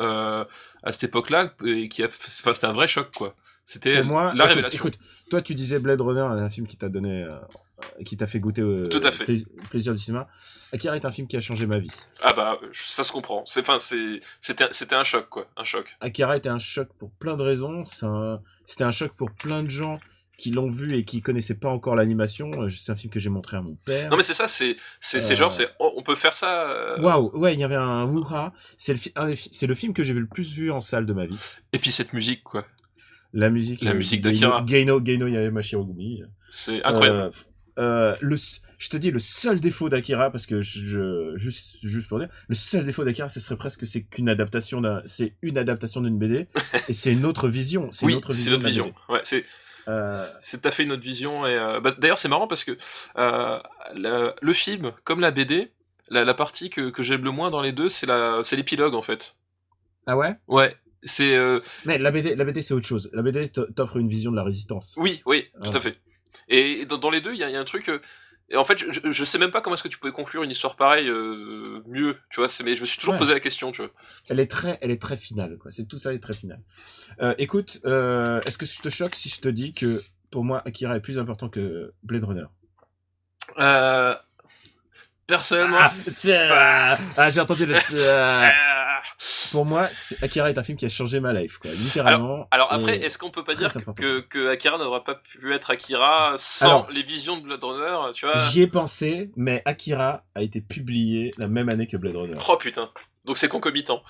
euh, 0.00 0.44
à 0.82 0.92
cette 0.92 1.04
époque-là, 1.04 1.54
et 1.64 1.88
qui 1.88 2.02
a, 2.02 2.06
enfin, 2.06 2.54
c'était 2.54 2.66
un 2.66 2.72
vrai 2.72 2.86
choc 2.86 3.10
quoi. 3.16 3.34
C'était 3.64 4.02
la 4.34 4.44
écoute, 4.44 4.48
révélation. 4.48 4.78
écoute, 4.78 4.98
toi, 5.30 5.42
tu 5.42 5.54
disais 5.54 5.78
Blade 5.78 6.00
Runner, 6.00 6.20
un 6.20 6.48
film 6.48 6.66
qui 6.66 6.76
t'a 6.78 6.88
donné, 6.88 7.24
euh, 7.24 7.32
euh, 7.34 8.04
qui 8.04 8.16
t'a 8.16 8.26
fait 8.26 8.40
goûter 8.40 8.62
euh, 8.62 8.88
Tout 8.88 9.00
à 9.02 9.10
fait. 9.10 9.24
plais- 9.24 9.44
plaisir 9.70 9.92
du 9.92 9.98
cinéma. 9.98 10.26
Akira 10.72 10.96
est 10.96 11.04
un 11.04 11.10
film 11.12 11.26
qui 11.26 11.36
a 11.36 11.40
changé 11.40 11.66
ma 11.66 11.78
vie. 11.78 11.90
Ah 12.20 12.32
bah 12.34 12.58
ça 12.72 13.04
se 13.04 13.12
comprend. 13.12 13.42
C'est 13.46 13.60
enfin 13.60 13.78
c'est 13.78 14.20
c'était 14.40 14.68
c'était 14.70 14.94
un 14.96 15.04
choc 15.04 15.28
quoi, 15.28 15.46
un 15.56 15.64
choc. 15.64 15.86
Akira 16.00 16.36
était 16.36 16.48
un 16.48 16.58
choc 16.58 16.88
pour 16.98 17.10
plein 17.12 17.36
de 17.36 17.42
raisons. 17.42 17.84
C'est 17.84 18.06
un- 18.06 18.40
C'était 18.66 18.84
un 18.84 18.90
choc 18.90 19.12
pour 19.16 19.30
plein 19.30 19.62
de 19.62 19.70
gens 19.70 19.98
qui 20.36 20.50
l'ont 20.52 20.68
vu 20.70 20.94
et 20.96 21.02
qui 21.02 21.20
connaissaient 21.22 21.54
pas 21.58 21.68
encore 21.70 21.96
l'animation. 21.96 22.50
Euh, 22.62 22.68
C'est 22.68 22.92
un 22.92 22.96
film 22.96 23.10
que 23.12 23.18
j'ai 23.18 23.30
montré 23.30 23.56
à 23.56 23.60
mon 23.62 23.74
père. 23.86 24.08
Non 24.10 24.16
mais 24.16 24.22
c'est 24.22 24.34
ça, 24.34 24.46
c'est 24.46 24.76
c'est 25.00 25.20
c'est 25.22 25.32
Euh. 25.32 25.36
genre 25.36 25.50
c'est 25.52 25.68
oh, 25.80 25.94
on 25.96 26.02
peut 26.02 26.14
faire 26.14 26.36
ça. 26.36 26.70
euh, 26.70 27.00
Waouh, 27.00 27.36
ouais, 27.38 27.54
il 27.54 27.60
y 27.60 27.64
avait 27.64 27.74
un 27.76 28.04
wouha. 28.04 28.52
C'est 28.76 28.92
le, 28.92 29.34
c'est 29.36 29.66
le 29.66 29.74
film 29.74 29.92
que 29.94 30.02
j'ai 30.04 30.12
vu 30.12 30.20
le 30.20 30.26
plus 30.28 30.52
vu 30.52 30.70
en 30.70 30.80
salle 30.80 31.06
de 31.06 31.12
ma 31.14 31.24
vie. 31.26 31.38
Et 31.72 31.78
puis 31.78 31.90
cette 31.90 32.12
musique 32.12 32.44
quoi, 32.44 32.66
La 33.32 33.48
musique. 33.50 33.82
La 33.82 33.94
musique 33.94 34.20
d'Akira. 34.20 34.62
Geino, 34.66 35.00
Geino 35.04 35.26
Yamashiro 35.26 35.84
Gumi. 35.84 36.22
c'est 36.48 36.84
incroyable. 36.84 37.30
Euh, 37.78 38.12
euh, 38.12 38.14
le, 38.20 38.36
je 38.78 38.88
te 38.90 38.96
dis 38.96 39.10
le 39.10 39.18
seul 39.18 39.60
défaut 39.60 39.88
d'Akira 39.88 40.30
parce 40.30 40.46
que 40.46 40.60
je, 40.60 40.84
je- 40.86 41.36
juste 41.36 41.78
juste 41.82 42.08
pour 42.08 42.18
dire 42.18 42.28
le 42.48 42.54
seul 42.54 42.84
défaut 42.84 43.04
d'Akira 43.04 43.28
ce 43.28 43.40
serait 43.40 43.56
presque 43.56 43.86
c'est 43.86 44.02
qu'une 44.04 44.28
adaptation 44.28 44.80
d'un 44.80 45.02
c'est 45.04 45.34
une 45.42 45.58
adaptation 45.58 46.00
d'une 46.00 46.18
BD 46.18 46.46
et 46.88 46.92
c'est 46.92 47.12
une 47.12 47.24
autre 47.26 47.48
vision 47.48 47.90
c'est 47.92 48.06
oui, 48.06 48.12
une 48.12 48.18
autre 48.18 48.32
c'est 48.32 48.36
vision 48.38 48.50
notre 48.52 48.60
de 48.60 48.64
la 48.64 48.70
vision. 48.70 48.94
Ouais, 49.08 49.20
c'est 49.24 49.44
Euh, 49.88 50.22
c'est 50.42 50.60
tout 50.60 50.68
à 50.68 50.70
fait 50.70 50.82
une 50.84 50.92
autre 50.92 51.02
vision 51.02 51.46
et 51.46 51.54
euh, 51.56 51.80
bah, 51.80 51.94
d'ailleurs 51.98 52.18
c'est 52.18 52.28
marrant 52.28 52.46
parce 52.46 52.62
que 52.64 52.76
euh, 53.16 53.58
le, 53.94 54.32
le 54.40 54.52
film 54.52 54.92
comme 55.04 55.20
la 55.20 55.30
BD, 55.30 55.70
la, 56.10 56.24
la 56.24 56.34
partie 56.34 56.68
que 56.68 56.90
que 56.90 57.02
j'aime 57.02 57.24
le 57.24 57.30
moins 57.30 57.50
dans 57.50 57.62
les 57.62 57.72
deux, 57.72 57.88
c'est 57.88 58.06
la 58.06 58.40
c'est 58.44 58.56
l'épilogue 58.56 58.94
en 58.94 59.02
fait. 59.02 59.34
ah 60.06 60.16
ouais? 60.16 60.36
Ouais, 60.46 60.76
c'est 61.02 61.34
euh, 61.34 61.60
mais 61.86 61.96
la 61.98 62.10
BD 62.10 62.34
la 62.36 62.44
BD 62.44 62.60
c'est 62.60 62.74
autre 62.74 62.86
chose 62.86 63.08
la 63.14 63.22
BD 63.22 63.48
t'offre 63.48 63.96
une 63.96 64.08
vision 64.10 64.30
de 64.30 64.36
la 64.36 64.44
résistance 64.44 64.94
Oui, 64.98 65.22
oui, 65.24 65.46
tout 65.64 65.76
à 65.76 65.80
fait. 65.80 65.98
Et 66.48 66.84
dans, 66.84 66.98
dans 66.98 67.10
les 67.10 67.20
deux, 67.22 67.32
il 67.32 67.36
y 67.36 67.40
y 67.40 67.56
a 67.56 67.60
un 67.60 67.64
truc. 67.64 67.90
Euh, 68.50 68.54
et 68.54 68.56
en 68.56 68.64
fait, 68.64 68.78
je, 68.78 69.12
je- 69.12 69.24
sais 69.24 69.38
même 69.38 69.50
pas 69.50 69.60
comment 69.60 69.74
est-ce 69.74 69.82
que 69.82 69.88
tu 69.88 69.98
pouvais 69.98 70.12
conclure 70.12 70.42
une 70.42 70.50
histoire 70.50 70.76
pareille 70.76 71.08
euh, 71.08 71.82
mieux, 71.86 72.16
tu 72.30 72.40
vois. 72.40 72.48
Mais 72.64 72.76
je 72.76 72.80
me 72.80 72.86
suis 72.86 72.98
toujours 72.98 73.14
Ouais. 73.14 73.18
posé 73.18 73.34
la 73.34 73.40
question, 73.40 73.72
tu 73.72 73.82
vois. 73.82 73.90
elle 74.30 74.40
est 74.40 74.50
très 74.50 74.78
elle 74.80 74.90
est 74.90 75.00
très 75.02 75.16
finale 75.16 75.56
quoi 75.58 75.70
c'est 75.70 75.84
tout 75.86 75.98
ça 75.98 76.12
est 76.14 76.18
très 76.18 76.32
final 76.34 76.60
euh, 77.20 77.34
écoute 77.38 77.80
euh, 77.84 78.40
est-ce 78.46 78.56
que 78.58 78.66
je 78.66 78.78
te 78.80 78.88
choque 78.88 79.14
si 79.14 79.28
je 79.28 79.40
te 79.40 79.48
dis 79.48 79.72
que 79.74 80.02
pour 80.30 80.44
moi 80.44 80.62
Akira 80.66 80.96
est 80.96 81.00
plus 81.00 81.18
important 81.18 81.48
que 81.48 81.92
Blade 82.02 82.24
Runner? 82.24 82.44
Euh, 83.58 84.14
personnellement, 85.26 85.78
ah, 85.80 85.88
ça- 85.88 86.98
ah, 87.16 87.30
j'ai 87.30 87.40
entendu 87.40 87.66
le 87.66 87.74
Ah. 88.08 88.50
Pour 89.52 89.64
moi 89.64 89.88
Akira 90.22 90.50
est 90.50 90.58
un 90.58 90.62
film 90.62 90.76
qui 90.78 90.84
a 90.84 90.88
changé 90.88 91.20
ma 91.20 91.32
life 91.32 91.58
quoi 91.58 91.70
littéralement 91.70 92.46
Alors 92.50 92.72
après, 92.72 92.98
est-ce 92.98 93.18
qu'on 93.18 93.30
peut 93.30 93.44
pas 93.44 93.54
dire 93.54 93.72
que, 93.72 93.78
important. 93.78 94.02
que, 94.02 94.20
que 94.20 94.48
Akira 94.48 94.78
n'aurait 94.78 95.04
pas 95.04 95.14
pu 95.16 95.52
être 95.52 95.70
Akira 95.70 96.34
sans 96.36 96.66
Alors- 96.68 96.90
les 96.90 97.02
visions 97.02 97.36
de 97.36 97.42
Blade 97.42 97.62
Runner, 97.64 98.12
tu 98.14 98.26
vois? 98.26 98.36
J'y 98.48 98.62
ai 98.62 98.66
pensé, 98.66 99.30
mais 99.36 99.62
Akira 99.64 100.24
a 100.34 100.42
été 100.42 100.60
publié 100.60 101.32
la 101.38 101.48
même 101.48 101.68
année 101.68 101.86
que 101.86 101.96
Blade 101.96 102.16
Runner. 102.16 102.38
Oh 102.48 102.56
putain. 102.56 102.90
Donc 103.24 103.36
c'est 103.38 103.48
concomitant. 103.48 104.02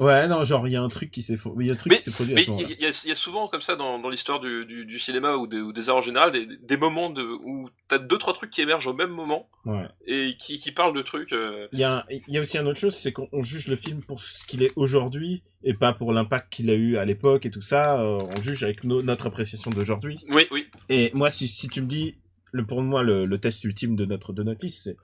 Ouais, 0.00 0.26
non, 0.26 0.42
genre, 0.44 0.66
il 0.66 0.72
y 0.72 0.76
a 0.76 0.82
un 0.82 0.88
truc 0.88 1.10
qui 1.10 1.20
s'est 1.22 1.34
y 1.34 1.36
produit 1.36 1.68
Mais 1.68 2.42
il 2.44 2.80
y, 2.80 2.86
a- 2.86 3.02
il 3.04 3.08
y 3.08 3.12
a 3.12 3.14
souvent 3.14 3.46
comme 3.48 3.60
ça 3.60 3.76
dans, 3.76 3.98
dans 3.98 4.08
l'histoire 4.08 4.40
du, 4.40 4.64
du, 4.64 4.86
du 4.86 4.98
cinéma 4.98 5.36
ou 5.36 5.46
des, 5.46 5.60
ou 5.60 5.72
des 5.72 5.88
arts 5.90 5.96
en 5.98 6.00
général 6.00 6.32
des, 6.32 6.46
des 6.46 6.76
moments 6.78 7.10
de, 7.10 7.22
où 7.22 7.68
t'as 7.86 7.98
deux 7.98 8.16
trois 8.16 8.32
trucs 8.32 8.50
qui 8.50 8.62
émergent 8.62 8.86
au 8.86 8.94
même 8.94 9.10
moment 9.10 9.48
Ouais. 9.66 9.86
et 10.06 10.36
qui, 10.38 10.58
qui 10.58 10.72
parlent 10.72 10.94
de 10.96 11.02
trucs. 11.02 11.32
euh, 11.34 11.68
Il 11.72 11.78
y, 11.78 11.84
a 11.84 12.06
y 12.28 12.38
aussi 12.38 12.56
une 12.58 12.66
autre 12.66 12.80
chose, 12.80 12.96
c'est 12.96 13.12
qu'on 13.12 13.28
on 13.32 13.42
juge 13.42 13.68
le 13.68 13.76
film 13.76 14.00
pour 14.02 14.20
ce 14.22 14.46
qu'il 14.46 14.62
est 14.62 14.72
aujourd'hui 14.74 15.42
et 15.62 15.74
pas 15.74 15.92
pour 15.92 16.14
l'impact 16.14 16.50
qu'il 16.50 16.70
a 16.70 16.74
eu 16.74 16.96
à 16.96 17.04
l'époque 17.04 17.44
et 17.44 17.50
tout 17.50 17.60
ça. 17.60 18.00
Euh, 18.00 18.18
on 18.38 18.40
juge 18.40 18.62
avec 18.64 18.84
no- 18.84 19.02
notre 19.02 19.26
appréciation 19.26 19.70
d'aujourd'hui. 19.70 20.18
Oui, 20.30 20.46
oui. 20.50 20.66
Et 20.88 21.10
moi, 21.12 21.28
si, 21.28 21.46
si 21.46 21.68
tu 21.68 21.82
me 21.82 21.86
dis, 21.86 22.14
le, 22.52 22.64
pour 22.64 22.80
moi, 22.80 23.02
le, 23.02 23.26
le 23.26 23.38
test 23.38 23.62
ultime 23.64 23.96
de 23.96 24.06
notre, 24.06 24.32
de 24.32 24.42
notre 24.42 24.64
liste, 24.64 24.84
c'est 24.84 24.96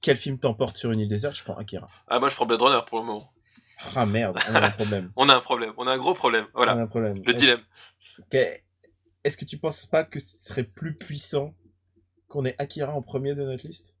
quel 0.00 0.16
film 0.16 0.38
t'emporte 0.38 0.76
sur 0.76 0.90
une 0.90 0.98
île 1.00 1.08
déserte, 1.08 1.36
je 1.36 1.44
prends 1.44 1.56
Akira. 1.56 1.86
Ah 2.08 2.18
moi 2.20 2.28
je 2.28 2.34
prends 2.34 2.44
Blade 2.46 2.60
Runner 2.62 2.80
pour 2.86 2.98
le 2.98 3.04
moment. 3.06 3.32
Ah 3.94 4.06
merde, 4.06 4.38
on 4.50 4.54
a 4.54 4.66
un 4.66 4.70
problème. 4.70 5.12
On 5.16 5.28
a 5.28 5.34
un 5.36 5.40
problème, 5.40 5.72
on 5.76 5.86
a 5.86 5.92
un 5.92 5.98
gros 5.98 6.14
problème. 6.14 6.46
On 6.54 6.62
a 6.62 6.64
Voilà, 6.64 6.72
un 6.82 6.86
problème. 6.86 7.22
le 7.26 7.34
dilemme. 7.34 7.60
Est-ce 8.32 9.36
que 9.36 9.44
tu 9.44 9.58
penses 9.58 9.86
pas 9.86 10.04
que 10.04 10.18
ce 10.20 10.36
serait 10.48 10.64
plus 10.64 10.94
puissant 10.96 11.54
qu'on 12.28 12.44
ait 12.44 12.54
Akira 12.58 12.92
en 12.92 13.02
premier 13.02 13.34
de 13.34 13.42
notre 13.42 13.66
liste? 13.66 13.94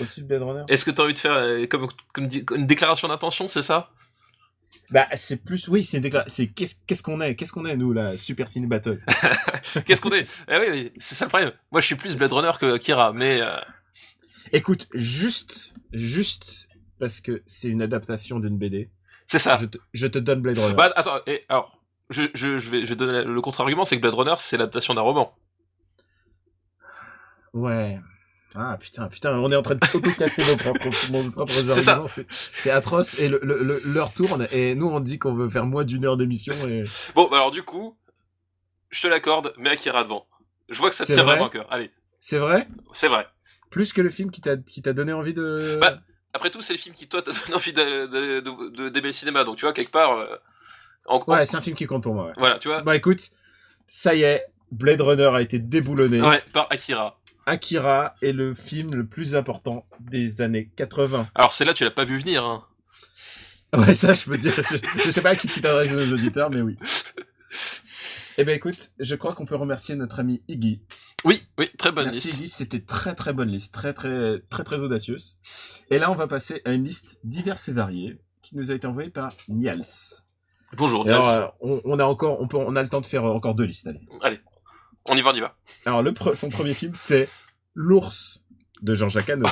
Au-dessus 0.00 0.22
de 0.22 0.26
Blade 0.26 0.42
Runner? 0.42 0.64
Est-ce 0.68 0.84
que 0.84 0.90
t'as 0.90 1.02
envie 1.02 1.14
de 1.14 1.18
faire 1.18 1.32
euh, 1.34 1.66
comme, 1.66 1.88
une 2.16 2.66
déclaration 2.66 3.08
d'intention, 3.08 3.48
c'est 3.48 3.62
ça? 3.62 3.90
Bah, 4.90 5.06
c'est 5.14 5.44
plus. 5.44 5.68
Oui, 5.68 5.84
c'est 5.84 5.98
une 5.98 6.02
déclaration. 6.02 6.32
C'est 6.34 6.46
qu'est-ce 6.46 6.76
qu'est-ce 6.86 7.02
qu'on 7.02 7.20
est? 7.20 7.34
Qu'est-ce 7.34 7.52
qu'on 7.52 7.66
est, 7.66 7.76
nous, 7.76 7.92
là 7.92 8.16
Super 8.16 8.48
Ciné 8.48 8.66
Battle? 8.66 9.02
Qu'est-ce 9.84 10.00
qu'on 10.00 10.12
est? 10.12 10.26
Eh 10.48 10.56
oui, 10.56 10.66
oui, 10.70 10.92
c'est 10.96 11.14
ça 11.14 11.26
le 11.26 11.28
problème. 11.28 11.52
Moi 11.70 11.82
je 11.82 11.86
suis 11.86 11.96
plus 11.96 12.16
Blade 12.16 12.32
Runner 12.32 12.52
que 12.58 12.74
Akira, 12.74 13.12
mais 13.12 13.40
euh, 13.42 13.50
Écoute, 14.52 14.86
juste. 14.94 15.74
Juste 15.92 16.68
parce 16.98 17.20
que 17.20 17.42
c'est 17.46 17.68
une 17.68 17.82
adaptation 17.82 18.40
d'une 18.40 18.56
BD, 18.58 18.88
c'est 19.28 19.38
ça. 19.38 19.56
je, 19.58 19.66
te, 19.66 19.78
je 19.94 20.06
te 20.08 20.18
donne 20.18 20.40
Blade 20.40 20.58
Runner. 20.58 20.74
Bah 20.74 20.92
attends, 20.96 21.18
et, 21.28 21.44
alors 21.48 21.78
je, 22.10 22.24
je, 22.34 22.58
je 22.58 22.70
vais 22.70 22.80
je 22.84 22.86
vais 22.90 22.96
donner 22.96 23.22
le 23.24 23.40
contre-argument, 23.40 23.84
c'est 23.84 23.94
que 23.96 24.00
Blade 24.00 24.14
Runner 24.14 24.34
c'est 24.38 24.56
l'adaptation 24.56 24.94
d'un 24.94 25.02
roman. 25.02 25.32
Ouais. 27.54 27.98
Ah 28.54 28.76
putain, 28.80 29.08
putain, 29.08 29.32
on 29.38 29.52
est 29.52 29.56
en 29.56 29.62
train 29.62 29.74
de 29.74 29.80
tout 29.80 30.00
casser 30.18 30.42
nos 30.50 30.56
propres, 30.56 31.30
propres 31.32 31.52
C'est 31.66 31.82
ça. 31.82 31.92
arguments. 31.92 32.24
C'est 32.30 32.70
atroce 32.70 33.18
et 33.18 33.28
le, 33.28 33.40
le, 33.42 33.62
le- 33.62 33.80
l'heure 33.84 34.12
tourne 34.14 34.46
et 34.52 34.74
nous 34.74 34.86
on 34.88 35.00
dit 35.00 35.18
qu'on 35.18 35.34
veut 35.34 35.48
faire 35.50 35.66
moins 35.66 35.84
d'une 35.84 36.04
heure 36.06 36.16
d'émission 36.16 36.52
et 36.66 36.82
Bon, 37.14 37.28
bah 37.30 37.36
alors 37.36 37.50
du 37.50 37.62
coup, 37.62 37.98
je 38.90 39.02
te 39.02 39.06
l'accorde, 39.06 39.52
mais 39.58 39.70
Akira 39.70 40.02
devant. 40.02 40.26
Je 40.70 40.78
vois 40.78 40.88
que 40.88 40.94
ça 40.96 41.04
te 41.04 41.12
vrai 41.12 41.22
vraiment 41.22 41.46
à 41.46 41.50
cœur. 41.50 41.66
Allez, 41.70 41.90
c'est 42.20 42.38
vrai? 42.38 42.66
C'est 42.94 43.08
vrai. 43.08 43.26
Plus 43.70 43.92
que 43.92 44.00
le 44.00 44.08
film 44.10 44.30
qui 44.30 44.40
t'a 44.40 44.56
qui 44.56 44.80
t'a 44.80 44.94
donné 44.94 45.12
envie 45.12 45.34
de. 45.34 45.78
Bah, 45.80 45.98
Après 46.34 46.50
tout, 46.50 46.60
c'est 46.62 46.74
le 46.74 46.78
film 46.78 46.94
qui 46.94 47.08
toi 47.08 47.22
t'a 47.22 47.32
donné 47.32 47.54
envie 47.54 47.72
d'aimer 47.72 49.00
le 49.08 49.12
cinéma, 49.12 49.44
donc 49.44 49.56
tu 49.56 49.64
vois 49.64 49.72
quelque 49.72 49.90
part. 49.90 50.12
euh, 50.18 50.36
en- 51.06 51.22
ouais, 51.26 51.46
c'est 51.46 51.56
un 51.56 51.60
film 51.62 51.74
qui 51.76 51.86
compte 51.86 52.02
pour 52.02 52.14
moi. 52.14 52.26
Ouais. 52.26 52.32
Voilà, 52.36 52.58
tu 52.58 52.68
vois. 52.68 52.82
Bah 52.82 52.94
écoute, 52.96 53.30
ça 53.86 54.14
y 54.14 54.22
est, 54.22 54.44
Blade 54.70 55.00
Runner 55.00 55.30
a 55.34 55.40
été 55.40 55.58
déboulonné. 55.58 56.20
Ouais, 56.20 56.42
par 56.52 56.66
Akira. 56.70 57.18
Akira 57.46 58.14
est 58.20 58.32
le 58.32 58.54
film 58.54 58.94
le 58.94 59.06
plus 59.06 59.34
important 59.34 59.86
des 60.00 60.42
années 60.42 60.68
80. 60.76 61.28
Alors 61.34 61.52
celle-là, 61.52 61.72
tu 61.72 61.84
l'as 61.84 61.90
pas 61.90 62.04
vu 62.04 62.18
venir. 62.18 62.44
Hein. 62.44 62.64
Ouais, 63.74 63.94
ça, 63.94 64.12
je 64.12 64.24
peux 64.26 64.36
dire. 64.36 64.52
Je, 64.54 64.76
je 65.04 65.10
sais 65.10 65.22
pas 65.22 65.30
à 65.30 65.36
qui 65.36 65.48
tu 65.48 65.60
t'adresses 65.62 65.90
nos 65.92 66.12
auditeurs, 66.14 66.50
mais 66.50 66.60
oui. 66.60 66.76
Eh 68.40 68.44
ben 68.44 68.54
écoute, 68.54 68.92
je 69.00 69.16
crois 69.16 69.34
qu'on 69.34 69.46
peut 69.46 69.56
remercier 69.56 69.96
notre 69.96 70.20
ami 70.20 70.42
Iggy. 70.46 70.80
Oui, 71.24 71.42
oui, 71.58 71.68
très 71.76 71.90
bonne 71.90 72.04
Merci 72.04 72.28
liste. 72.28 72.38
Iggy, 72.38 72.48
c'était 72.48 72.80
très 72.80 73.16
très 73.16 73.32
bonne 73.32 73.48
liste, 73.48 73.74
très 73.74 73.92
très 73.92 74.38
très 74.48 74.62
très 74.62 74.76
audacieuse. 74.80 75.38
Et 75.90 75.98
là, 75.98 76.08
on 76.12 76.14
va 76.14 76.28
passer 76.28 76.62
à 76.64 76.70
une 76.70 76.84
liste 76.84 77.18
diverse 77.24 77.68
et 77.68 77.72
variée 77.72 78.16
qui 78.42 78.56
nous 78.56 78.70
a 78.70 78.74
été 78.74 78.86
envoyée 78.86 79.10
par 79.10 79.32
Nials. 79.48 79.82
Bonjour, 80.76 81.04
alors, 81.08 81.24
Niels. 81.24 81.42
euh, 81.42 81.46
on, 81.60 81.80
on 81.84 81.98
a 81.98 82.04
encore, 82.04 82.40
on 82.40 82.46
peut, 82.46 82.58
on 82.58 82.76
a 82.76 82.82
le 82.84 82.88
temps 82.88 83.00
de 83.00 83.06
faire 83.06 83.24
euh, 83.24 83.32
encore 83.32 83.56
deux 83.56 83.64
listes. 83.64 83.88
Allez. 83.88 84.00
Allez, 84.22 84.40
on 85.10 85.16
y 85.16 85.20
va, 85.20 85.30
on 85.30 85.34
y 85.34 85.40
va. 85.40 85.56
Alors, 85.84 86.04
le 86.04 86.12
pre- 86.12 86.36
son 86.36 86.48
premier 86.48 86.74
film, 86.74 86.92
c'est 86.94 87.28
L'ours 87.74 88.44
de 88.82 88.94
Jean-Jacques 88.94 89.30
Hano. 89.30 89.46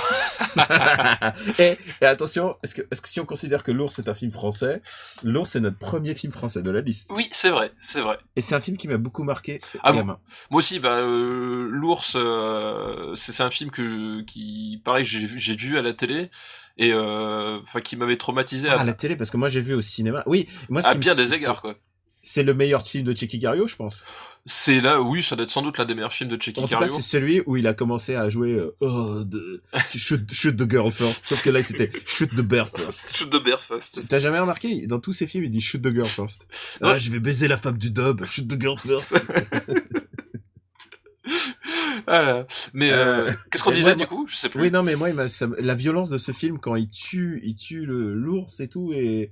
et, 1.59 1.79
et 2.01 2.05
attention, 2.07 2.57
est-ce 2.63 2.75
que, 2.75 2.83
est-ce 2.91 3.01
que 3.01 3.09
si 3.09 3.21
on 3.21 3.25
considère 3.27 3.63
que 3.63 3.73
l'ours 3.73 3.99
est 3.99 4.09
un 4.09 4.15
film 4.15 4.31
français, 4.33 4.83
l'ours 5.23 5.55
est 5.57 5.61
notre 5.61 5.79
premier 5.79 6.15
film 6.15 6.33
français 6.33 6.63
de 6.63 6.71
la 6.71 6.81
liste. 6.81 7.11
Oui, 7.15 7.29
c'est 7.33 7.51
vrai, 7.51 7.73
c'est 7.81 8.01
vrai. 8.01 8.19
Et 8.37 8.41
c'est 8.41 8.55
un 8.55 8.61
film 8.61 8.77
qui 8.77 8.89
m'a 8.89 8.97
beaucoup 8.97 9.23
marqué. 9.25 9.61
Ah 9.83 9.93
bon. 9.93 10.05
Moi 10.05 10.19
aussi, 10.51 10.79
bah, 10.79 10.97
euh, 10.97 11.69
l'ours, 11.71 12.15
euh, 12.17 13.15
c'est 13.15 13.33
c'est 13.33 13.43
un 13.43 13.51
film 13.51 13.71
que, 13.71 14.23
qui, 14.23 14.81
pareil, 14.85 15.05
j'ai 15.05 15.19
vu- 15.27 15.39
j'ai 15.39 15.57
vu 15.57 15.77
à 15.77 15.83
la 15.83 15.93
télé 15.93 16.31
et 16.79 16.93
euh, 16.93 17.59
enfin 17.63 17.81
qui 17.81 17.97
m'avait 17.97 18.17
traumatisé 18.17 18.69
Ah, 18.71 18.79
à, 18.79 18.81
à 18.81 18.85
la 18.85 18.95
télé, 18.95 19.17
parce 19.17 19.31
que 19.31 19.37
moi 19.37 19.49
j'ai 19.49 19.61
vu 19.61 19.75
au 19.75 19.83
cinéma. 19.83 20.23
Oui, 20.27 20.49
moi 20.69 20.83
ce 20.83 20.89
à 20.89 20.95
bien 20.95 21.15
des 21.15 21.35
égards 21.35 21.61
quoi. 21.63 21.75
C'est 22.29 22.43
le 22.43 22.55
meilleur 22.55 22.85
film 22.85 23.05
de 23.05 23.15
Checky 23.15 23.39
Cario, 23.39 23.69
je 23.69 23.77
pense. 23.77 24.05
C'est 24.47 24.81
là, 24.81 25.01
oui, 25.01 25.23
ça 25.23 25.37
doit 25.37 25.45
être 25.45 25.51
sans 25.51 25.63
doute 25.63 25.79
l'un 25.79 25.85
des 25.85 25.95
meilleurs 25.95 26.13
films 26.13 26.29
de 26.29 26.37
Checky 26.37 26.65
Cario. 26.65 26.93
c'est 26.93 27.01
celui 27.01 27.41
où 27.47 27.57
il 27.57 27.69
a 27.69 27.73
commencé 27.73 28.17
à 28.17 28.29
jouer 28.29 28.55
euh, 28.55 28.77
oh, 28.81 29.23
de, 29.23 29.63
shoot, 29.95 30.21
shoot 30.33 30.57
the 30.57 30.69
girl 30.69 30.91
first. 30.91 31.25
Sauf 31.25 31.45
que 31.45 31.51
là, 31.51 31.63
c'était 31.63 31.89
shoot 32.05 32.29
the 32.31 32.41
bear 32.41 32.69
first. 32.69 33.17
Shoot 33.17 33.31
de 33.31 33.39
Bearfast. 33.39 34.09
T'as 34.09 34.19
jamais 34.19 34.41
remarqué? 34.41 34.89
Dans 34.89 34.99
tous 34.99 35.13
ses 35.13 35.29
films, 35.29 35.45
il 35.45 35.53
dit 35.53 35.61
shoot 35.61 35.81
the 35.81 35.93
girl 35.93 36.05
first. 36.05 36.49
Ouais. 36.81 36.89
Ah, 36.95 36.99
je 36.99 37.13
vais 37.13 37.21
baiser 37.21 37.47
la 37.47 37.59
femme 37.59 37.79
du 37.79 37.93
dub. 37.93 38.25
Shoot 38.25 38.49
the 38.49 38.61
girl 38.61 38.77
first. 38.77 39.15
Voilà. 42.07 42.47
Mais 42.75 42.91
euh, 42.91 43.29
Euh, 43.29 43.33
qu'est-ce 43.53 43.63
qu'on 43.63 43.71
disait 43.71 43.95
moi, 43.95 44.05
du 44.05 44.09
coup? 44.09 44.27
Je 44.29 44.35
sais 44.35 44.49
plus. 44.49 44.63
oui, 44.63 44.71
non, 44.73 44.83
mais 44.83 44.97
moi, 44.97 45.29
ça 45.29 45.47
la 45.59 45.75
violence 45.77 46.11
de 46.11 46.19
ce 46.19 46.33
film 46.33 46.59
quand 46.59 46.75
il 46.75 46.89
tue, 46.89 47.41
il 47.45 47.55
tue 47.55 47.87
le 47.87 48.15
l'ours 48.15 48.59
et 48.61 48.69
tout 48.69 48.93
et 48.93 49.31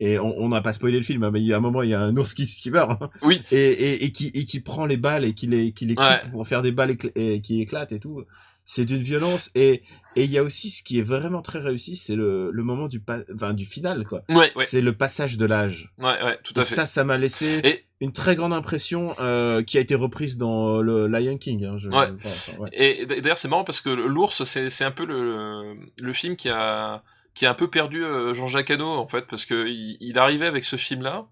et 0.00 0.18
on 0.18 0.48
n'a 0.50 0.60
pas 0.60 0.72
spoilé 0.74 0.98
le 0.98 1.02
film, 1.04 1.22
hein, 1.24 1.30
mais 1.32 1.40
il 1.40 1.46
y 1.46 1.52
a 1.52 1.56
un 1.56 1.60
moment, 1.60 1.82
il 1.82 1.90
y 1.90 1.94
a 1.94 2.00
un 2.00 2.14
ours 2.16 2.34
qui, 2.34 2.44
qui 2.46 2.70
meurt. 2.70 2.90
hein. 3.02 3.10
Oui. 3.22 3.40
Et, 3.50 3.56
et, 3.56 4.04
et 4.04 4.12
qui 4.12 4.28
et 4.34 4.44
qui 4.44 4.60
prend 4.60 4.84
les 4.86 4.96
balles 4.98 5.24
et 5.24 5.32
qui 5.32 5.46
les 5.46 5.72
qui 5.72 5.86
les 5.86 5.94
coupe 5.94 6.04
Ouais. 6.06 6.20
pour 6.30 6.46
faire 6.46 6.62
des 6.62 6.72
balles 6.72 6.96
et 7.14 7.40
qui 7.40 7.60
éclatent 7.62 7.92
et 7.92 8.00
tout. 8.00 8.24
C'est 8.68 8.84
d'une 8.84 9.02
violence 9.02 9.50
et 9.54 9.82
et 10.16 10.24
il 10.24 10.30
y 10.30 10.38
a 10.38 10.42
aussi 10.42 10.70
ce 10.70 10.82
qui 10.82 10.98
est 10.98 11.02
vraiment 11.02 11.40
très 11.40 11.60
réussi, 11.60 11.94
c'est 11.94 12.16
le 12.16 12.50
le 12.50 12.62
moment 12.64 12.88
du 12.88 12.98
pas, 13.00 13.20
enfin 13.34 13.54
du 13.54 13.64
final 13.64 14.04
quoi. 14.04 14.22
Ouais, 14.28 14.50
ouais, 14.56 14.64
C'est 14.66 14.80
le 14.80 14.92
passage 14.92 15.38
de 15.38 15.46
l'âge. 15.46 15.92
ouais, 15.98 16.20
ouais, 16.24 16.38
tout 16.42 16.52
Et 16.56 16.58
à 16.58 16.62
fait. 16.64 16.74
ça, 16.74 16.84
ça 16.84 17.04
m'a 17.04 17.16
laissé 17.16 17.60
Et 17.62 17.84
une 18.00 18.10
très 18.12 18.34
grande 18.34 18.52
impression 18.52 19.14
euh, 19.20 19.62
qui 19.62 19.78
a 19.78 19.80
été 19.80 19.94
reprise 19.94 20.36
dans 20.36 20.82
le 20.82 21.06
Lion 21.06 21.38
King. 21.38 21.64
Hein, 21.64 21.78
je, 21.78 21.88
Ouais. 21.90 22.08
enfin, 22.12 22.58
ouais. 22.62 22.68
Et 22.72 23.06
d'ailleurs, 23.06 23.38
c'est 23.38 23.46
marrant 23.48 23.62
parce 23.64 23.80
que 23.80 23.88
l'ours, 23.90 24.42
c'est 24.42 24.68
c'est 24.68 24.84
un 24.84 24.90
peu 24.90 25.06
le 25.06 25.76
le 26.02 26.12
film 26.12 26.34
qui 26.34 26.48
a 26.48 27.04
qui 27.36 27.46
a 27.46 27.50
un 27.50 27.54
peu 27.54 27.68
perdu 27.70 28.02
euh, 28.04 28.34
Jean-Jacques 28.34 28.72
Hano 28.72 28.88
en 28.88 29.06
fait 29.06 29.26
parce 29.28 29.44
que 29.44 29.68
il, 29.68 29.96
il 30.00 30.18
arrivait 30.18 30.46
avec 30.46 30.64
ce 30.64 30.74
film 30.76 31.02
là 31.02 31.26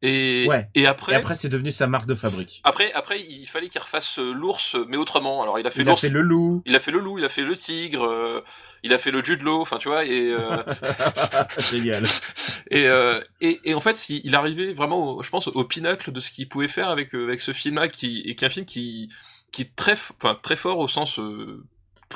et 0.00 0.46
Ouais. 0.48 0.68
et 0.76 0.82
Et 0.82 0.86
après 0.86 1.14
après, 1.14 1.34
c'est 1.34 1.48
devenu 1.48 1.72
sa 1.72 1.86
marque 1.88 2.06
de 2.06 2.14
fabrique. 2.14 2.60
après 2.64 2.92
après 2.92 3.20
il 3.20 3.46
fallait 3.46 3.68
qu'il 3.68 3.80
refasse 3.80 4.20
euh, 4.20 4.32
l'ours 4.32 4.76
mais 4.88 4.96
autrement. 4.96 5.42
Alors 5.42 5.58
il 5.58 5.66
a 5.66 5.70
fait 5.72 5.82
Il 5.82 5.88
a 5.88 5.92
l'ours, 5.92 6.00
fait 6.02 6.08
le 6.10 6.20
loup. 6.22 6.62
il 6.66 6.76
a 6.76 6.80
fait 6.80 6.92
le 6.92 7.00
loup, 7.00 7.18
il 7.18 7.24
a 7.24 7.28
fait 7.28 7.42
le 7.42 7.56
tigre, 7.56 8.04
euh, 8.04 8.44
il 8.84 8.92
a 8.92 8.98
fait 9.00 9.10
le 9.10 9.24
Jude 9.24 9.42
Law, 9.42 9.60
enfin 9.60 9.78
tu 9.78 9.88
vois 9.88 10.04
et 10.04 10.30
euh, 10.30 10.62
Génial. 11.58 12.04
Et, 12.70 12.86
euh, 12.86 13.18
et, 13.40 13.60
et 13.64 13.72
en 13.74 13.80
fait, 13.80 14.10
il, 14.10 14.20
il 14.24 14.34
arrivait 14.34 14.74
vraiment, 14.74 15.16
au- 15.16 15.22
je 15.22 15.30
pense, 15.30 15.48
au 15.48 15.64
pinacle 15.64 16.12
de 16.12 16.20
ce 16.20 16.30
qu'il 16.30 16.50
pouvait 16.50 16.68
faire 16.68 16.88
avec, 16.90 17.14
euh, 17.14 17.24
avec 17.26 17.40
ce 17.40 17.54
film-là, 17.54 17.88
qui, 17.88 18.20
et 18.26 18.34
qui 18.34 18.44
est 18.44 18.46
un 18.46 18.50
film 18.50 18.66
qui, 18.66 19.10
qui 19.52 19.62
est 19.62 19.74
très, 19.74 19.94
enfin, 19.94 20.38
très 20.42 20.54
fort 20.56 20.76
au 20.78 20.86
sens. 20.86 21.18
euh, 21.18 21.64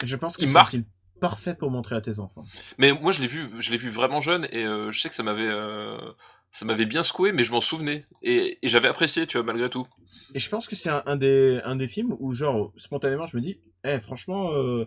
Je 0.04 0.14
pense 0.16 0.36
que 0.36 0.42
Il 0.42 0.48
c'est 0.48 0.52
marque. 0.52 0.72
film 0.72 0.84
parfait 1.22 1.54
pour 1.54 1.70
montrer 1.70 1.94
à 1.94 2.00
tes 2.00 2.18
enfants. 2.18 2.44
Mais 2.78 2.92
moi, 2.92 3.12
je 3.12 3.20
l'ai 3.22 3.28
vu, 3.28 3.48
je 3.60 3.70
l'ai 3.70 3.76
vu 3.76 3.90
vraiment 3.90 4.20
jeune, 4.20 4.46
et 4.50 4.64
euh, 4.66 4.90
je 4.90 5.00
sais 5.00 5.08
que 5.08 5.14
ça 5.14 5.22
m'avait, 5.22 5.46
euh, 5.48 5.96
ça 6.50 6.64
m'avait 6.66 6.84
bien 6.84 7.04
secoué, 7.04 7.30
mais 7.32 7.44
je 7.44 7.52
m'en 7.52 7.60
souvenais, 7.60 8.04
et, 8.22 8.58
et 8.60 8.68
j'avais 8.68 8.88
apprécié, 8.88 9.26
tu 9.28 9.36
vois, 9.38 9.46
malgré 9.46 9.70
tout. 9.70 9.86
Et 10.34 10.40
je 10.40 10.48
pense 10.50 10.66
que 10.66 10.74
c'est 10.74 10.90
un, 10.90 11.02
un 11.06 11.14
des, 11.16 11.60
un 11.64 11.76
des 11.76 11.86
films 11.86 12.16
où, 12.18 12.32
genre, 12.32 12.72
spontanément, 12.76 13.24
je 13.26 13.36
me 13.36 13.40
dis, 13.40 13.60
eh, 13.84 14.00
franchement, 14.00 14.50
euh, 14.52 14.84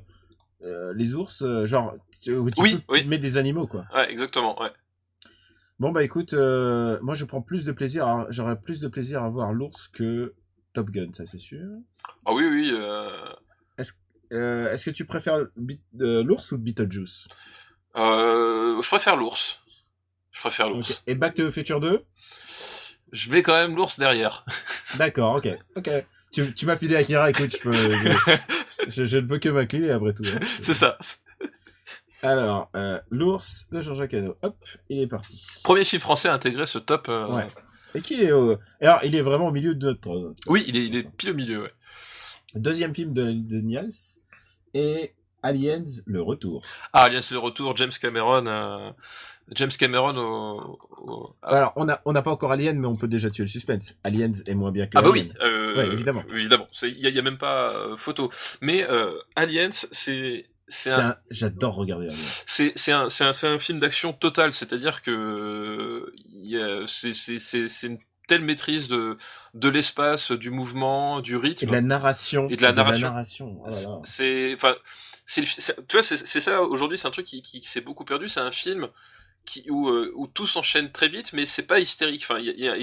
les 0.94 1.14
ours, 1.14 1.44
genre, 1.66 1.94
tu, 2.22 2.32
tu 2.34 2.38
Oui, 2.58 2.76
peux 2.76 2.82
oui. 2.90 3.00
filmer 3.00 3.18
des 3.18 3.38
animaux, 3.38 3.66
quoi. 3.68 3.86
Ouais, 3.94 4.12
exactement. 4.12 4.62
Ouais. 4.62 4.72
Bon, 5.80 5.92
bah 5.94 6.04
écoute, 6.04 6.34
moi, 6.34 7.14
je 7.16 7.24
prends 7.26 7.42
plus 7.42 7.64
de 7.64 7.72
plaisir, 7.72 8.06
à- 8.08 8.28
j'aurais 8.30 8.60
plus 8.60 8.82
de 8.82 8.88
plaisir 8.90 9.24
à 9.24 9.30
voir 9.30 9.54
l'ours 9.54 9.88
que 9.88 10.34
Top 10.74 10.90
Gun, 10.90 11.14
ça 11.14 11.26
c'est 11.26 11.40
sûr. 11.40 11.66
Ah 12.26 12.34
oui, 12.34 12.44
oui. 12.50 12.70
Euh, 12.74 13.30
Euh, 14.32 14.72
Est-ce 14.74 14.86
que 14.86 14.92
tu 14.92 15.06
préfères 15.06 15.36
euh, 15.38 16.24
l'ours 16.24 16.52
ou 16.52 16.58
Beetlejuice? 16.58 17.28
Euh, 17.96 18.82
je 18.82 18.88
préfère 18.88 19.16
l'ours. 19.16 19.62
Je 20.32 20.42
préfère 20.42 20.70
l'ours. 20.70 21.04
Et 21.08 21.16
Back 21.16 21.36
to 21.36 21.48
the 21.48 21.52
Future 21.52 21.80
2 21.80 22.04
Je 23.14 23.30
mets 23.32 23.42
quand 23.44 23.54
même 23.54 23.76
l'ours 23.76 23.98
derrière. 24.00 24.46
D'accord, 24.98 25.36
ok. 25.36 25.48
ok. 25.76 25.90
Tu, 26.32 26.54
tu 26.54 26.66
m'as 26.66 26.76
filé 26.76 26.98
Akira, 26.98 27.30
écoute, 27.30 27.56
je, 27.56 27.62
peux, 27.62 27.72
je, 27.72 28.90
je- 28.90 29.06
je 29.06 29.18
ne 29.18 29.26
peux 29.28 29.40
que 29.40 29.48
m'incliner 29.50 29.92
après 29.92 30.14
tout. 30.14 30.24
hein. 30.26 30.40
C'est 30.62 30.74
ça. 30.74 30.98
Alors, 32.22 32.70
euh, 32.76 33.00
l'ours 33.12 33.68
de 33.72 33.82
Jean-Jacques 33.82 34.14
Hano. 34.16 34.36
Hop, 34.42 34.58
il 34.90 35.00
est 35.00 35.08
parti. 35.08 35.46
Premier 35.64 35.86
film 35.86 36.02
français 36.02 36.28
à 36.28 36.34
intégrer 36.34 36.66
ce 36.66 36.80
top. 36.80 37.08
Ouais. 37.08 37.48
Et 37.94 38.02
qui 38.02 38.22
est 38.24 38.32
au... 38.34 38.56
Alors, 38.82 39.00
il 39.04 39.16
est 39.16 39.22
vraiment 39.22 39.48
au 39.48 39.52
milieu 39.52 39.76
de 39.76 39.86
notre... 39.88 40.34
Oui, 40.48 40.66
il 40.68 40.76
est, 40.76 40.86
il 40.88 40.96
est 40.98 41.10
pile 41.16 41.30
au 41.30 41.34
milieu. 41.36 41.62
Ouais. 41.64 41.72
Deuxième 42.56 42.94
film 42.96 43.14
de, 43.14 43.32
de 43.34 43.58
Niels. 43.62 43.92
Et 44.74 45.14
Aliens, 45.44 45.84
le 46.06 46.22
retour. 46.22 46.64
Ah, 46.92 47.06
Alliance 47.06 47.32
le 47.32 47.38
retour, 47.38 47.76
James 47.78 47.92
Cameron, 48.02 48.46
euh, 48.48 48.90
James 49.54 49.70
Cameron 49.78 50.18
au, 50.18 50.80
au- 51.08 51.36
ah, 51.44 51.50
Alors, 51.58 51.74
on 51.76 51.86
n'a 51.86 52.02
on 52.06 52.14
n'a 52.14 52.22
pas 52.24 52.32
encore 52.32 52.52
Alien, 52.52 52.80
mais 52.80 52.88
on 52.88 52.96
peut 52.96 53.08
déjà 53.08 53.30
tuer 53.30 53.44
le 53.44 53.48
suspense. 53.50 53.96
Aliens 54.04 54.32
est 54.48 54.56
moins 54.56 54.72
bien 54.72 54.88
que 54.88 54.98
ah 54.98 55.02
bah 55.04 55.10
Alien. 55.12 55.28
oui, 55.28 55.34
euh, 55.42 55.78
Ouais, 55.78 55.88
évidemment. 55.94 56.24
évidemment, 56.32 56.68
il 56.82 56.98
y, 57.00 57.06
a- 57.06 57.20
a 57.20 57.22
même 57.22 57.38
pas 57.38 57.74
euh, 57.76 57.96
photo. 57.96 58.32
Mais 58.62 58.90
euh, 58.90 59.12
Aliens, 59.36 59.70
c'est 59.72 60.48
c'est 60.68 60.90
un, 60.92 61.10
un- 61.10 61.16
J'adore 61.30 61.76
regarder 61.76 62.08
c'est 62.48 62.72
c'est 62.76 62.92
un 62.92 63.08
c'est 63.10 63.24
un 63.26 63.34
c'est 63.34 63.48
un 63.48 63.60
film 63.60 63.78
d'action 63.80 64.14
total, 64.14 64.52
c'est-à-dire 64.52 65.04
que 65.04 66.12
a- 66.58 66.86
c'est 66.88 67.14
c'est 67.14 67.38
c'est 67.68 67.88
une 67.88 68.00
telle 68.28 68.42
maîtrise 68.42 68.88
de 68.88 69.18
de 69.54 69.70
l'espace, 69.70 70.32
du 70.32 70.50
mouvement, 70.52 71.22
du 71.22 71.38
rythme. 71.38 71.66
Et 71.66 71.68
de 71.68 71.72
la 71.74 71.82
narration. 71.82 72.48
Et 72.50 72.56
de 72.56 72.62
la 72.62 72.72
narration. 72.74 73.62
Oh 73.64 73.68
là. 73.70 74.00
c'est 74.04 74.54
enfin 74.56 74.76
c'est 75.26 75.42
tu 75.88 75.94
vois 75.98 76.04
c'est 76.04 76.40
ça 76.40 76.62
aujourd'hui 76.62 76.98
c'est 76.98 77.08
un 77.08 77.12
truc 77.12 77.26
qui, 77.26 77.42
qui, 77.42 77.60
qui 77.62 77.68
s'est 77.68 77.82
beaucoup 77.82 78.06
perdu 78.06 78.28
c'est 78.28 78.42
un 78.42 78.52
film 78.52 78.88
qui 79.44 79.66
où 79.72 79.90
euh, 79.90 80.12
où 80.16 80.28
tout 80.28 80.46
s'enchaîne 80.46 80.92
très 80.92 81.08
vite 81.08 81.34
mais 81.34 81.46
c'est 81.48 81.66
pas 81.66 81.80
hystérique 81.80 82.22
enfin 82.24 82.40
y 82.40 82.68
a- 82.68 82.74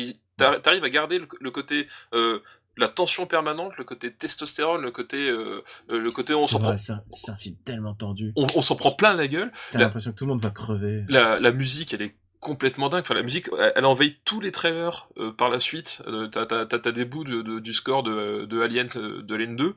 a- 0.44 0.58
t'arrives 0.58 0.82
à 0.82 0.90
garder 0.90 1.18
le, 1.20 1.28
le 1.40 1.50
côté 1.52 1.86
euh, 2.14 2.40
la 2.76 2.88
tension 2.88 3.26
permanente 3.26 3.76
le 3.78 3.84
côté 3.84 4.12
testostérone 4.12 4.82
le 4.82 4.90
côté 4.90 5.28
euh, 5.28 5.62
le 5.90 6.10
côté 6.10 6.34
on 6.34 6.48
s'en 6.48 6.58
prend 6.58 6.76
c'est 6.76 6.92
un, 7.30 7.36
film 7.36 7.54
tellement 7.64 7.94
tendu. 7.94 8.32
on, 8.34 8.46
on 8.56 8.62
s'en 8.62 8.74
prend 8.74 8.90
plein 8.92 9.14
la 9.14 9.28
gueule 9.28 9.52
T'as 9.70 9.78
l'impression 9.78 10.10
que 10.10 10.16
tout 10.16 10.24
le 10.24 10.30
monde 10.30 10.40
va 10.42 10.50
crever. 10.50 11.04
la, 11.08 11.38
la 11.38 11.52
musique 11.52 11.94
elle 11.94 12.02
est 12.02 12.16
complètement 12.42 12.88
dingue. 12.90 13.02
Enfin 13.02 13.14
la 13.14 13.22
musique 13.22 13.48
elle, 13.58 13.72
elle 13.76 13.84
envahit 13.86 14.18
tous 14.24 14.40
les 14.40 14.50
trailers 14.52 15.08
euh, 15.16 15.32
par 15.32 15.48
la 15.48 15.58
suite. 15.58 16.02
Euh, 16.06 16.26
t'as 16.28 16.44
t'as 16.44 16.66
t'as 16.66 16.78
t'as 16.80 16.92
des 16.92 17.04
bouts 17.06 17.24
de, 17.24 17.40
de- 17.40 17.60
du 17.60 17.72
score 17.72 18.02
de 18.02 18.44
de 18.44 18.60
Alien 18.60 18.88
euh, 18.96 19.22
de 19.22 19.34
Alien 19.34 19.56
2 19.56 19.74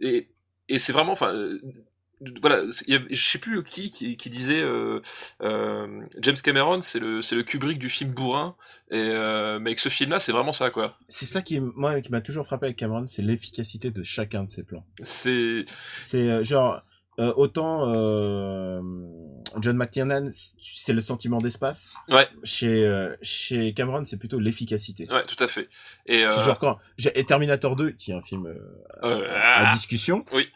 et 0.00 0.28
et 0.68 0.78
c'est 0.78 0.92
vraiment 0.92 1.12
enfin 1.12 1.34
euh, 1.34 1.60
voilà 2.40 2.62
y 2.86 2.94
a- 2.94 3.00
je 3.10 3.28
sais 3.28 3.38
plus 3.38 3.62
qui 3.62 3.90
qui, 3.90 4.16
qui 4.16 4.30
disait 4.30 4.62
euh, 4.62 5.00
euh, 5.42 6.00
James 6.20 6.36
Cameron 6.42 6.80
c'est 6.80 6.98
le 7.00 7.20
c'est 7.22 7.34
le 7.36 7.42
Kubrick 7.42 7.78
du 7.78 7.88
film 7.90 8.12
bourrin. 8.12 8.56
Et 8.90 8.96
euh, 8.98 9.58
mais 9.58 9.70
avec 9.70 9.80
ce 9.80 9.88
film 9.90 10.10
là 10.10 10.20
c'est 10.20 10.32
vraiment 10.32 10.52
ça 10.52 10.70
quoi. 10.70 10.96
C'est 11.08 11.26
ça 11.26 11.42
qui, 11.42 11.60
moi, 11.60 12.00
qui 12.00 12.10
m'a 12.12 12.20
toujours 12.22 12.46
frappé 12.46 12.66
avec 12.66 12.76
Cameron, 12.78 13.06
c'est 13.06 13.22
l'efficacité 13.22 13.90
de 13.90 14.02
chacun 14.04 14.44
de 14.44 14.50
ses 14.50 14.62
plans. 14.62 14.86
c'est 15.02 15.64
C'est 15.98 16.28
euh, 16.30 16.42
genre, 16.44 16.82
euh, 17.18 17.32
autant 17.36 17.90
euh, 17.92 18.80
John 19.60 19.76
McTiernan, 19.76 20.28
c'est 20.30 20.92
le 20.92 21.00
sentiment 21.00 21.38
d'espace. 21.38 21.92
Ouais. 22.08 22.28
Chez, 22.44 22.84
euh, 22.84 23.14
chez 23.22 23.72
Cameron, 23.74 24.04
c'est 24.04 24.18
plutôt 24.18 24.38
l'efficacité. 24.38 25.08
ouais 25.10 25.24
tout 25.26 25.42
à 25.42 25.48
fait 25.48 25.68
et 26.06 26.18
C'est 26.18 26.44
Genre 26.44 26.58
quand 26.58 26.78
j'ai 26.98 27.18
et 27.18 27.24
Terminator 27.24 27.76
2, 27.76 27.92
qui 27.92 28.10
est 28.10 28.14
un 28.14 28.22
film 28.22 28.54
à 29.02 29.68
ah, 29.68 29.72
discussion. 29.72 30.24
oui. 30.32 30.48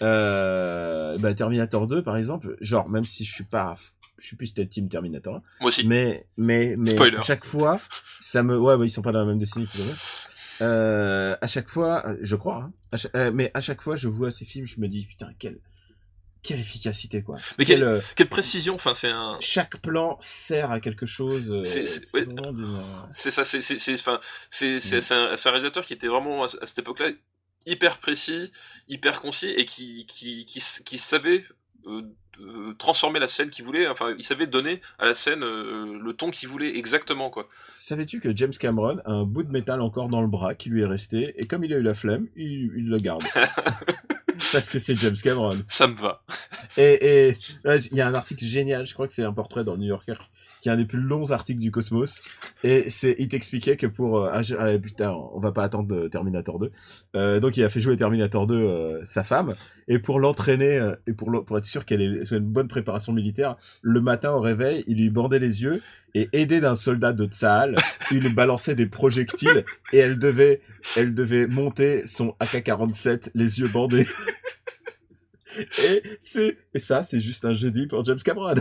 Bah, 0.00 1.34
Terminator 1.36 1.86
2, 1.86 2.02
par 2.02 2.16
exemple, 2.16 2.56
genre 2.60 2.88
même 2.88 3.04
si 3.04 3.24
je 3.24 3.32
suis 3.32 3.44
pas, 3.44 3.74
je 4.18 4.26
suis 4.26 4.36
plus 4.36 4.52
team 4.54 4.88
Terminator, 4.88 5.40
moi 5.60 5.68
aussi 5.68 5.86
mais 5.86 6.26
mais 6.36 6.76
mais 6.76 6.90
Spoiler. 6.90 7.18
à 7.18 7.22
chaque 7.22 7.44
fois, 7.44 7.78
ça 8.20 8.42
me, 8.42 8.58
ouais, 8.58 8.76
ils 8.86 8.90
sont 8.90 9.02
pas 9.02 9.12
dans 9.12 9.20
la 9.20 9.24
même 9.26 9.38
décennie. 9.38 9.66
tout 9.66 9.78
à. 9.78 10.28
Euh, 10.62 11.36
chaque 11.46 11.68
fois, 11.68 12.04
je 12.20 12.36
crois, 12.36 12.62
hein, 12.64 12.72
à 12.92 12.96
chaque- 12.96 13.14
euh, 13.16 13.30
mais 13.32 13.50
à 13.54 13.60
chaque 13.60 13.80
fois, 13.82 13.96
je 13.96 14.08
vois 14.08 14.30
ces 14.30 14.44
films, 14.44 14.66
je 14.66 14.80
me 14.80 14.88
dis 14.88 15.04
putain 15.06 15.30
quelle 15.38 15.58
quelle 16.44 16.60
efficacité 16.60 17.22
quoi. 17.22 17.38
Mais 17.58 17.64
Quelle, 17.64 17.82
euh, 17.82 18.00
quelle 18.16 18.28
précision 18.28 18.74
enfin 18.74 18.94
c'est 18.94 19.10
un 19.10 19.36
chaque 19.40 19.78
plan 19.78 20.16
sert 20.20 20.70
à 20.70 20.78
quelque 20.80 21.06
chose. 21.06 21.50
euh, 21.50 21.64
C'est- 21.64 22.14
ouais. 22.14 22.26
euh, 22.28 22.82
C'est 23.10 23.30
ça, 23.30 23.44
c'est 23.44 23.60
c'est 23.62 23.94
enfin 23.94 24.20
c'est 24.50 24.78
c'est 24.78 24.98
Mm. 24.98 25.00
c'est 25.00 25.14
un, 25.48 25.50
réalisateur 25.52 25.84
qui 25.84 25.94
était 25.94 26.06
vraiment 26.08 26.44
à, 26.44 26.46
à 26.60 26.66
cette 26.66 26.78
époque-là 26.78 27.10
hyper 27.66 27.98
précis, 27.98 28.52
hyper 28.88 29.20
concis 29.22 29.48
et 29.50 29.64
qui 29.64 30.06
qui 30.06 30.44
qui, 30.44 30.62
qui 30.84 30.98
savait 30.98 31.44
euh, 31.86 32.02
euh, 32.40 32.74
transformer 32.78 33.20
la 33.20 33.28
scène 33.28 33.50
qu'il 33.50 33.64
voulait. 33.64 33.86
Enfin, 33.86 34.14
il 34.18 34.24
savait 34.24 34.46
donner 34.46 34.80
à 34.98 35.06
la 35.06 35.14
scène 35.14 35.42
euh, 35.42 35.98
le 36.02 36.12
ton 36.12 36.30
qu'il 36.30 36.48
voulait 36.48 36.76
exactement, 36.76 37.30
quoi. 37.30 37.48
Savais-tu 37.74 38.20
que 38.20 38.34
James 38.36 38.52
Cameron 38.58 38.98
a 39.04 39.12
un 39.12 39.24
bout 39.24 39.42
de 39.42 39.50
métal 39.50 39.80
encore 39.80 40.08
dans 40.08 40.20
le 40.20 40.28
bras 40.28 40.54
qui 40.54 40.70
lui 40.70 40.82
est 40.82 40.86
resté, 40.86 41.34
et 41.36 41.46
comme 41.46 41.64
il 41.64 41.72
a 41.72 41.78
eu 41.78 41.82
la 41.82 41.94
flemme, 41.94 42.26
il, 42.36 42.72
il 42.76 42.88
le 42.88 42.96
garde. 42.98 43.24
Parce 44.52 44.68
que 44.68 44.78
c'est 44.78 44.96
James 44.96 45.16
Cameron. 45.22 45.56
Ça 45.66 45.86
me 45.86 45.94
va. 45.94 46.22
Et 46.76 47.36
il 47.64 47.96
y 47.96 48.00
a 48.00 48.08
un 48.08 48.14
article 48.14 48.44
génial, 48.44 48.86
je 48.86 48.94
crois 48.94 49.06
que 49.06 49.12
c'est 49.12 49.22
un 49.22 49.32
portrait 49.32 49.64
dans 49.64 49.72
le 49.72 49.78
New 49.78 49.88
Yorker, 49.88 50.16
qui 50.60 50.68
est 50.68 50.72
un 50.72 50.76
des 50.76 50.84
plus 50.84 51.00
longs 51.00 51.30
articles 51.30 51.60
du 51.60 51.70
Cosmos. 51.70 52.22
Et 52.62 52.88
c'est, 52.90 53.16
il 53.18 53.28
t'expliquait 53.28 53.76
que 53.76 53.86
pour, 53.86 54.18
euh, 54.18 54.30
ah, 54.32 54.78
putain, 54.78 55.10
on 55.10 55.38
va 55.38 55.52
pas 55.52 55.62
attendre 55.62 56.08
Terminator 56.08 56.58
2. 56.58 56.72
Euh, 57.16 57.40
donc 57.40 57.56
il 57.56 57.64
a 57.64 57.68
fait 57.68 57.80
jouer 57.80 57.96
Terminator 57.96 58.46
2 58.46 58.54
euh, 58.54 59.00
sa 59.04 59.24
femme, 59.24 59.50
et 59.88 59.98
pour 59.98 60.18
l'entraîner 60.18 60.92
et 61.06 61.12
pour, 61.12 61.44
pour 61.44 61.58
être 61.58 61.64
sûr 61.64 61.84
qu'elle 61.84 62.23
soit 62.26 62.38
une 62.38 62.44
bonne 62.44 62.68
préparation 62.68 63.12
militaire, 63.12 63.56
le 63.82 64.00
matin 64.00 64.32
au 64.32 64.40
réveil, 64.40 64.84
il 64.86 64.96
lui 64.96 65.10
bandait 65.10 65.38
les 65.38 65.62
yeux 65.62 65.82
et 66.14 66.28
aidé 66.32 66.60
d'un 66.60 66.74
soldat 66.74 67.12
de 67.12 67.26
Tsahal, 67.26 67.76
il 68.10 68.20
lui 68.20 68.34
balançait 68.34 68.74
des 68.74 68.86
projectiles 68.86 69.64
et 69.92 69.98
elle 69.98 70.18
devait, 70.18 70.60
elle 70.96 71.14
devait 71.14 71.46
monter 71.46 72.06
son 72.06 72.34
AK-47 72.40 73.30
les 73.34 73.60
yeux 73.60 73.68
bandés. 73.68 74.06
Et 75.78 76.02
c'est 76.20 76.56
et 76.74 76.78
ça 76.78 77.02
c'est 77.02 77.20
juste 77.20 77.44
un 77.44 77.52
jeudi 77.52 77.86
pour 77.86 78.04
James 78.04 78.18
Cameron. 78.18 78.54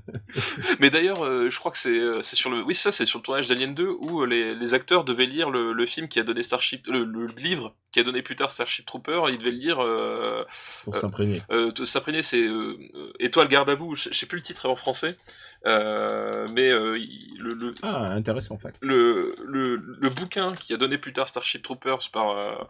Mais 0.80 0.90
d'ailleurs, 0.90 1.22
euh, 1.24 1.48
je 1.50 1.58
crois 1.58 1.70
que 1.70 1.78
c'est 1.78 1.98
euh, 1.98 2.22
c'est 2.22 2.36
sur 2.36 2.50
le 2.50 2.62
oui 2.62 2.74
ça 2.74 2.92
c'est 2.92 3.06
sur 3.06 3.20
le 3.20 3.22
tournage 3.22 3.48
d'Alien 3.48 3.74
2 3.74 3.88
où 4.00 4.22
euh, 4.22 4.26
les, 4.26 4.54
les 4.54 4.74
acteurs 4.74 5.04
devaient 5.04 5.26
lire 5.26 5.50
le, 5.50 5.72
le 5.72 5.86
film 5.86 6.08
qui 6.08 6.18
a 6.18 6.24
donné 6.24 6.42
Starship 6.42 6.86
le, 6.88 7.04
le 7.04 7.26
livre 7.26 7.74
qui 7.94 8.00
a 8.00 8.02
donné 8.02 8.22
plus 8.22 8.34
tard 8.34 8.50
Starship 8.50 8.84
Trooper, 8.84 9.22
ils 9.30 9.38
devaient 9.38 9.52
le 9.52 9.56
lire 9.56 9.80
euh, 9.80 10.44
pour 10.82 10.96
Euh, 10.96 11.00
s'imprégner. 11.00 11.40
euh, 11.52 11.70
s'imprégner 11.86 12.24
c'est 12.24 12.42
euh, 12.44 12.76
Étoile 13.20 13.46
garde 13.46 13.70
à 13.70 13.76
vous, 13.76 13.94
je 13.94 14.12
sais 14.12 14.26
plus 14.26 14.38
le 14.38 14.42
titre 14.42 14.68
en 14.68 14.74
français. 14.74 15.16
Mais 15.64 16.68
il- 16.98 17.36
le, 17.38 17.54
le, 17.54 17.68
Ah 17.82 18.06
intéressant 18.12 18.58
fact. 18.58 18.76
le, 18.80 19.36
le, 19.46 19.76
le 19.76 20.10
bouquin 20.10 20.52
qui 20.54 20.74
a 20.74 20.76
donné 20.76 20.98
plus 20.98 21.12
tard 21.12 21.28
Starship 21.28 21.62
Troopers 21.62 22.10
par, 22.12 22.66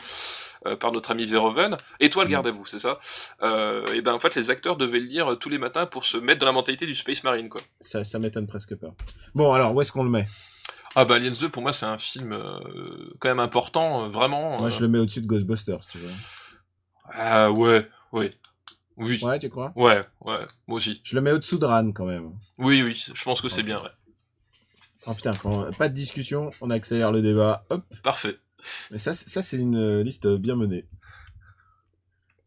par 0.79 0.93
notre 0.93 1.11
ami 1.13 1.25
Verhoeven, 1.27 1.77
Étoile 2.01 2.27
Mm. 2.27 2.31
garde 2.31 2.47
à 2.47 2.51
vous, 2.51 2.67
c'est 2.67 2.79
ça 2.81 2.99
Et 3.95 4.03
ben 4.03 4.13
en 4.13 4.19
fait 4.19 4.35
les 4.35 4.51
acteurs 4.51 4.77
devaient 4.77 5.01
le 5.01 5.07
lire 5.07 5.39
tous 5.41 5.49
les 5.49 5.59
matins 5.59 5.87
pour 5.87 6.05
se 6.05 6.19
mettre 6.19 6.41
dans 6.41 6.47
la 6.47 6.53
mentalité 6.53 6.85
du 6.87 6.95
Space 6.95 7.25
Marine 7.25 7.49
quoi. 7.49 7.63
Ça 7.81 8.05
ça 8.05 8.19
m'étonne 8.19 8.47
presque 8.47 8.75
pas. 8.75 8.93
Bon 9.35 9.53
alors 9.55 9.75
où 9.75 9.81
est-ce 9.81 9.91
qu'on 9.93 10.05
le 10.05 10.11
met? 10.11 10.27
Ah 10.97 11.05
bah 11.05 11.17
Aliens 11.17 11.33
2 11.41 11.49
pour 11.49 11.63
moi 11.63 11.73
c'est 11.73 11.87
un 11.87 11.99
film 11.99 12.33
euh, 12.33 12.61
quand 13.19 13.29
même 13.29 13.41
important, 13.41 14.05
euh, 14.05 14.09
vraiment. 14.09 14.57
Moi 14.59 14.67
euh. 14.67 14.71
je 14.71 14.81
le 14.81 14.89
mets 14.89 14.99
au-dessus 14.99 15.23
de 15.23 15.27
Ghostbusters, 15.27 15.85
tu 15.91 15.99
vois. 15.99 16.11
Ah 17.13 17.51
ouais, 17.51 17.89
ouais. 18.13 18.31
Oui. 18.97 19.19
Ouais, 19.23 19.39
tu 19.41 19.49
crois? 19.49 19.73
Ouais, 19.75 20.01
ouais, 20.21 20.47
moi 20.69 20.77
aussi. 20.77 21.01
Je 21.03 21.17
le 21.17 21.21
mets 21.21 21.33
au-dessous 21.33 21.59
de 21.59 21.67
Ran 21.67 21.91
quand 21.93 22.07
même. 22.07 22.33
Oui, 22.59 22.83
oui, 22.83 22.95
je 23.13 23.25
pense 23.25 23.41
que 23.41 23.49
c'est 23.49 23.65
bien, 23.65 23.83
ouais. 23.83 23.91
Oh 25.07 25.15
putain, 25.15 25.33
quand... 25.33 25.71
pas 25.77 25.89
de 25.89 25.95
discussion, 25.95 26.51
on 26.61 26.71
accélère 26.71 27.11
le 27.13 27.21
débat. 27.21 27.65
Hop. 27.71 27.85
Parfait. 28.03 28.39
Mais 28.93 28.99
ça, 28.99 29.13
c'est- 29.13 29.29
ça 29.29 29.43
c'est 29.43 29.59
une 29.59 29.77
euh, 29.77 30.03
liste 30.03 30.27
bien 30.29 30.55
menée. 30.55 30.87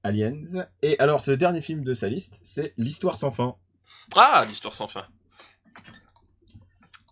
Aliens. 0.03 0.39
Et 0.81 0.97
alors, 0.99 1.21
c'est 1.21 1.31
le 1.31 1.37
dernier 1.37 1.61
film 1.61 1.83
de 1.83 1.93
sa 1.93 2.07
liste, 2.07 2.39
c'est 2.41 2.73
L'Histoire 2.77 3.17
sans 3.17 3.31
fin. 3.31 3.55
Ah, 4.15 4.45
l'histoire 4.47 4.73
sans 4.73 4.87
fin. 4.87 5.05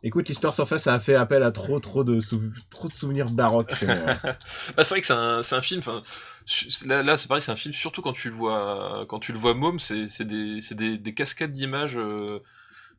Écoute, 0.06 0.30
L'Histoire 0.30 0.54
sans 0.54 0.68
fin, 0.68 0.78
ça 0.78 0.94
a 0.94 1.00
fait 1.00 1.16
appel 1.16 1.42
à 1.42 1.52
trop, 1.52 1.80
trop 1.80 2.04
de, 2.04 2.20
sou- 2.20 2.54
trop 2.70 2.88
de 2.88 2.94
souvenirs 2.94 3.32
baroques. 3.32 3.74
Bah, 4.78 4.84
c'est 4.84 4.94
vrai 4.94 5.02
que 5.02 5.08
c'est 5.08 5.56
un, 5.56 5.62
film. 5.62 5.82
Là, 6.86 7.02
là 7.02 7.18
c'est 7.18 7.28
pareil, 7.28 7.42
c'est 7.42 7.52
un 7.52 7.56
film. 7.56 7.74
Surtout 7.74 8.04
quand 8.04 8.14
tu 8.14 8.30
le 8.30 8.36
vois, 8.36 9.06
quand 9.10 9.20
tu 9.20 9.32
le 9.32 9.40
vois 9.40 9.56
môme, 9.56 9.80
c'est, 9.80 10.22
des, 10.22 10.62
c'est 10.62 10.76
des, 10.76 11.00
des 11.00 11.14
cascades 11.16 11.52
d'images 11.52 11.98
euh, 11.98 12.40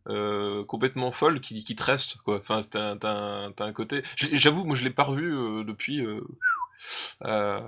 euh, 0.08 0.64
complètement 0.64 1.12
folles 1.12 1.40
qui, 1.40 1.62
qui 1.62 1.76
te 1.76 1.84
restent, 1.84 2.16
quoi. 2.16 2.38
Enfin, 2.38 2.60
t'as, 2.68 2.96
un- 3.58 3.72
côté. 3.72 4.02
J'avoue, 4.16 4.64
moi, 4.64 4.74
je 4.74 4.82
l'ai 4.82 4.90
pas 4.90 5.04
revu 5.04 5.32
euh, 5.32 5.62
depuis. 5.62 6.04
Euh, 6.04 6.20
euh, 7.24 7.60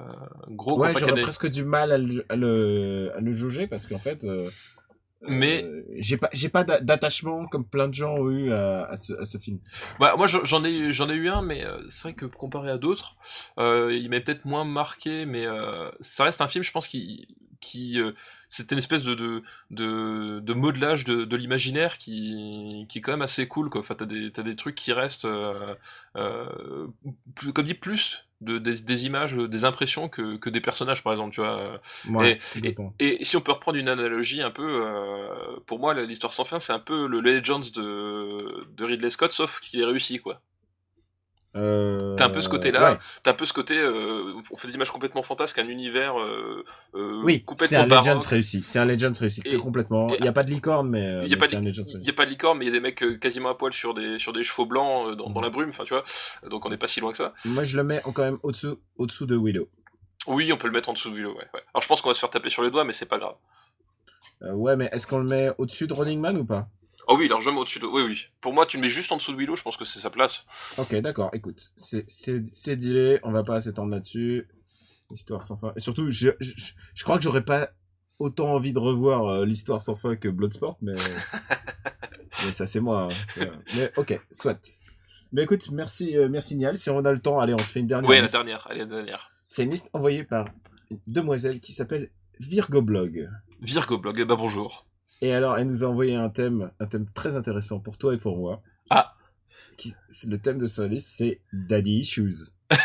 gros, 0.48 0.80
ouais, 0.80 0.94
j'aurais 0.98 1.22
presque 1.22 1.46
du 1.46 1.64
mal 1.64 1.92
à 1.92 1.98
le, 1.98 2.26
à 2.28 2.34
le, 2.34 3.12
à 3.16 3.20
le 3.20 3.32
jauger 3.34 3.68
parce 3.68 3.86
qu'en 3.86 4.00
fait, 4.00 4.26
Mais- 5.22 5.64
euh, 5.64 5.84
j'ai 5.98 6.16
pas, 6.16 6.28
j'ai 6.32 6.48
pas 6.48 6.62
d'a- 6.64 6.80
d'attachement 6.80 7.46
comme 7.48 7.64
plein 7.66 7.88
de 7.88 7.94
gens 7.94 8.14
ont 8.14 8.30
eu 8.30 8.52
à, 8.52 8.84
à 8.84 8.96
ce, 8.96 9.12
à 9.20 9.24
ce 9.24 9.36
film. 9.38 9.58
Bah, 9.98 10.14
moi 10.16 10.26
j'en 10.26 10.64
ai 10.64 10.92
j'en 10.92 11.10
ai 11.10 11.14
eu 11.14 11.28
un 11.28 11.42
mais 11.42 11.64
euh, 11.64 11.76
c'est 11.88 12.02
vrai 12.08 12.14
que 12.14 12.24
comparé 12.26 12.70
à 12.70 12.78
d'autres 12.78 13.16
euh, 13.58 13.92
il 13.92 14.08
m'a 14.10 14.20
peut-être 14.20 14.44
moins 14.44 14.64
marqué 14.64 15.26
mais 15.26 15.44
euh, 15.46 15.90
ça 16.00 16.22
reste 16.24 16.40
un 16.40 16.46
film 16.48 16.62
je 16.62 16.70
pense 16.70 16.86
qui 16.86 17.26
qui 17.60 17.98
c'était 18.46 18.76
une 18.76 18.78
espèce 18.78 19.02
de 19.02 19.14
de 19.14 19.42
de, 19.72 20.38
de 20.38 20.52
modelage 20.54 21.02
de, 21.02 21.24
de 21.24 21.36
l'imaginaire 21.36 21.98
qui 21.98 22.86
qui 22.88 22.98
est 22.98 23.00
quand 23.02 23.10
même 23.10 23.22
assez 23.22 23.48
cool 23.48 23.70
quoi 23.70 23.80
enfin 23.80 23.96
t'as 23.96 24.06
des 24.06 24.30
t'as 24.30 24.44
des 24.44 24.54
trucs 24.54 24.76
qui 24.76 24.92
restent 24.92 25.26
comme 27.54 27.64
dit 27.64 27.74
plus 27.74 28.27
de 28.40 28.58
des, 28.58 28.80
des 28.82 29.06
images 29.06 29.34
des 29.34 29.64
impressions 29.64 30.08
que 30.08 30.36
que 30.36 30.50
des 30.50 30.60
personnages 30.60 31.02
par 31.02 31.12
exemple 31.12 31.34
tu 31.34 31.40
vois 31.40 31.80
Ouais, 32.20 32.38
Et- 33.00 33.20
et 33.20 33.24
si 33.24 33.36
on 33.36 33.40
peut 33.40 33.52
reprendre 33.52 33.78
une 33.78 33.88
analogie 33.88 34.42
un 34.42 34.50
peu, 34.50 34.82
euh, 34.86 35.60
pour 35.66 35.78
moi, 35.78 35.94
l'histoire 35.94 36.32
sans 36.32 36.44
fin, 36.44 36.60
c'est 36.60 36.72
un 36.72 36.78
peu 36.80 37.06
le 37.06 37.20
Legends 37.20 37.60
de, 37.60 38.66
de 38.76 38.84
Ridley 38.84 39.10
Scott, 39.10 39.32
sauf 39.32 39.60
qu'il 39.60 39.80
est 39.80 39.84
réussi, 39.84 40.18
quoi. 40.20 40.42
Euh, 41.56 42.14
T'as 42.16 42.26
un 42.26 42.30
peu 42.30 42.40
ce 42.42 42.48
côté-là. 42.48 42.92
ouais. 42.92 42.98
T'as 43.22 43.30
un 43.30 43.34
peu 43.34 43.46
ce 43.46 43.52
côté, 43.54 43.76
euh, 43.78 44.34
on 44.52 44.56
fait 44.56 44.68
des 44.68 44.74
images 44.74 44.90
complètement 44.90 45.22
fantasques, 45.22 45.58
un 45.58 45.66
univers 45.66 46.18
euh, 46.20 46.62
euh, 46.94 47.22
Oui, 47.24 47.38
c'est 47.38 47.44
complètement 47.44 47.78
un 47.80 47.86
Legends 47.86 48.18
réussi. 48.18 48.62
C'est 48.62 48.78
un 48.78 48.84
Legends 48.84 49.12
réussi. 49.18 49.40
Et- 49.46 49.56
complètement. 49.56 50.08
Il 50.18 50.24
y 50.24 50.28
a 50.28 50.32
pas 50.32 50.42
de 50.44 50.50
licorne, 50.50 50.90
mais, 50.90 51.20
Il 51.24 51.28
y 51.30 51.34
a 51.34 51.36
pas 51.38 51.46
c'est 51.48 51.56
de- 51.56 51.60
un 51.60 51.64
Legends 51.64 51.82
Il 51.86 51.92
réussi. 51.94 52.06
y 52.06 52.10
a 52.10 52.12
pas 52.12 52.26
de 52.26 52.30
licorne, 52.30 52.58
mais 52.58 52.66
il 52.66 52.68
y 52.68 52.70
a 52.70 52.74
des 52.74 52.80
mecs 52.80 53.02
euh, 53.02 53.16
quasiment 53.16 53.48
à 53.48 53.54
poil 53.54 53.72
sur 53.72 53.94
des 53.94 54.18
sur 54.18 54.32
des 54.34 54.44
chevaux 54.44 54.66
blancs 54.66 55.16
dans, 55.16 55.30
dans 55.30 55.40
la 55.40 55.48
brume, 55.50 55.70
enfin 55.70 55.84
tu 55.84 55.94
vois. 55.94 56.04
Donc 56.50 56.66
on 56.66 56.68
n'est 56.68 56.76
pas 56.76 56.86
si 56.86 57.00
loin 57.00 57.12
que 57.12 57.18
ça. 57.18 57.32
Moi, 57.46 57.64
je 57.64 57.76
le 57.76 57.82
mets 57.82 58.02
quand 58.14 58.22
même 58.22 58.38
au-dessous, 58.42 58.78
au-dessous 58.98 59.26
de 59.26 59.36
Willow. 59.36 59.68
Oui, 60.26 60.52
on 60.52 60.58
peut 60.58 60.66
le 60.68 60.74
mettre 60.74 60.90
en 60.90 60.92
dessous 60.92 61.08
de 61.10 61.14
Willow. 61.16 61.30
Ouais, 61.32 61.46
ouais. 61.54 61.62
Alors 61.72 61.82
je 61.82 61.88
pense 61.88 62.02
qu'on 62.02 62.10
va 62.10 62.14
se 62.14 62.20
faire 62.20 62.30
taper 62.30 62.50
sur 62.50 62.62
les 62.62 62.70
doigts, 62.70 62.84
mais 62.84 62.92
c'est 62.92 63.06
pas 63.06 63.18
grave. 63.18 63.36
Ouais, 64.42 64.76
mais 64.76 64.88
est-ce 64.92 65.06
qu'on 65.06 65.18
le 65.18 65.24
met 65.28 65.50
au-dessus 65.58 65.86
de 65.86 65.94
Running 65.94 66.20
Man 66.20 66.36
ou 66.36 66.44
pas? 66.44 66.68
Oh 67.10 67.16
oui, 67.16 67.26
largement 67.28 67.60
au-dessus 67.60 67.78
de. 67.78 67.86
Oui, 67.86 68.02
oui. 68.06 68.26
Pour 68.40 68.52
moi, 68.52 68.66
tu 68.66 68.76
le 68.76 68.82
mets 68.82 68.88
juste 68.88 69.10
en 69.12 69.16
dessous 69.16 69.32
de 69.32 69.38
Willow. 69.38 69.56
Je 69.56 69.62
pense 69.62 69.76
que 69.78 69.84
c'est 69.84 69.98
sa 69.98 70.10
place. 70.10 70.44
Ok, 70.76 70.94
d'accord. 70.96 71.30
Écoute, 71.32 71.72
c'est 71.76 72.76
dealé. 72.76 73.18
On 73.22 73.30
va 73.30 73.42
pas 73.42 73.60
s'étendre 73.60 73.90
là-dessus. 73.92 74.46
Histoire 75.10 75.42
sans 75.42 75.56
fin. 75.56 75.72
Et 75.74 75.80
surtout, 75.80 76.10
je 76.10 76.30
je, 76.38 76.50
je- 76.56 76.72
je 76.94 77.02
crois 77.04 77.16
que 77.16 77.24
j'aurais 77.24 77.44
pas 77.44 77.70
autant 78.18 78.52
envie 78.52 78.74
de 78.74 78.78
revoir 78.78 79.26
euh, 79.26 79.46
l'histoire 79.46 79.80
sans 79.80 79.94
fin 79.94 80.16
que 80.16 80.28
Bloodsport, 80.28 80.76
mais 80.82 80.94
mais 82.44 82.52
ça 82.52 82.66
c'est 82.66 82.80
moi. 82.80 83.04
hein. 83.10 83.14
Voilà. 83.36 83.52
Mais 83.76 83.90
ok, 83.96 84.20
soit. 84.30 84.80
Mais 85.32 85.44
écoute, 85.44 85.70
merci 85.70 86.16
euh, 86.16 86.28
merci 86.28 86.56
Nial. 86.56 86.76
Si 86.76 86.90
on 86.90 87.04
a 87.04 87.12
le 87.12 87.20
temps, 87.20 87.38
allez, 87.40 87.54
on 87.54 87.58
se 87.58 87.72
fait 87.72 87.80
une 87.80 87.86
dernière. 87.86 88.08
Oui, 88.10 88.16
la 88.16 88.22
liste. 88.22 88.34
dernière. 88.34 88.66
Allez, 88.70 88.80
la 88.80 88.86
dernière. 88.86 89.30
C'est 89.48 89.64
une 89.64 89.70
liste 89.70 89.88
envoyée 89.94 90.24
par 90.24 90.46
une 90.90 90.98
demoiselle 91.06 91.60
qui 91.60 91.72
s'appelle 91.72 92.10
Virgo 92.38 92.82
Blog. 92.82 93.30
Virgo 93.62 93.98
Blog. 93.98 94.18
Eh 94.20 94.24
ben 94.26 94.34
bonjour. 94.36 94.86
Et 95.20 95.32
alors, 95.32 95.58
elle 95.58 95.66
nous 95.66 95.84
a 95.84 95.86
envoyé 95.88 96.14
un 96.14 96.28
thème, 96.28 96.70
un 96.78 96.86
thème 96.86 97.06
très 97.12 97.34
intéressant 97.36 97.80
pour 97.80 97.98
toi 97.98 98.14
et 98.14 98.18
pour 98.18 98.36
moi. 98.36 98.62
Ah. 98.90 99.14
Qui, 99.76 99.94
le 100.28 100.38
thème 100.38 100.58
de 100.58 100.66
sa 100.66 100.86
liste, 100.86 101.08
c'est 101.10 101.40
Daddy 101.52 101.98
Issues. 101.98 102.52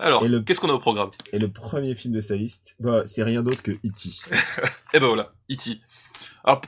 Alors, 0.00 0.24
Et 0.26 0.44
qu'est-ce 0.44 0.60
qu'on 0.60 0.68
a 0.70 0.74
au 0.74 0.78
programme? 0.78 1.10
Et 1.32 1.38
le 1.38 1.50
premier 1.50 1.94
film 1.94 2.12
de 2.14 2.20
sa 2.20 2.34
liste, 2.34 2.76
bah, 2.80 3.02
c'est 3.06 3.22
rien 3.22 3.42
d'autre 3.42 3.62
que 3.62 3.70
E.T. 3.72 4.10
Eh 4.94 5.00
ben 5.00 5.06
voilà, 5.06 5.32
E.T. 5.50 5.80
Alors, 6.44 6.60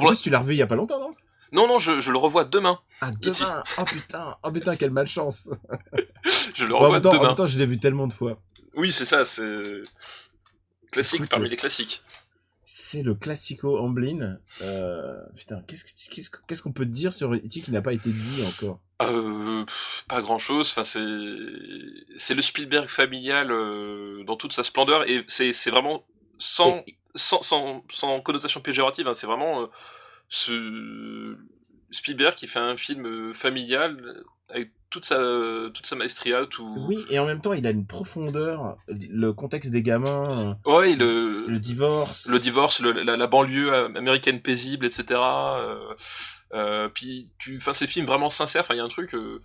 la... 0.00 0.14
tu 0.14 0.30
l'as 0.30 0.40
revu 0.40 0.54
il 0.54 0.58
y 0.58 0.62
a 0.62 0.66
pas 0.66 0.76
longtemps, 0.76 1.00
non? 1.00 1.14
Non, 1.52 1.68
non, 1.68 1.78
je, 1.78 2.00
je 2.00 2.10
le 2.10 2.18
revois 2.18 2.44
demain. 2.44 2.78
Ah, 3.00 3.10
E.T.. 3.10 3.30
demain 3.44 3.62
Oh 3.78 3.84
putain 3.84 4.36
Oh 4.42 4.50
putain, 4.50 4.76
quelle 4.76 4.90
malchance 4.90 5.50
Je 6.54 6.64
le 6.64 6.70
Bon, 6.70 6.76
en, 6.76 6.78
revois 6.80 6.92
même 6.94 7.02
temps, 7.02 7.10
en 7.10 7.12
demain. 7.14 7.26
même 7.28 7.34
temps, 7.36 7.46
je 7.46 7.58
l'ai 7.58 7.66
vu 7.66 7.78
tellement 7.78 8.06
de 8.06 8.12
fois. 8.12 8.38
Oui, 8.74 8.90
c'est 8.90 9.04
ça, 9.04 9.24
c'est... 9.24 9.62
Classique 10.92 11.20
Écoute, 11.20 11.30
parmi 11.30 11.48
les 11.48 11.56
classiques. 11.56 12.02
C'est 12.64 13.02
le 13.02 13.14
classico 13.14 13.78
Amblin. 13.78 14.38
Euh, 14.62 15.20
putain, 15.36 15.62
qu'est-ce 15.66 15.84
que 15.84 15.90
tu- 15.90 16.08
qu'est-ce 16.10 16.30
que- 16.30 16.38
qu'est-ce 16.46 16.62
qu'on 16.62 16.72
peut 16.72 16.86
dire 16.86 17.12
sur 17.12 17.34
E.T. 17.34 17.60
qui 17.62 17.70
n'a 17.72 17.82
pas 17.82 17.92
été 17.92 18.08
dit 18.08 18.44
encore? 18.46 18.78
Euh, 19.02 19.64
pas 20.08 20.22
grand-chose. 20.22 20.70
Enfin, 20.70 20.84
c'est... 20.84 21.00
Le 21.00 22.40
Spielberg 22.40 22.88
familial 22.88 23.50
euh, 23.50 24.22
dans 24.24 24.36
toute 24.36 24.52
sa 24.52 24.62
splendeur. 24.64 25.08
Et 25.10 25.24
c'est, 25.28 25.52
vraiment 25.70 26.06
sans, 26.38 26.82
sans, 27.14 27.42
sans, 27.42 27.84
sans 27.90 28.20
connotation 28.20 28.60
péjorative. 28.60 29.08
hein, 29.08 29.14
c'est 29.14 29.26
vraiment 29.26 29.68
ce... 30.28 31.36
Spielberg 31.90 32.34
qui 32.34 32.46
fait 32.46 32.58
un 32.58 32.76
film 32.78 33.34
familial 33.34 34.22
avec 34.52 34.70
toute 34.90 35.04
sa, 35.06 35.16
toute 35.72 35.86
sa 35.86 35.96
maestria, 35.96 36.44
tout... 36.46 36.68
Oui, 36.86 37.04
et 37.08 37.18
en 37.18 37.26
même 37.26 37.40
temps, 37.40 37.54
il 37.54 37.66
a 37.66 37.70
une 37.70 37.86
profondeur, 37.86 38.76
le 38.88 39.32
contexte 39.32 39.70
des 39.70 39.82
gamins, 39.82 40.58
Ouais, 40.66 40.94
le, 40.94 41.46
le 41.46 41.58
divorce. 41.58 42.26
le 42.28 42.38
divorce, 42.38 42.80
le- 42.80 42.92
la, 42.92 43.16
la 43.16 43.26
banlieue 43.26 43.72
euh, 43.72 43.86
américaine 43.94 44.40
paisible, 44.42 44.84
etc. 44.84 45.04
Euh, 45.20 45.94
euh, 46.54 46.88
puis, 46.92 47.30
tu, 47.38 47.56
enfin, 47.56 47.72
ces 47.72 47.86
films 47.86 48.04
vraiment 48.06 48.28
sincères. 48.28 48.60
Enfin, 48.62 48.74
il 48.74 48.78
y 48.78 48.80
a 48.80 48.84
un 48.84 48.88
truc. 48.88 49.14
euh, 49.14 49.40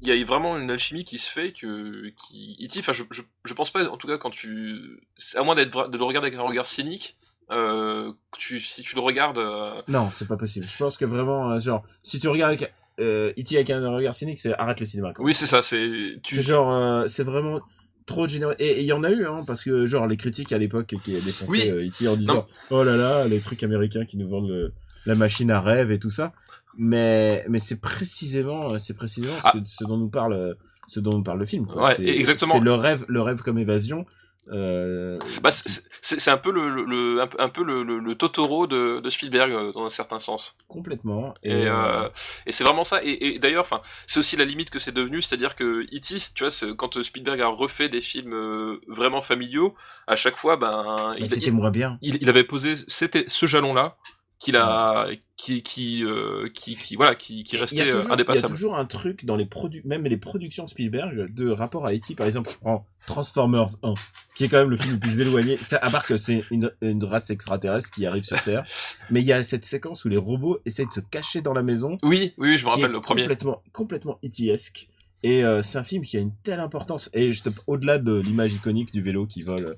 il 0.00 0.14
y 0.14 0.22
a 0.22 0.24
vraiment 0.26 0.58
une 0.58 0.70
alchimie 0.70 1.04
qui 1.04 1.18
se 1.18 1.30
fait 1.30 1.52
que 1.52 2.08
qui 2.10 2.56
E.T. 2.62 2.78
enfin 2.80 2.92
je, 2.92 3.04
je, 3.10 3.22
je 3.44 3.54
pense 3.54 3.70
pas 3.70 3.88
en 3.88 3.96
tout 3.96 4.06
cas 4.06 4.18
quand 4.18 4.28
tu 4.30 5.00
à 5.34 5.42
moins 5.44 5.54
d'être 5.54 5.88
de 5.88 5.96
le 5.96 6.04
regarder 6.04 6.26
avec 6.28 6.38
un 6.38 6.42
regard 6.42 6.66
cynique 6.66 7.16
euh, 7.50 8.12
tu 8.36 8.60
si 8.60 8.82
tu 8.82 8.96
le 8.96 9.00
regardes 9.00 9.38
euh, 9.38 9.80
Non, 9.88 10.10
c'est 10.12 10.28
pas 10.28 10.36
possible. 10.36 10.64
Je 10.66 10.76
pense 10.78 10.98
que 10.98 11.04
vraiment, 11.06 11.52
euh, 11.52 11.58
genre, 11.58 11.84
si 12.02 12.18
tu 12.20 12.28
regardes 12.28 12.52
avec, 12.54 12.72
euh, 13.00 13.32
E.T. 13.38 13.56
avec 13.56 13.70
un 13.70 13.88
regard 13.90 14.14
cynique, 14.14 14.38
c'est 14.38 14.54
arrête 14.54 14.80
le 14.80 14.86
cinéma. 14.86 15.12
quoi. 15.12 15.24
oui 15.24 15.34
c'est 15.34 15.46
ça 15.46 15.62
c'est 15.62 16.18
tu 16.22 16.40
genre, 16.42 16.72
euh, 16.72 17.06
c'est 17.08 17.24
vraiment 17.24 17.60
trop 18.06 18.26
généreux. 18.28 18.54
Et 18.58 18.80
il 18.80 18.86
y 18.86 18.92
en 18.92 19.02
a 19.02 19.10
eu, 19.10 19.26
hein, 19.26 19.42
parce 19.46 19.64
que 19.64 19.86
genre 19.86 20.06
les 20.06 20.16
critiques 20.16 20.52
à 20.52 20.58
l'époque 20.58 20.86
qui 21.02 21.12
défonçaient 21.12 21.50
Oui. 21.50 21.70
euh, 21.70 21.86
E.T. 21.88 22.06
en 22.08 22.16
disant, 22.16 22.34
Non. 22.34 22.46
oh 22.70 22.84
là 22.84 22.96
là, 22.96 23.26
les 23.26 23.40
trucs 23.40 23.62
américains 23.62 24.04
qui 24.04 24.16
nous 24.18 24.28
vendent 24.28 24.48
le- 24.48 24.72
la 25.06 25.14
machine 25.14 25.50
à 25.50 25.60
rêve 25.60 25.90
et 25.90 25.98
tout 25.98 26.10
ça. 26.10 26.32
Mais 26.76 27.44
mais 27.48 27.58
c'est 27.60 27.80
précisément, 27.80 28.72
euh, 28.72 28.78
c'est 28.78 28.94
précisément 28.94 29.34
ce, 29.36 29.40
Ah. 29.44 29.52
que- 29.52 29.58
ce 29.66 29.84
dont 29.84 29.96
nous 29.96 30.08
parle, 30.08 30.32
euh, 30.34 30.54
ce 30.88 31.00
dont 31.00 31.12
nous 31.16 31.22
parle 31.22 31.38
le 31.38 31.46
film. 31.46 31.66
quoi. 31.66 31.88
Ouais, 31.88 32.08
exactement. 32.08 32.54
C'est 32.54 32.60
le 32.60 32.74
rêve, 32.74 33.04
le 33.08 33.20
rêve 33.22 33.40
comme 33.42 33.58
évasion. 33.58 34.04
Euh, 34.52 35.18
bah, 35.42 35.50
c'est 35.50 36.28
un 36.30 36.36
peu 36.36 36.52
le, 36.52 36.68
le- 36.68 37.20
un 37.38 37.48
peu- 37.48 37.64
le, 37.64 37.82
le, 37.82 37.98
le 37.98 38.14
Totoro 38.14 38.66
de, 38.66 39.00
de 39.00 39.10
Spielberg 39.10 39.50
euh, 39.52 39.72
dans 39.72 39.86
un 39.86 39.90
certain 39.90 40.18
sens 40.18 40.54
complètement. 40.68 41.32
et, 41.42 41.66
euh, 41.66 42.04
euh, 42.04 42.08
et 42.46 42.52
c'est 42.52 42.62
vraiment 42.62 42.84
ça 42.84 43.02
et, 43.02 43.26
et 43.36 43.38
d'ailleurs 43.38 43.62
enfin 43.62 43.80
c'est 44.06 44.18
aussi 44.20 44.36
la 44.36 44.44
limite 44.44 44.68
que 44.68 44.78
c'est 44.78 44.92
devenu 44.92 45.22
c'est-à-dire 45.22 45.56
que 45.56 45.84
E.T. 45.84 46.16
tu 46.34 46.44
vois 46.44 46.74
quand 46.76 47.02
Spielberg 47.02 47.40
a 47.40 47.46
refait 47.46 47.88
des 47.88 48.02
films 48.02 48.34
euh, 48.34 48.80
vraiment 48.86 49.22
familiaux 49.22 49.74
à 50.06 50.14
chaque 50.16 50.36
fois 50.36 50.56
ben 50.58 50.84
bah, 50.94 51.14
il, 51.18 51.26
il- 51.42 51.52
moins 51.52 51.70
bien. 51.70 51.98
il, 52.02 52.18
il 52.20 52.28
avait 52.28 52.44
posé 52.44 52.74
c'était 52.86 53.24
ce 53.28 53.46
jalon 53.46 53.72
là 53.72 53.96
qu'il 54.38 54.56
a 54.56 55.08
qui 55.36 55.62
qui, 55.62 56.04
euh, 56.04 56.48
qui 56.52 56.76
qui 56.76 56.96
voilà 56.96 57.14
qui 57.14 57.44
qui 57.44 57.56
restait 57.56 57.78
toujours- 57.84 57.94
euh, 57.96 58.02
Il 58.02 58.06
y 58.06 58.10
a 58.10 58.12
indépassable 58.14 58.54
toujours 58.54 58.76
un 58.76 58.84
truc 58.84 59.24
dans 59.24 59.36
les 59.36 59.46
produits, 59.46 59.80
même 59.84 60.04
les 60.04 60.16
productions 60.16 60.64
de 60.64 60.70
Spielberg, 60.70 61.32
de 61.34 61.50
rapport 61.50 61.86
à 61.86 61.92
E.T. 61.94 62.14
Par 62.14 62.26
exemple, 62.26 62.50
je 62.50 62.58
prends 62.58 62.86
Transformers 63.06 63.66
1, 63.82 63.94
qui 64.34 64.44
est 64.44 64.48
quand 64.48 64.58
même 64.58 64.70
le 64.70 64.76
film 64.76 64.94
le 64.94 65.00
plus 65.00 65.20
éloigné. 65.20 65.56
Ça, 65.62 65.78
à 65.82 65.90
part 65.90 66.06
que 66.06 66.16
c'est 66.16 66.44
une, 66.50 66.70
une 66.82 67.02
race 67.04 67.30
extraterrestre 67.30 67.90
qui 67.90 68.06
arrive 68.06 68.24
sur 68.24 68.40
Terre. 68.42 68.64
Mais 69.10 69.20
il 69.22 69.26
y 69.26 69.32
a 69.32 69.42
cette 69.42 69.64
séquence 69.64 70.04
où 70.04 70.08
les 70.08 70.16
robots 70.16 70.58
essayent 70.66 70.86
de 70.88 70.92
se 70.92 71.00
cacher 71.00 71.40
dans 71.40 71.52
la 71.54 71.62
maison. 71.62 71.96
oui 72.02 72.34
oui 72.38 72.56
je 72.56 72.64
me 72.64 72.70
rappelle 72.70 72.90
le 72.92 73.00
premier 73.00 73.22
Complètement, 73.22 73.62
complètement 73.72 74.18
E.T.esque. 74.24 74.88
Et 75.22 75.42
euh, 75.42 75.62
c'est 75.62 75.78
un 75.78 75.82
film 75.82 76.04
qui 76.04 76.18
a 76.18 76.20
une 76.20 76.32
telle 76.42 76.60
importance. 76.60 77.08
Et 77.14 77.32
je 77.32 77.42
te- 77.44 77.48
au-delà 77.66 77.96
de 77.98 78.20
l'image 78.20 78.52
iconique 78.52 78.92
du 78.92 79.00
vélo 79.00 79.26
qui 79.26 79.40
vole. 79.42 79.76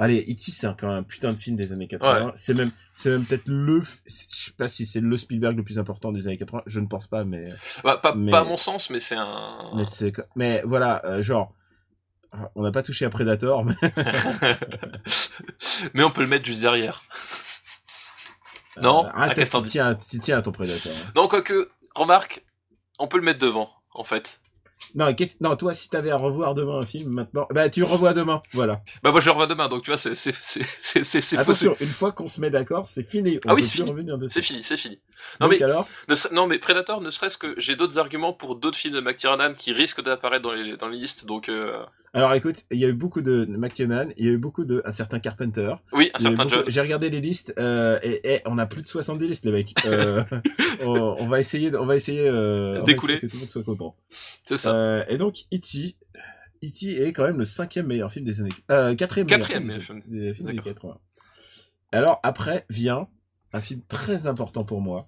Allez, 0.00 0.20
E.T. 0.30 0.52
c'est 0.52 0.66
quand 0.78 0.86
même 0.86 0.98
un 0.98 1.02
putain 1.02 1.32
de 1.32 1.38
film 1.38 1.56
des 1.56 1.72
années 1.72 1.88
80. 1.88 2.32
C'est 2.36 2.54
même, 2.54 2.70
c'est 2.94 3.10
même 3.10 3.24
peut-être 3.24 3.46
le, 3.46 3.82
je 3.82 3.90
sais 4.06 4.52
pas 4.56 4.68
si 4.68 4.86
c'est 4.86 5.00
le 5.00 5.16
Spielberg 5.16 5.56
le 5.56 5.64
plus 5.64 5.78
important 5.80 6.12
des 6.12 6.26
années 6.28 6.36
80. 6.36 6.62
Je 6.66 6.78
ne 6.80 6.86
pense 6.86 7.08
pas, 7.08 7.24
mais. 7.24 7.44
Bah, 7.82 7.96
pas, 7.96 8.14
mais- 8.14 8.30
pas 8.30 8.40
à 8.40 8.44
mon 8.44 8.56
sens 8.56 8.90
mais 8.90 9.00
c'est 9.00 9.16
un 9.16 9.72
Mais 9.74 9.84
c'est 9.84 10.12
mais 10.36 10.62
voilà, 10.64 11.02
euh, 11.04 11.22
genre 11.22 11.52
on 12.54 12.62
n'a 12.62 12.70
pas 12.70 12.82
touché 12.82 13.06
à 13.06 13.10
Predator, 13.10 13.64
mais 13.64 13.74
mais 15.94 16.02
on 16.04 16.10
peut 16.10 16.20
le 16.22 16.28
mettre 16.28 16.44
juste 16.44 16.60
derrière 16.60 17.02
Non, 18.80 19.06
euh, 19.06 19.44
t'en 19.50 19.60
tu 19.60 19.64
dis? 19.66 19.70
tiens, 19.72 19.98
tiens 20.22 20.38
à 20.38 20.42
ton 20.42 20.52
Predator. 20.52 20.92
hein. 20.92 21.10
non 21.16 21.26
quoique 21.28 21.70
remarque 21.94 22.44
on 22.98 23.08
peut 23.08 23.16
le 23.18 23.24
mettre 23.24 23.40
devant 23.40 23.70
en 23.92 24.04
fait 24.04 24.40
Non, 24.94 25.56
toi 25.56 25.74
si 25.74 25.88
t'avais 25.90 26.10
à 26.10 26.16
revoir 26.16 26.54
demain 26.54 26.78
un 26.80 26.86
film 26.86 27.12
maintenant, 27.12 27.46
bah 27.50 27.68
tu 27.68 27.82
revois 27.82 28.14
demain, 28.14 28.40
voilà. 28.52 28.80
bah 29.02 29.10
moi 29.10 29.20
je 29.20 29.30
revois 29.30 29.46
demain 29.46 29.68
donc 29.68 29.82
tu 29.82 29.90
vois 29.90 29.96
c'est 29.98 30.14
c'est 30.14 30.32
c'est 30.32 31.38
Attention, 31.38 31.76
une 31.80 31.86
fois 31.88 32.12
qu'on 32.12 32.26
se 32.26 32.40
met 32.40 32.50
d'accord, 32.50 32.86
c'est 32.86 33.08
fini. 33.08 33.38
On 33.46 33.50
Ah 33.50 33.54
oui, 33.54 33.62
c'est 33.62 33.76
fini. 33.84 33.92
c'est 34.28 34.42
fini 34.42 34.62
c'est 34.62 34.76
fini 34.76 34.98
non 35.40 35.48
Donc 35.48 35.58
mais 35.58 35.64
alors, 35.64 35.86
Ne 36.08 36.14
ser- 36.14 36.32
non, 36.32 36.46
mais 36.46 36.58
Predator, 36.58 37.00
ne 37.00 37.10
serait-ce 37.10 37.38
que 37.38 37.54
j'ai 37.58 37.76
d'autres 37.76 37.98
arguments 37.98 38.32
pour 38.32 38.56
d'autres 38.56 38.78
films 38.78 38.94
de 38.94 39.00
McTiernan 39.00 39.52
qui 39.56 39.72
risquent 39.72 40.02
d'apparaître 40.02 40.42
dans 40.42 40.52
les, 40.52 40.76
dans 40.76 40.88
les 40.88 40.98
listes, 40.98 41.26
donc 41.26 41.48
euh, 41.48 41.76
alors 42.14 42.32
écoute, 42.34 42.64
il 42.70 42.78
y 42.78 42.84
a 42.84 42.88
eu 42.88 42.92
beaucoup 42.92 43.20
de 43.20 43.44
McTiernan, 43.46 44.08
il 44.16 44.26
y 44.26 44.28
a 44.28 44.32
eu 44.32 44.38
beaucoup 44.38 44.64
de 44.64 44.82
un 44.84 44.92
certain 44.92 45.18
Carpenter. 45.20 45.74
oui, 45.92 46.10
un 46.14 46.18
certain 46.18 46.44
beaucoup-. 46.44 46.70
J'ai 46.70 46.80
regardé 46.80 47.10
les 47.10 47.20
listes 47.20 47.52
euh, 47.58 47.98
et, 48.02 48.34
et 48.34 48.40
on 48.46 48.58
a 48.58 48.66
plus 48.66 48.82
de 48.82 48.88
70 48.88 49.28
listes 49.28 49.44
les 49.44 49.52
mecs. 49.52 49.74
Euh, 49.86 50.24
on, 50.82 51.16
on 51.18 51.26
va 51.28 51.38
essayer, 51.40 51.70
de- 51.70 51.76
on 51.78 51.86
va 51.86 51.96
essayer, 51.96 52.26
euh, 52.28 52.82
D'écouler. 52.82 53.20
que 53.20 53.26
tout 53.26 53.36
le 53.36 53.40
monde 53.40 53.50
soit 53.50 53.62
content. 53.64 53.96
C'est 54.44 54.56
ça. 54.58 54.74
Euh, 54.74 55.04
et 55.08 55.18
donc, 55.18 55.36
E.T. 55.54 55.96
E.T. 56.64 57.02
est 57.02 57.12
quand 57.12 57.24
même 57.24 57.38
le 57.38 57.44
cinquième 57.44 57.86
meilleur 57.86 58.10
film 58.12 58.24
des 58.24 58.40
années... 58.40 58.48
Euh, 58.70 58.94
quatrième, 58.96 59.26
Quatrième 59.28 59.64
meilleur 59.64 59.82
film 59.82 60.00
des, 60.00 60.10
des 60.10 60.34
films 60.34 60.46
des 60.46 60.50
années 60.50 60.56
D'accord. 60.58 60.74
80. 60.74 60.98
Alors, 61.92 62.20
après 62.22 62.66
vient 62.68 63.06
un 63.52 63.60
film 63.60 63.80
très 63.88 64.26
important 64.26 64.64
pour 64.64 64.80
moi. 64.80 65.06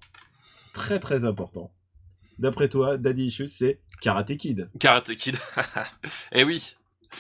Très, 0.73 0.99
très 1.01 1.25
important. 1.25 1.73
D'après 2.39 2.69
toi, 2.69 2.97
Daddy 2.97 3.25
Issues, 3.27 3.49
c'est 3.49 3.81
Karate 4.01 4.37
Kid. 4.37 4.71
Karate 4.79 5.15
Kid. 5.17 5.37
Eh 6.33 6.45
oui. 6.45 6.77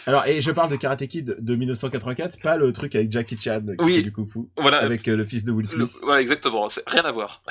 Alors, 0.07 0.26
et 0.26 0.41
je 0.41 0.51
parle 0.51 0.70
de 0.70 0.76
Karate 0.76 1.07
Kid 1.07 1.36
de 1.38 1.55
1984, 1.57 2.38
pas 2.41 2.57
le 2.57 2.72
truc 2.72 2.95
avec 2.95 3.11
Jackie 3.12 3.36
Chan 3.41 3.61
qui 3.78 3.84
Oui. 3.84 3.95
fait 3.97 4.03
du 4.03 4.12
kung 4.12 4.28
fu, 4.30 4.41
Voilà. 4.57 4.78
avec 4.78 5.07
euh, 5.09 5.16
le 5.16 5.24
fils 5.26 5.45
de 5.45 5.53
Will 5.53 5.66
le- 5.76 5.86
Smith. 5.86 6.03
voilà, 6.05 6.20
exactement. 6.20 6.68
C'est 6.68 6.88
rien 6.88 7.03
à 7.03 7.12
voir. 7.12 7.43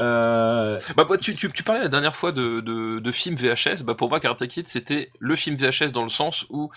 Euh, 0.00 0.78
Bah, 0.96 1.04
bah, 1.08 1.18
tu, 1.18 1.34
tu, 1.34 1.50
tu 1.50 1.62
parlais 1.64 1.80
la 1.80 1.88
dernière 1.88 2.14
fois 2.14 2.30
de, 2.30 2.60
de, 2.60 3.00
de 3.00 3.10
film 3.10 3.34
VHS. 3.36 3.82
Bah, 3.84 3.94
pour 3.94 4.08
moi, 4.08 4.20
Karate 4.20 4.46
Kid, 4.46 4.68
c'était 4.68 5.10
le 5.18 5.34
film 5.34 5.56
VHS 5.56 5.90
dans 5.92 6.04
le 6.04 6.08
sens 6.08 6.46
où 6.50 6.70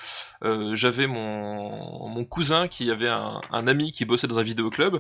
euh, 0.43 0.75
j'avais 0.75 1.05
mon, 1.05 2.09
mon 2.09 2.25
cousin 2.25 2.67
qui 2.67 2.89
avait 2.89 3.09
un, 3.09 3.39
un 3.51 3.67
ami 3.67 3.91
qui 3.91 4.05
bossait 4.05 4.27
dans 4.27 4.39
un 4.39 4.43
vidéoclub. 4.43 4.97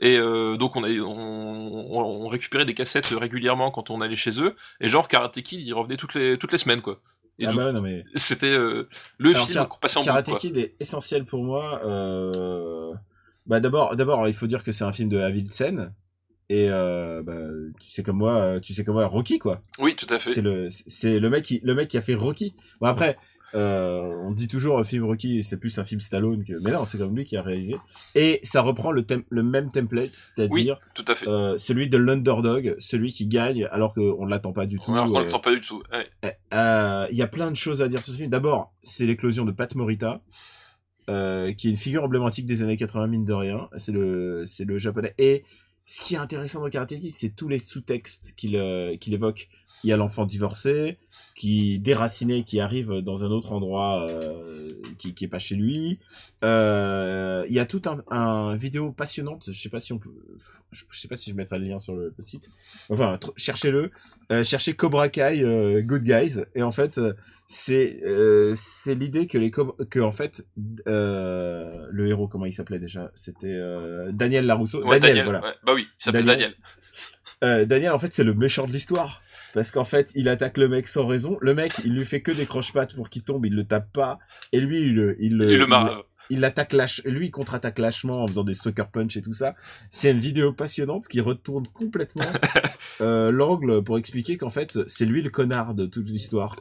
Et 0.00 0.16
euh, 0.16 0.56
donc, 0.56 0.76
on, 0.76 0.84
a, 0.84 0.88
on, 0.88 1.04
on, 1.04 2.00
on 2.24 2.28
récupérait 2.28 2.64
des 2.64 2.72
cassettes 2.74 3.12
régulièrement 3.18 3.70
quand 3.70 3.90
on 3.90 4.00
allait 4.00 4.16
chez 4.16 4.40
eux. 4.40 4.54
Et 4.80 4.88
genre, 4.88 5.06
Karate 5.08 5.42
Kid, 5.42 5.60
il 5.60 5.74
revenait 5.74 5.96
toutes 5.96 6.14
les, 6.14 6.38
toutes 6.38 6.52
les 6.52 6.58
semaines, 6.58 6.80
quoi. 6.80 7.00
Et 7.38 7.46
ah 7.46 7.52
bah 7.54 7.66
ouais, 7.66 7.72
non 7.72 7.82
mais 7.82 8.04
c'était 8.14 8.52
euh, 8.52 8.88
le 9.18 9.30
Alors, 9.30 9.46
film 9.46 9.66
qu'on 9.66 9.78
passait 9.78 9.98
en 9.98 10.04
Karate. 10.04 10.36
Kid 10.38 10.56
est 10.56 10.74
essentiel 10.80 11.24
pour 11.24 11.44
moi. 11.44 11.80
Euh... 11.84 12.92
Bah 13.46 13.60
d'abord, 13.60 13.96
d'abord, 13.96 14.26
il 14.28 14.34
faut 14.34 14.46
dire 14.46 14.64
que 14.64 14.72
c'est 14.72 14.84
un 14.84 14.92
film 14.92 15.08
de 15.08 15.18
Avildsen. 15.18 15.92
Et 16.50 16.68
euh, 16.70 17.22
bah, 17.22 17.36
tu 17.78 17.90
sais 17.90 18.02
comme 18.02 18.16
moi, 18.16 18.36
euh, 18.36 18.60
tu 18.60 18.72
sais 18.72 18.82
comme 18.82 18.94
moi, 18.94 19.06
Rocky 19.06 19.38
quoi. 19.38 19.60
Oui, 19.78 19.94
tout 19.94 20.06
à 20.10 20.18
fait. 20.18 20.32
C'est 20.32 20.40
le, 20.40 20.68
c'est 20.70 21.18
le 21.18 21.30
mec 21.30 21.44
qui, 21.44 21.60
le 21.62 21.74
mec 21.74 21.88
qui 21.88 21.98
a 21.98 22.02
fait 22.02 22.14
Rocky. 22.14 22.54
Bon 22.80 22.86
après, 22.86 23.18
euh, 23.54 24.00
on 24.24 24.32
dit 24.32 24.48
toujours 24.48 24.78
un 24.78 24.84
film 24.84 25.04
Rocky, 25.04 25.42
c'est 25.42 25.58
plus 25.58 25.78
un 25.78 25.84
film 25.84 26.00
Stallone 26.00 26.44
que, 26.44 26.52
mais 26.60 26.72
non, 26.72 26.84
c'est 26.84 26.98
comme 26.98 27.16
lui 27.16 27.24
qui 27.24 27.36
a 27.36 27.42
réalisé. 27.42 27.76
Et 28.14 28.40
ça 28.42 28.60
reprend 28.60 28.92
le, 28.92 29.04
même 29.30 29.70
template, 29.70 30.14
c'est-à-dire 30.14 30.78
euh, 31.26 31.56
celui 31.56 31.88
de 31.88 31.96
l'underdog, 31.96 32.74
celui 32.78 33.12
qui 33.12 33.26
gagne 33.26 33.66
alors 33.72 33.94
qu'on 33.94 34.24
ne 34.24 34.30
l'attend 34.30 34.52
pas 34.52 34.66
du 34.66 34.78
tout. 34.78 34.92
Alors 34.92 35.06
qu'on 35.06 35.16
euh, 35.16 35.22
le 35.22 35.24
sent 35.24 35.40
pas 35.42 35.54
du 35.54 35.60
tout. 35.60 35.82
Ouais. 35.92 36.36
euh, 36.52 37.06
Il 37.10 37.16
y 37.16 37.22
a 37.22 37.28
plein 37.28 37.50
de 37.50 37.56
choses 37.56 37.82
à 37.82 37.88
dire 37.88 38.02
sur 38.02 38.12
ce 38.12 38.18
film. 38.18 38.30
D'abord, 38.30 38.74
c'est 38.82 39.06
l'éclosion 39.06 39.44
de 39.44 39.52
Pat 39.52 39.74
Morita, 39.74 40.20
euh, 41.08 41.54
qui 41.54 41.68
est 41.68 41.70
une 41.70 41.76
figure 41.76 42.04
emblématique 42.04 42.44
des 42.44 42.62
années 42.62 42.76
80, 42.76 43.06
mine 43.06 43.24
de 43.24 43.32
rien. 43.32 43.68
C'est 43.78 43.92
le, 43.92 44.44
c'est 44.46 44.64
le 44.64 44.76
japonais. 44.76 45.14
Et 45.16 45.44
ce 45.86 46.02
qui 46.02 46.14
est 46.14 46.18
intéressant 46.18 46.60
dans 46.60 46.68
Karate 46.68 46.98
Kid, 46.98 47.10
c'est 47.10 47.34
tous 47.34 47.48
les 47.48 47.58
sous-textes 47.58 48.34
qu'il 48.36 48.56
euh, 48.56 48.94
qu'il 48.96 49.14
évoque. 49.14 49.48
Il 49.84 49.90
y 49.90 49.92
a 49.92 49.96
l'enfant 49.96 50.26
divorcé, 50.26 50.98
qui 51.36 51.78
déraciné, 51.78 52.42
qui 52.42 52.58
arrive 52.58 52.94
dans 53.00 53.24
un 53.24 53.30
autre 53.30 53.52
endroit 53.52 54.06
euh, 54.10 54.66
qui, 54.98 55.14
qui 55.14 55.24
est 55.24 55.28
pas 55.28 55.38
chez 55.38 55.54
lui. 55.54 55.98
Euh, 56.42 57.44
il 57.48 57.54
y 57.54 57.60
a 57.60 57.66
tout 57.66 57.82
un, 57.86 58.02
un 58.14 58.56
vidéo 58.56 58.90
passionnante. 58.92 59.48
Je 59.52 59.60
sais 59.60 59.68
pas 59.68 59.80
si 59.80 59.92
on 59.92 59.98
peut, 59.98 60.10
je 60.72 60.84
sais 60.90 61.08
pas 61.08 61.16
si 61.16 61.30
je 61.30 61.36
mettrai 61.36 61.58
le 61.58 61.66
lien 61.66 61.78
sur 61.78 61.94
le, 61.94 62.12
le 62.16 62.22
site. 62.22 62.50
Enfin, 62.90 63.18
cherchez-le. 63.36 63.90
Euh, 64.30 64.44
cherchez 64.44 64.74
Cobra 64.74 65.08
Kai 65.08 65.42
euh, 65.42 65.80
Good 65.80 66.02
Guys 66.02 66.42
et 66.54 66.62
en 66.62 66.70
fait 66.70 66.98
euh, 66.98 67.14
c'est 67.46 68.00
euh, 68.04 68.52
c'est 68.56 68.94
l'idée 68.94 69.26
que 69.26 69.38
les 69.38 69.50
que 69.50 70.00
en 70.00 70.12
fait 70.12 70.46
euh, 70.86 71.86
le 71.90 72.08
héros 72.08 72.28
comment 72.28 72.44
il 72.44 72.52
s'appelait 72.52 72.78
déjà? 72.78 73.10
C'était 73.14 73.46
euh, 73.46 74.12
Daniel 74.12 74.44
Larousseau 74.44 74.84
Ouais, 74.84 75.00
Daniel, 75.00 75.00
Daniel, 75.00 75.24
voilà 75.24 75.40
ouais. 75.40 75.54
Bah 75.64 75.72
oui, 75.74 75.86
il 75.88 76.02
s'appelle 76.04 76.26
Daniel. 76.26 76.50
Daniel. 76.50 77.62
Euh, 77.62 77.64
Daniel 77.64 77.92
en 77.92 77.98
fait 77.98 78.12
c'est 78.12 78.24
le 78.24 78.34
méchant 78.34 78.66
de 78.66 78.72
l'histoire 78.72 79.22
parce 79.54 79.70
qu'en 79.70 79.84
fait 79.84 80.12
il 80.14 80.28
attaque 80.28 80.58
le 80.58 80.68
mec 80.68 80.88
sans 80.88 81.06
raison 81.06 81.38
le 81.40 81.54
mec 81.54 81.72
il 81.84 81.94
lui 81.94 82.04
fait 82.04 82.20
que 82.20 82.30
des 82.32 82.46
croche-pattes 82.46 82.94
pour 82.94 83.08
qu'il 83.10 83.22
tombe 83.22 83.46
il 83.46 83.54
le 83.54 83.64
tape 83.64 83.92
pas 83.92 84.18
et 84.52 84.60
lui 84.60 84.80
il 84.82 84.94
le 84.94 85.16
il 85.22 85.36
le 85.36 85.46
le 85.58 85.66
il- 85.88 86.02
il 86.30 86.44
attaque 86.44 86.74
lâche, 86.74 87.00
lui 87.06 87.28
il 87.28 87.30
contre-attaque 87.30 87.78
lâchement 87.78 88.22
en 88.22 88.26
faisant 88.26 88.44
des 88.44 88.52
sucker 88.52 88.84
punch 88.92 89.16
et 89.16 89.22
tout 89.22 89.32
ça. 89.32 89.54
C'est 89.88 90.10
une 90.10 90.20
vidéo 90.20 90.52
passionnante 90.52 91.08
qui 91.08 91.22
retourne 91.22 91.66
complètement 91.68 92.20
euh, 93.00 93.30
l'angle 93.30 93.82
pour 93.82 93.96
expliquer 93.96 94.36
qu'en 94.36 94.50
fait 94.50 94.78
c'est 94.88 95.06
lui 95.06 95.22
le 95.22 95.30
connard 95.30 95.72
de 95.74 95.86
toute 95.86 96.06
l'histoire. 96.10 96.56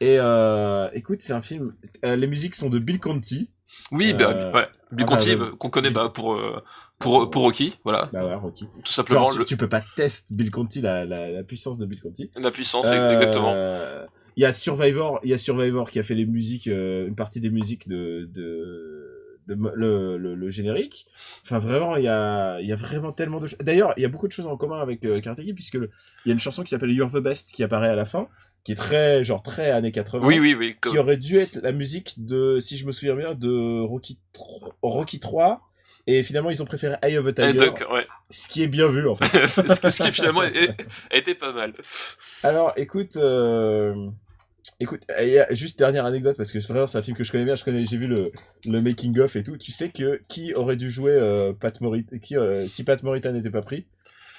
Et 0.00 0.18
euh, 0.20 0.88
écoute, 0.94 1.20
c'est 1.20 1.32
un 1.32 1.40
film. 1.40 1.64
euh, 2.04 2.14
les 2.16 2.26
musiques 2.28 2.54
sont 2.54 2.70
de 2.70 2.78
Bill 2.78 3.00
Conti. 3.00 3.50
Oui, 3.92 4.12
Euh, 4.12 4.16
bah, 4.16 4.28
ouais. 4.28 4.68
Bill 4.92 5.06
bah, 5.06 5.16
bah, 5.16 5.50
qu'on 5.58 5.70
connaît 5.70 5.90
bah, 5.90 6.08
pour, 6.12 6.34
euh, 6.34 6.62
pour, 6.98 7.28
pour 7.30 7.42
Rocky, 7.42 7.74
voilà. 7.84 8.08
Bah 8.12 8.24
ouais, 8.24 8.34
Rocky. 8.34 8.66
Tout 8.84 8.92
simplement, 8.92 9.22
Genre, 9.22 9.32
tu, 9.32 9.38
le- 9.40 9.44
tu 9.44 9.56
peux 9.56 9.68
pas 9.68 9.82
tester 9.96 10.26
Bill 10.34 10.50
Conti 10.50 10.80
la, 10.80 11.04
la, 11.04 11.30
la 11.30 11.42
puissance 11.44 11.78
de 11.78 11.86
Bill 11.86 12.00
Conti. 12.00 12.30
la 12.36 12.50
puissance, 12.50 12.86
Euh, 12.92 13.12
exactement. 13.12 13.54
Il 14.36 14.42
y 14.42 14.44
a 14.44 14.52
Survivor, 14.52 15.20
il 15.24 15.30
y 15.30 15.34
a 15.34 15.38
Survivor 15.38 15.90
qui 15.90 15.98
a 15.98 16.02
fait 16.02 16.14
les 16.14 16.26
musiques, 16.26 16.68
euh, 16.68 17.06
une 17.08 17.14
partie 17.14 17.40
des 17.40 17.48
musiques 17.48 17.88
de, 17.88 18.28
de, 18.34 19.38
de 19.46 19.54
mo- 19.54 19.70
le, 19.74 20.18
le, 20.18 20.34
le 20.34 20.50
générique. 20.50 21.06
Enfin 21.42 21.58
vraiment, 21.58 21.96
il 21.96 22.04
y 22.04 22.08
a, 22.08 22.60
il 22.60 22.66
y 22.68 22.72
a 22.72 22.76
vraiment 22.76 23.12
tellement 23.12 23.40
de 23.40 23.46
choses. 23.46 23.58
D'ailleurs, 23.60 23.94
il 23.96 24.02
y 24.02 24.04
a 24.04 24.08
beaucoup 24.08 24.26
de 24.28 24.32
choses 24.32 24.46
en 24.46 24.56
commun 24.58 24.78
avec 24.80 25.04
euh, 25.06 25.20
Karate 25.22 25.40
Kid 25.40 25.54
puisque 25.54 25.74
il 25.76 25.88
y 26.26 26.30
a 26.30 26.32
une 26.34 26.38
chanson 26.38 26.62
qui 26.62 26.68
s'appelle 26.68 26.90
You're 26.92 27.10
the 27.10 27.16
Best 27.22 27.52
qui 27.52 27.62
apparaît 27.64 27.88
à 27.88 27.96
la 27.96 28.04
fin, 28.04 28.28
qui 28.66 28.72
est 28.72 28.74
très, 28.74 29.22
genre, 29.22 29.44
très 29.44 29.70
années 29.70 29.92
80. 29.92 30.26
Oui, 30.26 30.40
oui, 30.40 30.54
oui. 30.58 30.74
Qui 30.82 30.98
aurait 30.98 31.16
dû 31.16 31.38
être 31.38 31.60
la 31.62 31.70
musique 31.70 32.24
de, 32.26 32.58
si 32.58 32.76
je 32.76 32.84
me 32.84 32.90
souviens 32.90 33.14
bien, 33.14 33.32
de 33.34 33.80
Rocky 33.80 34.18
3, 34.32 34.76
Rocky 34.82 35.20
3. 35.20 35.60
Et 36.08 36.24
finalement, 36.24 36.50
ils 36.50 36.60
ont 36.62 36.66
préféré 36.66 36.96
Eye 37.00 37.16
of 37.16 37.26
a 37.28 37.32
Tiger. 37.32 37.52
Donc, 37.54 37.84
ouais. 37.92 38.04
Ce 38.28 38.48
qui 38.48 38.64
est 38.64 38.66
bien 38.66 38.88
vu, 38.88 39.08
en 39.08 39.14
fait. 39.14 39.24
ce, 39.46 39.60
qui- 39.60 39.90
ce 39.92 40.02
qui 40.02 40.10
finalement 40.10 40.42
été 41.12 41.34
pas 41.36 41.52
mal. 41.52 41.74
Alors, 42.42 42.72
écoute, 42.76 43.16
euh... 43.16 43.94
écoute, 44.80 45.02
juste 45.50 45.78
dernière 45.78 46.04
anecdote 46.04 46.36
parce 46.36 46.50
que 46.50 46.58
vraiment 46.58 46.88
c'est 46.88 46.98
un 46.98 47.02
film 47.02 47.16
que 47.16 47.22
je 47.22 47.30
connais 47.30 47.44
bien. 47.44 47.54
Je 47.54 47.62
connais, 47.64 47.84
j'ai 47.86 47.98
vu 47.98 48.08
le, 48.08 48.32
le 48.64 48.82
making 48.82 49.16
of 49.20 49.36
et 49.36 49.44
tout. 49.44 49.56
Tu 49.56 49.70
sais 49.70 49.90
que 49.90 50.20
qui 50.26 50.54
aurait 50.54 50.76
dû 50.76 50.90
jouer 50.90 51.12
euh, 51.12 51.52
Pat 51.52 51.80
Morita, 51.80 52.18
qui 52.18 52.36
euh, 52.36 52.66
si 52.66 52.82
Pat 52.82 53.00
Morita 53.04 53.30
n'était 53.30 53.50
pas 53.50 53.62
pris, 53.62 53.86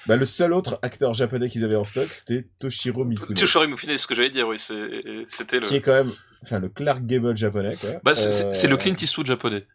bah 0.08 0.16
le 0.16 0.24
seul 0.24 0.52
autre 0.52 0.78
acteur 0.82 1.14
japonais 1.14 1.48
qu'ils 1.50 1.64
avaient 1.64 1.76
en 1.76 1.84
stock, 1.84 2.08
c'était 2.08 2.46
Toshiro 2.60 3.04
Mifune, 3.04 3.34
Toshiro 3.36 3.66
Mifune, 3.68 3.96
ce 3.96 4.06
que 4.06 4.14
j'allais 4.14 4.30
dire, 4.30 4.48
oui, 4.48 4.58
c'est- 4.58 5.24
c'était 5.28 5.60
le. 5.60 5.66
qui 5.66 5.76
est 5.76 5.80
quand 5.80 5.92
même, 5.92 6.12
enfin 6.42 6.58
le 6.58 6.68
Clark 6.68 7.04
Gable 7.06 7.36
japonais 7.36 7.76
quoi. 7.80 7.90
Bah, 8.02 8.14
c'est 8.14 8.32
c'est- 8.32 8.44
Euh, 8.46 8.52
c'est 8.52 8.66
le 8.68 8.76
Clint 8.76 8.96
Eastwood 9.00 9.26
japonais. 9.26 9.66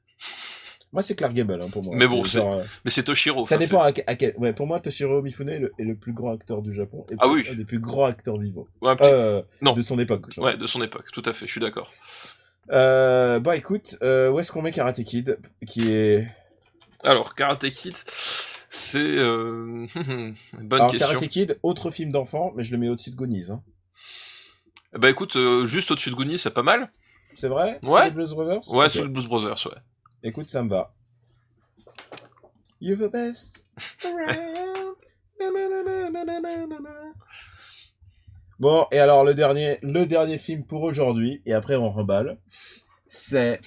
Moi 0.91 1.01
c'est 1.01 1.15
Clark 1.15 1.33
Gable 1.33 1.59
hein, 1.61 1.69
pour 1.71 1.83
moi. 1.83 1.95
Mais 1.97 2.05
bon, 2.05 2.23
C'est 2.23 2.39
euh, 2.39 2.61
Mais 2.85 2.91
c'est 2.91 3.01
Toshiro. 3.03 3.43
ça 3.45 3.57
dépend 3.57 3.81
à, 3.81 3.91
que- 3.91 4.01
à 4.05 4.15
quel. 4.15 4.35
Ouais, 4.37 4.53
pour 4.53 4.67
moi 4.67 4.79
Toshiro 4.79 5.21
Mifune 5.23 5.49
est 5.49 5.59
le, 5.59 5.71
est 5.79 5.83
le 5.83 5.95
plus 5.95 6.13
grand 6.13 6.33
acteur 6.33 6.61
du 6.61 6.71
Japon 6.73 7.05
et 7.11 7.15
Ah 7.19 7.27
oui. 7.27 7.43
un 7.49 7.55
des 7.55 7.65
plus 7.65 7.79
grands 7.79 8.05
acteurs 8.05 8.37
vivants. 8.37 8.67
c'est- 8.81 8.87
ouais, 8.87 8.95
petit- 8.95 9.09
Euh, 9.11 9.41
Non. 9.61 9.73
de 9.73 9.81
son 9.81 9.97
époque. 9.97 10.31
genre. 10.31 10.45
Ouais, 10.45 10.55
de 10.57 10.67
son 10.67 10.83
époque, 10.83 11.05
tout 11.11 11.23
à 11.25 11.33
fait, 11.33 11.47
je 11.47 11.51
suis 11.51 11.61
d'accord. 11.61 11.91
Euh, 12.71 13.39
bah 13.39 13.55
écoute, 13.57 13.97
euh, 14.03 14.29
où 14.31 14.39
est-ce 14.39 14.51
qu'on 14.51 14.61
met 14.61 14.71
Karate 14.71 15.03
Kid 15.03 15.37
Qui 15.67 15.91
est. 15.93 16.27
Alors, 17.03 17.35
Karate 17.35 17.69
Kid, 17.71 17.93
c'est 18.75 18.97
euh... 18.97 19.85
bonne 20.59 20.79
Alors, 20.79 20.89
question. 20.89 21.09
Karate 21.09 21.29
Kid, 21.29 21.59
autre 21.61 21.91
film 21.91 22.11
d'enfant, 22.11 22.53
mais 22.55 22.63
je 22.63 22.71
le 22.71 22.79
mets 22.79 22.89
au-dessus 22.89 23.11
de 23.11 23.15
Goonies. 23.15 23.51
Hein. 23.51 23.61
Bah 24.93 25.11
écoute, 25.11 25.35
euh, 25.35 25.67
juste 25.67 25.91
au-dessus 25.91 26.09
de 26.09 26.15
Goonies, 26.15 26.39
c'est 26.39 26.55
pas 26.55 26.63
mal. 26.63 26.91
C'est 27.35 27.49
vrai? 27.49 27.79
Ouais. 27.83 27.99
Sous 27.99 28.05
les 28.05 28.11
Blues 28.11 28.31
Brothers? 28.31 28.73
Ouais, 28.73 28.85
okay. 28.85 28.89
sous 28.89 29.03
les 29.03 29.09
Blues 29.09 29.27
Brothers, 29.27 29.67
ouais. 29.67 29.77
Écoute, 30.23 30.49
ça 30.49 30.63
me 30.63 30.71
va. 30.71 30.91
You're 32.81 32.97
the 32.97 33.11
best. 33.11 33.63
Bon, 38.59 38.87
et 38.91 38.97
alors 38.97 39.23
le 39.23 39.35
dernier, 39.35 39.77
le 39.83 40.05
dernier 40.05 40.39
film 40.39 40.65
pour 40.65 40.81
aujourd'hui, 40.81 41.43
et 41.45 41.53
après 41.53 41.75
on 41.75 41.91
remballe, 41.91 42.39
c'est 43.05 43.61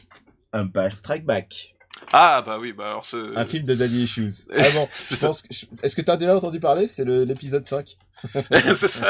Empire 0.53 0.97
Strike 0.97 1.25
Back. 1.25 1.76
Ah 2.13 2.43
bah 2.45 2.59
oui, 2.61 2.73
bah 2.73 2.87
alors 2.87 3.05
c'est... 3.05 3.17
un 3.37 3.45
film 3.47 3.65
de 3.67 3.75
Daddy 3.75 4.03
Issues. 4.05 4.33
Ah 4.57 4.63
bon, 4.75 4.89
est-ce 4.93 5.97
que 5.97 6.03
t'as 6.03 6.17
déjà 6.17 6.37
entendu 6.37 6.61
parler? 6.61 6.87
C'est 6.87 7.05
le- 7.05 7.25
l'épisode 7.25 7.67
5. 7.67 7.97
c'est 8.75 8.89
ça. 8.89 9.09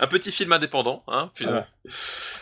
Un 0.00 0.06
petit 0.06 0.30
film 0.30 0.52
indépendant, 0.52 1.04
hein, 1.08 1.30
finalement. 1.34 1.64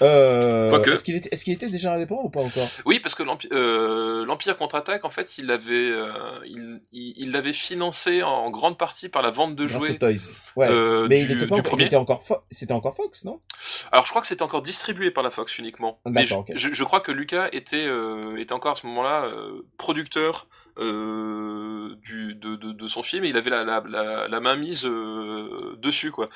Euh, 0.03 0.71
Quoique. 0.71 0.91
Est-ce 0.91 1.05
qu'il 1.45 1.53
était, 1.53 1.69
déjà 1.69 1.95
indépendant 1.95 2.25
ou 2.25 2.31
pas 2.31 2.41
encore? 2.41 2.69
Oui, 2.85 3.01
parce 3.01 3.15
que 3.15 3.25
euh, 3.53 4.25
l'Empire 4.25 4.57
contre-attaque, 4.57 5.05
en 5.05 5.11
fait, 5.11 5.39
il 5.39 5.47
l'avait, 5.47 5.73
euh, 5.73 6.13
il, 6.47 6.81
il, 6.93 7.53
financé 7.53 8.23
en 8.23 8.51
grande 8.51 8.79
partie 8.79 9.09
par 9.09 9.23
la 9.23 9.31
vente 9.31 9.57
de 9.57 9.67
jouets. 9.67 9.99
Ouais. 10.57 10.69
mais 11.09 11.25
du, 11.25 11.33
il 11.33 11.37
était 11.37 11.47
pas 11.47 11.47
du 11.47 11.53
encore, 11.53 11.59
il 11.59 11.63
premier. 11.63 11.85
était 11.87 11.97
encore 11.97 12.23
Fo- 12.23 12.41
c'était 12.51 12.73
encore 12.73 12.97
Fox, 12.97 13.25
non? 13.25 13.41
Alors, 13.93 14.05
je 14.05 14.11
crois 14.11 14.23
que 14.23 14.29
c'était 14.29 14.43
encore 14.43 14.63
distribué 14.63 15.11
par 15.11 15.23
la 15.23 15.31
Fox 15.31 15.59
uniquement. 15.59 16.01
Ah, 16.05 16.11
Mais 16.11 16.25
je, 16.25 16.35
je, 16.55 16.73
je 16.73 16.85
crois 16.85 17.01
que 17.01 17.13
Lucas 17.13 17.49
était, 17.53 17.89
était 18.39 18.53
encore 18.53 18.73
à 18.73 18.75
ce 18.77 18.87
moment-là 18.87 19.31
producteur 19.77 20.47
euh, 20.79 21.95
du, 22.03 22.35
de, 22.35 22.57
de, 22.57 22.73
de 22.73 22.87
son 22.87 23.03
film 23.03 23.25
et 23.25 23.29
il 23.31 23.37
avait 23.37 23.51
la, 23.51 23.65
la, 23.65 23.83
la, 23.89 24.29
la 24.29 24.41
main 24.41 24.57
mise 24.57 24.87
euh, 24.87 25.77
dessus, 25.79 26.11
quoi. 26.11 26.29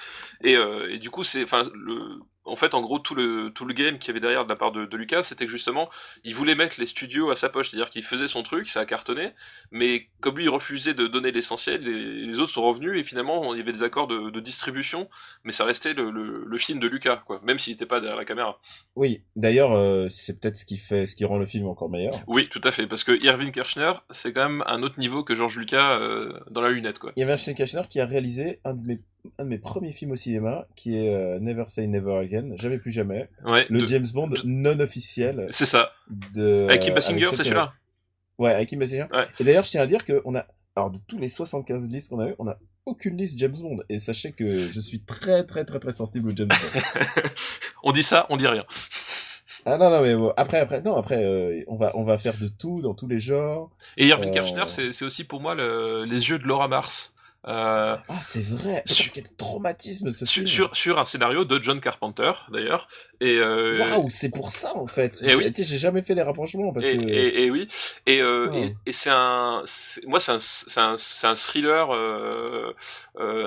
Et, 0.43 0.57
euh, 0.57 0.91
et 0.91 0.99
du 0.99 1.11
coup, 1.11 1.25
c'est, 1.25 1.43
enfin, 1.43 1.63
le, 1.75 2.21
en 2.45 2.57
fait, 2.57 2.75
en 2.75 2.81
gros, 2.81 2.99
tout 2.99 3.15
le, 3.15 3.51
tout 3.55 3.65
le 3.65 3.75
game 3.75 3.99
qu'il 3.99 4.09
y 4.09 4.11
avait 4.11 4.21
derrière 4.21 4.45
de 4.45 4.49
la 4.49 4.57
part 4.57 4.73
de, 4.73 4.87
de 4.87 4.97
Lucas, 4.97 5.23
c'était 5.23 5.47
que 5.47 5.53
justement, 5.53 5.89
il 6.25 6.35
voulait 6.35 6.55
mettre 6.55 6.81
les 6.81 6.87
studios 6.87 7.31
à 7.31 7.37
sa 7.37 7.49
poche, 7.49 7.71
c'est-à-dire 7.71 7.91
qu'il 7.91 8.03
faisait 8.03 8.29
son 8.29 8.43
truc, 8.43 8.69
ça 8.69 8.81
a 8.81 8.87
cartonné, 8.87 9.33
mais 9.71 10.09
comme 10.21 10.37
lui, 10.37 10.45
il 10.45 10.49
refusait 10.49 10.95
de 10.95 11.07
donner 11.07 11.33
l'essentiel, 11.33 11.83
les, 11.83 12.27
les 12.27 12.41
autres 12.41 12.53
sont 12.53 12.63
revenus 12.63 12.99
et 12.99 13.05
finalement, 13.05 13.55
il 13.55 13.59
y 13.59 13.61
avait 13.61 13.73
des 13.73 13.83
accords 13.83 14.07
de, 14.07 14.31
de 14.31 14.41
distribution, 14.41 15.09
mais 15.45 15.53
ça 15.53 15.65
restait 15.65 15.93
le, 15.93 16.11
le, 16.11 16.45
le 16.45 16.59
film 16.59 16.81
de 16.81 16.89
Lucas, 16.89 17.23
quoi, 17.27 17.41
même 17.45 17.59
s'il 17.59 17.75
n'était 17.75 17.87
pas 17.87 18.01
derrière 18.01 18.17
la 18.17 18.25
caméra. 18.25 18.61
Oui. 18.97 19.23
D'ailleurs, 19.37 19.73
euh, 19.73 20.09
c'est 20.09 20.41
peut-être 20.41 20.57
ce 20.57 20.65
qui 20.65 20.79
fait, 20.79 21.07
ce 21.07 21.15
qui 21.17 21.25
rend 21.25 21.39
le 21.39 21.47
film 21.47 21.67
encore 21.67 21.91
meilleur. 21.91 22.15
Oui, 22.27 22.49
tout 22.49 22.61
à 22.65 22.71
fait, 22.71 22.87
parce 22.87 23.05
que 23.05 23.13
Irving 23.23 23.53
Kirchner, 23.53 23.93
c'est 24.11 24.33
quand 24.33 24.49
même 24.49 24.65
un 24.67 24.83
autre 24.83 24.99
niveau 24.99 25.25
que 25.25 25.35
George 25.35 25.57
Lucas 25.57 25.99
euh, 25.99 26.39
dans 26.51 26.61
la 26.61 26.71
lunette, 26.71 26.99
quoi. 26.99 27.13
Il 27.17 27.21
y 27.21 27.23
avait 27.23 27.33
un 27.33 27.37
Shane 27.37 27.55
Kirchner 27.55 27.83
qui 27.89 28.01
a 28.01 28.07
réalisé 28.07 28.61
un 28.65 28.75
de 28.75 28.87
mes, 28.87 29.01
un 29.39 29.45
de 29.45 29.49
mes 29.49 29.59
premiers 29.59 29.93
films 29.93 30.13
au 30.13 30.17
cinéma, 30.17 30.67
qui 30.77 30.97
est 30.97 31.15
euh, 31.15 31.39
Never 31.41 31.65
Say 31.69 31.87
Never 31.87 32.17
Again, 32.17 32.53
jamais 32.57 32.79
plus 32.79 32.91
jamais, 32.91 33.29
Ouais, 33.45 33.67
le 33.71 33.81
de- 33.83 33.87
James 33.89 34.07
Bond 34.13 34.31
non 34.45 34.79
officiel 34.81 35.47
c'est 35.51 35.67
ça. 35.67 35.93
de. 36.35 36.67
Avec 36.69 36.81
Kim 36.83 36.93
euh, 36.93 36.95
Basinger, 36.95 37.27
c'est 37.33 37.45
celui-là. 37.45 37.73
Ouais, 38.39 38.53
avec 38.53 38.69
Kim 38.69 38.79
Basinger. 38.79 39.07
Ouais. 39.13 39.27
Et 39.39 39.45
d'ailleurs, 39.45 39.65
je 39.65 39.71
tiens 39.71 39.83
à 39.83 39.87
dire 39.87 40.05
que 40.05 40.23
on 40.25 40.35
a, 40.35 40.47
alors 40.75 40.91
de 40.91 40.99
tous 41.07 41.19
les 41.19 41.29
75 41.29 41.87
listes 41.89 42.09
qu'on 42.11 42.21
a 42.21 42.29
eu, 42.29 42.35
on 42.39 42.49
a 42.49 42.57
aucune 42.87 43.17
liste 43.19 43.39
James 43.39 43.55
Bond. 43.61 43.81
Et 43.91 43.99
sachez 43.99 44.33
que 44.33 44.57
je 44.57 44.81
suis 44.81 45.01
très 45.01 45.45
très 45.45 45.65
très 45.65 45.79
très 45.79 45.93
sensible 45.93 46.31
au 46.31 46.37
James 46.37 46.49
Bond. 46.49 46.81
on 47.83 47.93
dit 47.93 48.03
ça, 48.03 48.27
on 48.31 48.37
dit 48.39 48.47
rien. 48.47 48.63
ah 49.67 49.77
non 49.77 49.91
non 49.91 50.01
mais 50.01 50.15
bon, 50.17 50.33
après 50.39 50.59
après 50.59 50.81
non 50.81 50.97
après 50.97 51.23
euh, 51.23 51.63
on 51.67 51.77
va 51.77 51.93
on 51.95 52.05
va 52.05 52.17
faire 52.17 52.35
de 52.41 52.49
tout 52.49 52.81
dans 52.81 52.95
tous 52.95 53.07
les 53.09 53.19
genres. 53.19 53.71
Et 53.99 54.07
Irving 54.07 54.31
Euh, 54.31 54.33
Kirchner, 54.33 54.65
c'est 54.67 54.93
c'est 54.93 55.05
aussi 55.05 55.25
pour 55.25 55.41
moi 55.43 55.55
le- 55.55 56.05
les 56.07 56.31
yeux 56.31 56.39
de 56.39 56.47
Laura 56.47 56.67
Mars. 56.69 57.15
Euh, 57.49 57.97
Ah 58.09 58.21
c'est 58.21 58.43
vrai. 58.45 58.83
Sur- 58.85 59.13
Quel 59.13 59.29
traumatisme 59.37 60.11
ce 60.11 60.27
sur, 60.27 60.35
film. 60.35 60.47
sur, 60.47 60.77
sur 60.77 60.99
un 60.99 61.07
scénario 61.07 61.47
de 61.47 61.59
John 61.63 61.81
Carpenter, 61.81 62.33
d'ailleurs. 62.53 62.87
Et, 63.21 63.39
euh, 63.39 63.79
Waouh, 63.81 64.11
c'est 64.11 64.29
pour 64.29 64.51
ça 64.51 64.77
en 64.77 64.87
fait. 64.87 65.21
Eh 65.25 65.31
J'ai 65.31 65.37
oui. 65.37 65.53
jamais 65.79 66.03
fait 66.03 66.15
les 66.15 66.21
rapprochements 66.23 66.71
parce 66.73 66.85
et, 66.87 66.99
que. 66.99 67.03
et, 67.09 67.45
et 67.47 67.51
oui, 67.51 67.67
et, 68.07 68.21
euh, 68.21 68.49
Oh. 68.51 68.55
et, 68.55 68.75
et 68.85 68.93
c'est 68.93 69.11
un, 69.11 69.63
moi 70.07 70.21
c'est 70.21 70.33
un, 70.33 70.39
c'est 70.41 70.81
un, 70.81 70.97
un 71.31 71.35
thriller, 71.35 71.91
euh, 71.95 72.75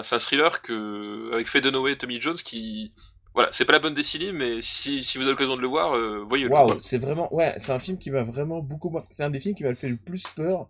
c'est 0.01 0.15
un 0.15 0.19
thriller 0.19 0.61
que 0.63 1.31
avec 1.33 1.47
Faye 1.47 1.61
Dunaway 1.61 1.91
et 1.93 1.97
Tommy 1.97 2.19
Jones 2.19 2.35
qui, 2.35 2.93
voilà, 3.35 3.49
c'est 3.51 3.65
pas 3.65 3.73
la 3.73 3.79
bonne 3.79 3.93
décennie, 3.93 4.31
mais 4.33 4.61
si, 4.61 5.03
si 5.03 5.17
vous 5.17 5.23
avez 5.23 5.31
l'occasion 5.33 5.55
de 5.55 5.61
le 5.61 5.67
voir, 5.67 5.95
euh, 5.95 6.23
voyez-le. 6.27 6.49
Waouh, 6.51 6.79
c'est 6.79 6.97
vraiment 6.97 7.33
ouais, 7.33 7.53
c'est 7.57 7.71
un 7.71 7.79
film 7.79 7.97
qui 7.99 8.09
m'a 8.11 8.23
vraiment 8.23 8.59
beaucoup. 8.59 8.91
C'est 9.11 9.23
un 9.23 9.29
des 9.29 9.39
films 9.39 9.55
qui 9.55 9.63
m'a 9.63 9.75
fait 9.75 9.89
le 9.89 9.97
plus 9.97 10.23
peur 10.35 10.67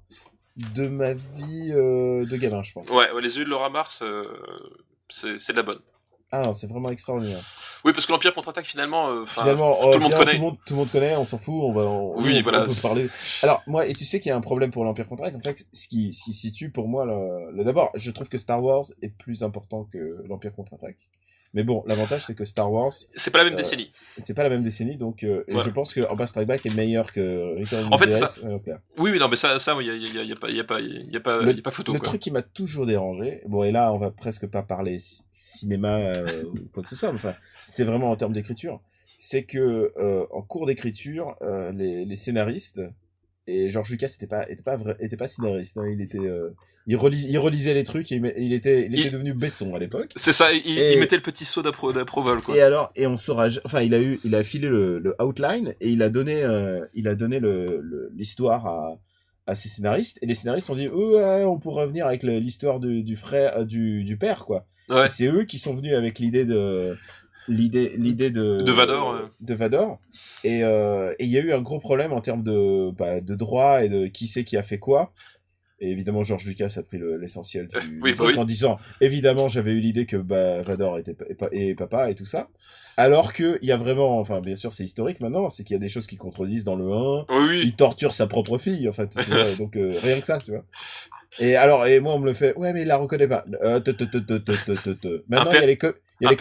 de 0.58 0.88
ma 0.88 1.14
vie 1.14 1.72
euh, 1.72 2.26
de 2.26 2.38
gamin, 2.38 2.62
je 2.64 2.74
pense. 2.74 2.90
Ouais, 2.90 3.12
ouais, 3.12 3.22
les 3.22 3.38
yeux 3.38 3.46
de 3.46 3.50
Laura 3.50 3.70
Mars, 3.70 4.02
euh, 4.04 4.26
c'est 5.10 5.38
c'est 5.40 5.54
de 5.54 5.58
la 5.58 5.64
bonne. 5.64 5.80
Ah 6.32 6.42
non, 6.42 6.54
c'est 6.54 6.66
vraiment 6.68 6.90
extraordinaire. 6.90 7.38
Oui, 7.86 7.94
parce 7.94 8.08
que 8.08 8.12
l'Empire 8.12 8.34
contre-attaque 8.34 8.66
finalement, 8.66 9.08
euh, 9.10 9.26
Finalement, 9.28 9.76
tout 9.92 9.94
le 9.94 10.00
monde 10.00 10.10
bien, 10.10 10.18
connaît. 10.18 10.32
Tout 10.32 10.38
le 10.38 10.42
monde, 10.44 10.58
tout 10.66 10.74
le 10.74 10.80
monde 10.80 10.92
connaît, 10.92 11.16
on 11.16 11.26
s'en 11.26 11.38
fout, 11.38 11.54
on 11.62 11.72
va. 11.74 11.82
on- 11.84 12.18
Oui, 12.22 12.38
on, 12.40 12.42
voilà, 12.42 12.62
On 12.62 12.66
peut 12.66 12.70
c'est- 12.70 12.82
parler. 12.82 13.08
Alors 13.44 13.62
moi, 13.68 13.86
et 13.86 13.94
tu 13.94 14.04
sais 14.04 14.20
qu'il 14.20 14.30
y 14.30 14.34
a 14.34 14.36
un 14.36 14.42
problème 14.42 14.72
pour 14.72 14.84
l'Empire 14.84 15.08
contre-attaque. 15.08 15.36
En 15.36 15.42
fait, 15.44 15.68
ce 15.74 15.88
qui, 15.88 16.12
ce 16.12 16.24
qui 16.24 16.34
situe 16.34 16.72
pour 16.72 16.88
moi 16.88 17.06
le, 17.06 17.52
le- 17.52 17.64
d'abord, 17.64 17.92
je 17.94 18.10
trouve 18.10 18.30
que 18.30 18.40
Star 18.40 18.64
Wars 18.64 18.86
est 19.04 19.10
plus 19.10 19.44
important 19.44 19.88
que 19.94 20.24
l'Empire 20.28 20.56
contre-attaque. 20.56 20.98
Mais 21.56 21.64
bon, 21.64 21.84
l'avantage 21.88 22.26
c'est 22.26 22.34
que 22.34 22.46
Star 22.46 22.72
Wars, 22.72 22.92
c'est 23.16 23.32
pas 23.32 23.38
la 23.38 23.44
même 23.44 23.54
Euh, 23.54 23.58
décennie. 23.58 23.92
c'est 24.24 24.34
pas 24.34 24.42
la 24.44 24.50
même 24.50 24.64
décennie, 24.64 24.98
donc 24.98 25.24
euh, 25.24 25.44
et 25.48 25.56
Ouais. 25.56 25.64
je 25.64 25.70
pense 25.70 25.94
que 25.94 26.02
Empire 26.10 26.28
Strike 26.28 26.48
Back 26.48 26.66
est 26.66 26.76
meilleur 26.76 27.14
que 27.14 27.60
Return 27.60 27.94
En 27.94 27.98
fait, 28.00 28.10
c'est 28.10 28.26
Jedi, 28.28 28.48
euh. 28.72 28.78
Oui, 28.98 29.12
oui, 29.12 29.20
non, 29.20 29.28
mais 29.30 29.36
ça, 29.36 29.60
ça, 29.60 29.76
il 29.80 29.86
y 29.86 29.92
a, 29.92 29.94
y 29.96 30.20
a, 30.20 30.24
y 30.24 30.32
a 30.32 30.36
pas, 30.36 30.50
y 30.50 30.60
a 30.60 30.64
pas, 30.64 30.80
y 30.82 31.16
a 31.16 31.20
pas, 31.20 31.42
Le- 31.42 31.54
y 31.56 31.60
a 31.60 31.62
pas 31.62 31.70
photo, 31.72 31.94
Le 31.94 32.00
quoi. 32.00 32.08
truc 32.10 32.22
qui 32.22 32.32
m'a 32.32 32.42
toujours 32.42 32.86
dérangé, 32.88 33.42
bon 33.46 33.64
et 33.64 33.72
là 33.72 33.94
on 33.94 33.98
va 34.00 34.10
presque 34.10 34.48
pas 34.48 34.64
parler 34.64 34.98
ci- 34.98 35.24
cinéma 35.32 36.00
euh, 36.00 36.26
ou 36.46 36.56
quoi 36.74 36.82
que 36.82 36.90
ce 36.90 36.96
soit, 36.96 37.10
mais 37.12 37.20
enfin 37.20 37.36
c'est 37.68 37.84
vraiment 37.84 38.10
en 38.10 38.16
termes 38.16 38.34
d'écriture, 38.34 38.82
c'est 39.16 39.44
que 39.44 39.94
euh, 39.98 40.26
en 40.32 40.42
cours 40.42 40.66
d'écriture 40.66 41.36
euh, 41.44 41.72
les, 41.72 42.04
les 42.06 42.16
scénaristes 42.16 42.82
et 43.48 43.70
George 43.70 43.90
Lucas 43.92 44.14
était 44.16 44.28
pas 44.28 44.50
était 44.50 44.64
pas 44.64 44.78
vrai, 44.78 44.96
était 45.00 45.18
pas 45.18 45.28
scénariste, 45.28 45.78
hein, 45.78 45.86
il 45.92 46.02
était 46.02 46.18
euh, 46.20 46.50
il, 46.88 46.96
relis- 46.96 47.28
il 47.30 47.38
relisait 47.38 47.74
les 47.74 47.84
trucs 47.84 48.12
et 48.12 48.22
il, 48.38 48.54
était 48.54 48.86
il 48.86 48.98
était 49.00 49.10
devenu 49.10 49.34
Besson 49.34 49.76
à 49.76 49.80
l'époque. 49.80 50.12
C'est 50.16 50.34
ça, 50.34 50.54
il, 50.54 50.80
Et- 50.80 50.94
il 50.94 51.00
mettait 51.00 51.16
le 51.18 51.22
petit 51.22 51.46
saut 51.46 51.62
d'appro- 51.62 51.94
d'approval, 51.94 52.42
quoi. 52.42 52.56
Et 52.56 52.62
alors, 52.62 52.92
et 52.96 53.06
on 53.08 53.16
saura, 53.16 53.48
enfin, 53.66 53.82
il 53.82 53.94
a 53.94 54.00
eu, 54.02 54.20
il 54.24 54.34
a 54.36 54.44
filé 54.44 54.68
le, 54.68 55.00
le 55.00 55.16
outline 55.22 55.76
et 55.82 55.90
il 55.90 56.02
a 56.04 56.10
donné, 56.10 56.42
euh, 56.44 56.86
il 56.94 57.08
a 57.08 57.16
donné 57.16 57.40
l'histoire 58.16 58.66
à, 58.66 59.00
à 59.48 59.56
ses 59.56 59.70
scénaristes. 59.70 60.20
Et 60.22 60.26
les 60.26 60.36
scénaristes 60.36 60.70
ont 60.70 60.76
dit, 60.76 60.88
oh, 60.88 61.18
ouais, 61.18 61.44
on 61.44 61.58
pourrait 61.60 61.84
revenir 61.84 62.06
avec 62.08 62.24
l'histoire 62.24 62.80
du, 62.80 63.04
du 63.04 63.16
frère, 63.16 63.58
euh, 63.60 63.66
du, 63.66 64.04
du 64.04 64.18
père, 64.18 64.46
quoi. 64.46 64.66
Ouais. 64.90 65.08
C'est 65.08 65.28
eux 65.28 65.46
qui 65.46 65.60
sont 65.60 65.74
venus 65.74 65.94
avec 65.96 66.20
l'idée 66.20 66.46
de, 66.46 66.98
l'idée 67.48 67.94
l'idée 67.98 68.30
de 68.30 68.62
de 68.62 68.72
Vador 68.72 69.30
de 69.40 69.54
Vador. 69.54 70.00
Euh, 70.46 71.14
et 71.20 71.26
il 71.26 71.32
y 71.32 71.38
a 71.38 71.42
eu 71.42 71.54
un 71.54 71.62
gros 71.62 71.80
problème 71.80 72.14
en 72.14 72.22
termes 72.22 72.44
de 72.44 72.92
bah, 72.92 73.22
de 73.22 73.36
droit 73.36 73.84
et 73.84 73.90
de 73.90 74.08
qui 74.08 74.28
c'est 74.28 74.44
qui 74.44 74.58
a 74.58 74.64
fait 74.64 74.80
quoi. 74.80 75.14
Et 75.80 75.92
évidemment 75.92 76.24
George 76.24 76.46
Lucas 76.46 76.76
a 76.78 76.82
pris 76.82 77.00
l'essentiel 77.20 77.68
oui, 78.02 78.16
bah 78.16 78.26
oui. 78.28 78.38
en 78.38 78.46
disant 78.46 78.78
évidemment 79.02 79.50
j'avais 79.50 79.72
eu 79.72 79.80
l'idée 79.80 80.06
que 80.06 80.16
bah, 80.16 80.62
Vador 80.62 80.98
était 80.98 81.16
et, 81.52 81.76
papa 81.76 82.10
et 82.10 82.16
tout 82.16 82.26
ça. 82.26 82.48
Alors 82.96 83.34
que 83.34 83.58
il 83.62 83.68
y 83.68 83.72
a 83.72 83.78
vraiment 83.78 84.20
enfin 84.20 84.40
bien 84.40 84.56
sûr 84.56 84.72
c'est 84.72 84.84
historique 84.84 85.20
maintenant 85.20 85.50
c'est 85.50 85.64
qu'il 85.64 85.74
y 85.74 85.78
a 85.78 85.80
des 85.80 85.90
choses 85.90 86.08
qui 86.08 86.16
contredisent 86.16 86.64
dans 86.64 86.76
le 86.76 86.86
1 86.86 87.26
oui, 87.30 87.62
il 87.64 87.76
torture 87.76 88.14
sa 88.14 88.28
propre 88.28 88.58
fille 88.58 88.88
en 88.88 88.94
fait. 88.94 89.14
Donc 89.60 89.76
euh, 89.76 89.94
rien 90.02 90.20
que 90.20 90.26
ça 90.26 90.38
tu 90.38 90.52
vois. 90.52 90.64
Et 91.40 91.56
alors 91.56 91.86
et 91.86 92.00
moi 92.00 92.14
on 92.14 92.20
me 92.20 92.28
le 92.28 92.34
fait 92.34 92.56
ouais 92.56 92.72
mais 92.72 92.84
il 92.84 92.88
la 92.88 92.98
reconnaît 92.98 93.28
pas. 93.28 93.44
Euh, 93.64 93.82
maintenant 95.28 95.52
il 95.52 95.60
y 95.60 95.64
a 95.64 95.66
les 95.66 95.80
il 96.22 96.26
y 96.26 96.28
a 96.28 96.30
les 96.30 96.36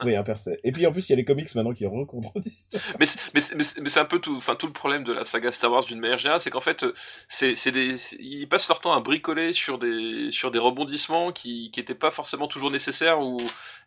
percé. 0.00 0.10
Oui, 0.10 0.16
Impair 0.16 0.40
c'est. 0.40 0.58
Et 0.64 0.72
puis 0.72 0.86
en 0.86 0.92
plus, 0.92 1.08
il 1.08 1.12
y 1.12 1.14
a 1.14 1.16
les 1.16 1.24
comics 1.24 1.54
maintenant 1.54 1.72
qui 1.74 1.86
recontredisent. 1.86 2.70
Mais 2.98 3.06
c'est- 3.06 3.30
mais 3.34 3.40
c'est- 3.62 4.00
un 4.00 4.04
peu 4.04 4.18
tout, 4.18 4.34
enfin 4.36 4.54
tout 4.56 4.66
le 4.66 4.72
problème 4.72 5.04
de 5.04 5.12
la 5.12 5.24
saga 5.24 5.52
Star 5.52 5.70
Wars 5.72 5.84
d'une 5.84 6.00
manière 6.00 6.16
générale, 6.16 6.40
c'est 6.40 6.50
qu'en 6.50 6.60
fait, 6.60 6.84
c'est 7.28 7.54
c'est 7.54 7.70
des, 7.72 7.94
ils 8.18 8.48
passent 8.48 8.68
leur 8.68 8.80
temps 8.80 8.92
à 8.92 9.00
bricoler 9.00 9.52
sur 9.52 9.78
des 9.78 10.30
sur 10.30 10.50
des 10.50 10.58
rebondissements 10.58 11.32
qui 11.32 11.70
qui 11.70 11.80
étaient 11.80 11.94
pas 11.94 12.10
forcément 12.10 12.48
toujours 12.48 12.70
nécessaires 12.70 13.20
ou 13.20 13.36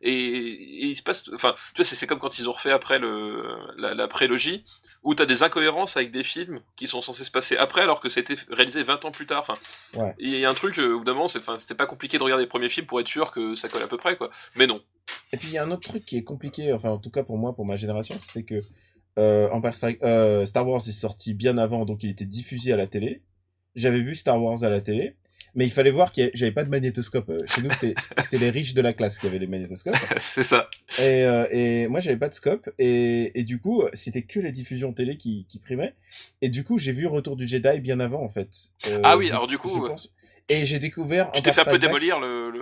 et, 0.02 0.12
et 0.14 0.86
il 0.88 0.96
se 0.96 1.04
passe, 1.04 1.30
enfin 1.34 1.54
tu 1.74 1.82
vois, 1.82 1.86
c'est 1.86 1.96
c'est 1.96 2.08
comme 2.08 2.20
quand 2.20 2.38
ils 2.40 2.48
ont 2.50 2.54
refait 2.54 2.72
après 2.72 3.00
le 3.00 3.44
la, 3.78 3.94
la 3.94 4.08
prélogie 4.08 4.64
où 5.04 5.16
t'as 5.16 5.26
des 5.26 5.44
incohérences 5.44 5.98
avec 5.98 6.12
des 6.12 6.24
films 6.24 6.62
qui 6.76 6.88
sont 6.88 7.02
censés 7.02 7.24
se 7.24 7.32
passer 7.32 7.58
après 7.58 7.82
alors 7.82 8.00
que 8.00 8.10
c'était 8.10 8.36
réalisé 8.50 8.84
20 8.84 9.04
ans 9.06 9.12
plus 9.12 9.26
tard. 9.26 9.42
Enfin, 9.42 9.54
Ouais. 9.96 10.14
il 10.20 10.38
y 10.38 10.46
a 10.46 10.50
un 10.50 10.54
truc 10.54 10.78
euh, 10.80 10.94
au 10.94 11.00
bout 11.00 11.06
d'un 11.06 11.14
moment, 11.14 11.28
c'est, 11.28 11.40
enfin 11.40 11.58
c'était 11.58 11.76
pas 11.76 11.86
compliqué 11.86 12.18
de 12.18 12.24
regarder 12.24 12.44
les 12.44 12.50
premiers 12.50 12.70
films 12.70 12.86
pour 12.88 13.00
être 13.00 13.08
sûr 13.08 13.32
que 13.32 13.56
ça 13.56 13.68
colle 13.70 13.84
à 13.84 13.88
peu 13.88 13.98
près 13.98 14.16
quoi. 14.18 14.30
Mais 14.56 14.68
non. 14.68 14.82
Et 15.32 15.38
puis 15.38 15.48
il 15.50 15.54
y 15.54 15.58
a 15.58 15.64
un 15.64 15.72
autre 15.72 15.88
truc 15.90 16.06
qui 16.06 16.18
est 16.18 16.24
compliqué, 16.24 16.74
enfin 16.74 16.90
en 16.90 16.98
tout 17.00 17.10
cas 17.10 17.24
pour 17.24 17.38
moi, 17.38 17.56
pour 17.56 17.66
ma 17.66 17.76
génération, 17.76 18.16
c'était 18.20 18.44
que 18.44 18.62
euh, 19.20 19.50
Empire 19.52 19.72
euh, 20.04 20.46
Star 20.46 20.68
Wars 20.68 20.82
est 20.88 20.92
sorti 20.92 21.34
bien 21.34 21.58
avant, 21.58 21.86
donc 21.86 22.04
il 22.04 22.10
était 22.12 22.26
diffusé 22.26 22.74
à 22.74 22.78
la 22.78 22.88
télé. 22.88 23.22
J'avais 23.76 24.00
vu 24.02 24.14
Star 24.16 24.42
Wars 24.42 24.64
à 24.64 24.70
la 24.70 24.82
télé, 24.82 25.16
mais 25.56 25.66
il 25.66 25.72
fallait 25.72 25.90
voir 25.92 26.12
que 26.12 26.30
j'avais 26.36 26.52
pas 26.52 26.64
de 26.64 26.70
magnétoscope. 26.70 27.30
Euh, 27.30 27.38
Chez 27.48 27.62
nous, 27.64 27.72
c'était 27.72 28.38
les 28.38 28.50
riches 28.52 28.76
de 28.76 28.82
la 28.82 28.94
classe 28.94 29.18
qui 29.18 29.26
avaient 29.28 29.40
les 29.40 29.48
magnétoscopes. 29.48 29.96
c'est 30.18 30.44
ça. 30.44 30.70
Et, 31.00 31.24
euh, 31.24 31.48
et 31.52 31.88
moi, 31.88 32.00
j'avais 32.00 32.18
pas 32.18 32.30
de 32.30 32.36
scope. 32.36 32.70
Et, 32.78 33.40
et 33.40 33.44
du 33.44 33.60
coup, 33.60 33.84
c'était 33.94 34.22
que 34.24 34.40
les 34.40 34.52
diffusions 34.52 34.94
télé 34.94 35.18
qui, 35.18 35.46
qui 35.50 35.58
primaient. 35.60 35.96
Et 36.42 36.50
du 36.50 36.64
coup, 36.64 36.78
j'ai 36.78 36.92
vu 36.92 37.08
Retour 37.08 37.36
du 37.36 37.48
Jedi 37.48 37.80
bien 37.82 38.00
avant, 38.00 38.24
en 38.24 38.30
fait. 38.30 38.50
Ah 39.04 39.18
oui, 39.18 39.30
alors 39.32 39.48
du 39.48 39.58
coup, 39.58 39.70
je 39.70 39.80
pense- 39.88 40.12
Et 40.50 40.66
j'ai 40.66 40.80
découvert... 40.80 41.32
Tu 41.32 41.42
t'es 41.42 41.52
fait 41.52 41.62
un 41.62 41.66
peu 41.66 41.80
démolir 41.80 42.20
le 42.20 42.50
le, 42.52 42.60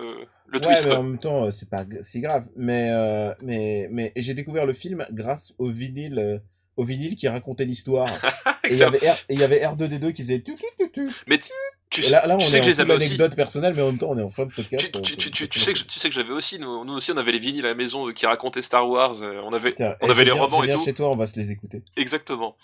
le 0.48 0.54
Ouais, 0.54 0.60
twist. 0.60 0.88
mais 0.88 0.96
en 0.96 1.04
même 1.04 1.18
temps, 1.20 1.46
euh, 1.46 1.52
c'est 1.52 1.70
pas 1.70 1.84
si 2.02 2.20
grave. 2.22 2.48
Mais, 2.56 2.90
euh, 2.92 3.34
mais, 3.42 3.88
mais 3.92 4.12
j'ai 4.16 4.34
découvert 4.34 4.66
le 4.66 4.74
film 4.74 5.06
grâce 5.12 5.54
au 5.58 5.70
vinyle, 5.70 6.20
euh, 6.20 6.38
au 6.78 6.84
vinyle 6.84 7.16
qui 7.16 7.28
racontait 7.28 7.66
l'histoire. 7.66 8.08
et 8.64 8.70
il 8.70 8.78
y 8.78 8.84
avait 8.84 8.98
R- 9.00 9.26
et 9.30 9.34
il 9.34 9.40
y 9.40 9.44
avait 9.44 9.60
R2D2 9.62 10.14
qui 10.14 10.22
faisait 10.22 10.42
tu 10.42 10.54
tu 10.56 10.64
tu 10.78 10.92
tu. 10.92 11.08
Mais 11.28 11.40
tu, 11.40 11.50
tu, 11.90 12.02
là, 12.12 12.26
là, 12.28 12.36
on 12.36 12.38
tu 12.38 12.46
sais 12.48 12.60
que 12.60 12.66
je 12.66 12.70
les 12.70 12.80
avais 12.82 12.94
aussi. 12.94 13.08
anecdote 13.08 13.36
personnelle, 13.36 13.74
mais 13.76 13.82
en 13.82 13.88
même 13.88 13.98
temps, 13.98 14.12
on 14.12 14.18
est 14.18 14.22
en 14.24 14.30
fin 14.30 14.46
de 14.46 14.54
podcast. 14.54 14.92
tu, 15.02 15.18
tu, 15.18 15.32
tu, 15.32 15.60
sais 15.60 15.74
que, 15.74 15.80
tu 15.80 16.00
sais 16.00 16.08
que 16.10 16.16
j'avais 16.16 16.32
aussi, 16.32 16.60
nous, 16.60 16.86
nous 16.86 16.94
aussi 16.94 17.12
on 17.12 17.18
avait 17.18 17.32
les 17.34 17.40
vinyles 17.40 17.66
à 17.66 17.70
la 17.70 17.76
maison 17.76 18.08
euh, 18.08 18.14
qui 18.14 18.26
racontaient 18.28 18.62
Star 18.62 18.88
Wars, 18.88 19.16
on 19.22 19.52
avait, 19.54 19.76
on 20.02 20.10
avait 20.10 20.24
les 20.24 20.32
viens- 20.32 20.42
romans 20.42 20.64
et 20.64 20.70
tout. 20.70 20.84
chez 20.84 20.94
toi, 20.94 21.10
on 21.10 21.16
va 21.16 21.26
se 21.26 21.38
les 21.40 21.52
écouter. 21.52 21.82
exactement. 21.98 22.56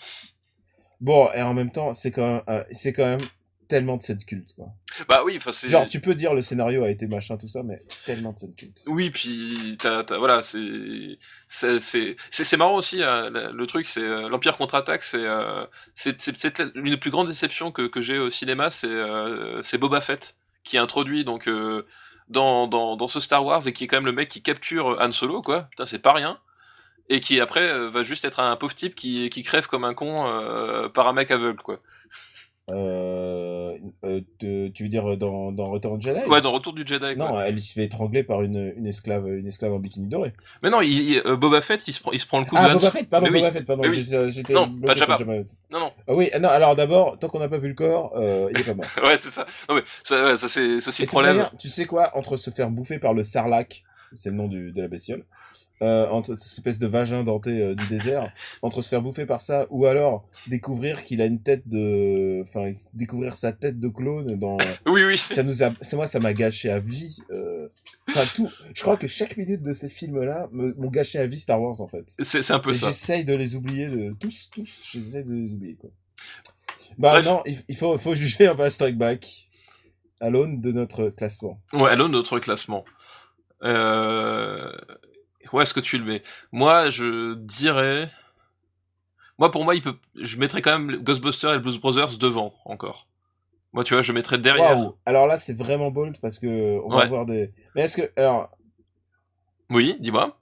Bon, 1.00 1.28
et 1.34 1.42
en 1.42 1.54
même 1.54 1.70
temps, 1.70 1.92
c'est 1.92 2.10
quand 2.10 2.26
même, 2.34 2.42
euh, 2.48 2.64
c'est 2.72 2.92
quand 2.92 3.04
même 3.04 3.20
tellement 3.68 3.96
de 3.98 4.02
scènes 4.02 4.16
cultes, 4.24 4.54
quoi. 4.56 4.68
Bah 5.08 5.22
oui, 5.24 5.34
enfin 5.36 5.52
c'est. 5.52 5.68
Genre, 5.68 5.86
tu 5.86 6.00
peux 6.00 6.14
dire 6.14 6.34
le 6.34 6.40
scénario 6.40 6.84
a 6.84 6.90
été 6.90 7.06
machin, 7.06 7.36
tout 7.36 7.48
ça, 7.48 7.62
mais 7.62 7.82
tellement 8.06 8.32
de 8.32 8.38
scènes 8.38 8.54
cultes. 8.54 8.82
Oui, 8.86 9.10
puis 9.10 9.76
t'as, 9.78 10.04
t'as- 10.04 10.18
voilà, 10.18 10.42
c'est, 10.42 11.18
c'est, 11.46 11.80
c'est, 11.80 12.16
c'est, 12.30 12.56
marrant 12.56 12.74
aussi. 12.76 13.02
euh, 13.02 13.50
le, 13.52 13.66
truc, 13.66 13.86
c'est 13.86 14.00
euh, 14.02 14.28
l'Empire 14.28 14.56
contre-attaque, 14.56 15.02
c'est, 15.02 15.18
euh, 15.22 15.64
c'est, 15.94 16.20
c'est, 16.20 16.36
c'est 16.36 16.60
l'une 16.74 16.90
des 16.94 16.96
plus 16.96 17.10
grandes 17.10 17.28
déceptions 17.28 17.70
que, 17.72 17.86
que 17.86 18.00
j'ai 18.00 18.18
au 18.18 18.30
cinéma, 18.30 18.70
c'est, 18.70 18.88
euh, 18.88 19.60
c'est 19.62 19.78
Boba 19.78 20.00
Fett 20.00 20.36
qui 20.64 20.76
est 20.76 20.80
introduit 20.80 21.24
donc 21.24 21.48
euh, 21.48 21.86
dans, 22.28 22.66
dans, 22.66 22.96
dans 22.96 23.08
ce 23.08 23.20
Star 23.20 23.44
Wars 23.44 23.66
et 23.66 23.72
qui 23.72 23.84
est 23.84 23.86
quand 23.86 23.96
même 23.96 24.06
le 24.06 24.12
mec 24.12 24.28
qui 24.28 24.42
capture 24.42 24.98
Han 25.00 25.12
Solo, 25.12 25.40
quoi. 25.42 25.62
Putain, 25.70 25.86
c'est 25.86 25.98
pas 26.00 26.12
rien. 26.12 26.38
Et 27.10 27.20
qui 27.20 27.40
après 27.40 27.88
va 27.88 28.02
juste 28.02 28.26
être 28.26 28.38
un 28.38 28.54
pauvre 28.56 28.74
type 28.74 28.94
qui, 28.94 29.30
qui 29.30 29.42
crève 29.42 29.66
comme 29.66 29.84
un 29.84 29.94
con 29.94 30.26
euh, 30.28 30.90
par 30.90 31.08
un 31.08 31.14
mec 31.14 31.30
aveugle, 31.30 31.62
quoi. 31.62 31.80
Euh, 32.70 33.76
euh, 34.04 34.20
tu 34.74 34.82
veux 34.82 34.88
dire 34.88 35.16
dans, 35.16 35.52
dans 35.52 35.64
Return 35.64 35.94
of 35.94 36.00
the 36.00 36.04
Jedi? 36.04 36.20
Ouais, 36.28 36.40
dans 36.40 36.52
Retour 36.52 36.72
du 36.74 36.86
Jedi. 36.86 37.14
Quoi. 37.16 37.30
Non, 37.30 37.40
elle 37.40 37.60
se 37.60 37.72
fait 37.72 37.84
étrangler 37.84 38.22
par 38.22 38.42
une, 38.42 38.72
une 38.76 38.86
esclave, 38.86 39.26
une 39.28 39.46
esclave 39.46 39.72
en 39.72 39.78
bikini 39.78 40.06
doré. 40.06 40.32
Mais 40.62 40.70
non, 40.70 40.80
il, 40.82 40.92
il- 41.12 41.22
euh, 41.24 41.36
Boba 41.36 41.60
Fett, 41.60 41.86
il 41.88 41.92
se 41.92 42.00
prend, 42.02 42.12
il 42.12 42.20
se 42.20 42.26
prend 42.26 42.40
le 42.40 42.44
coup 42.44 42.56
Ah, 42.58 42.68
de 42.68 42.74
Han 42.74 42.76
Boba. 42.76 42.90
Fett, 42.90 43.08
pardon, 43.08 43.26
oui. 43.30 43.38
Boba 43.40 43.52
Fett, 43.52 43.64
pardon. 43.66 43.82
Oui. 43.88 44.04
J'étais, 44.28 44.52
Non, 44.52 44.68
pas 44.84 44.94
Jabba. 44.94 45.16
Non, 45.24 45.44
non. 45.80 45.92
Ah 46.06 46.12
oui, 46.14 46.30
ah 46.32 46.38
non, 46.38 46.48
alors 46.48 46.76
d'abord, 46.76 47.18
tant 47.18 47.28
qu'on 47.28 47.38
n'a 47.38 47.48
pas 47.48 47.58
vu 47.58 47.68
le 47.68 47.74
corps, 47.74 48.12
euh, 48.16 48.48
il 48.54 48.60
est 48.60 48.64
pas 48.66 48.74
mort. 48.74 48.84
Ouais, 49.08 49.16
c'est 49.16 49.30
ça. 49.30 49.46
Non 49.68 49.74
mais 49.76 49.82
ça, 50.02 50.36
ça 50.36 50.48
c'est, 50.48 50.80
ça 50.80 50.92
c'est 50.92 51.02
Et 51.04 51.06
le 51.06 51.10
problème. 51.10 51.36
manière, 51.36 51.52
tu 51.58 51.68
sais 51.68 51.86
quoi, 51.86 52.16
entre 52.16 52.36
se 52.36 52.50
faire 52.50 52.68
bouffer 52.70 52.98
par 52.98 53.14
le 53.14 53.22
sarlac, 53.22 53.84
c'est 54.14 54.30
le 54.30 54.36
nom 54.36 54.48
du, 54.48 54.72
de 54.72 54.82
la 54.82 54.88
bestiole, 54.88 55.24
euh, 55.82 56.08
entre 56.08 56.28
cette 56.40 56.58
espèce 56.58 56.78
de 56.78 56.86
vagin 56.86 57.22
denté 57.22 57.50
euh, 57.62 57.74
du 57.74 57.86
désert, 57.86 58.32
entre 58.62 58.82
se 58.82 58.88
faire 58.88 59.00
bouffer 59.02 59.26
par 59.26 59.40
ça, 59.40 59.66
ou 59.70 59.86
alors 59.86 60.28
découvrir 60.48 61.04
qu'il 61.04 61.20
a 61.22 61.26
une 61.26 61.40
tête 61.40 61.68
de, 61.68 62.42
enfin, 62.42 62.72
découvrir 62.94 63.34
sa 63.34 63.52
tête 63.52 63.78
de 63.78 63.88
clone 63.88 64.26
dans, 64.38 64.56
Oui, 64.86 65.04
oui. 65.04 65.16
ça 65.16 65.42
nous 65.42 65.62
a, 65.62 65.70
c'est 65.80 65.96
moi, 65.96 66.06
ça 66.06 66.18
m'a 66.18 66.32
gâché 66.34 66.70
à 66.70 66.78
vie, 66.80 67.18
euh, 67.30 67.68
enfin 68.08 68.24
tout, 68.34 68.50
je 68.74 68.82
crois 68.82 68.96
que 68.96 69.06
chaque 69.06 69.36
minute 69.36 69.62
de 69.62 69.72
ces 69.72 69.88
films-là 69.88 70.48
me- 70.52 70.74
m'ont 70.74 70.90
gâché 70.90 71.18
à 71.18 71.26
vie 71.26 71.38
Star 71.38 71.60
Wars, 71.62 71.80
en 71.80 71.86
fait. 71.88 72.14
C'est, 72.18 72.42
c'est 72.42 72.52
un 72.52 72.58
peu 72.58 72.70
Et 72.70 72.74
ça. 72.74 72.88
j'essaye 72.88 73.24
de 73.24 73.34
les 73.34 73.54
oublier, 73.54 73.86
de, 73.86 74.10
tous, 74.18 74.50
tous, 74.50 74.80
j'essaye 74.92 75.24
de 75.24 75.32
les 75.34 75.52
oublier, 75.52 75.74
quoi. 75.76 75.90
Bah 76.98 77.12
Bref. 77.12 77.26
non, 77.26 77.42
il, 77.46 77.58
il 77.68 77.76
faut, 77.76 77.96
faut 77.98 78.14
juger 78.16 78.48
un 78.48 78.54
peu 78.54 78.68
Strike 78.68 78.98
Back 78.98 79.48
à 80.20 80.30
l'aune 80.30 80.60
de 80.60 80.72
notre 80.72 81.10
classement. 81.10 81.60
Ouais, 81.72 81.90
allons 81.90 82.08
notre 82.08 82.40
classement. 82.40 82.82
Euh... 83.62 84.72
Où 85.52 85.60
est-ce 85.60 85.74
que 85.74 85.80
tu 85.80 85.98
le 85.98 86.04
mets 86.04 86.22
Moi, 86.52 86.90
je 86.90 87.34
dirais. 87.34 88.10
Moi, 89.38 89.50
pour 89.50 89.64
moi, 89.64 89.74
il 89.74 89.82
peut. 89.82 89.96
Je 90.16 90.36
mettrais 90.38 90.62
quand 90.62 90.78
même 90.78 90.96
Ghostbusters 91.02 91.50
et 91.50 91.54
le 91.54 91.60
Blues 91.60 91.78
Brothers 91.78 92.18
devant 92.18 92.54
encore. 92.64 93.06
Moi, 93.72 93.84
tu 93.84 93.94
vois, 93.94 94.02
je 94.02 94.12
mettrais 94.12 94.38
derrière. 94.38 94.92
Alors 95.06 95.26
là, 95.26 95.36
c'est 95.36 95.56
vraiment 95.56 95.90
bold 95.90 96.18
parce 96.20 96.38
que 96.38 96.80
on 96.84 96.88
va 96.88 96.96
Ouais. 96.96 97.02
avoir 97.04 97.26
des. 97.26 97.52
Mais 97.74 97.82
est-ce 97.82 97.96
que 97.96 98.10
alors 98.16 98.50
Oui, 99.70 99.96
dis-moi. 100.00 100.38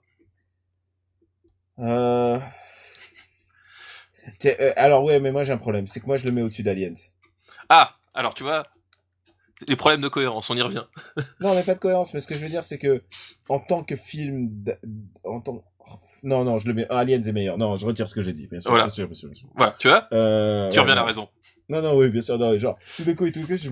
euh... 1.79 2.39
euh, 4.45 4.73
alors 4.75 5.03
ouais, 5.03 5.19
mais 5.19 5.31
moi 5.31 5.43
j'ai 5.43 5.53
un 5.53 5.57
problème, 5.57 5.87
c'est 5.87 5.99
que 5.99 6.05
moi 6.07 6.17
je 6.17 6.25
le 6.25 6.31
mets 6.31 6.41
au-dessus 6.41 6.63
d'Aliens. 6.63 6.93
Ah, 7.69 7.93
alors 8.13 8.33
tu 8.33 8.43
vois, 8.43 8.63
les 9.67 9.75
problèmes 9.75 10.01
de 10.01 10.07
cohérence, 10.07 10.49
on 10.49 10.55
y 10.55 10.61
revient. 10.61 10.83
Non, 11.39 11.55
mais 11.55 11.63
pas 11.63 11.73
de 11.75 11.79
cohérence. 11.79 12.13
Mais 12.13 12.19
ce 12.19 12.27
que 12.27 12.35
je 12.35 12.39
veux 12.39 12.49
dire, 12.49 12.63
c'est 12.63 12.77
que 12.77 13.01
en 13.49 13.59
tant 13.59 13.83
que 13.83 13.95
film, 13.95 14.51
en 15.23 15.39
tant 15.41 15.63
non 16.23 16.43
non, 16.43 16.57
je 16.59 16.67
le 16.67 16.73
mets. 16.73 16.87
Aliens 16.89 17.21
est 17.21 17.31
meilleur. 17.31 17.57
Non, 17.57 17.75
je 17.77 17.85
retire 17.85 18.09
ce 18.09 18.13
que 18.15 18.21
j'ai 18.21 18.33
dit. 18.33 18.47
Bien 18.47 18.59
sûr, 18.59 18.69
Voilà. 18.71 18.85
bien 18.85 18.93
sûr, 18.93 19.05
bien 19.07 19.15
sûr, 19.15 19.29
bien 19.29 19.35
sûr. 19.39 19.47
Voilà, 19.55 19.75
tu 19.79 19.87
vois, 19.87 20.07
Euh, 20.11 20.69
tu 20.69 20.75
ouais, 20.75 20.81
reviens 20.81 20.93
à 20.93 20.97
la 20.97 21.03
raison. 21.03 21.29
Non, 21.69 21.81
non, 21.81 21.95
oui, 21.97 22.09
bien 22.09 22.21
sûr. 22.21 22.37
Non, 22.37 22.57
genre, 22.57 22.77
tout 22.95 23.03
d'un 23.03 23.13
coup 23.13 23.25
et 23.25 23.31
tout 23.31 23.45
je- 23.47 23.69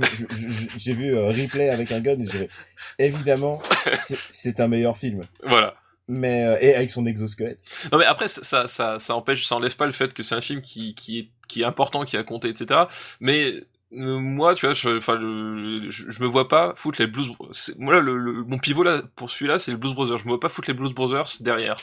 j'ai 0.78 0.94
vu 0.94 1.16
euh, 1.16 1.28
Replay 1.30 1.70
avec 1.70 1.91
un 1.91 1.99
gun 2.02 2.20
et 2.20 2.26
j'ai 2.26 2.49
évidemment, 2.99 3.62
c'est- 4.30 4.60
un 4.60 4.68
meilleur 4.68 4.98
film. 4.98 5.22
Voilà. 5.44 5.76
Mais 6.07 6.44
euh, 6.45 6.57
et 6.62 6.76
avec 6.76 6.91
son 6.91 7.06
exosquelette. 7.07 7.60
Non 7.91 7.98
mais 7.98 8.06
après 8.06 8.28
ça 8.28 8.44
ça 8.44 8.68
ça, 8.68 8.99
ça 8.99 9.16
empêche 9.16 9.48
ça 9.48 9.56
enlève 9.56 9.76
pas 9.76 9.88
le 9.88 9.91
fait 9.91 10.14
que 10.14 10.22
c'est 10.22 10.36
un 10.36 10.41
film 10.41 10.62
qui 10.62 10.94
qui 10.94 11.18
est 11.20 11.30
qui 11.48 11.62
est 11.62 11.66
important 11.66 12.06
qui 12.06 12.16
a 12.16 12.22
compté 12.24 12.48
etc. 12.49 12.82
Mais 13.20 13.64
euh, 13.94 14.18
moi 14.20 14.56
tu 14.56 14.66
vois 14.66 14.74
je 14.74 14.98
enfin 14.98 15.18
je, 15.20 15.90
je 16.10 16.22
me 16.22 16.28
vois 16.28 16.48
pas 16.48 16.74
foutre 16.76 16.99
les 17.02 17.07
Blues 17.07 17.32
c'est- 17.52 17.78
moi 17.78 17.94
là 17.94 17.99
le, 17.99 18.18
le- 18.18 18.44
mon 18.44 18.57
pivot 18.57 18.84
là 18.84 19.03
pour 19.16 19.30
celui-là 19.32 19.60
c'est 19.60 19.72
les 19.72 19.78
Blues 19.78 19.94
Brothers 19.94 20.18
je 20.18 20.26
me 20.26 20.30
vois 20.30 20.40
pas 20.40 20.49
foutre 20.49 20.70
les 20.70 20.74
Blues 20.74 20.94
Brothers 20.94 21.28
derrière. 21.41 21.76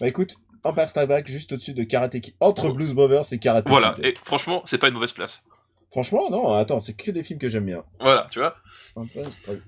Bah 0.00 0.08
écoute, 0.08 0.36
Empire 0.64 0.88
Strike 0.88 1.08
Back 1.08 1.28
juste 1.28 1.52
au-dessus 1.52 1.74
de 1.74 1.82
Karate 1.84 2.20
Kid, 2.20 2.34
entre 2.40 2.70
Blues 2.70 2.92
Brothers 2.94 3.24
et 3.32 3.38
Karate 3.38 3.68
Voilà 3.68 3.92
Kid. 3.94 4.04
et 4.04 4.14
franchement 4.22 4.62
c'est 4.64 4.78
pas 4.78 4.88
une 4.88 4.94
mauvaise 4.94 5.12
place. 5.12 5.44
Franchement, 5.90 6.30
non, 6.30 6.54
attends, 6.54 6.80
c'est 6.80 6.94
que 6.94 7.10
des 7.10 7.22
films 7.22 7.38
que 7.38 7.48
j'aime 7.48 7.66
bien. 7.66 7.84
Voilà 8.00 8.26
tu 8.30 8.38
vois. 8.38 8.56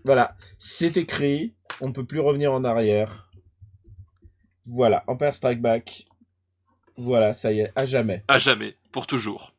Voilà, 0.07 0.35
c'est 0.59 0.97
écrit, 0.97 1.55
on 1.83 1.89
ne 1.89 1.93
peut 1.93 2.05
plus 2.05 2.21
revenir 2.21 2.53
en 2.53 2.65
arrière. 2.65 3.29
Voilà, 4.67 5.05
Empire 5.07 5.35
Strike 5.35 5.61
Back. 5.61 6.05
Voilà, 6.97 7.35
ça 7.35 7.53
y 7.53 7.61
est, 7.61 7.73
à 7.77 7.85
jamais. 7.87 8.23
À 8.29 8.39
jamais 8.39 8.77
pour 8.93 9.07
toujours. 9.07 9.53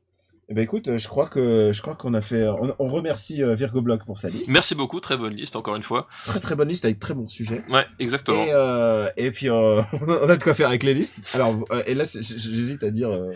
Eh 0.47 0.53
ben 0.53 0.61
écoute, 0.63 0.87
euh, 0.89 0.97
je 0.99 1.07
crois 1.07 1.25
que 1.27 1.71
je 1.73 1.81
crois 1.81 1.95
qu'on 1.95 2.13
a 2.13 2.21
fait. 2.21 2.47
On, 2.47 2.75
on 2.77 2.87
remercie 2.89 3.41
euh, 3.41 3.55
Virgo 3.55 3.81
Block 3.81 4.05
pour 4.05 4.19
sa 4.19 4.29
liste. 4.29 4.51
Merci 4.51 4.75
beaucoup 4.75 4.99
très 4.99 5.17
bonne 5.17 5.33
liste 5.33 5.55
encore 5.55 5.75
une 5.75 5.81
fois. 5.81 6.07
Très 6.27 6.39
très 6.39 6.55
bonne 6.55 6.67
liste 6.67 6.85
avec 6.85 6.99
très 6.99 7.15
bons 7.15 7.27
sujets. 7.27 7.63
Ouais 7.69 7.85
exactement. 7.99 8.43
Et, 8.45 8.51
euh, 8.53 9.09
et 9.17 9.31
puis 9.31 9.49
euh, 9.49 9.81
on 10.07 10.29
a 10.29 10.37
de 10.37 10.43
quoi 10.43 10.53
faire 10.53 10.67
avec 10.67 10.83
les 10.83 10.93
listes. 10.93 11.17
Alors 11.33 11.55
euh, 11.71 11.81
et 11.87 11.95
là 11.95 12.03
j'hésite 12.03 12.83
à 12.83 12.91
dire. 12.91 13.09
euh, 13.09 13.31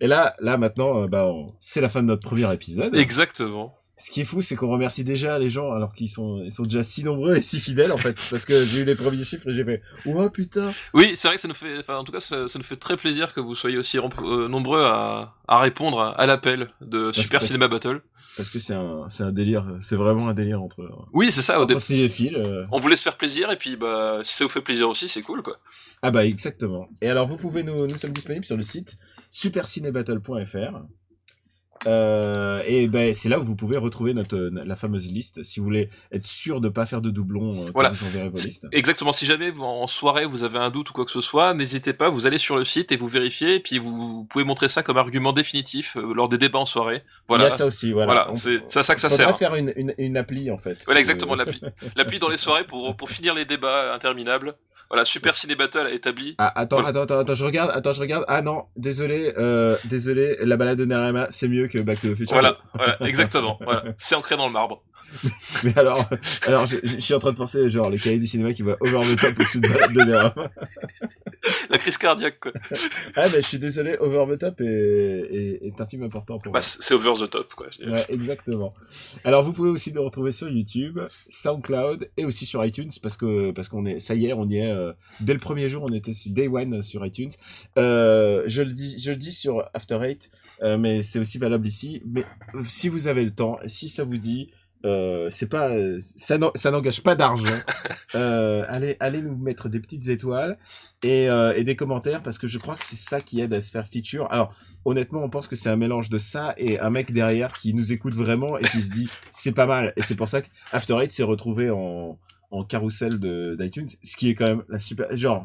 et 0.00 0.06
là 0.06 0.36
là 0.38 0.56
maintenant 0.56 1.02
euh, 1.02 1.06
bah 1.08 1.32
c'est 1.58 1.80
la 1.80 1.88
fin 1.88 2.00
de 2.02 2.06
notre 2.06 2.22
premier 2.22 2.52
épisode. 2.52 2.94
Exactement. 2.94 3.74
Ce 4.00 4.10
qui 4.12 4.20
est 4.20 4.24
fou 4.24 4.42
c'est 4.42 4.54
qu'on 4.54 4.68
remercie 4.70 5.02
déjà 5.04 5.38
les 5.40 5.50
gens 5.50 5.72
alors 5.72 5.92
qu'ils 5.92 6.08
sont 6.08 6.40
ils 6.44 6.52
sont 6.52 6.62
déjà 6.62 6.84
si 6.84 7.02
nombreux 7.02 7.36
et 7.36 7.42
si 7.42 7.58
fidèles 7.58 7.90
en 7.92 7.96
fait 7.98 8.16
parce 8.30 8.44
que 8.44 8.64
j'ai 8.64 8.80
eu 8.80 8.84
les 8.84 8.94
premiers 8.94 9.24
chiffres 9.24 9.48
et 9.48 9.52
j'ai 9.52 9.64
fait 9.64 9.82
oh 10.06 10.30
putain. 10.30 10.70
Oui, 10.94 11.12
c'est 11.16 11.26
vrai 11.28 11.34
que 11.36 11.40
ça 11.40 11.48
nous 11.48 11.54
fait, 11.54 11.78
enfin, 11.80 11.96
en 11.96 12.04
tout 12.04 12.12
cas, 12.12 12.20
ça, 12.20 12.46
ça 12.48 12.58
nous 12.58 12.64
fait 12.64 12.76
très 12.76 12.96
plaisir 12.96 13.34
que 13.34 13.40
vous 13.40 13.54
soyez 13.56 13.76
aussi 13.76 13.98
euh, 13.98 14.48
nombreux 14.48 14.82
à, 14.84 15.34
à 15.48 15.58
répondre 15.58 16.00
à, 16.00 16.10
à 16.12 16.26
l'appel 16.26 16.68
de 16.80 17.10
Super 17.12 17.40
parce- 17.40 17.46
Cinema 17.48 17.66
Battle. 17.68 18.00
Parce 18.36 18.50
que 18.50 18.60
c'est 18.60 18.74
un 18.74 19.08
c'est 19.08 19.24
un 19.24 19.32
délire 19.32 19.66
c'est 19.82 19.96
vraiment 19.96 20.28
un 20.28 20.34
délire 20.34 20.62
entre 20.62 20.88
Oui, 21.12 21.32
c'est 21.32 21.42
ça. 21.42 21.60
Au 21.60 21.64
dé- 21.66 21.74
entre 21.74 21.82
cinéphiles. 21.82 22.36
euh. 22.36 22.64
On 22.70 22.78
voulait 22.78 22.94
se 22.94 23.02
faire 23.02 23.16
plaisir 23.16 23.50
et 23.50 23.56
puis 23.56 23.74
bah 23.76 24.20
si 24.22 24.36
ça 24.36 24.44
vous 24.44 24.50
fait 24.50 24.60
plaisir 24.60 24.88
aussi, 24.88 25.08
c'est 25.08 25.22
cool 25.22 25.42
quoi. 25.42 25.56
Ah 26.02 26.12
bah 26.12 26.24
exactement. 26.24 26.88
Et 27.02 27.08
alors 27.08 27.26
vous 27.26 27.36
pouvez 27.36 27.64
nous 27.64 27.88
nous 27.88 27.96
sommes 27.96 28.12
disponibles 28.12 28.44
sur 28.44 28.56
le 28.56 28.62
site 28.62 28.94
supercinébattle.fr. 29.30 30.82
Euh, 31.86 32.62
et 32.66 32.88
ben 32.88 33.14
c'est 33.14 33.28
là 33.28 33.38
où 33.38 33.44
vous 33.44 33.54
pouvez 33.54 33.76
retrouver 33.76 34.14
notre 34.14 34.36
la 34.52 34.76
fameuse 34.76 35.10
liste 35.10 35.42
si 35.42 35.60
vous 35.60 35.64
voulez 35.64 35.90
être 36.12 36.26
sûr 36.26 36.60
de 36.60 36.68
pas 36.68 36.86
faire 36.86 37.00
de 37.00 37.10
doublons. 37.10 37.66
Euh, 37.66 37.70
Voilà. 37.74 37.90
vos 37.90 38.30
listes. 38.30 38.66
Exactement. 38.72 39.12
Si 39.12 39.26
jamais 39.26 39.52
en 39.60 39.86
soirée 39.86 40.24
vous 40.24 40.42
avez 40.44 40.58
un 40.58 40.70
doute 40.70 40.90
ou 40.90 40.92
quoi 40.92 41.04
que 41.04 41.10
ce 41.10 41.20
soit, 41.20 41.54
n'hésitez 41.54 41.92
pas. 41.92 42.08
Vous 42.08 42.26
allez 42.26 42.38
sur 42.38 42.56
le 42.56 42.64
site 42.64 42.92
et 42.92 42.96
vous 42.96 43.08
vérifiez, 43.08 43.56
et 43.56 43.60
puis 43.60 43.78
vous, 43.78 43.96
vous 43.96 44.24
pouvez 44.24 44.44
montrer 44.44 44.68
ça 44.68 44.82
comme 44.82 44.98
argument 44.98 45.32
définitif 45.32 45.96
euh, 45.96 46.12
lors 46.14 46.28
des 46.28 46.38
débats 46.38 46.58
en 46.58 46.64
soirée. 46.64 47.02
Voilà. 47.28 47.44
Il 47.46 47.50
y 47.50 47.52
a 47.52 47.56
ça 47.56 47.66
aussi, 47.66 47.92
voilà. 47.92 48.06
Voilà, 48.12 48.30
On- 48.30 48.34
c'est 48.34 48.62
à 48.76 48.82
ça 48.82 48.94
que 48.94 49.00
ça 49.00 49.10
sert. 49.10 49.36
faire 49.38 49.54
une, 49.54 49.72
une, 49.76 49.94
une 49.98 50.16
appli 50.16 50.50
en 50.50 50.58
fait. 50.58 50.82
Voilà, 50.84 51.00
exactement, 51.00 51.34
Euh, 51.34 51.36
l'appli. 51.36 51.60
L'appli 51.96 52.18
dans 52.18 52.28
les 52.28 52.36
soirées 52.36 52.64
pour, 52.64 52.96
pour 52.96 53.10
finir 53.10 53.34
les 53.34 53.44
débats 53.44 53.94
interminables. 53.94 54.54
Voilà, 54.90 55.04
Super 55.04 55.34
Ciné 55.34 55.54
Battle 55.54 55.86
a 55.86 55.90
établi. 55.92 56.34
Ah, 56.38 56.50
attends, 56.58 56.76
Voilà. 56.80 56.88
attends, 56.88 57.02
attends, 57.02 57.18
attends, 57.18 57.34
je 57.34 57.44
regarde, 57.44 57.70
attends, 57.74 57.92
je 57.92 58.00
regarde. 58.00 58.24
Ah 58.26 58.40
non, 58.40 58.64
désolé, 58.74 59.34
euh, 59.36 59.76
désolé, 59.84 60.36
la 60.40 60.56
balade 60.56 60.78
de 60.78 60.86
Narama, 60.86 61.26
c'est 61.28 61.46
mieux 61.46 61.67
que 61.68 61.78
Back 61.78 62.00
to 62.00 62.08
the 62.08 62.16
Future. 62.16 62.32
Voilà, 62.32 62.58
voilà, 62.74 62.96
exactement. 63.06 63.58
Voilà, 63.62 63.84
c'est 63.98 64.14
ancré 64.14 64.36
dans 64.36 64.46
le 64.46 64.52
marbre. 64.52 64.82
Mais 65.64 65.72
alors, 65.78 66.04
alors, 66.46 66.66
je, 66.66 66.76
je 66.82 66.98
suis 66.98 67.14
en 67.14 67.18
train 67.18 67.32
de 67.32 67.36
penser, 67.38 67.70
genre, 67.70 67.88
les 67.88 67.98
cahiers 67.98 68.18
du 68.18 68.26
cinéma 68.26 68.52
qui 68.52 68.60
va 68.62 68.76
over 68.80 68.98
the 69.00 69.18
top 69.18 69.30
au-dessus 69.38 69.60
de 69.60 69.68
de. 69.68 70.48
La 71.70 71.78
crise 71.78 71.96
cardiaque, 71.98 72.40
quoi. 72.40 72.52
Ah, 73.14 73.22
mais 73.32 73.40
je 73.42 73.46
suis 73.46 73.58
désolé, 73.58 73.96
over 74.00 74.24
the 74.34 74.38
top 74.38 74.60
est, 74.60 74.64
est, 74.64 75.66
est 75.66 75.80
un 75.80 75.86
film 75.86 76.02
important 76.02 76.36
pour 76.36 76.52
Bah, 76.52 76.58
moi. 76.58 76.60
c'est 76.62 76.94
over 76.94 77.12
the 77.20 77.30
top, 77.30 77.54
quoi. 77.54 77.68
Ouais, 77.86 78.04
exactement. 78.08 78.74
Alors, 79.24 79.42
vous 79.44 79.52
pouvez 79.52 79.70
aussi 79.70 79.92
nous 79.92 80.02
retrouver 80.02 80.32
sur 80.32 80.48
YouTube, 80.50 80.98
SoundCloud 81.28 82.10
et 82.16 82.24
aussi 82.24 82.44
sur 82.44 82.64
iTunes 82.64 82.90
parce 83.02 83.16
que 83.16 83.50
parce 83.52 83.68
qu'on 83.68 83.86
est, 83.86 83.98
ça 83.98 84.14
y 84.14 84.26
est, 84.26 84.32
on 84.32 84.46
y 84.48 84.58
est. 84.58 84.70
euh, 84.70 84.92
dès 85.20 85.32
le 85.32 85.38
premier 85.38 85.68
jour, 85.68 85.84
on 85.88 85.94
était 85.94 86.12
sur 86.14 86.32
Day 86.32 86.48
One 86.48 86.82
sur 86.82 87.04
iTunes. 87.06 87.30
Euh, 87.78 88.42
je 88.46 88.62
le 88.62 88.72
dis, 88.72 88.98
je 88.98 89.10
le 89.10 89.16
dis 89.16 89.32
sur 89.32 89.64
After 89.74 89.98
Eight, 90.02 90.30
euh, 90.62 90.76
mais 90.76 91.02
c'est 91.02 91.18
aussi 91.18 91.38
valable 91.38 91.57
ici. 91.66 92.02
Mais 92.06 92.24
euh, 92.54 92.62
si 92.66 92.88
vous 92.88 93.06
avez 93.08 93.24
le 93.24 93.34
temps, 93.34 93.58
si 93.66 93.88
ça 93.88 94.04
vous 94.04 94.18
dit. 94.18 94.50
Euh, 94.84 95.26
c'est 95.30 95.48
pas 95.48 95.70
euh, 95.70 95.98
ça 96.00 96.38
n'en- 96.38 96.52
ça 96.54 96.70
n'engage 96.70 97.02
pas 97.02 97.16
d'argent 97.16 97.52
euh, 98.14 98.64
allez 98.68 98.96
allez 99.00 99.22
nous 99.22 99.36
mettre 99.36 99.68
des 99.68 99.80
petites 99.80 100.06
étoiles 100.08 100.56
et, 101.02 101.28
euh, 101.28 101.52
et 101.56 101.64
des 101.64 101.74
commentaires 101.74 102.22
parce 102.22 102.38
que 102.38 102.46
je 102.46 102.58
crois 102.60 102.76
que 102.76 102.84
c'est 102.84 102.94
ça 102.94 103.20
qui 103.20 103.40
aide 103.40 103.52
à 103.52 103.60
se 103.60 103.72
faire 103.72 103.88
feature 103.88 104.30
alors 104.30 104.54
honnêtement, 104.84 105.24
on 105.24 105.28
pense 105.30 105.48
que 105.48 105.56
c'est 105.56 105.68
un 105.68 105.74
mélange 105.74 106.10
de 106.10 106.18
ça 106.18 106.54
et 106.58 106.78
un 106.78 106.90
mec 106.90 107.12
derrière 107.12 107.54
qui 107.54 107.74
nous 107.74 107.90
écoute 107.92 108.14
vraiment 108.14 108.56
et 108.56 108.62
qui 108.62 108.80
se 108.80 108.92
dit 108.92 109.08
c'est 109.32 109.50
pas 109.52 109.66
mal. 109.66 109.92
Et 109.96 110.02
c'est 110.02 110.14
pour 110.14 110.28
ça 110.28 110.42
que 110.42 110.46
After 110.70 110.94
Eight 111.02 111.10
s'est 111.10 111.24
retrouvé 111.24 111.70
en, 111.70 112.16
en 112.52 112.64
carrousel 112.64 113.18
d'iTunes, 113.18 113.88
ce 114.04 114.16
qui 114.16 114.30
est 114.30 114.36
quand 114.36 114.46
même 114.46 114.62
la 114.68 114.78
super. 114.78 115.08
Genre, 115.16 115.44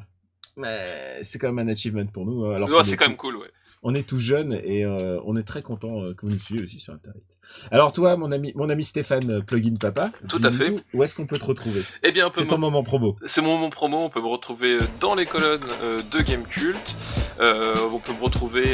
mais 0.57 1.17
c'est 1.23 1.39
quand 1.39 1.51
même 1.51 1.67
un 1.67 1.71
achievement 1.71 2.05
pour 2.05 2.27
nous. 2.27 2.45
hein, 2.45 2.57
Alors 2.57 2.69
Ouais, 2.69 2.75
qu'on 2.77 2.83
c'est 2.83 2.93
est 2.93 2.97
quand 2.97 3.07
même 3.07 3.17
cool, 3.17 3.37
ouais. 3.37 3.49
On 3.83 3.93
est 3.95 4.03
tout 4.07 4.19
jeune 4.19 4.53
et 4.63 4.85
euh, 4.85 5.19
on 5.25 5.35
est 5.37 5.43
très 5.43 5.61
content 5.61 6.01
euh, 6.03 6.13
que 6.13 6.25
vous 6.25 6.31
nous 6.31 6.39
suiviez 6.39 6.63
aussi 6.65 6.79
sur 6.79 6.93
Eight. 6.93 7.37
Alors 7.71 7.93
toi, 7.93 8.15
mon 8.17 8.31
ami, 8.31 8.51
mon 8.55 8.69
ami 8.69 8.83
Stéphane, 8.83 9.29
euh, 9.29 9.41
plugin 9.41 9.75
papa, 9.79 10.11
Tout 10.27 10.41
à 10.43 10.51
fait. 10.51 10.73
Où 10.93 11.03
est-ce 11.03 11.15
qu'on 11.15 11.25
peut 11.27 11.37
te 11.37 11.45
retrouver? 11.45 11.81
Eh 12.03 12.11
bien, 12.11 12.29
C'est 12.33 12.47
ton 12.47 12.57
moment 12.57 12.83
promo. 12.83 13.15
C'est 13.25 13.41
mon 13.41 13.55
moment 13.55 13.69
promo, 13.69 13.97
on 13.99 14.09
peut 14.09 14.21
me 14.21 14.27
retrouver 14.27 14.79
dans 14.99 15.15
les 15.15 15.25
colonnes 15.25 15.59
de 16.11 16.19
Game 16.21 16.43
Cult, 16.43 16.95
euh, 17.39 17.75
on 17.93 17.99
peut 17.99 18.13
me 18.13 18.23
retrouver 18.23 18.65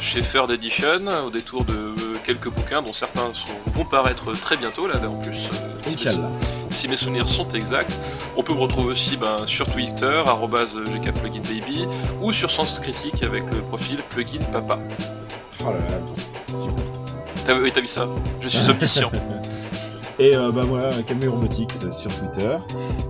chez 0.00 0.20
Third 0.20 0.50
Edition, 0.50 1.00
au 1.26 1.30
détour 1.30 1.64
de 1.64 1.74
quelques 2.24 2.50
bouquins 2.50 2.82
dont 2.82 2.92
certains 2.92 3.32
sont- 3.34 3.48
vont 3.72 3.84
paraître 3.84 4.32
très 4.38 4.56
bientôt, 4.56 4.86
là, 4.86 4.94
en 5.08 5.20
plus, 5.20 5.48
euh, 5.52 5.90
Inch'Allah. 5.90 6.30
Si 6.70 6.88
mes 6.88 6.96
souvenirs 6.96 7.28
sont 7.28 7.48
exacts. 7.50 7.98
On 8.36 8.42
peut 8.42 8.54
me 8.54 8.60
retrouver 8.60 8.92
aussi 8.92 9.16
ben, 9.16 9.46
sur 9.46 9.66
Twitter, 9.66 10.22
arrobase 10.26 10.74
gkpluginbaby, 10.74 11.86
ou 12.20 12.32
sur 12.32 12.50
Sens 12.50 12.78
Critique 12.78 13.22
avec 13.22 13.44
le 13.52 13.60
profil 13.60 13.98
plugin 14.10 14.42
papa. 14.52 14.78
Oh 15.60 15.64
là 15.64 15.72
là. 15.72 15.98
T'as 17.44 17.58
oui, 17.58 17.70
t'as 17.72 17.80
vu 17.80 17.86
ça 17.86 18.06
Je 18.40 18.48
suis 18.48 18.70
omniscient. 18.70 19.10
Et 20.20 20.36
euh, 20.36 20.52
bah 20.52 20.64
Robotics 21.28 21.70
euh, 21.84 21.90
sur 21.90 22.10
Twitter. 22.14 22.50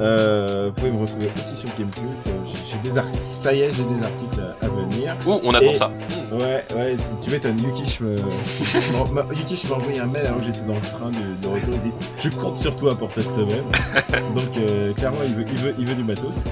Euh, 0.00 0.68
vous 0.70 0.74
pouvez 0.80 0.92
me 0.92 1.00
retrouver 1.00 1.28
aussi 1.36 1.56
sur 1.56 1.68
Gamecult. 1.76 2.04
Euh, 2.28 2.30
j'ai- 2.46 2.88
des 2.88 2.96
articles, 2.96 3.20
ça 3.20 3.52
y 3.52 3.62
est, 3.62 3.70
j'ai 3.74 3.82
des 3.82 4.02
articles 4.04 4.40
à 4.62 4.68
venir. 4.68 5.16
Ouh, 5.26 5.40
on 5.42 5.52
attend 5.52 5.70
Et- 5.70 5.74
ça. 5.74 5.90
Ouais, 6.32 6.64
ouais, 6.76 6.96
tu- 7.20 7.30
m'étonnes. 7.30 7.58
Yukish 7.58 7.98
me, 8.00 8.14
Yukish 9.36 9.68
m'a 9.68 9.74
envoyé 9.76 9.98
un 9.98 10.06
mail 10.06 10.26
alors 10.26 10.38
que 10.38 10.44
j'étais 10.46 10.60
dans 10.60 10.74
le 10.74 10.80
train 10.80 11.10
de, 11.10 11.42
de 11.42 11.52
retour. 11.52 11.74
Il 11.84 11.90
dit 11.90 11.96
Je 12.18 12.28
compte 12.28 12.58
sur 12.58 12.76
toi 12.76 12.94
pour 12.96 13.10
cette 13.10 13.32
semaine. 13.32 13.64
Donc, 14.36 14.56
euh, 14.58 14.92
clairement, 14.94 15.18
il 15.26 15.34
veut, 15.34 15.44
il, 15.50 15.58
veut, 15.58 15.74
il 15.80 15.86
veut 15.86 15.94
du 15.96 16.04
matos. 16.04 16.44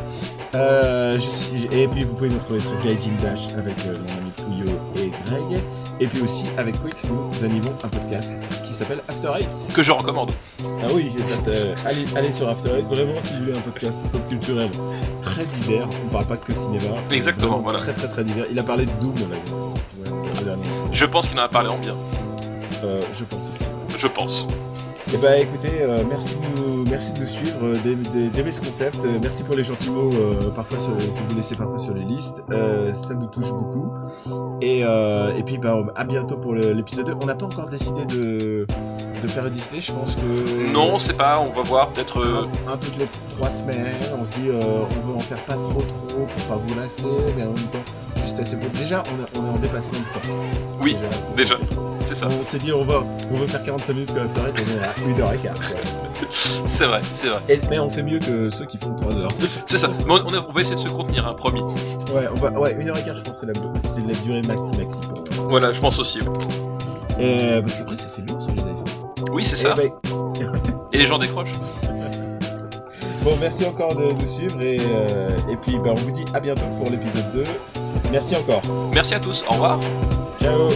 Euh, 0.57 1.15
je 1.15 1.19
suis, 1.21 1.65
et 1.71 1.87
puis, 1.87 2.03
vous 2.03 2.15
pouvez 2.15 2.31
nous 2.31 2.39
retrouver 2.39 2.61
sur 2.61 2.77
Gaijin 2.83 3.13
Dash 3.23 3.49
avec 3.57 3.75
euh, 3.87 3.95
mon 3.95 4.51
ami 4.51 4.65
Puyo 4.65 4.75
et 4.97 5.11
Greg. 5.27 5.63
Et 6.01 6.07
puis 6.07 6.23
aussi, 6.23 6.47
avec 6.57 6.75
Quix, 6.83 7.09
nous 7.09 7.45
animons 7.45 7.73
un 7.83 7.89
podcast 7.89 8.37
qui 8.65 8.73
s'appelle 8.73 9.01
After 9.09 9.31
Eight. 9.39 9.73
Que 9.75 9.83
je 9.83 9.91
recommande. 9.91 10.31
Ah 10.63 10.87
oui, 10.95 11.11
euh, 11.49 11.75
allez, 11.85 12.05
allez 12.15 12.33
sur 12.33 12.49
After 12.49 12.71
Eight. 12.79 12.87
Vraiment, 12.87 13.21
si 13.23 13.33
vous 13.35 13.47
voulez 13.47 13.59
un 13.59 13.61
podcast 13.63 14.03
pop 14.13 14.21
culturel 14.29 14.71
très 15.23 15.45
divers, 15.45 15.89
on 16.07 16.09
parle 16.09 16.27
pas 16.27 16.37
que 16.37 16.53
cinéma. 16.53 16.85
Exactement, 17.11 17.59
voilà. 17.59 17.81
Très, 17.81 17.93
très, 17.95 18.09
très 18.09 18.25
divers. 18.25 18.47
Il 18.51 18.59
a 18.59 18.63
parlé 18.63 18.87
de 18.87 18.91
Doom, 19.01 19.15
là, 19.31 19.37
tu 19.45 19.53
vois. 19.53 20.57
Je 20.93 21.05
pense 21.05 21.29
qu'il 21.29 21.39
en 21.39 21.43
a 21.43 21.49
parlé 21.49 21.69
en 21.69 21.79
bien. 21.79 21.97
Euh, 22.85 23.01
je 23.13 23.25
pense 23.25 23.51
aussi. 23.51 23.65
Je 23.97 24.07
pense. 24.07 24.47
Eh 25.13 25.17
ben, 25.17 25.41
écoutez, 25.41 25.81
euh, 25.81 26.03
merci, 26.09 26.37
de 26.37 26.61
nous, 26.61 26.85
merci 26.91 27.13
de 27.13 27.21
nous 27.21 27.27
suivre, 27.27 27.57
euh, 27.63 27.75
d'aimer- 28.35 28.51
ce 28.53 28.61
concept. 28.61 28.97
Euh, 29.05 29.19
merci 29.23 29.43
pour 29.43 29.55
les 29.57 29.65
gentils 29.65 29.91
mots 29.91 30.11
parfois 30.55 30.79
sur, 30.79 30.95
que 30.97 31.03
vous 31.31 31.37
laissez 31.37 31.55
parfois 31.55 31.79
sur 31.79 31.95
les 31.95 32.05
listes. 32.05 32.43
Ça 32.93 33.15
nous 33.15 33.27
touche 33.27 33.51
beaucoup. 33.51 33.91
Et, 34.61 34.81
et 34.81 35.43
puis, 35.45 35.59
ben, 35.59 35.87
à 35.97 36.05
bientôt 36.05 36.37
pour 36.37 36.55
l'épisode 36.55 37.07
2. 37.07 37.15
On 37.23 37.27
n'a 37.27 37.35
pas 37.35 37.47
encore 37.47 37.69
décidé 37.69 38.05
de, 38.05 38.67
de 38.67 39.29
périodicité. 39.35 39.81
Je 39.81 39.93
pense 39.93 40.15
que. 40.15 40.73
Non, 40.73 40.95
on 40.95 40.99
sait 40.99 41.15
pas, 41.15 41.41
on 41.41 41.53
va 41.57 41.63
voir, 41.63 41.89
peut-être... 41.89 42.23
un, 42.25 42.73
un 42.73 42.77
toutes 42.77 42.99
les 42.99 43.07
trois 43.31 43.49
semaines. 43.51 43.95
On 44.21 44.25
se 44.27 44.33
dit, 44.33 44.49
on 44.51 45.09
veut 45.09 45.17
en 45.17 45.21
faire 45.21 45.39
pas 45.39 45.55
trop 45.55 45.83
trop 46.09 46.27
pour 46.27 46.43
pas 46.49 46.57
vous 46.67 46.75
lasser, 46.79 47.07
mais 47.37 47.45
en 47.45 47.47
même 47.53 47.69
temps, 47.73 47.85
juste 48.23 48.39
assez 48.41 48.57
peu. 48.57 48.69
Déjà, 48.79 49.03
on, 49.07 49.23
est- 49.25 49.41
on 49.43 49.47
est 49.47 49.55
en 49.57 49.59
dépassement 49.59 49.93
de 49.99 50.21
temps. 50.21 50.35
Oui, 50.83 50.97
déjà. 51.37 51.55
C'est 52.09 52.15
ça. 52.15 52.29
On 52.29 52.45
s'est 52.45 52.59
dit, 52.59 52.73
on 52.73 52.85
va, 52.85 53.03
on 53.33 53.37
veut 53.37 53.47
faire 53.47 53.63
45 53.63 53.93
minutes 53.93 54.15
comme 54.15 54.25
After 54.25 54.41
Eight, 54.41 54.67
on 55.07 55.23
est 55.23 55.25
à 55.25 55.37
1h15. 55.37 55.43
quoi. 55.43 55.81
C'est 56.31 56.85
vrai, 56.87 57.01
c'est 57.13 57.29
vrai. 57.29 57.39
Et, 57.49 57.61
mais 57.71 57.79
on 57.79 57.89
fait 57.89 58.03
mieux 58.03 58.19
que 58.19 58.51
ceux 58.51 58.67
qui 58.67 58.77
font 58.77 58.93
3 59.01 59.17
heures. 59.19 59.31
C'est 59.67 59.79
ça. 59.79 59.89
Mais 60.07 60.13
on, 60.13 60.27
on 60.27 60.35
est- 60.35 60.45
on 60.49 60.53
va 60.53 60.61
essayer 60.61 60.75
de 60.75 60.81
se 60.81 60.89
contenir, 60.89 61.27
hein, 61.27 61.35
promis. 61.35 61.63
Ouais, 61.63 62.29
on 62.31 62.35
va, 62.35 62.51
ouais, 62.51 62.75
1h15, 62.75 63.17
je 63.17 63.23
pense 63.23 63.39
c'est 63.41 63.47
la, 63.47 63.53
c'est 63.85 64.01
la 64.07 64.13
durée 64.25 64.43
maxi 64.43 64.77
maxi 64.77 65.01
pour. 65.01 65.47
Voilà, 65.49 65.73
je 65.73 65.81
pense 65.81 65.99
aussi. 66.01 66.19
Et, 67.21 67.61
parce 67.63 67.79
qu'après, 67.79 67.97
ça 67.97 68.09
fait 68.09 68.23
lourd 68.23 68.43
sur 68.43 68.51
les 68.53 68.61
iPhones. 68.61 69.33
Oui, 69.33 69.45
c'est 69.45 69.57
ça. 69.57 69.75
Eh 69.79 69.83
ben, 69.83 69.93
Et 70.93 70.99
les 70.99 71.07
gens 71.07 71.19
décrochent. 71.19 71.55
bon, 73.25 73.33
merci 73.41 73.65
encore 73.67 73.95
de 73.95 74.13
nous 74.13 74.27
suivre 74.27 74.61
et, 74.61 74.79
euh, 74.81 75.29
et 75.51 75.57
puis 75.57 75.79
bah, 75.79 75.91
on 75.93 75.95
vous 75.95 76.11
dit 76.11 76.25
à 76.35 76.41
bientôt 76.41 76.63
pour 76.79 76.91
l'épisode 76.91 77.31
2. 77.33 77.45
Merci 78.11 78.35
encore. 78.37 78.63
Merci 78.93 79.15
à 79.15 79.21
tous, 79.21 79.45
au 79.49 79.53
revoir. 79.53 79.79
Ciao 80.41 80.69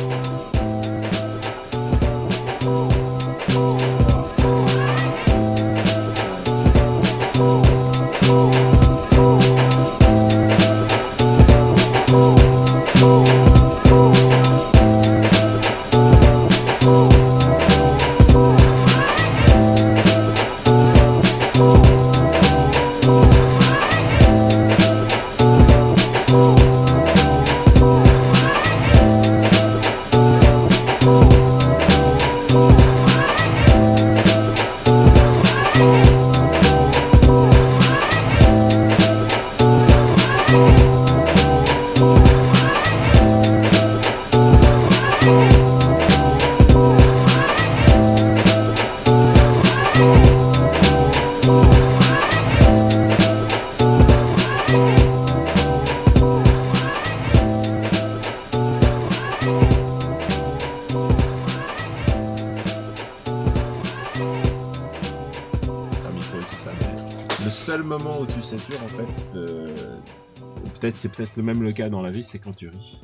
c'est 70.91 71.09
peut-être 71.11 71.37
le 71.37 71.43
même 71.43 71.63
le 71.63 71.73
cas 71.73 71.89
dans 71.89 72.03
la 72.03 72.11
vie, 72.11 72.25
c'est 72.25 72.39
quand 72.39 72.55
tu 72.55 72.69
ris. 72.69 72.99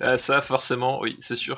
Euh, 0.00 0.16
ça, 0.16 0.40
forcément, 0.40 1.00
oui, 1.00 1.16
c'est 1.20 1.36
sûr 1.36 1.54